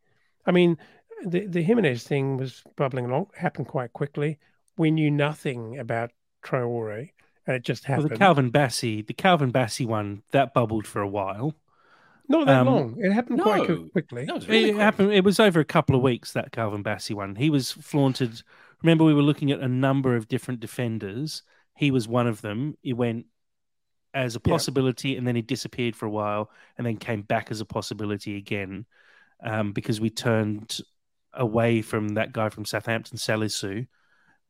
I 0.46 0.50
mean, 0.52 0.76
the 1.24 1.46
the 1.46 1.62
Jimenez 1.62 2.04
thing 2.04 2.36
was 2.36 2.62
bubbling 2.76 3.06
along. 3.06 3.28
Happened 3.36 3.68
quite 3.68 3.92
quickly. 3.92 4.38
We 4.76 4.90
knew 4.90 5.10
nothing 5.10 5.78
about 5.78 6.10
Traore, 6.42 7.10
and 7.46 7.56
it 7.56 7.62
just 7.62 7.88
Well, 7.88 7.96
happened. 7.96 8.10
the 8.10 8.16
Calvin 8.18 8.50
Bassey, 8.52 9.06
the 9.06 9.14
Calvin 9.14 9.52
Bassey 9.52 9.86
one, 9.86 10.22
that 10.32 10.52
bubbled 10.52 10.86
for 10.86 11.00
a 11.00 11.08
while. 11.08 11.54
Not 12.28 12.46
that 12.46 12.60
um, 12.60 12.66
long. 12.66 12.96
It 12.98 13.12
happened 13.12 13.40
quite 13.42 13.68
no, 13.68 13.76
qu- 13.76 13.88
quickly. 13.90 14.24
That 14.24 14.34
was 14.34 14.48
really 14.48 14.70
it 14.70 14.72
quick. 14.72 14.82
happened. 14.82 15.12
It 15.12 15.24
was 15.24 15.38
over 15.38 15.60
a 15.60 15.64
couple 15.64 15.94
of 15.94 16.02
weeks 16.02 16.32
that 16.32 16.52
Calvin 16.52 16.82
Bassey 16.82 17.14
one. 17.14 17.36
He 17.36 17.50
was 17.50 17.72
flaunted. 17.72 18.42
Remember, 18.82 19.04
we 19.04 19.14
were 19.14 19.22
looking 19.22 19.50
at 19.50 19.60
a 19.60 19.68
number 19.68 20.16
of 20.16 20.28
different 20.28 20.60
defenders. 20.60 21.42
He 21.76 21.90
was 21.90 22.08
one 22.08 22.26
of 22.26 22.40
them. 22.40 22.76
He 22.82 22.92
went 22.92 23.26
as 24.14 24.36
a 24.36 24.40
Yeah. 24.44 24.52
possibility, 24.52 25.16
and 25.16 25.26
then 25.26 25.36
he 25.36 25.42
disappeared 25.42 25.96
for 25.96 26.06
a 26.06 26.10
while, 26.10 26.50
and 26.78 26.86
then 26.86 26.96
came 26.96 27.22
back 27.22 27.50
as 27.50 27.60
a 27.60 27.64
possibility 27.64 28.36
again, 28.36 28.86
um, 29.42 29.72
because 29.72 30.00
we 30.00 30.08
turned 30.08 30.78
away 31.32 31.82
from 31.82 32.10
that 32.10 32.32
guy 32.32 32.48
from 32.48 32.64
Southampton, 32.64 33.18
Salisu, 33.18 33.86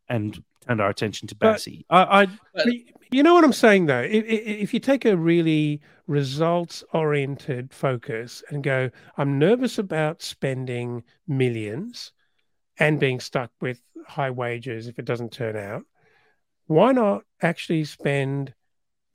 and 0.09 0.43
turned 0.67 0.81
our 0.81 0.91
attention 0.91 1.29
to 1.29 1.35
But- 1.35 1.47
I, 1.91 2.23
I 2.23 2.27
But 2.55 2.67
you 3.11 3.23
know 3.23 3.35
what 3.35 3.45
I'm 3.45 3.53
saying, 3.53 3.87
though. 3.87 4.01
If, 4.01 4.25
if 4.25 4.75
you 4.75 4.81
take 4.81 5.05
a 5.05 5.17
really 5.17 5.81
results-oriented 6.07 7.73
focus 7.73 8.43
and 8.51 8.63
go, 8.63 8.91
"I'm 9.17 9.39
nervous 9.39 9.79
about 9.79 10.23
spending 10.23 11.05
millions 11.29 12.13
and 12.79 12.99
being 12.99 13.21
stuck 13.21 13.51
with 13.61 13.81
high 14.07 14.31
wages 14.31 14.89
if 14.89 14.99
it 14.99 15.05
doesn't 15.05 15.33
turn 15.33 15.57
out," 15.57 15.85
why 16.67 16.93
not 16.93 17.25
actually 17.43 17.85
spend 17.85 18.55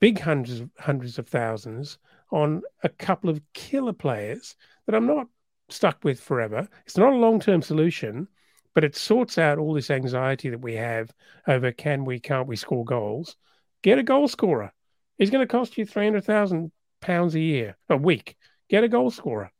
big 0.00 0.18
hundreds 0.18 0.62
hundreds 0.78 1.18
of 1.18 1.28
thousands 1.28 1.98
on 2.30 2.62
a 2.82 2.88
couple 2.88 3.28
of 3.28 3.40
killer 3.52 3.92
players 3.92 4.56
that 4.86 4.94
I'm 4.94 5.06
not 5.06 5.26
stuck 5.68 6.04
with 6.04 6.20
forever? 6.20 6.68
It's 6.86 6.96
not 6.96 7.12
a 7.12 7.16
long-term 7.16 7.62
solution, 7.62 8.28
but 8.74 8.84
it 8.84 8.96
sorts 8.96 9.38
out 9.38 9.58
all 9.58 9.74
this 9.74 9.90
anxiety 9.90 10.50
that 10.50 10.60
we 10.60 10.74
have 10.74 11.10
over 11.46 11.72
can 11.72 12.04
we, 12.04 12.20
can't 12.20 12.46
we 12.48 12.56
score 12.56 12.84
goals. 12.84 13.36
Get 13.82 13.98
a 13.98 14.02
goal 14.02 14.28
scorer. 14.28 14.72
He's 15.18 15.30
going 15.30 15.46
to 15.46 15.50
cost 15.50 15.76
you 15.76 15.84
three 15.84 16.04
hundred 16.04 16.24
thousand 16.24 16.72
pounds 17.00 17.34
a 17.34 17.40
year, 17.40 17.76
a 17.88 17.96
week. 17.96 18.36
Get 18.68 18.84
a 18.84 18.88
goal 18.88 19.10
scorer. 19.10 19.50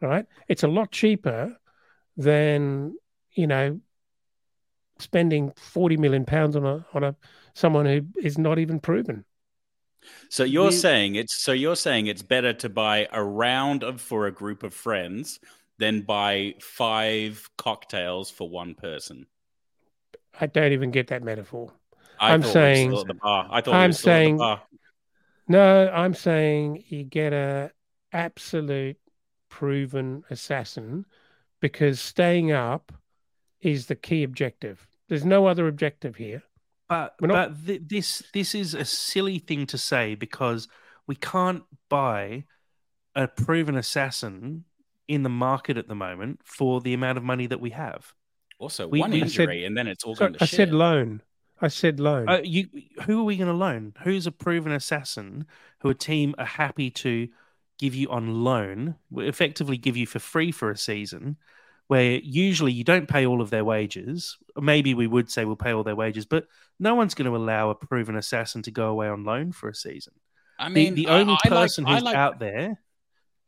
Right? 0.00 0.26
It's 0.48 0.62
a 0.62 0.68
lot 0.68 0.90
cheaper 0.90 1.56
than 2.16 2.96
you 3.32 3.46
know 3.46 3.80
spending 4.98 5.52
forty 5.56 5.96
million 5.96 6.24
pounds 6.24 6.56
on 6.56 6.64
a 6.64 6.86
on 6.94 7.04
a 7.04 7.16
someone 7.54 7.86
who 7.86 8.02
is 8.22 8.38
not 8.38 8.58
even 8.58 8.80
proven. 8.80 9.24
So 10.28 10.44
you're 10.44 10.66
We- 10.66 10.72
saying 10.72 11.16
it's 11.16 11.34
so 11.36 11.52
you're 11.52 11.76
saying 11.76 12.06
it's 12.06 12.22
better 12.22 12.52
to 12.54 12.68
buy 12.68 13.08
a 13.12 13.22
round 13.22 13.82
of 13.82 14.00
for 14.00 14.26
a 14.26 14.32
group 14.32 14.62
of 14.62 14.72
friends 14.72 15.40
than 15.78 16.02
buy 16.02 16.54
five 16.60 17.48
cocktails 17.58 18.30
for 18.30 18.48
one 18.48 18.74
person. 18.74 19.26
I 20.40 20.46
don't 20.46 20.72
even 20.72 20.90
get 20.90 21.08
that 21.08 21.22
metaphor. 21.22 21.72
I 22.18 22.32
I'm 22.32 22.40
thought 22.42 22.48
we 22.48 22.52
saying- 22.52 22.90
still 22.90 23.00
at 23.02 23.06
the 23.08 23.14
bar. 23.14 23.48
I 23.50 23.60
thought 23.60 23.74
I'm 23.74 23.90
were 23.90 23.92
still 23.94 24.12
at 24.12 24.16
the 24.16 24.24
saying- 24.24 24.36
bar. 24.38 24.62
No, 25.48 25.88
I'm 25.90 26.14
saying 26.14 26.84
you 26.88 27.04
get 27.04 27.32
a 27.32 27.72
absolute 28.12 28.98
proven 29.48 30.24
assassin 30.30 31.06
because 31.60 32.00
staying 32.00 32.52
up 32.52 32.92
is 33.60 33.86
the 33.86 33.94
key 33.96 34.22
objective. 34.24 34.86
There's 35.08 35.24
no 35.24 35.46
other 35.46 35.68
objective 35.68 36.16
here. 36.16 36.42
But 36.88 37.14
not- 37.20 37.50
but 37.50 37.66
th- 37.66 37.82
this 37.86 38.22
this 38.32 38.54
is 38.54 38.74
a 38.74 38.84
silly 38.84 39.38
thing 39.38 39.66
to 39.66 39.78
say 39.78 40.14
because 40.14 40.68
we 41.06 41.16
can't 41.16 41.64
buy 41.88 42.44
a 43.14 43.26
proven 43.28 43.76
assassin 43.76 44.64
in 45.08 45.22
the 45.22 45.28
market 45.28 45.76
at 45.76 45.88
the 45.88 45.94
moment 45.94 46.40
for 46.44 46.80
the 46.80 46.94
amount 46.94 47.18
of 47.18 47.24
money 47.24 47.46
that 47.46 47.60
we 47.60 47.70
have. 47.70 48.12
Also, 48.58 48.88
we- 48.88 49.00
one 49.00 49.10
we- 49.10 49.22
I 49.22 49.26
said- 49.26 49.42
injury 49.42 49.64
and 49.64 49.76
then 49.76 49.86
it's 49.86 50.04
all 50.04 50.14
So 50.14 50.20
going 50.20 50.32
to 50.34 50.42
I 50.42 50.46
shit. 50.46 50.56
said 50.56 50.72
loan. 50.72 51.22
I 51.60 51.68
said 51.68 52.00
loan. 52.00 52.28
Uh, 52.28 52.40
you 52.44 52.68
who 53.04 53.20
are 53.20 53.24
we 53.24 53.36
going 53.36 53.48
to 53.48 53.54
loan? 53.54 53.94
Who's 54.02 54.26
a 54.26 54.32
proven 54.32 54.72
assassin 54.72 55.46
who 55.80 55.88
a 55.88 55.94
team 55.94 56.34
are 56.38 56.44
happy 56.44 56.90
to 56.90 57.28
give 57.78 57.94
you 57.94 58.10
on 58.10 58.42
loan, 58.44 58.96
effectively 59.16 59.76
give 59.78 59.96
you 59.96 60.06
for 60.06 60.18
free 60.18 60.50
for 60.52 60.70
a 60.70 60.76
season, 60.76 61.36
where 61.88 62.12
usually 62.22 62.72
you 62.72 62.84
don't 62.84 63.06
pay 63.08 63.24
all 63.26 63.40
of 63.40 63.50
their 63.50 63.64
wages. 63.64 64.36
Maybe 64.56 64.92
we 64.94 65.06
would 65.06 65.30
say 65.30 65.44
we'll 65.44 65.56
pay 65.56 65.72
all 65.72 65.82
their 65.84 65.94
wages, 65.96 66.26
but 66.26 66.46
no 66.78 66.94
one's 66.94 67.14
going 67.14 67.30
to 67.30 67.36
allow 67.36 67.70
a 67.70 67.74
proven 67.74 68.16
assassin 68.16 68.62
to 68.62 68.70
go 68.70 68.88
away 68.88 69.08
on 69.08 69.24
loan 69.24 69.52
for 69.52 69.68
a 69.68 69.74
season. 69.74 70.14
I 70.58 70.68
mean, 70.70 70.94
the, 70.94 71.04
the 71.04 71.10
only 71.10 71.34
I, 71.34 71.38
I 71.44 71.48
person 71.48 71.84
like, 71.84 71.94
who's 71.94 72.02
like, 72.02 72.16
out 72.16 72.38
there 72.38 72.80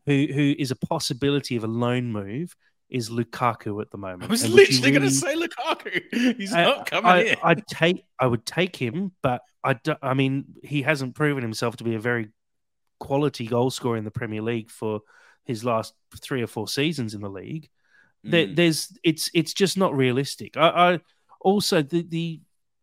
who 0.08 0.26
who 0.32 0.54
is 0.58 0.70
a 0.70 0.76
possibility 0.76 1.56
of 1.56 1.64
a 1.64 1.68
loan 1.68 2.10
move 2.12 2.54
is 2.90 3.10
Lukaku 3.10 3.80
at 3.82 3.90
the 3.90 3.98
moment. 3.98 4.24
I 4.24 4.26
was 4.28 4.44
And 4.44 4.54
literally 4.54 4.90
going 4.90 5.02
to 5.02 5.10
say 5.10 5.34
Lukaku. 5.36 6.36
He's 6.38 6.52
I- 6.54 6.64
not 6.64 6.90
coming 6.90 7.10
I, 7.10 7.18
in. 7.24 7.36
I'd 7.42 7.66
take 7.66 8.04
I 8.18 8.26
would 8.26 8.44
take 8.46 8.74
him, 8.76 9.12
but 9.22 9.42
I, 9.62 9.74
do, 9.74 9.94
I 10.02 10.14
mean 10.14 10.44
he 10.64 10.82
hasn't 10.82 11.14
proven 11.14 11.42
himself 11.42 11.76
to 11.78 11.84
be 11.84 11.94
a 11.96 12.00
very 12.00 12.28
quality 12.98 13.46
goal 13.46 13.70
scorer 13.70 13.96
in 13.96 14.04
the 14.04 14.10
Premier 14.10 14.42
League 14.42 14.70
for 14.70 15.00
his 15.44 15.64
last 15.64 15.94
three 16.20 16.42
or 16.42 16.46
four 16.46 16.66
seasons 16.68 17.14
in 17.14 17.20
the 17.20 17.30
league. 17.30 17.68
There, 18.24 18.46
Mm. 18.46 18.56
there's 18.56 18.96
it's 19.04 19.30
it's 19.34 19.52
just 19.54 19.76
not 19.78 19.94
realistic. 19.94 20.56
I, 20.56 20.68
I 20.94 21.00
also 21.40 21.82
the 21.82 22.02
the 22.08 22.40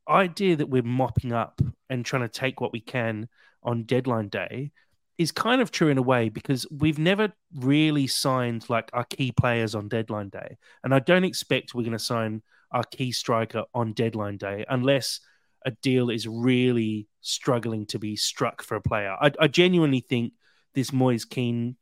idea 0.07 0.55
that 0.55 0.69
we're 0.69 0.83
mopping 0.83 1.33
up 1.33 1.59
and 1.89 2.05
trying 2.05 2.21
to 2.21 2.29
take 2.29 2.61
what 2.61 2.71
we 2.71 2.79
can 2.79 3.27
on 3.63 3.83
deadline 3.83 4.29
day 4.29 4.71
is 5.17 5.31
kind 5.31 5.61
of 5.61 5.71
true 5.71 5.87
in 5.87 5.97
a 5.97 6.01
way 6.01 6.29
because 6.29 6.65
we've 6.69 6.99
never 6.99 7.31
really 7.55 8.07
signed 8.07 8.69
like 8.69 8.89
our 8.93 9.05
key 9.05 9.31
players 9.31 9.75
on 9.75 9.87
deadline 9.87 10.29
day, 10.29 10.57
and 10.83 10.93
I 10.93 10.99
don't 10.99 11.23
expect 11.23 11.73
we're 11.73 11.83
going 11.83 11.93
to 11.93 11.99
sign 11.99 12.41
our 12.71 12.83
key 12.83 13.11
striker 13.11 13.63
on 13.73 13.93
deadline 13.93 14.37
day 14.37 14.65
unless 14.67 15.21
a 15.65 15.71
deal 15.71 16.09
is 16.09 16.27
really 16.27 17.07
struggling 17.21 17.85
to 17.87 17.97
be 17.97 18.15
struck 18.15 18.61
for 18.61 18.75
a 18.75 18.81
player. 18.81 19.15
I, 19.19 19.31
I 19.39 19.47
genuinely 19.47 20.01
think 20.01 20.33
this 20.73 20.93
Moise 20.93 21.25
Kean 21.25 21.77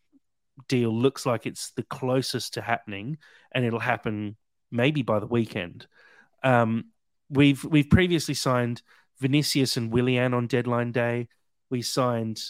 deal 0.67 0.93
looks 0.93 1.25
like 1.25 1.45
it's 1.45 1.71
the 1.71 1.83
closest 1.83 2.53
to 2.53 2.61
happening, 2.61 3.17
and 3.53 3.65
it'll 3.65 3.79
happen 3.79 4.37
maybe 4.71 5.01
by 5.01 5.19
the 5.19 5.27
weekend. 5.27 5.87
Um, 6.43 6.85
we've 7.29 7.63
we've 7.63 7.89
previously 7.89 8.35
signed 8.35 8.81
Vinicius 9.19 9.77
and 9.77 9.91
Willian 9.91 10.33
on 10.33 10.47
deadline 10.47 10.91
day. 10.91 11.27
We 11.69 11.81
signed 11.81 12.41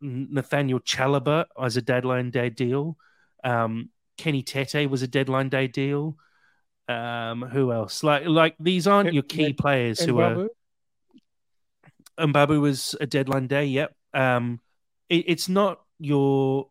Nathaniel 0.00 0.80
Chalobah 0.80 1.46
as 1.60 1.76
a 1.76 1.82
deadline 1.82 2.30
day 2.30 2.50
deal. 2.50 2.96
Um, 3.44 3.90
Kenny 4.18 4.42
Tete 4.42 4.88
was 4.90 5.02
a 5.02 5.08
deadline 5.08 5.48
day 5.48 5.66
deal. 5.66 6.16
Um, 6.88 7.42
who 7.42 7.72
else? 7.72 8.02
Like 8.02 8.26
like 8.26 8.56
these 8.60 8.86
aren't 8.86 9.08
And- 9.08 9.14
your 9.14 9.22
key 9.22 9.44
and- 9.46 9.56
players 9.56 10.00
And 10.00 10.10
who 10.10 10.20
are. 10.20 10.48
Mbabu 12.18 12.60
was 12.60 12.94
a 13.00 13.06
deadline 13.06 13.46
day. 13.46 13.64
Yep. 13.66 13.94
Um, 14.12 14.60
it, 15.08 15.24
it's 15.26 15.48
not 15.48 15.80
your 15.98 16.68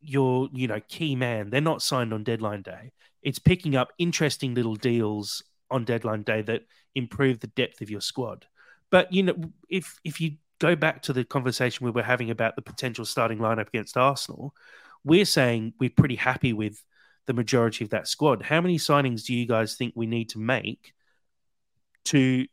your 0.00 0.48
you 0.52 0.68
know 0.68 0.80
key 0.88 1.16
man. 1.16 1.50
They're 1.50 1.60
not 1.60 1.82
signed 1.82 2.12
on 2.12 2.22
deadline 2.24 2.62
day. 2.62 2.92
It's 3.22 3.38
picking 3.38 3.74
up 3.74 3.92
interesting 3.98 4.54
little 4.54 4.76
deals 4.76 5.42
on 5.70 5.84
deadline 5.84 6.22
day 6.22 6.42
that 6.42 6.62
improve 6.94 7.40
the 7.40 7.48
depth 7.48 7.80
of 7.80 7.90
your 7.90 8.00
squad. 8.00 8.46
But 8.90 9.12
you 9.12 9.24
know, 9.24 9.34
if 9.68 9.98
if 10.04 10.20
you 10.20 10.36
go 10.58 10.76
back 10.76 11.02
to 11.02 11.12
the 11.12 11.24
conversation 11.24 11.84
we 11.84 11.90
were 11.90 12.02
having 12.02 12.30
about 12.30 12.56
the 12.56 12.62
potential 12.62 13.04
starting 13.04 13.38
lineup 13.38 13.68
against 13.68 13.96
Arsenal, 13.96 14.54
we're 15.04 15.24
saying 15.24 15.74
we're 15.78 15.90
pretty 15.90 16.16
happy 16.16 16.52
with 16.52 16.82
the 17.26 17.34
majority 17.34 17.84
of 17.84 17.90
that 17.90 18.08
squad. 18.08 18.42
How 18.42 18.60
many 18.60 18.78
signings 18.78 19.24
do 19.24 19.34
you 19.34 19.46
guys 19.46 19.76
think 19.76 19.92
we 19.94 20.06
need 20.06 20.30
to 20.30 20.38
make 20.38 20.92
to 22.06 22.46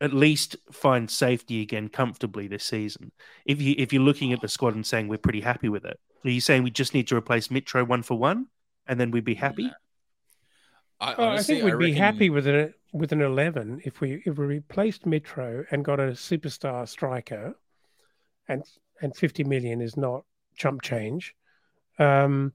at 0.00 0.12
least 0.12 0.56
find 0.72 1.10
safety 1.10 1.62
again 1.62 1.88
comfortably 1.88 2.46
this 2.46 2.64
season? 2.64 3.12
If 3.46 3.60
you 3.60 3.74
if 3.78 3.92
you're 3.92 4.02
looking 4.02 4.32
at 4.32 4.40
the 4.40 4.48
squad 4.48 4.74
and 4.74 4.86
saying 4.86 5.08
we're 5.08 5.18
pretty 5.18 5.40
happy 5.40 5.68
with 5.68 5.84
it, 5.84 5.98
are 6.24 6.30
you 6.30 6.40
saying 6.40 6.62
we 6.62 6.70
just 6.70 6.94
need 6.94 7.08
to 7.08 7.16
replace 7.16 7.48
Mitro 7.48 7.86
one 7.86 8.02
for 8.02 8.18
one 8.18 8.46
and 8.86 9.00
then 9.00 9.10
we'd 9.10 9.24
be 9.24 9.34
happy? 9.34 9.70
I, 11.00 11.14
Oh, 11.14 11.28
I 11.28 11.42
think 11.42 11.64
we'd 11.64 11.70
be 11.78 11.86
reckon- 11.86 11.96
happy 11.96 12.30
with 12.30 12.46
an 12.46 12.72
with 12.92 13.12
an 13.12 13.20
eleven 13.20 13.80
if 13.84 14.00
we 14.00 14.22
if 14.24 14.38
we 14.38 14.46
replaced 14.46 15.02
Mitro 15.04 15.64
and 15.70 15.84
got 15.84 15.98
a 16.00 16.12
superstar 16.12 16.88
striker, 16.88 17.54
and 18.48 18.62
and 19.02 19.14
fifty 19.16 19.44
million 19.44 19.80
is 19.80 19.96
not 19.96 20.24
chump 20.56 20.82
change. 20.82 21.34
Um, 21.98 22.52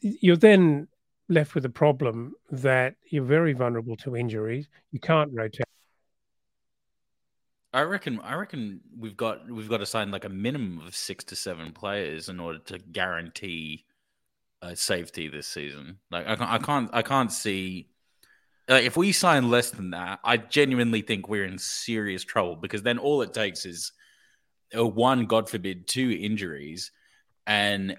you're 0.00 0.36
then 0.36 0.88
left 1.28 1.54
with 1.54 1.64
a 1.64 1.70
problem 1.70 2.34
that 2.50 2.94
you're 3.10 3.24
very 3.24 3.52
vulnerable 3.54 3.96
to 3.96 4.16
injuries. 4.16 4.68
You 4.90 5.00
can't 5.00 5.30
rotate. 5.32 5.64
I 7.72 7.82
reckon. 7.82 8.20
I 8.20 8.34
reckon 8.34 8.80
we've 8.98 9.16
got 9.16 9.50
we've 9.50 9.68
got 9.68 9.78
to 9.78 9.86
sign 9.86 10.10
like 10.10 10.26
a 10.26 10.28
minimum 10.28 10.86
of 10.86 10.94
six 10.94 11.24
to 11.24 11.36
seven 11.36 11.72
players 11.72 12.28
in 12.28 12.38
order 12.38 12.58
to 12.66 12.78
guarantee 12.78 13.86
uh, 14.62 14.74
safety 14.74 15.28
this 15.28 15.46
season. 15.46 15.98
Like 16.10 16.26
I 16.26 16.36
can't, 16.36 16.50
I 16.50 16.58
can't, 16.58 16.90
I 16.92 17.02
can't 17.02 17.32
see. 17.32 17.88
Like, 18.68 18.84
if 18.84 18.96
we 18.96 19.12
sign 19.12 19.50
less 19.50 19.70
than 19.70 19.90
that, 19.90 20.20
I 20.24 20.36
genuinely 20.36 21.02
think 21.02 21.28
we're 21.28 21.44
in 21.44 21.58
serious 21.58 22.22
trouble 22.22 22.56
because 22.56 22.82
then 22.82 22.98
all 22.98 23.22
it 23.22 23.34
takes 23.34 23.66
is 23.66 23.92
a 24.72 24.86
one, 24.86 25.26
God 25.26 25.50
forbid, 25.50 25.88
two 25.88 26.16
injuries, 26.18 26.92
and 27.46 27.96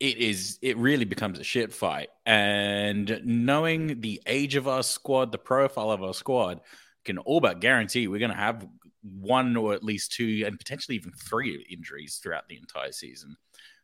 it 0.00 0.18
is 0.18 0.58
it 0.62 0.76
really 0.76 1.04
becomes 1.04 1.38
a 1.38 1.44
shit 1.44 1.72
fight. 1.72 2.08
And 2.24 3.20
knowing 3.24 4.00
the 4.00 4.22
age 4.26 4.54
of 4.54 4.68
our 4.68 4.84
squad, 4.84 5.32
the 5.32 5.38
profile 5.38 5.90
of 5.90 6.02
our 6.02 6.14
squad, 6.14 6.60
can 7.04 7.18
all 7.18 7.40
but 7.40 7.60
guarantee 7.60 8.06
we're 8.06 8.20
going 8.20 8.30
to 8.30 8.36
have 8.36 8.66
one 9.02 9.56
or 9.56 9.74
at 9.74 9.84
least 9.84 10.12
two 10.12 10.44
and 10.46 10.58
potentially 10.58 10.96
even 10.96 11.12
three 11.12 11.66
injuries 11.70 12.20
throughout 12.22 12.48
the 12.48 12.56
entire 12.56 12.92
season. 12.92 13.36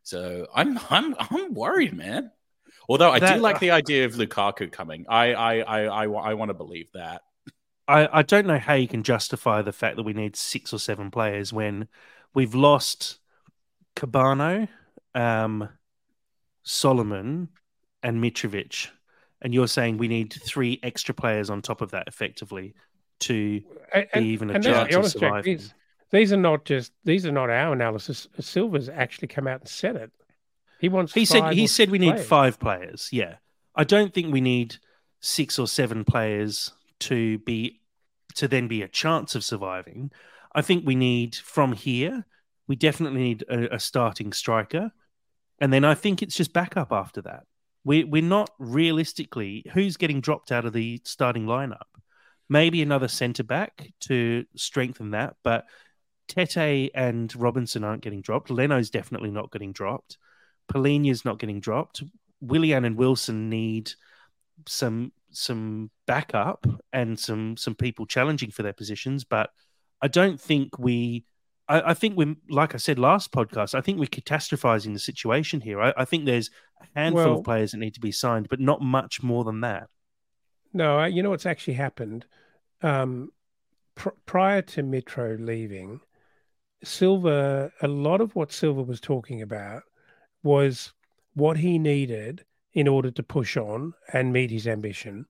So 0.05 0.47
I'm 0.55 0.79
I'm 0.91 1.17
I'm 1.19 1.55
worried, 1.55 1.95
man. 1.95 2.31
Although 2.89 3.11
I 3.11 3.19
That- 3.19 3.37
do 3.37 3.41
like 3.41 3.59
the 3.59 3.71
idea 3.73 4.05
of 4.05 4.13
Lukaku 4.15 4.71
coming. 4.71 5.07
I 5.09 5.33
I 5.35 5.55
I 5.59 5.85
I, 5.87 6.05
I 6.05 6.35
want 6.35 6.51
to 6.51 6.55
believe 6.55 6.87
that. 6.95 7.23
I, 7.87 8.09
I 8.21 8.23
don't 8.23 8.47
know 8.47 8.59
how 8.59 8.75
you 8.75 8.89
can 8.89 9.03
justify 9.03 9.61
the 9.61 9.73
fact 9.73 9.97
that 9.97 10.05
we 10.05 10.15
need 10.15 10.37
six 10.37 10.73
or 10.73 10.79
seven 10.79 11.11
players 11.11 11.53
when 11.53 11.89
we've 12.33 12.55
lost 12.55 13.19
Kebano, 13.95 14.69
um, 15.15 15.69
Solomon, 16.63 17.49
and 18.03 18.23
Mitrovic, 18.23 18.89
and 19.43 19.53
you're 19.53 19.69
saying 19.69 19.99
we 19.99 20.09
need 20.09 20.33
three 20.33 20.81
extra 20.83 21.15
players 21.15 21.51
on 21.51 21.61
top 21.61 21.83
of 21.83 21.91
that 21.91 22.09
effectively 22.09 22.75
to 23.21 23.63
And, 23.93 24.07
be 24.15 24.21
even 24.29 24.51
a 24.51 24.55
and 24.55 24.65
chance 24.65 24.89
of 24.95 24.99
honest, 24.99 25.19
Jack, 25.19 25.29
surviving. 25.29 25.57
these, 25.59 25.75
these 26.15 26.33
are 26.33 26.37
not 26.37 26.65
just 26.65 26.93
these 27.05 27.27
are 27.27 27.33
not 27.33 27.51
our 27.51 27.73
analysis. 27.73 28.29
Silva's 28.39 28.89
actually 28.89 29.27
come 29.27 29.49
out 29.49 29.61
and 29.61 29.69
said 29.69 29.97
it. 29.97 30.13
He 30.79 30.89
wants. 30.89 31.13
He 31.13 31.25
said 31.25 31.53
he 31.53 31.67
said 31.67 31.91
we 31.91 31.99
six 31.99 32.07
need 32.07 32.13
players. 32.13 32.29
five 32.29 32.61
players. 32.61 33.09
Yeah, 33.11 33.35
I 33.75 33.83
don't 33.83 34.15
think 34.15 34.33
we 34.33 34.41
need 34.41 34.77
six 35.19 35.59
or 35.59 35.67
seven 35.67 36.05
players 36.05 36.71
to 37.01 37.39
be 37.39 37.81
to 38.37 38.47
then 38.47 38.69
be 38.69 38.83
a 38.83 38.89
chance 38.89 39.35
of 39.35 39.43
surviving. 39.43 40.13
I 40.55 40.63
think 40.63 40.87
we 40.87 40.95
need 40.95 41.35
from 41.35 41.73
here. 41.73 42.27
We 42.69 42.77
definitely 42.77 43.21
need 43.21 43.45
a, 43.49 43.75
a 43.75 43.81
starting 43.81 44.33
striker, 44.33 44.93
and 45.59 45.73
then 45.73 45.85
I 45.85 45.95
think 45.95 46.23
it's 46.23 46.37
just 46.37 46.53
backup 46.53 46.93
after 46.93 47.23
that. 47.23 47.43
We 47.83 48.05
we're 48.05 48.23
not 48.23 48.51
realistically 48.61 49.67
who's 49.73 49.97
getting 49.97 50.21
dropped 50.21 50.53
out 50.53 50.65
of 50.65 50.73
the 50.75 51.01
starting 51.05 51.47
lineup. 51.47 51.89
Maybe 52.49 52.83
another 52.83 53.09
centre 53.09 53.43
back 53.43 53.91
to 54.03 54.45
strengthen 54.55 55.11
that, 55.11 55.35
but 55.43 55.65
Tete 56.29 56.91
and 56.95 57.35
Robinson 57.37 57.85
aren't 57.85 58.03
getting 58.03 58.23
dropped. 58.23 58.51
Leno's 58.51 58.91
definitely 58.91 59.31
not 59.31 59.53
getting 59.53 59.73
dropped. 59.73 60.19
Palhinha's 60.73 61.25
not 61.25 61.39
getting 61.39 61.61
dropped. 61.61 62.03
Willian 62.41 62.85
and 62.85 62.97
Wilson 62.97 63.49
need 63.49 63.93
some 64.67 65.13
some 65.31 65.91
backup 66.07 66.67
and 66.93 67.19
some 67.19 67.57
some 67.57 67.75
people 67.75 68.07
challenging 68.07 68.51
for 68.51 68.63
their 68.63 68.73
positions, 68.73 69.25
but 69.25 69.51
I 70.01 70.09
don't 70.09 70.41
think 70.41 70.79
we. 70.79 71.25
I, 71.67 71.91
I 71.91 71.95
think 71.95 72.17
we're 72.17 72.37
like 72.51 72.75
I 72.75 72.79
said 72.79 72.99
last 72.99 73.33
podcast. 73.33 73.75
I 73.75 73.81
think 73.81 73.99
we're 73.99 74.07
catastrophizing 74.07 74.93
the 74.93 74.99
situation 74.99 75.61
here. 75.61 75.81
I, 75.81 75.95
I 75.97 76.05
think 76.05 76.25
there's 76.25 76.51
a 76.81 76.99
handful 76.99 77.25
Well- 77.25 77.39
of 77.39 77.45
players 77.45 77.73
that 77.73 77.79
need 77.79 77.95
to 77.95 78.01
be 78.01 78.13
signed, 78.13 78.49
but 78.49 78.61
not 78.61 78.81
much 78.83 79.23
more 79.23 79.45
than 79.45 79.61
that. 79.63 79.89
No, 80.73 81.05
you 81.05 81.23
know 81.23 81.31
what's 81.31 81.47
actually 81.47 81.75
happened. 81.75 82.27
Um, 82.83 83.31
pr- 83.95 84.09
prior 84.27 84.61
to 84.63 84.83
Mitro 84.83 85.39
leaving, 85.41 86.01
Silva, 86.87 87.73
a 87.83 87.89
lot 87.89 88.21
of 88.21 88.35
what 88.35 88.53
Silva 88.53 88.83
was 88.83 89.01
talking 89.01 89.43
about 89.43 89.83
was 90.43 90.93
what 91.35 91.57
he 91.57 91.79
needed 91.79 92.45
in 92.73 92.89
order 92.89 93.11
to 93.11 93.23
push 93.23 93.57
on 93.57 93.95
and 94.13 94.33
meet 94.33 94.51
his 94.51 94.67
ambition 94.67 95.27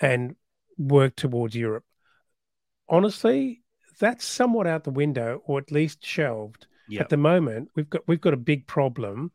and 0.00 0.36
work 0.78 1.16
towards 1.16 1.54
Europe. 1.54 1.84
Honestly, 2.88 3.62
that's 3.98 4.24
somewhat 4.24 4.66
out 4.66 4.84
the 4.84 4.90
window, 4.90 5.42
or 5.46 5.58
at 5.58 5.70
least 5.70 6.04
shelved. 6.04 6.66
Yeah, 6.88 7.02
At 7.02 7.08
the 7.08 7.16
moment, 7.16 7.70
we've 7.76 7.88
got 7.88 8.08
we've 8.08 8.20
got 8.20 8.34
a 8.34 8.38
big 8.38 8.66
problem, 8.66 9.30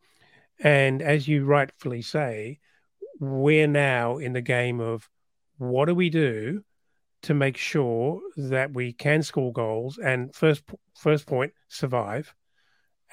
and 0.60 1.02
as 1.02 1.28
you 1.28 1.46
rightfully 1.46 2.02
say, 2.02 2.60
we're 3.20 3.68
now 3.68 4.18
in 4.18 4.34
the 4.34 4.42
game 4.42 4.82
of 4.82 5.10
what 5.58 5.86
do 5.86 5.96
we 5.96 6.10
do 6.10 6.64
to 7.26 7.34
make 7.34 7.58
sure 7.58 8.22
that 8.38 8.74
we 8.74 8.94
can 8.94 9.24
score 9.24 9.52
goals 9.52 9.98
and 9.98 10.34
first 10.36 10.64
first 10.96 11.26
point 11.28 11.52
survive. 11.68 12.34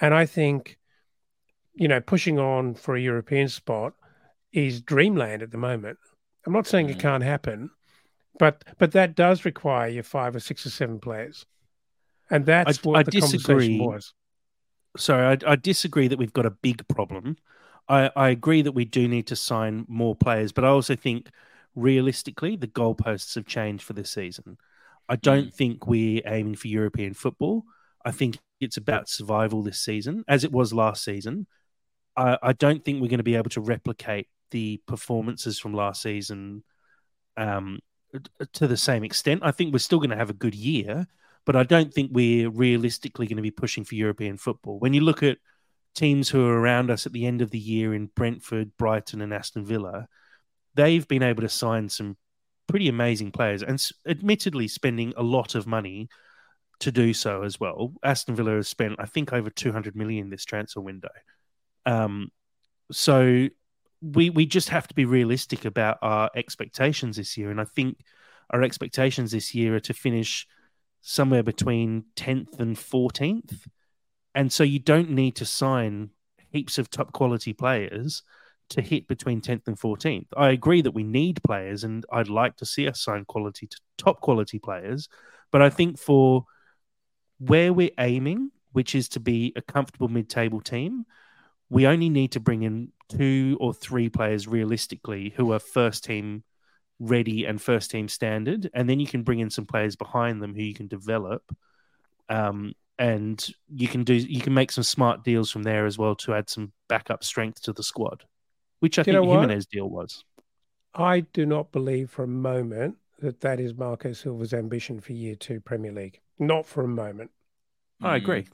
And 0.01 0.15
I 0.15 0.27
think, 0.27 0.79
you 1.75 1.89
know, 1.89 2.01
pushing 2.01 2.39
on 2.39 2.75
for 2.75 2.95
a 2.97 3.01
European 3.01 3.49
spot 3.49 3.95
is 4.53 4.81
dreamland 4.83 5.43
at 5.43 5.51
the 5.51 5.59
moment. 5.59 5.99
I'm 6.47 6.53
not 6.53 6.67
saying 6.67 6.89
Mm. 6.89 6.91
it 6.91 6.99
can't 6.99 7.23
happen, 7.25 7.71
but 8.39 8.65
but 8.79 8.93
that 8.93 9.15
does 9.15 9.45
require 9.45 9.89
your 9.89 10.03
five 10.03 10.35
or 10.37 10.41
six 10.41 10.67
or 10.67 10.71
seven 10.71 10.99
players, 11.01 11.47
and 12.31 12.45
that's 12.47 12.79
I- 12.79 12.89
what 12.89 12.99
I 12.99 13.03
the 13.03 13.11
disagree. 13.11 13.79
conversation 13.79 13.79
was. 13.87 14.15
sorry, 14.97 15.27
I, 15.47 15.53
I 15.53 15.57
disagree 15.57 16.09
that 16.09 16.19
we've 16.19 16.33
got 16.33 16.47
a 16.47 16.51
big 16.51 16.87
problem. 16.89 17.37
I, 17.89 18.11
I 18.15 18.29
agree 18.29 18.63
that 18.63 18.73
we 18.73 18.85
do 18.85 19.09
need 19.09 19.27
to 19.29 19.37
sign 19.37 19.85
more 19.89 20.15
players, 20.15 20.53
but 20.53 20.65
I 20.65 20.69
also 20.69 20.95
think 20.97 21.31
realistically 21.75 22.57
the 22.57 22.67
goalposts 22.67 23.35
have 23.35 23.47
changed 23.47 23.85
for 23.85 23.93
this 23.93 24.11
season. 24.11 24.59
I 25.09 25.17
don't 25.17 25.53
think 25.53 25.87
we're 25.87 26.23
aiming 26.27 26.57
for 26.57 26.69
European 26.69 27.15
football. 27.15 27.65
I 28.05 28.11
think 28.11 28.39
it's 28.61 28.77
about 28.77 29.09
survival 29.09 29.63
this 29.63 29.81
season, 29.81 30.25
as 30.29 30.45
it 30.45 30.53
was 30.53 30.73
last 30.73 31.05
season. 31.05 31.47
I, 32.17 32.39
I 32.43 32.53
don't 32.53 32.85
think 32.85 33.01
we're 33.01 33.09
going 33.09 33.19
to 33.19 33.25
be 33.25 33.37
able 33.37 33.51
to 33.51 33.61
replicate 33.61 34.29
the 34.51 34.81
performances 34.87 35.59
from 35.59 35.75
last 35.75 36.03
season 36.03 36.63
um, 37.37 37.81
to 38.53 38.67
the 38.67 38.77
same 38.77 39.05
extent. 39.05 39.41
I 39.45 39.51
think 39.51 39.73
we're 39.73 39.79
still 39.79 39.99
going 39.99 40.11
to 40.11 40.17
have 40.17 40.31
a 40.31 40.35
good 40.35 40.55
year, 40.55 41.07
but 41.45 41.57
I 41.57 41.63
don't 41.63 41.93
think 41.93 42.11
we're 42.13 42.51
realistically 42.51 43.27
going 43.27 43.37
to 43.37 43.43
be 43.43 43.51
pushing 43.51 43.85
for 43.85 43.95
European 43.95 44.37
football. 44.37 44.79
When 44.79 44.95
you 44.95 45.01
look 45.01 45.23
at 45.23 45.39
teams 45.95 46.29
who 46.29 46.47
are 46.47 46.61
around 46.61 46.91
us 46.91 47.07
at 47.07 47.13
the 47.13 47.27
end 47.27 47.43
of 47.43 47.51
the 47.51 47.59
year 47.59 47.95
in 47.95 48.07
Brentford, 48.15 48.77
Brighton, 48.77 49.21
and 49.21 49.33
Aston 49.33 49.65
Villa, 49.65 50.09
they've 50.75 51.07
been 51.07 51.23
able 51.23 51.43
to 51.43 51.49
sign 51.49 51.89
some 51.89 52.17
pretty 52.67 52.89
amazing 52.89 53.31
players 53.31 53.63
and 53.63 53.83
admittedly 54.07 54.69
spending 54.69 55.13
a 55.17 55.23
lot 55.23 55.55
of 55.55 55.67
money 55.67 56.09
to 56.81 56.91
do 56.91 57.13
so 57.15 57.43
as 57.43 57.61
well. 57.61 57.93
Aston 58.03 58.35
Villa 58.35 58.57
has 58.57 58.69
spent, 58.69 58.97
I 58.99 59.07
think, 59.07 59.33
over 59.33 59.51
200 59.51 59.95
million 59.95 60.31
this 60.31 60.45
transfer 60.45 60.81
window. 60.81 61.11
Um, 61.87 62.31
so 62.91 63.49
we 64.01 64.31
we 64.31 64.47
just 64.47 64.69
have 64.71 64.89
to 64.89 64.95
be 64.95 65.05
realistic 65.05 65.65
about 65.65 65.99
our 66.03 66.31
expectations 66.35 67.17
this 67.17 67.37
year, 67.37 67.51
and 67.51 67.61
I 67.61 67.65
think 67.65 67.99
our 68.51 68.63
expectations 68.63 69.31
this 69.31 69.55
year 69.55 69.77
are 69.77 69.81
to 69.81 69.95
finish 69.95 70.47
somewhere 71.01 71.43
between 71.43 72.05
10th 72.17 72.61
and 72.61 72.77
14th. 72.77 73.67
And 74.35 74.53
so 74.53 74.63
you 74.65 74.79
don't 74.79 75.11
need 75.11 75.37
to 75.37 75.45
sign 75.45 76.11
heaps 76.51 76.79
of 76.79 76.91
top 76.91 77.13
quality 77.13 77.53
players 77.53 78.23
to 78.71 78.81
hit 78.81 79.07
between 79.07 79.41
10th 79.41 79.69
and 79.69 79.79
14th. 79.79 80.27
I 80.37 80.51
agree 80.51 80.83
that 80.83 80.93
we 80.95 81.03
need 81.03 81.43
players 81.43 81.85
and 81.85 82.05
I'd 82.13 82.29
like 82.29 82.57
to 82.57 82.67
see 82.67 82.89
us 82.89 83.01
sign 83.01 83.25
quality 83.25 83.67
to 83.67 83.77
top 83.99 84.21
quality 84.21 84.59
players, 84.59 85.09
but 85.51 85.63
I 85.63 85.71
think 85.71 85.99
for 85.99 86.47
where 87.39 87.73
we're 87.73 87.91
aiming, 87.99 88.51
which 88.73 88.95
is 88.95 89.09
to 89.11 89.21
be 89.21 89.53
a 89.57 89.63
comfortable 89.63 90.09
mid-table 90.09 90.61
team, 90.61 91.05
we 91.69 91.87
only 91.87 92.09
need 92.09 92.33
to 92.33 92.41
bring 92.41 92.63
in 92.63 92.93
two 93.09 93.57
or 93.61 93.75
three 93.75 94.09
players 94.09 94.47
realistically 94.47 95.33
who 95.37 95.53
are 95.53 95.59
first 95.59 96.05
team 96.05 96.45
ready 96.99 97.45
and 97.45 97.61
first 97.61 97.91
team 97.91 98.09
standard, 98.09 98.71
and 98.75 98.89
then 98.89 99.01
you 99.01 99.07
can 99.07 99.23
bring 99.23 99.41
in 99.41 99.51
some 99.51 99.67
players 99.67 99.97
behind 99.97 100.43
them 100.43 100.55
who 100.55 100.63
you 100.63 100.75
can 100.75 100.87
develop, 100.87 101.43
um, 102.29 102.75
and 102.99 103.49
you 103.69 103.89
can 103.89 104.05
do 104.05 104.15
you 104.15 104.41
can 104.41 104.55
make 104.55 104.71
some 104.71 104.85
smart 104.85 105.25
deals 105.25 105.51
from 105.51 105.63
there 105.63 105.87
as 105.87 105.99
well 105.99 106.15
to 106.15 106.35
add 106.35 106.49
some 106.49 106.73
backup 106.89 107.25
strength 107.25 107.63
to 107.63 107.73
the 107.73 107.83
squad, 107.83 108.25
which 108.83 108.99
I 108.99 109.03
Do 109.05 109.13
think 109.13 109.25
know? 109.25 109.33
Jimenez 109.41 109.67
deal 109.67 109.89
was. 109.89 110.25
I 110.93 111.21
do 111.21 111.47
not 111.47 111.71
believe 111.71 112.11
for 112.11 112.25
a 112.25 112.29
moment 112.29 112.97
that 113.21 113.41
that 113.43 113.61
is 113.61 113.75
Marco 113.75 114.13
Silva's 114.13 114.53
ambition 114.53 115.01
for 115.01 115.13
year 115.13 115.37
two 115.37 115.61
Premier 115.61 115.93
League. 115.93 116.21
Not 116.41 116.67
for 116.67 116.83
a 116.83 116.89
moment. 116.89 117.31
I 118.03 118.17
agree. 118.17 118.49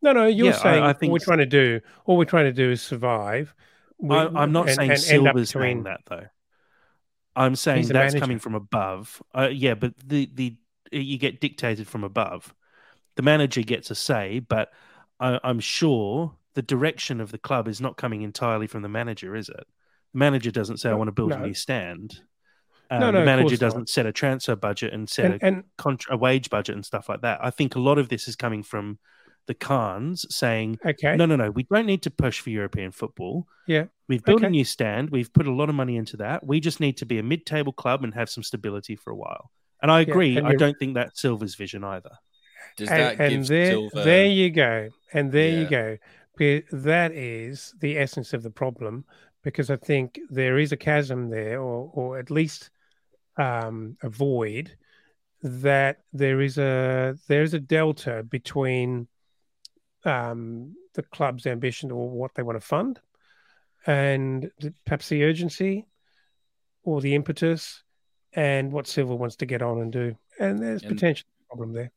No, 0.00 0.12
no, 0.12 0.26
you're 0.26 0.46
Yeah, 0.46 0.52
saying 0.52 0.82
I 0.84 0.88
all 0.88 0.92
think 0.94 1.12
we're 1.12 1.18
trying 1.18 1.38
to 1.38 1.46
do, 1.46 1.80
all 2.04 2.16
we're 2.16 2.24
trying 2.24 2.44
to 2.44 2.52
do 2.52 2.70
is 2.70 2.80
survive. 2.80 3.52
We- 3.98 4.14
I, 4.14 4.26
I'm 4.26 4.52
not 4.52 4.68
and- 4.68 4.76
saying 4.76 4.90
and 4.92 5.00
end 5.10 5.26
up 5.26 5.34
Silva's 5.34 5.50
saying 5.50 5.82
that 5.82 6.00
though. 6.06 6.26
I'm 7.34 7.56
saying 7.56 7.82
that's 7.88 7.92
manager. 8.14 8.20
coming 8.20 8.38
from 8.38 8.54
above. 8.54 9.20
Uh, 9.34 9.48
yeah, 9.52 9.74
but 9.74 9.94
the 9.98 10.30
the 10.32 10.56
you 10.92 11.18
get 11.18 11.40
dictated 11.40 11.88
from 11.88 12.04
above. 12.04 12.54
The 13.16 13.22
manager 13.22 13.62
gets 13.62 13.90
a 13.90 13.94
say, 13.96 14.38
but 14.38 14.70
I, 15.18 15.40
I'm 15.42 15.58
sure 15.60 16.34
the 16.56 16.62
direction 16.62 17.20
of 17.20 17.30
the 17.30 17.38
club 17.38 17.68
is 17.68 17.80
not 17.80 17.96
coming 17.96 18.22
entirely 18.22 18.66
from 18.66 18.82
the 18.82 18.88
manager, 18.88 19.36
is 19.36 19.48
it? 19.48 19.66
The 20.12 20.18
manager 20.18 20.50
doesn't 20.50 20.78
say, 20.78 20.90
"I 20.90 20.94
want 20.94 21.08
to 21.08 21.12
build 21.12 21.30
a 21.32 21.38
new 21.38 21.54
stand." 21.54 22.20
Um, 22.90 23.00
No, 23.00 23.10
no, 23.10 23.20
the 23.20 23.26
manager 23.26 23.48
course 23.50 23.60
not. 23.60 23.66
doesn't 23.66 23.88
set 23.90 24.06
a 24.06 24.12
transfer 24.12 24.56
budget 24.56 24.92
and 24.94 25.08
set 25.08 25.24
And, 25.26 25.34
a 25.34 25.44
and 25.46 25.64
contra- 25.76 26.14
a 26.14 26.16
wage 26.16 26.48
budget 26.50 26.74
and 26.76 26.84
stuff 26.86 27.08
like 27.08 27.20
that. 27.20 27.40
I 27.44 27.50
think 27.50 27.74
a 27.74 27.80
lot 27.80 27.98
of 27.98 28.08
this 28.08 28.26
is 28.28 28.36
coming 28.36 28.62
from 28.62 28.98
the 29.46 29.54
Khans 29.54 30.24
saying, 30.34 30.78
okay, 30.84 31.14
"No, 31.16 31.26
no, 31.26 31.36
no, 31.36 31.50
we 31.50 31.64
don't 31.64 31.86
need 31.86 32.02
to 32.02 32.10
push 32.10 32.40
for 32.40 32.50
European 32.50 32.90
football. 32.92 33.46
Yeah. 33.66 33.86
we've 34.08 34.24
built 34.24 34.42
a 34.42 34.50
new 34.50 34.64
stand. 34.64 35.10
We've 35.10 35.32
put 35.32 35.46
a 35.48 35.52
lot 35.52 35.68
of 35.68 35.74
money 35.74 35.96
into 35.96 36.16
that. 36.18 36.46
We 36.46 36.58
just 36.60 36.78
need 36.80 36.96
to 36.98 37.06
be 37.06 37.18
a 37.18 37.22
mid-table 37.24 37.72
club 37.72 38.02
and 38.04 38.14
have 38.14 38.30
some 38.30 38.42
stability 38.44 38.96
for 38.96 39.10
a 39.10 39.16
while." 39.16 39.50
And 39.82 39.90
I 39.90 40.00
Yeah, 40.00 40.10
agree. 40.10 40.36
and 40.38 40.46
I 40.46 40.50
you're- 40.50 40.58
don't 40.58 40.78
think 40.78 40.94
that's 40.94 41.20
Silva's 41.20 41.54
vision 41.56 41.84
either. 41.84 42.12
Does 42.76 42.88
and, 42.88 43.00
that 43.00 43.20
and 43.20 43.30
give 43.30 43.46
there, 43.48 43.70
Silva? 43.72 44.02
there 44.04 44.26
you 44.26 44.50
go, 44.50 44.88
and 45.12 45.32
there 45.32 45.60
you 45.60 45.68
go. 45.68 45.98
That 46.38 47.12
is 47.12 47.74
the 47.80 47.98
essence 47.98 48.32
of 48.32 48.42
the 48.42 48.50
problem, 48.50 49.04
because 49.42 49.70
I 49.70 49.76
think 49.76 50.18
there 50.30 50.58
is 50.58 50.72
a 50.72 50.76
chasm 50.76 51.30
there, 51.30 51.60
or 51.60 51.90
or 51.92 52.18
at 52.18 52.30
least 52.30 52.70
um, 53.36 53.96
a 54.02 54.08
void. 54.08 54.76
That 55.42 55.98
there 56.12 56.40
is 56.40 56.58
a 56.58 57.16
there 57.28 57.42
is 57.42 57.54
a 57.54 57.60
delta 57.60 58.22
between 58.22 59.06
um, 60.04 60.74
the 60.94 61.02
club's 61.02 61.46
ambition 61.46 61.90
or 61.90 62.10
what 62.10 62.34
they 62.34 62.42
want 62.42 62.60
to 62.60 62.66
fund, 62.66 63.00
and 63.86 64.50
the, 64.60 64.74
perhaps 64.84 65.08
the 65.08 65.24
urgency 65.24 65.86
or 66.82 67.00
the 67.00 67.14
impetus, 67.14 67.82
and 68.32 68.72
what 68.72 68.86
Silva 68.86 69.14
wants 69.14 69.36
to 69.36 69.46
get 69.46 69.62
on 69.62 69.80
and 69.80 69.92
do. 69.92 70.16
And 70.38 70.58
there's 70.58 70.82
And- 70.82 70.94
potential 70.94 71.26
problem 71.48 71.72
there. 71.72 71.90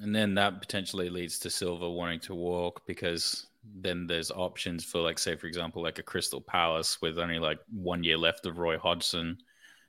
And 0.00 0.14
then 0.14 0.34
that 0.34 0.60
potentially 0.60 1.10
leads 1.10 1.40
to 1.40 1.50
Silva 1.50 1.90
wanting 1.90 2.20
to 2.20 2.34
walk 2.34 2.86
because 2.86 3.48
then 3.74 4.06
there's 4.06 4.30
options 4.30 4.84
for, 4.84 5.00
like, 5.00 5.18
say, 5.18 5.36
for 5.36 5.46
example, 5.46 5.82
like 5.82 5.98
a 5.98 6.02
Crystal 6.02 6.40
Palace 6.40 7.00
with 7.00 7.18
only 7.18 7.38
like 7.38 7.58
one 7.72 8.02
year 8.02 8.16
left 8.18 8.46
of 8.46 8.58
Roy 8.58 8.78
Hodgson, 8.78 9.38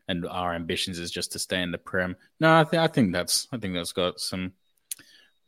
and 0.08 0.26
our 0.28 0.54
ambitions 0.54 1.00
is 1.00 1.12
just 1.12 1.32
to 1.34 1.40
stay 1.40 1.62
in 1.62 1.72
the 1.72 1.78
Prem. 1.78 2.16
No, 2.40 2.60
I 2.60 2.64
think 2.64 2.82
I 2.82 2.88
think 2.88 3.14
that's 3.14 3.48
I 3.52 3.58
think 3.58 3.74
that's 3.74 3.92
got 3.92 4.20
some 4.20 4.54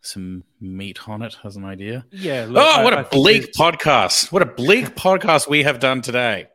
some 0.01 0.43
meat 0.59 1.08
on 1.08 1.21
it 1.21 1.37
as 1.43 1.55
an 1.55 1.66
idea. 1.66 2.05
Yeah. 2.12 2.47
oh, 2.49 2.83
what 2.83 2.93
a 2.93 3.08
bleak 3.12 3.53
podcast! 3.53 4.32
What 4.32 4.41
a 4.41 4.47
bleak 4.47 4.86
podcast 4.95 5.47
we 5.47 5.63
have 5.63 5.79
done 5.79 6.01
today. 6.01 6.47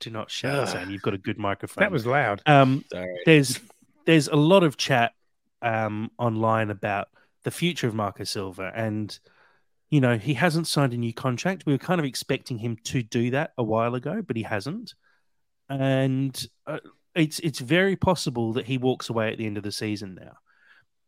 Do 0.00 0.10
not 0.10 0.30
shout, 0.30 0.60
Ugh. 0.60 0.68
Sam. 0.68 0.90
You've 0.90 1.02
got 1.02 1.14
a 1.14 1.18
good 1.18 1.38
microphone. 1.38 1.82
That 1.82 1.92
was 1.92 2.06
loud. 2.06 2.42
Um, 2.46 2.84
Sorry. 2.90 3.18
there's 3.26 3.60
there's 4.06 4.28
a 4.28 4.36
lot 4.36 4.62
of 4.62 4.76
chat 4.76 5.12
um, 5.62 6.10
online 6.18 6.70
about 6.70 7.08
the 7.42 7.50
future 7.50 7.86
of 7.86 7.94
Marco 7.94 8.24
Silva, 8.24 8.72
and 8.74 9.18
you 9.90 10.00
know 10.00 10.16
he 10.16 10.34
hasn't 10.34 10.66
signed 10.66 10.92
a 10.94 10.96
new 10.96 11.12
contract. 11.12 11.66
We 11.66 11.72
were 11.72 11.78
kind 11.78 12.00
of 12.00 12.06
expecting 12.06 12.58
him 12.58 12.76
to 12.84 13.02
do 13.02 13.30
that 13.32 13.52
a 13.58 13.64
while 13.64 13.94
ago, 13.94 14.22
but 14.22 14.36
he 14.36 14.42
hasn't, 14.42 14.94
and 15.68 16.46
uh, 16.66 16.78
it's 17.14 17.38
it's 17.40 17.58
very 17.58 17.96
possible 17.96 18.54
that 18.54 18.66
he 18.66 18.78
walks 18.78 19.08
away 19.08 19.32
at 19.32 19.38
the 19.38 19.46
end 19.46 19.56
of 19.56 19.62
the 19.62 19.72
season 19.72 20.18
now, 20.20 20.36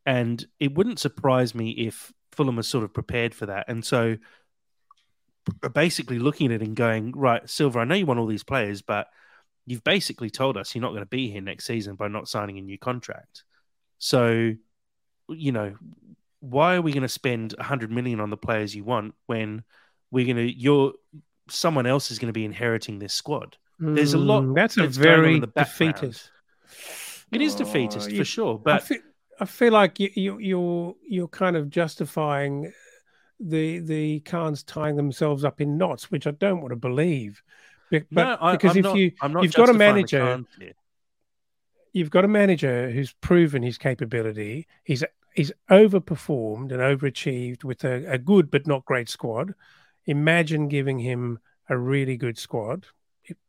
and 0.05 0.45
it 0.61 0.75
wouldn't 0.75 0.99
surprise 0.99 1.55
me 1.55 1.71
if 1.71 2.13
Fulham 2.33 2.59
are 2.59 2.63
sort 2.63 2.85
of 2.85 2.93
prepared 2.93 3.35
for 3.35 3.47
that, 3.47 3.67
and 3.69 3.85
so 3.85 4.17
basically 5.75 6.19
looking 6.19 6.53
at 6.53 6.63
it 6.63 6.67
and 6.67 6.77
going, 6.77 7.13
right, 7.13 7.49
Silva, 7.49 7.81
I 7.81 7.85
know 7.85 7.95
you 7.95 8.07
want 8.07 8.21
all 8.21 8.27
these 8.27 8.45
players, 8.45 8.83
but 8.83 9.09
you've 9.67 9.85
basically 9.85 10.31
told 10.31 10.57
us 10.57 10.75
you're 10.75 10.83
not 10.83 10.91
going 10.91 11.03
to 11.03 11.07
be 11.07 11.31
here 11.31 11.41
next 11.41 11.67
season 11.67 11.95
by 11.95 12.09
not 12.09 12.29
signing 12.29 12.59
a 12.59 12.63
new 12.63 12.79
contract. 12.79 13.45
So, 13.99 14.53
you 15.29 15.53
know, 15.53 15.75
why 16.43 16.75
are 16.75 16.83
we 16.83 16.91
going 16.93 17.03
to 17.03 17.09
spend 17.09 17.55
100 17.57 17.91
million 17.93 18.19
on 18.19 18.29
the 18.31 18.37
players 18.37 18.75
you 18.75 18.83
want 18.83 19.15
when 19.27 19.63
we're 20.11 20.25
going 20.27 20.37
to, 20.37 20.53
you're, 20.53 20.93
someone 21.49 21.87
else 21.87 22.11
is 22.11 22.19
going 22.19 22.27
to 22.27 22.33
be 22.33 22.45
inheriting 22.45 22.99
this 22.99 23.15
squad? 23.15 23.57
There's 23.79 24.13
a 24.15 24.19
lot 24.19 24.43
Mm, 24.43 24.55
That's 24.57 24.77
a 24.77 24.81
that's 24.83 24.99
on 24.99 25.05
in 25.05 25.09
very 25.09 25.41
the 25.41 25.47
defeatist. 25.47 26.31
It 27.31 27.41
is 27.41 27.55
Oh, 27.55 27.59
defeatist 27.59 28.11
you- 28.11 28.19
for 28.19 28.25
sure, 28.25 28.55
I 28.59 28.63
but 28.65 28.83
feel, 28.83 28.99
I 29.41 29.45
feel 29.45 29.73
like 29.73 30.01
you, 30.01 30.11
you, 30.15 30.39
you're 30.39 30.95
you're 31.09 31.29
kind 31.29 31.57
of 31.57 31.71
justifying 31.71 32.73
the 33.41 33.79
the 33.79 34.21
Khans 34.21 34.63
tying 34.65 34.97
themselves 34.97 35.45
up 35.45 35.61
in 35.61 35.79
knots, 35.79 36.11
which 36.11 36.27
I 36.27 36.33
don't 36.33 36.61
want 36.61 36.71
to 36.73 36.77
believe. 36.77 37.43
Be- 37.91 38.01
But 38.11 38.25
no, 38.25 38.37
I, 38.41 38.53
because 38.53 38.73
I'm 38.73 38.79
if 38.79 38.85
not, 38.85 38.97
you 38.97 39.13
I'm 39.23 39.33
not 39.33 39.43
you've 39.45 39.55
got 39.55 39.69
a 39.69 39.75
manager 39.75 40.45
you've 41.93 42.11
got 42.11 42.25
a 42.25 42.29
manager 42.29 42.91
who's 42.91 43.13
proven 43.15 43.63
his 43.63 43.79
capability. 43.79 44.67
He's 44.85 45.05
he's 45.35 45.53
overperformed 45.71 46.73
and 46.73 46.81
overachieved 46.81 47.65
with 47.65 47.85
a, 47.85 48.05
a 48.11 48.19
good 48.19 48.51
but 48.51 48.67
not 48.67 48.85
great 48.85 49.09
squad. 49.09 49.55
Imagine 50.07 50.69
giving 50.69 50.99
him 50.99 51.39
a 51.69 51.77
really 51.77 52.17
good 52.17 52.37
squad, 52.37 52.87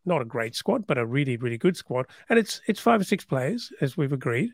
not 0.06 0.22
a 0.22 0.26
great 0.26 0.56
squad, 0.56 0.86
but 0.88 0.98
a 0.98 1.06
really 1.06 1.38
really 1.38 1.58
good 1.58 1.76
squad, 1.76 2.08
and 2.30 2.38
it's 2.40 2.62
it's 2.68 2.80
five 2.80 3.02
or 3.02 3.06
six 3.06 3.26
players 3.26 3.72
as 3.82 3.98
we've 3.98 4.14
agreed, 4.14 4.52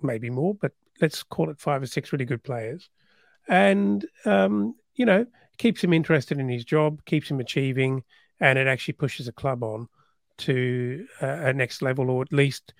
maybe 0.00 0.30
more, 0.30 0.54
but 0.54 0.72
let's 1.00 1.22
call 1.22 1.50
it 1.50 1.60
five 1.60 1.82
or 1.82 1.86
six 1.86 2.12
really 2.12 2.24
good 2.24 2.42
players, 2.42 2.88
and 3.48 4.06
um, 4.24 4.74
you 4.94 5.04
know 5.04 5.26
keeps 5.58 5.82
him 5.82 5.92
interested 5.92 6.38
in 6.38 6.48
his 6.48 6.64
job, 6.64 7.02
keeps 7.04 7.30
him 7.30 7.40
achieving, 7.40 8.02
and 8.40 8.58
it 8.58 8.66
actually 8.66 8.94
pushes 8.94 9.28
a 9.28 9.32
club 9.32 9.62
on 9.62 9.88
to 10.38 11.06
a 11.20 11.52
next 11.52 11.82
level, 11.82 12.10
or 12.10 12.22
at 12.22 12.32
least 12.32 12.74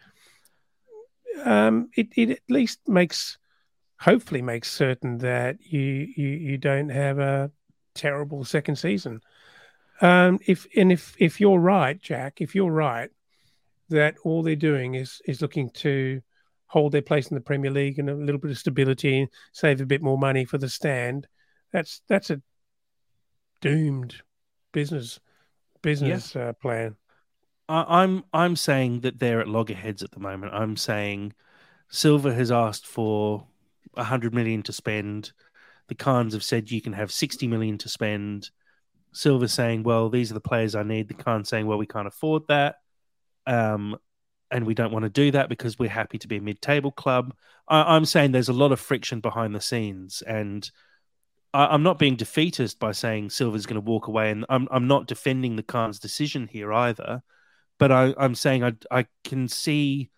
um, 1.44 1.90
it, 1.96 2.08
it 2.16 2.30
at 2.30 2.40
least 2.48 2.80
makes 2.86 3.38
hopefully 3.98 4.42
makes 4.42 4.70
certain 4.70 5.18
that 5.18 5.56
you 5.60 5.80
you 6.16 6.28
you 6.28 6.58
don't 6.58 6.90
have 6.90 7.18
a 7.18 7.50
terrible 7.94 8.44
second 8.44 8.76
season. 8.76 9.20
Um, 10.00 10.38
if 10.46 10.66
and 10.76 10.92
if 10.92 11.16
if 11.18 11.40
you're 11.40 11.58
right, 11.58 12.00
Jack, 12.00 12.40
if 12.40 12.54
you're 12.54 12.70
right 12.70 13.10
that 13.88 14.16
all 14.24 14.42
they're 14.42 14.56
doing 14.56 14.94
is 14.94 15.20
is 15.26 15.40
looking 15.40 15.70
to 15.70 16.20
hold 16.66 16.92
their 16.92 17.02
place 17.02 17.28
in 17.28 17.34
the 17.36 17.40
Premier 17.40 17.70
League 17.70 17.98
and 17.98 18.10
a 18.10 18.14
little 18.14 18.40
bit 18.40 18.50
of 18.50 18.58
stability 18.58 19.20
and 19.20 19.28
save 19.52 19.80
a 19.80 19.86
bit 19.86 20.02
more 20.02 20.18
money 20.18 20.44
for 20.44 20.58
the 20.58 20.68
stand, 20.68 21.26
that's 21.72 22.02
that's 22.08 22.30
a 22.30 22.42
doomed 23.60 24.16
business 24.72 25.20
business 25.82 26.34
yeah. 26.34 26.48
uh, 26.48 26.52
plan. 26.52 26.96
I'm 27.68 28.24
I'm 28.32 28.56
saying 28.56 29.00
that 29.00 29.18
they're 29.18 29.40
at 29.40 29.48
loggerheads 29.48 30.02
at 30.02 30.12
the 30.12 30.20
moment. 30.20 30.54
I'm 30.54 30.76
saying 30.76 31.32
Silva 31.88 32.32
has 32.34 32.52
asked 32.52 32.86
for 32.86 33.46
hundred 33.96 34.34
million 34.34 34.62
to 34.64 34.72
spend. 34.72 35.32
The 35.88 35.94
Khans 35.94 36.34
have 36.34 36.44
said 36.44 36.70
you 36.70 36.80
can 36.80 36.92
have 36.92 37.10
sixty 37.10 37.46
million 37.46 37.78
to 37.78 37.88
spend. 37.88 38.50
Silva 39.12 39.48
saying, 39.48 39.82
"Well, 39.82 40.10
these 40.10 40.30
are 40.30 40.34
the 40.34 40.40
players 40.40 40.74
I 40.74 40.82
need." 40.82 41.08
The 41.08 41.14
Khans 41.14 41.48
saying, 41.48 41.66
"Well, 41.66 41.78
we 41.78 41.86
can't 41.86 42.06
afford 42.06 42.42
that." 42.48 42.76
Um, 43.46 43.96
and 44.50 44.66
we 44.66 44.74
don't 44.74 44.92
want 44.92 45.04
to 45.04 45.08
do 45.08 45.30
that 45.32 45.48
because 45.48 45.78
we're 45.78 45.88
happy 45.88 46.18
to 46.18 46.28
be 46.28 46.36
a 46.36 46.40
mid-table 46.42 46.92
club. 46.92 47.34
I, 47.68 47.96
am 47.96 48.04
saying 48.04 48.30
there's 48.32 48.48
a 48.48 48.52
lot 48.52 48.72
of 48.72 48.80
friction 48.80 49.20
behind 49.20 49.54
the 49.54 49.60
scenes, 49.60 50.22
and 50.22 50.70
I, 51.52 51.74
am 51.74 51.82
not 51.82 51.98
being 51.98 52.16
defeatist 52.16 52.78
by 52.78 52.92
saying 52.92 53.30
Silva's 53.30 53.66
going 53.66 53.74
to 53.74 53.80
walk 53.80 54.06
away, 54.06 54.30
and 54.30 54.44
I'm 54.48 54.68
I'm 54.70 54.86
not 54.86 55.06
defending 55.06 55.56
the 55.56 55.62
Khan's 55.62 55.98
decision 55.98 56.46
here 56.46 56.72
either. 56.72 57.22
But 57.78 57.92
I, 57.92 58.14
I'm 58.18 58.34
saying 58.34 58.64
I 58.64 58.72
I 58.90 59.06
can 59.24 59.48
see 59.48 60.10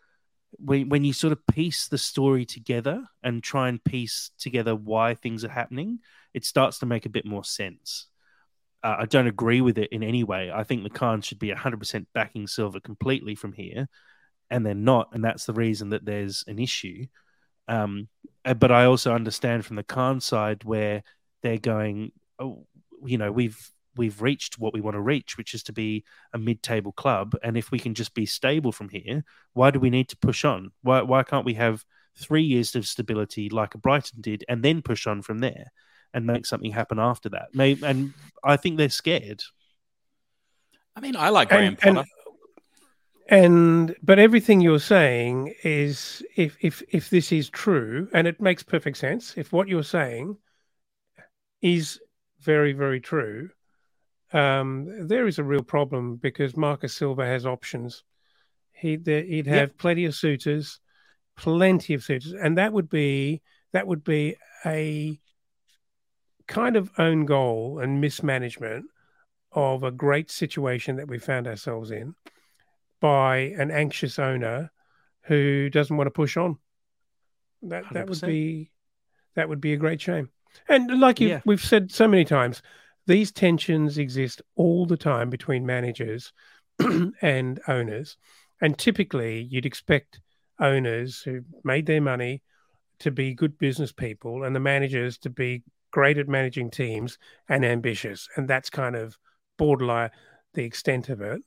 when 0.53 0.89
when 0.89 1.05
you 1.05 1.13
sort 1.13 1.33
of 1.33 1.47
piece 1.47 1.89
the 1.89 1.99
story 1.99 2.45
together 2.45 3.05
and 3.23 3.43
try 3.43 3.69
and 3.69 3.83
piece 3.83 4.31
together 4.39 4.75
why 4.75 5.15
things 5.15 5.45
are 5.45 5.51
happening, 5.51 6.01
it 6.35 6.45
starts 6.45 6.79
to 6.79 6.87
make 6.87 7.07
a 7.07 7.11
bit 7.11 7.27
more 7.27 7.45
sense. 7.45 8.07
Uh, 8.83 8.97
I 9.01 9.07
don't 9.07 9.27
agree 9.27 9.61
with 9.61 9.77
it 9.79 9.91
in 9.91 10.05
any 10.05 10.23
way. 10.23 10.53
I 10.53 10.63
think 10.63 10.85
the 10.85 10.91
Khan 10.91 11.21
should 11.21 11.41
be 11.41 11.51
100% 11.51 12.07
backing 12.15 12.47
Silva 12.47 12.81
completely 12.81 13.35
from 13.35 13.53
here 13.53 13.89
and 14.51 14.65
they're 14.65 14.75
not, 14.75 15.11
and 15.13 15.25
that's 15.25 15.47
the 15.47 15.53
reason 15.53 15.91
that 15.91 16.05
there's 16.05 16.45
an 16.47 16.59
issue. 16.59 17.07
Um, 17.67 18.09
uh, 18.45 18.55
but 18.55 18.73
I 18.73 18.85
also 18.85 19.15
understand 19.15 19.65
from 19.65 19.77
the 19.77 19.83
Khan 19.83 20.21
side 20.21 20.65
where 20.65 21.03
they're 21.43 21.59
going, 21.59 22.13
oh, 22.39 22.67
you 23.05 23.19
know, 23.19 23.31
we've 23.31 23.59
we've 23.99 24.23
reached 24.23 24.59
what 24.59 24.73
we 24.73 24.81
want 24.81 24.95
to 24.95 25.01
reach, 25.01 25.37
which 25.37 25.53
is 25.53 25.63
to 25.65 25.73
be 25.73 26.05
a 26.33 26.39
mid-table 26.39 26.93
club, 26.93 27.37
and 27.43 27.57
if 27.57 27.71
we 27.71 27.79
can 27.79 27.95
just 27.95 28.15
be 28.15 28.25
stable 28.25 28.73
from 28.73 28.89
here, 28.89 29.25
why 29.53 29.71
do 29.71 29.79
we 29.81 29.91
need 29.91 30.09
to 30.09 30.17
push 30.17 30.45
on? 30.45 30.71
Why 30.83 31.03
why 31.03 31.23
can't 31.25 31.45
we 31.45 31.55
have 31.55 31.85
three 32.17 32.43
years 32.43 32.75
of 32.75 32.87
stability 32.87 33.49
like 33.51 33.73
Brighton 33.73 34.21
did, 34.21 34.45
and 34.49 34.63
then 34.63 34.83
push 34.83 35.07
on 35.07 35.23
from 35.23 35.41
there 35.41 35.73
and 36.15 36.27
make 36.27 36.47
something 36.47 36.73
happen 36.73 36.99
after 36.99 37.29
that? 37.31 37.49
Maybe, 37.53 37.85
and 37.85 38.15
I 38.43 38.57
think 38.57 38.79
they're 38.79 38.89
scared. 38.89 39.43
I 40.97 41.01
mean, 41.01 41.17
I 41.17 41.29
like 41.29 41.51
Graham 41.51 41.77
and, 41.83 41.97
Potter. 41.97 42.09
And 43.29 43.95
but 44.03 44.19
everything 44.19 44.63
you're 44.63 44.81
saying 44.81 45.55
is 45.63 46.23
if 46.35 46.57
if 46.61 46.83
if 46.89 47.11
this 47.11 47.31
is 47.31 47.51
true, 47.51 48.09
and 48.15 48.27
it 48.27 48.41
makes 48.41 48.63
perfect 48.63 48.97
sense, 48.97 49.35
if 49.37 49.53
what 49.53 49.69
you're 49.69 49.83
saying 49.83 50.39
is 51.61 52.01
very 52.41 52.73
very 52.73 53.01
true, 53.01 53.51
um, 54.33 55.07
there 55.09 55.27
is 55.27 55.39
a 55.39 55.45
real 55.45 55.63
problem 55.63 56.17
because 56.17 56.57
Marcus 56.57 56.95
Silva 56.95 57.25
has 57.25 57.47
options. 57.47 58.05
He 58.73 58.99
he'd 59.05 59.47
have 59.47 59.71
yep. 59.71 59.79
plenty 59.79 60.05
of 60.05 60.15
suitors, 60.15 60.81
plenty 61.37 61.95
of 61.95 62.05
suitors, 62.05 62.33
and 62.33 62.59
that 62.59 62.73
would 62.73 62.89
be 62.89 63.43
that 63.73 63.87
would 63.87 64.05
be 64.05 64.37
a 64.65 65.19
kind 66.47 66.77
of 66.77 66.91
own 66.99 67.27
goal 67.27 67.79
and 67.79 68.01
mismanagement 68.01 68.87
of 69.53 69.83
a 69.83 69.91
great 69.91 70.31
situation 70.31 70.97
that 70.97 71.09
we 71.09 71.19
found 71.19 71.47
ourselves 71.47 71.91
in 71.91 72.15
by 73.01 73.37
an 73.59 73.71
anxious 73.71 74.19
owner 74.19 74.71
who 75.23 75.71
doesn't 75.71 75.97
want 75.97 76.07
to 76.07 76.13
push 76.13 76.37
on. 76.37 76.59
That 77.63 77.85
100%. 77.85 77.93
that 77.93 78.09
would 78.09 78.21
be 78.21 78.71
that 79.35 79.49
would 79.49 79.61
be 79.61 79.73
a 79.73 79.77
great 79.77 80.01
shame. 80.01 80.31
And 80.69 81.01
like 81.01 81.21
yeah. 81.21 81.41
we've 81.45 81.65
said 81.65 81.91
so 81.93 82.09
many 82.09 82.25
times, 82.25 82.63
these 83.09 83.33
tensions 83.33 83.99
exist 83.99 84.41
all 84.55 84.87
the 84.87 84.97
time 84.97 85.31
between 85.31 85.67
managers 85.67 86.33
and 87.23 87.61
owners. 87.67 88.17
And 88.61 88.79
typically, 88.79 89.43
you'd 89.51 89.67
expect 89.67 90.21
owners 90.61 91.21
who 91.23 91.41
made 91.65 91.87
their 91.87 92.01
money 92.01 92.43
to 93.01 93.11
be 93.11 93.35
good 93.35 93.59
business 93.59 93.91
people 93.91 94.45
and 94.45 94.55
the 94.55 94.61
managers 94.61 95.19
to 95.19 95.31
be 95.31 95.65
great 95.91 96.19
at 96.19 96.29
managing 96.29 96.71
teams 96.71 97.19
and 97.49 97.65
ambitious. 97.65 98.29
And 98.37 98.47
that's 98.47 98.71
kind 98.71 98.95
of 98.95 99.19
borderline 99.57 100.11
the 100.55 100.65
extent 100.65 101.09
of 101.09 101.21
it 101.21 101.43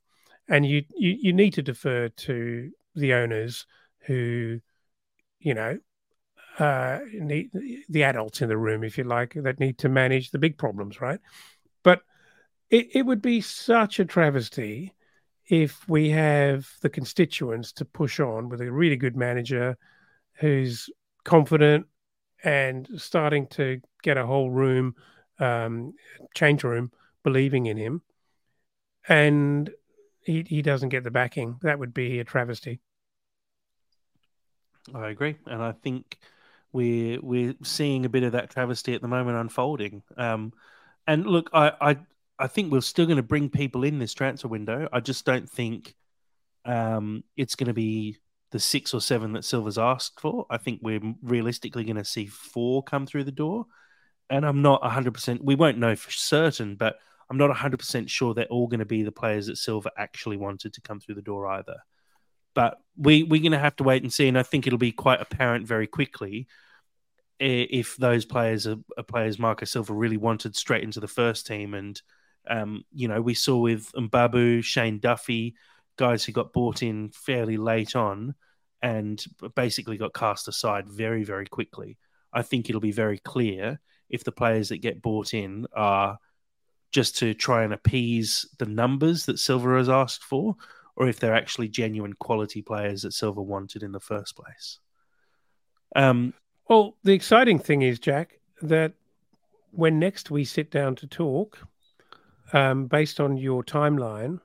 and 0.51 0.65
you, 0.65 0.83
you 0.95 1.17
you 1.21 1.33
need 1.33 1.53
to 1.53 1.61
defer 1.61 2.09
to 2.09 2.71
the 2.95 3.13
owners 3.13 3.65
who, 4.01 4.59
you 5.39 5.53
know, 5.53 5.79
uh, 6.59 6.99
need 7.13 7.51
the 7.87 8.03
adults 8.03 8.41
in 8.41 8.49
the 8.49 8.57
room, 8.57 8.83
if 8.83 8.97
you 8.97 9.05
like, 9.05 9.33
that 9.35 9.59
need 9.59 9.77
to 9.79 9.89
manage 9.89 10.31
the 10.31 10.39
big 10.39 10.57
problems, 10.57 10.99
right? 10.99 11.19
It, 12.71 12.95
it 12.95 13.05
would 13.05 13.21
be 13.21 13.41
such 13.41 13.99
a 13.99 14.05
travesty 14.05 14.93
if 15.47 15.87
we 15.89 16.09
have 16.09 16.67
the 16.81 16.89
constituents 16.89 17.73
to 17.73 17.85
push 17.85 18.19
on 18.19 18.47
with 18.47 18.61
a 18.61 18.71
really 18.71 18.95
good 18.95 19.17
manager 19.17 19.77
who's 20.35 20.89
confident 21.25 21.85
and 22.43 22.87
starting 22.95 23.47
to 23.47 23.81
get 24.01 24.17
a 24.17 24.25
whole 24.25 24.49
room, 24.49 24.95
um, 25.39 25.93
change 26.33 26.63
room, 26.63 26.91
believing 27.23 27.65
in 27.65 27.75
him. 27.77 28.01
And 29.07 29.69
he 30.21 30.45
he 30.47 30.61
doesn't 30.61 30.89
get 30.89 31.03
the 31.03 31.11
backing. 31.11 31.57
That 31.63 31.79
would 31.79 31.93
be 31.93 32.19
a 32.19 32.23
travesty. 32.23 32.79
I 34.93 35.09
agree, 35.09 35.37
and 35.45 35.61
I 35.61 35.73
think 35.73 36.17
we're 36.71 37.19
we're 37.21 37.55
seeing 37.63 38.05
a 38.05 38.09
bit 38.09 38.23
of 38.23 38.31
that 38.33 38.51
travesty 38.51 38.93
at 38.93 39.01
the 39.01 39.07
moment 39.07 39.37
unfolding. 39.37 40.03
Um, 40.17 40.53
and 41.07 41.25
look, 41.25 41.49
I 41.53 41.73
I, 41.81 41.97
I 42.41 42.47
think 42.47 42.71
we're 42.71 42.81
still 42.81 43.05
going 43.05 43.17
to 43.17 43.23
bring 43.23 43.49
people 43.49 43.83
in 43.83 43.99
this 43.99 44.15
transfer 44.15 44.47
window. 44.47 44.89
I 44.91 44.99
just 44.99 45.25
don't 45.25 45.47
think 45.47 45.93
um, 46.65 47.23
it's 47.37 47.53
going 47.53 47.67
to 47.67 47.73
be 47.73 48.17
the 48.49 48.59
six 48.59 48.95
or 48.95 48.99
seven 48.99 49.33
that 49.33 49.45
Silva's 49.45 49.77
asked 49.77 50.19
for. 50.19 50.47
I 50.49 50.57
think 50.57 50.79
we're 50.81 51.13
realistically 51.21 51.83
going 51.83 51.97
to 51.97 52.03
see 52.03 52.25
four 52.25 52.81
come 52.81 53.05
through 53.05 53.25
the 53.25 53.31
door, 53.31 53.67
and 54.27 54.43
I'm 54.43 54.63
not 54.63 54.81
100. 54.81 55.13
percent 55.13 55.43
We 55.43 55.53
won't 55.53 55.77
know 55.77 55.95
for 55.95 56.09
certain, 56.09 56.75
but 56.75 56.95
I'm 57.29 57.37
not 57.37 57.55
100% 57.55 58.09
sure 58.09 58.33
they're 58.33 58.45
all 58.45 58.67
going 58.67 58.79
to 58.79 58.85
be 58.85 59.03
the 59.03 59.11
players 59.11 59.45
that 59.45 59.57
Silva 59.57 59.91
actually 59.95 60.37
wanted 60.37 60.73
to 60.73 60.81
come 60.81 60.99
through 60.99 61.15
the 61.15 61.21
door 61.21 61.45
either. 61.45 61.77
But 62.55 62.79
we, 62.97 63.21
we're 63.21 63.41
going 63.41 63.51
to 63.51 63.59
have 63.59 63.75
to 63.77 63.83
wait 63.83 64.01
and 64.01 64.11
see. 64.11 64.27
And 64.27 64.37
I 64.37 64.43
think 64.43 64.65
it'll 64.65 64.79
be 64.79 64.91
quite 64.91 65.21
apparent 65.21 65.67
very 65.67 65.87
quickly 65.87 66.47
if 67.39 67.95
those 67.97 68.25
players 68.25 68.67
are, 68.67 68.77
are 68.97 69.03
players 69.03 69.39
Marcus 69.39 69.71
Silva 69.71 69.93
really 69.93 70.17
wanted 70.17 70.55
straight 70.55 70.83
into 70.83 70.99
the 70.99 71.07
first 71.07 71.47
team. 71.47 71.73
And, 71.73 72.01
um, 72.49 72.83
you 72.93 73.07
know, 73.07 73.21
we 73.21 73.33
saw 73.33 73.57
with 73.57 73.91
Mbabu, 73.93 74.63
Shane 74.63 74.99
Duffy, 74.99 75.55
guys 75.97 76.23
who 76.23 76.31
got 76.31 76.53
bought 76.53 76.83
in 76.83 77.09
fairly 77.09 77.57
late 77.57 77.95
on 77.95 78.35
and 78.81 79.23
basically 79.55 79.97
got 79.97 80.13
cast 80.13 80.47
aside 80.47 80.89
very, 80.89 81.23
very 81.23 81.45
quickly. 81.45 81.97
I 82.33 82.41
think 82.41 82.69
it'll 82.69 82.81
be 82.81 82.91
very 82.91 83.19
clear 83.19 83.79
if 84.09 84.23
the 84.23 84.31
players 84.31 84.69
that 84.69 84.81
get 84.81 85.01
bought 85.01 85.33
in 85.33 85.67
are– 85.73 86.17
just 86.91 87.17
to 87.17 87.33
try 87.33 87.63
and 87.63 87.73
appease 87.73 88.45
the 88.59 88.65
numbers 88.65 89.25
that 89.25 89.39
Silva 89.39 89.77
has 89.77 89.89
asked 89.89 90.23
for, 90.23 90.55
or 90.95 91.07
if 91.07 91.19
they're 91.19 91.33
actually 91.33 91.69
genuine 91.69 92.13
quality 92.13 92.61
players 92.61 93.01
that 93.01 93.13
Silva 93.13 93.41
wanted 93.41 93.81
in 93.81 93.93
the 93.93 93.99
first 93.99 94.35
place. 94.35 94.79
Um, 95.95 96.33
well, 96.67 96.97
the 97.03 97.13
exciting 97.13 97.59
thing 97.59 97.81
is, 97.81 97.97
Jack, 97.97 98.39
that 98.61 98.93
when 99.71 99.99
next 99.99 100.31
we 100.31 100.43
sit 100.43 100.69
down 100.69 100.95
to 100.97 101.07
talk, 101.07 101.59
um, 102.53 102.87
based 102.87 103.19
on 103.19 103.37
your 103.37 103.63
timeline 103.63 104.39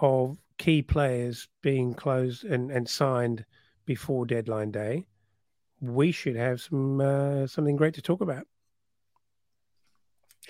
of 0.00 0.38
key 0.58 0.82
players 0.82 1.48
being 1.62 1.94
closed 1.94 2.44
and, 2.44 2.70
and 2.70 2.88
signed 2.88 3.44
before 3.86 4.26
deadline 4.26 4.70
day, 4.70 5.06
we 5.80 6.12
should 6.12 6.36
have 6.36 6.60
some 6.60 7.00
uh, 7.00 7.46
something 7.46 7.76
great 7.76 7.94
to 7.94 8.02
talk 8.02 8.20
about. 8.20 8.46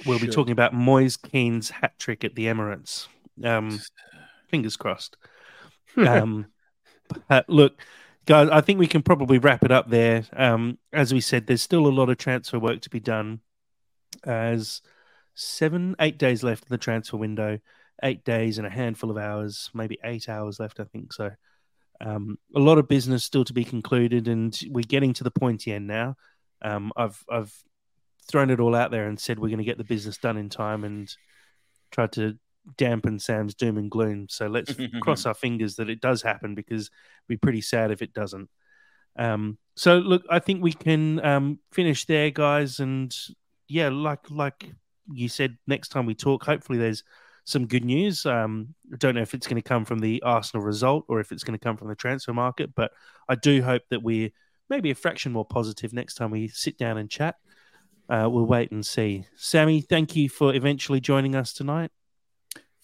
We'll 0.06 0.18
sure. 0.18 0.28
be 0.28 0.32
talking 0.32 0.52
about 0.52 0.72
Moise 0.72 1.16
Kean's 1.16 1.70
hat 1.70 1.98
trick 1.98 2.24
at 2.24 2.34
the 2.34 2.46
Emirates. 2.46 3.08
Um, 3.42 3.80
fingers 4.48 4.76
crossed. 4.76 5.16
Um, 5.96 6.46
but 7.28 7.48
look, 7.48 7.82
guys, 8.24 8.48
I 8.48 8.60
think 8.60 8.78
we 8.78 8.86
can 8.86 9.02
probably 9.02 9.38
wrap 9.38 9.64
it 9.64 9.72
up 9.72 9.90
there. 9.90 10.22
Um, 10.32 10.78
as 10.92 11.12
we 11.12 11.20
said, 11.20 11.48
there's 11.48 11.62
still 11.62 11.84
a 11.84 11.90
lot 11.90 12.08
of 12.08 12.16
transfer 12.16 12.60
work 12.60 12.80
to 12.82 12.90
be 12.90 13.00
done. 13.00 13.40
As 14.22 14.82
seven, 15.40 15.96
eight 16.00 16.18
days 16.18 16.42
left 16.42 16.64
in 16.64 16.68
the 16.70 16.78
transfer 16.78 17.16
window, 17.16 17.58
eight 18.02 18.24
days 18.24 18.58
and 18.58 18.66
a 18.66 18.70
handful 18.70 19.10
of 19.10 19.18
hours, 19.18 19.70
maybe 19.74 19.98
eight 20.04 20.28
hours 20.28 20.60
left, 20.60 20.80
I 20.80 20.84
think. 20.84 21.12
So 21.12 21.30
um, 22.00 22.38
a 22.54 22.60
lot 22.60 22.78
of 22.78 22.88
business 22.88 23.24
still 23.24 23.44
to 23.44 23.52
be 23.52 23.64
concluded, 23.64 24.28
and 24.28 24.58
we're 24.68 24.82
getting 24.82 25.12
to 25.14 25.24
the 25.24 25.30
pointy 25.30 25.72
end 25.72 25.86
now. 25.86 26.16
Um, 26.62 26.92
I've 26.96 27.22
I've 27.30 27.54
thrown 28.30 28.50
it 28.50 28.60
all 28.60 28.74
out 28.74 28.90
there 28.90 29.08
and 29.08 29.18
said 29.18 29.38
we're 29.38 29.48
going 29.48 29.58
to 29.58 29.64
get 29.64 29.78
the 29.78 29.84
business 29.84 30.18
done 30.18 30.36
in 30.36 30.48
time, 30.48 30.84
and 30.84 31.14
tried 31.90 32.12
to 32.12 32.38
dampen 32.76 33.18
Sam's 33.18 33.54
doom 33.54 33.78
and 33.78 33.90
gloom. 33.90 34.26
So 34.28 34.46
let's 34.46 34.74
cross 35.00 35.26
our 35.26 35.34
fingers 35.34 35.76
that 35.76 35.90
it 35.90 36.00
does 36.00 36.22
happen 36.22 36.54
because 36.54 36.88
it'd 36.88 37.28
be 37.28 37.36
pretty 37.36 37.60
sad 37.60 37.90
if 37.90 38.02
it 38.02 38.12
doesn't. 38.12 38.48
Um, 39.18 39.58
so 39.76 39.98
look, 39.98 40.22
I 40.30 40.38
think 40.38 40.62
we 40.62 40.72
can 40.72 41.24
um, 41.24 41.58
finish 41.72 42.06
there, 42.06 42.30
guys, 42.30 42.80
and 42.80 43.14
yeah, 43.68 43.88
like 43.90 44.30
like 44.30 44.70
you 45.12 45.28
said, 45.28 45.56
next 45.66 45.88
time 45.88 46.06
we 46.06 46.14
talk, 46.14 46.44
hopefully 46.44 46.78
there's 46.78 47.04
some 47.44 47.66
good 47.66 47.84
news. 47.84 48.26
Um, 48.26 48.74
I 48.92 48.96
don't 48.96 49.14
know 49.14 49.22
if 49.22 49.34
it's 49.34 49.46
going 49.46 49.60
to 49.60 49.68
come 49.68 49.84
from 49.84 49.98
the 49.98 50.22
Arsenal 50.22 50.64
result 50.64 51.04
or 51.08 51.20
if 51.20 51.32
it's 51.32 51.44
going 51.44 51.58
to 51.58 51.62
come 51.62 51.76
from 51.76 51.88
the 51.88 51.94
transfer 51.94 52.32
market, 52.32 52.74
but 52.74 52.92
I 53.28 53.34
do 53.34 53.62
hope 53.62 53.82
that 53.90 54.02
we're 54.02 54.30
maybe 54.68 54.90
a 54.90 54.94
fraction 54.94 55.32
more 55.32 55.44
positive 55.44 55.92
next 55.92 56.14
time 56.14 56.30
we 56.30 56.48
sit 56.48 56.78
down 56.78 56.98
and 56.98 57.10
chat. 57.10 57.36
Uh, 58.08 58.28
we'll 58.30 58.46
wait 58.46 58.72
and 58.72 58.84
see. 58.84 59.24
Sammy, 59.36 59.80
thank 59.80 60.16
you 60.16 60.28
for 60.28 60.54
eventually 60.54 61.00
joining 61.00 61.34
us 61.34 61.52
tonight. 61.52 61.90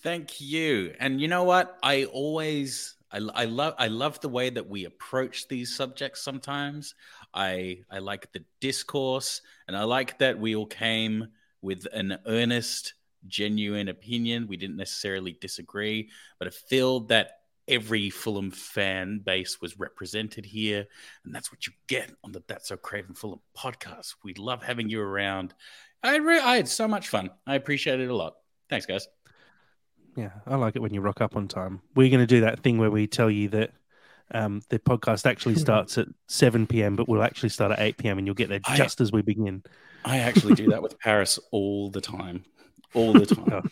Thank 0.03 0.41
you. 0.41 0.95
And 1.01 1.21
you 1.21 1.29
know 1.29 1.45
what? 1.45 1.79
I 1.83 2.05
always 2.05 2.97
I, 3.11 3.19
I 3.35 3.45
love 3.47 3.75
I 3.79 3.89
love 3.89 4.21
the 4.21 4.29
way 4.29 4.51
that 4.51 4.69
we 4.69 4.85
approach 4.85 5.49
these 5.49 5.75
subjects 5.75 6.23
sometimes. 6.23 6.95
I 7.35 7.81
I 7.91 7.99
like 7.99 8.31
the 8.33 8.45
discourse 8.61 9.41
and 9.67 9.77
I 9.77 9.85
like 9.85 10.19
that 10.19 10.39
we 10.39 10.55
all 10.55 10.67
came 10.67 11.29
with 11.67 11.85
an 11.93 12.17
earnest 12.27 12.95
genuine 13.27 13.89
opinion. 13.89 14.47
We 14.47 14.57
didn't 14.57 14.77
necessarily 14.77 15.37
disagree, 15.41 16.11
but 16.39 16.47
I 16.47 16.53
feel 16.53 17.01
that 17.07 17.41
every 17.67 18.09
Fulham 18.09 18.53
fan 18.53 19.19
base 19.19 19.61
was 19.61 19.77
represented 19.77 20.47
here, 20.47 20.87
and 21.25 21.35
that's 21.35 21.51
what 21.51 21.67
you 21.67 21.73
get 21.89 22.13
on 22.23 22.31
the 22.31 22.41
That's 22.47 22.69
So 22.69 22.77
Craven 22.77 23.17
Fulham 23.17 23.41
podcast. 23.59 24.15
We 24.23 24.35
love 24.35 24.63
having 24.63 24.89
you 24.89 25.01
around. 25.01 25.55
I 26.05 26.19
re- 26.19 26.39
I 26.39 26.55
had 26.55 26.69
so 26.69 26.87
much 26.87 27.09
fun. 27.09 27.31
I 27.49 27.57
appreciate 27.57 27.99
it 27.99 28.11
a 28.11 28.15
lot. 28.15 28.35
Thanks, 28.71 28.87
guys. 28.87 29.09
Yeah, 30.17 30.31
I 30.47 30.55
like 30.55 30.77
it 30.77 30.83
when 30.83 30.95
you 30.95 31.01
rock 31.01 31.21
up 31.21 31.35
on 31.35 31.49
time. 31.49 31.83
We're 31.97 32.11
going 32.11 32.21
to 32.21 32.27
do 32.29 32.43
that 32.43 32.61
thing 32.61 32.79
where 32.79 32.93
we 32.93 33.09
tell 33.09 33.31
you 33.31 33.49
that 33.49 33.73
um, 34.33 34.63
the 34.69 34.79
podcast 34.79 35.27
actually 35.27 35.55
starts 35.57 35.99
at 35.99 36.09
7 36.29 36.67
p.m., 36.67 36.97
but 36.97 37.09
we'll 37.09 37.23
actually 37.23 37.51
start 37.51 37.73
at 37.73 37.81
8 37.81 37.97
p.m. 37.99 38.19
and 38.19 38.27
you'll 38.27 38.35
get 38.35 38.49
there 38.49 38.61
just 38.75 39.01
I, 39.01 39.05
as 39.05 39.13
we 39.13 39.23
begin. 39.23 39.63
I 40.05 40.19
actually 40.19 40.55
do 40.55 40.69
that 40.71 40.83
with 40.83 40.99
Paris 41.01 41.39
all 41.51 41.91
the 41.91 42.01
time 42.01 42.45
all 42.97 43.13
the 43.13 43.27
time. 43.27 43.45
Oh, 43.53 43.63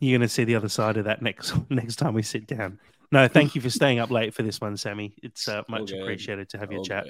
you're 0.00 0.18
going 0.18 0.26
to 0.26 0.32
see 0.32 0.44
the 0.44 0.56
other 0.56 0.68
side 0.68 0.96
of 0.96 1.04
that 1.04 1.22
next 1.22 1.54
next 1.70 1.96
time 1.96 2.14
we 2.14 2.22
sit 2.22 2.46
down. 2.46 2.80
No, 3.12 3.28
thank 3.28 3.54
you 3.54 3.60
for 3.60 3.70
staying 3.70 4.00
up 4.00 4.10
late 4.10 4.34
for 4.34 4.42
this 4.42 4.60
one, 4.60 4.76
Sammy. 4.76 5.14
It's 5.22 5.46
uh, 5.46 5.62
much 5.68 5.92
appreciated 5.92 6.48
to 6.48 6.58
have 6.58 6.72
your 6.72 6.82
chat. 6.82 7.06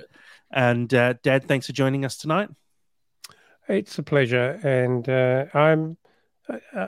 And 0.50 0.92
uh, 0.92 1.14
Dad, 1.22 1.44
thanks 1.44 1.66
for 1.66 1.72
joining 1.72 2.04
us 2.04 2.18
tonight. 2.18 2.50
It's 3.68 3.98
a 3.98 4.02
pleasure, 4.02 4.60
and 4.62 5.08
uh, 5.08 5.46
I'm. 5.54 5.96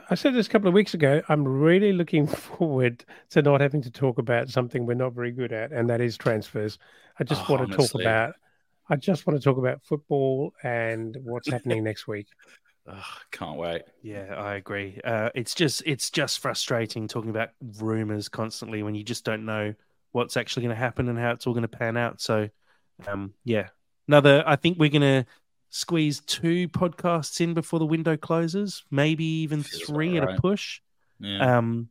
I 0.09 0.15
said 0.15 0.35
this 0.35 0.47
a 0.47 0.49
couple 0.49 0.67
of 0.67 0.73
weeks 0.73 0.93
ago. 0.93 1.21
I'm 1.29 1.47
really 1.47 1.91
looking 1.91 2.27
forward 2.27 3.03
to 3.31 3.41
not 3.41 3.61
having 3.61 3.81
to 3.83 3.91
talk 3.91 4.17
about 4.19 4.49
something 4.49 4.85
we're 4.85 4.93
not 4.93 5.13
very 5.13 5.31
good 5.31 5.51
at, 5.51 5.71
and 5.71 5.89
that 5.89 6.01
is 6.01 6.17
transfers. 6.17 6.77
I 7.19 7.23
just 7.23 7.49
oh, 7.49 7.53
want 7.53 7.69
to 7.69 7.73
honestly. 7.75 8.03
talk 8.03 8.11
about. 8.11 8.35
I 8.89 8.95
just 8.95 9.27
want 9.27 9.39
to 9.39 9.43
talk 9.43 9.57
about 9.57 9.83
football 9.83 10.53
and 10.63 11.17
what's 11.23 11.49
happening 11.49 11.83
next 11.83 12.07
week. 12.07 12.27
Ugh, 12.87 13.03
can't 13.31 13.57
wait. 13.57 13.81
Yeah, 14.01 14.33
I 14.37 14.55
agree. 14.55 14.99
Uh, 15.03 15.29
it's 15.35 15.53
just 15.53 15.83
it's 15.85 16.09
just 16.09 16.39
frustrating 16.39 17.07
talking 17.07 17.29
about 17.29 17.49
rumors 17.79 18.29
constantly 18.29 18.81
when 18.83 18.95
you 18.95 19.03
just 19.03 19.25
don't 19.25 19.45
know 19.45 19.73
what's 20.13 20.37
actually 20.37 20.63
going 20.63 20.75
to 20.75 20.79
happen 20.79 21.09
and 21.09 21.19
how 21.19 21.31
it's 21.31 21.45
all 21.45 21.53
going 21.53 21.63
to 21.63 21.67
pan 21.67 21.97
out. 21.97 22.21
So, 22.21 22.49
um, 23.05 23.33
yeah, 23.43 23.69
another. 24.07 24.41
I 24.47 24.55
think 24.55 24.77
we're 24.77 24.89
going 24.89 25.01
to 25.01 25.25
squeeze 25.69 26.21
two 26.21 26.67
podcasts 26.69 27.41
in 27.41 27.53
before 27.53 27.79
the 27.79 27.85
window 27.85 28.17
closes, 28.17 28.83
maybe 28.89 29.25
even 29.25 29.63
three 29.63 30.17
right. 30.19 30.29
at 30.29 30.35
a 30.35 30.41
push. 30.41 30.81
Yeah. 31.19 31.57
Um, 31.57 31.89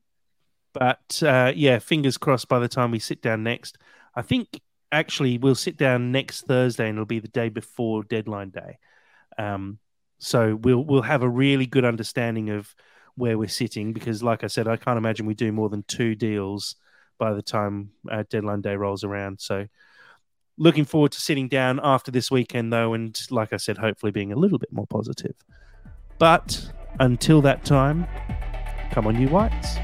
but 0.73 1.23
uh, 1.23 1.53
yeah, 1.55 1.79
fingers 1.79 2.17
crossed. 2.17 2.49
By 2.49 2.59
the 2.59 2.69
time 2.69 2.91
we 2.91 2.99
sit 2.99 3.23
down 3.23 3.43
next, 3.43 3.79
I 4.15 4.23
think 4.23 4.61
actually 4.93 5.39
we'll 5.39 5.55
sit 5.55 5.77
down 5.77 6.13
next 6.13 6.43
Thursday, 6.43 6.89
and 6.89 6.97
it'll 6.97 7.07
be 7.07 7.19
the 7.19 7.29
day 7.29 7.49
before 7.49 8.03
deadline 8.05 8.51
day. 8.51 8.79
Um, 9.39 9.79
so 10.19 10.55
we'll 10.57 10.85
we'll 10.85 11.03
have 11.03 11.23
a 11.23 11.29
really 11.29 11.67
good 11.67 11.85
understanding 11.85 12.51
of 12.51 12.75
where 13.17 13.39
we're 13.39 13.49
sitting 13.49 13.93
because, 13.93 14.23
like 14.23 14.45
I 14.45 14.49
said, 14.49 14.69
I 14.69 14.77
can't 14.77 14.99
imagine 14.99 15.27
we 15.27 15.35
do 15.35 15.53
more 15.53 15.69
than 15.69 15.85
two 15.89 16.15
deals 16.15 16.77
by 17.19 17.33
the 17.33 17.43
time 17.43 17.91
uh, 18.11 18.25
deadline 18.29 18.61
day 18.61 18.77
rolls 18.77 19.05
around. 19.05 19.41
So 19.41 19.67
looking 20.59 20.85
forward 20.85 21.13
to 21.13 21.21
sitting 21.21 21.49
down 21.49 21.81
after 21.83 22.11
this 22.11 22.31
weekend, 22.31 22.73
though, 22.73 22.95
and 22.95 23.21
like 23.31 23.53
I 23.53 23.57
said, 23.57 23.79
hopefully 23.79 24.13
being 24.13 24.33
a 24.33 24.37
little 24.37 24.59
bit 24.59 24.73
more 24.73 24.87
positive. 24.87 25.35
But 26.19 26.73
until 26.99 27.43
that 27.43 27.65
time, 27.65 28.07
come 28.91 29.07
on, 29.07 29.21
you 29.21 29.29
whites. 29.29 29.77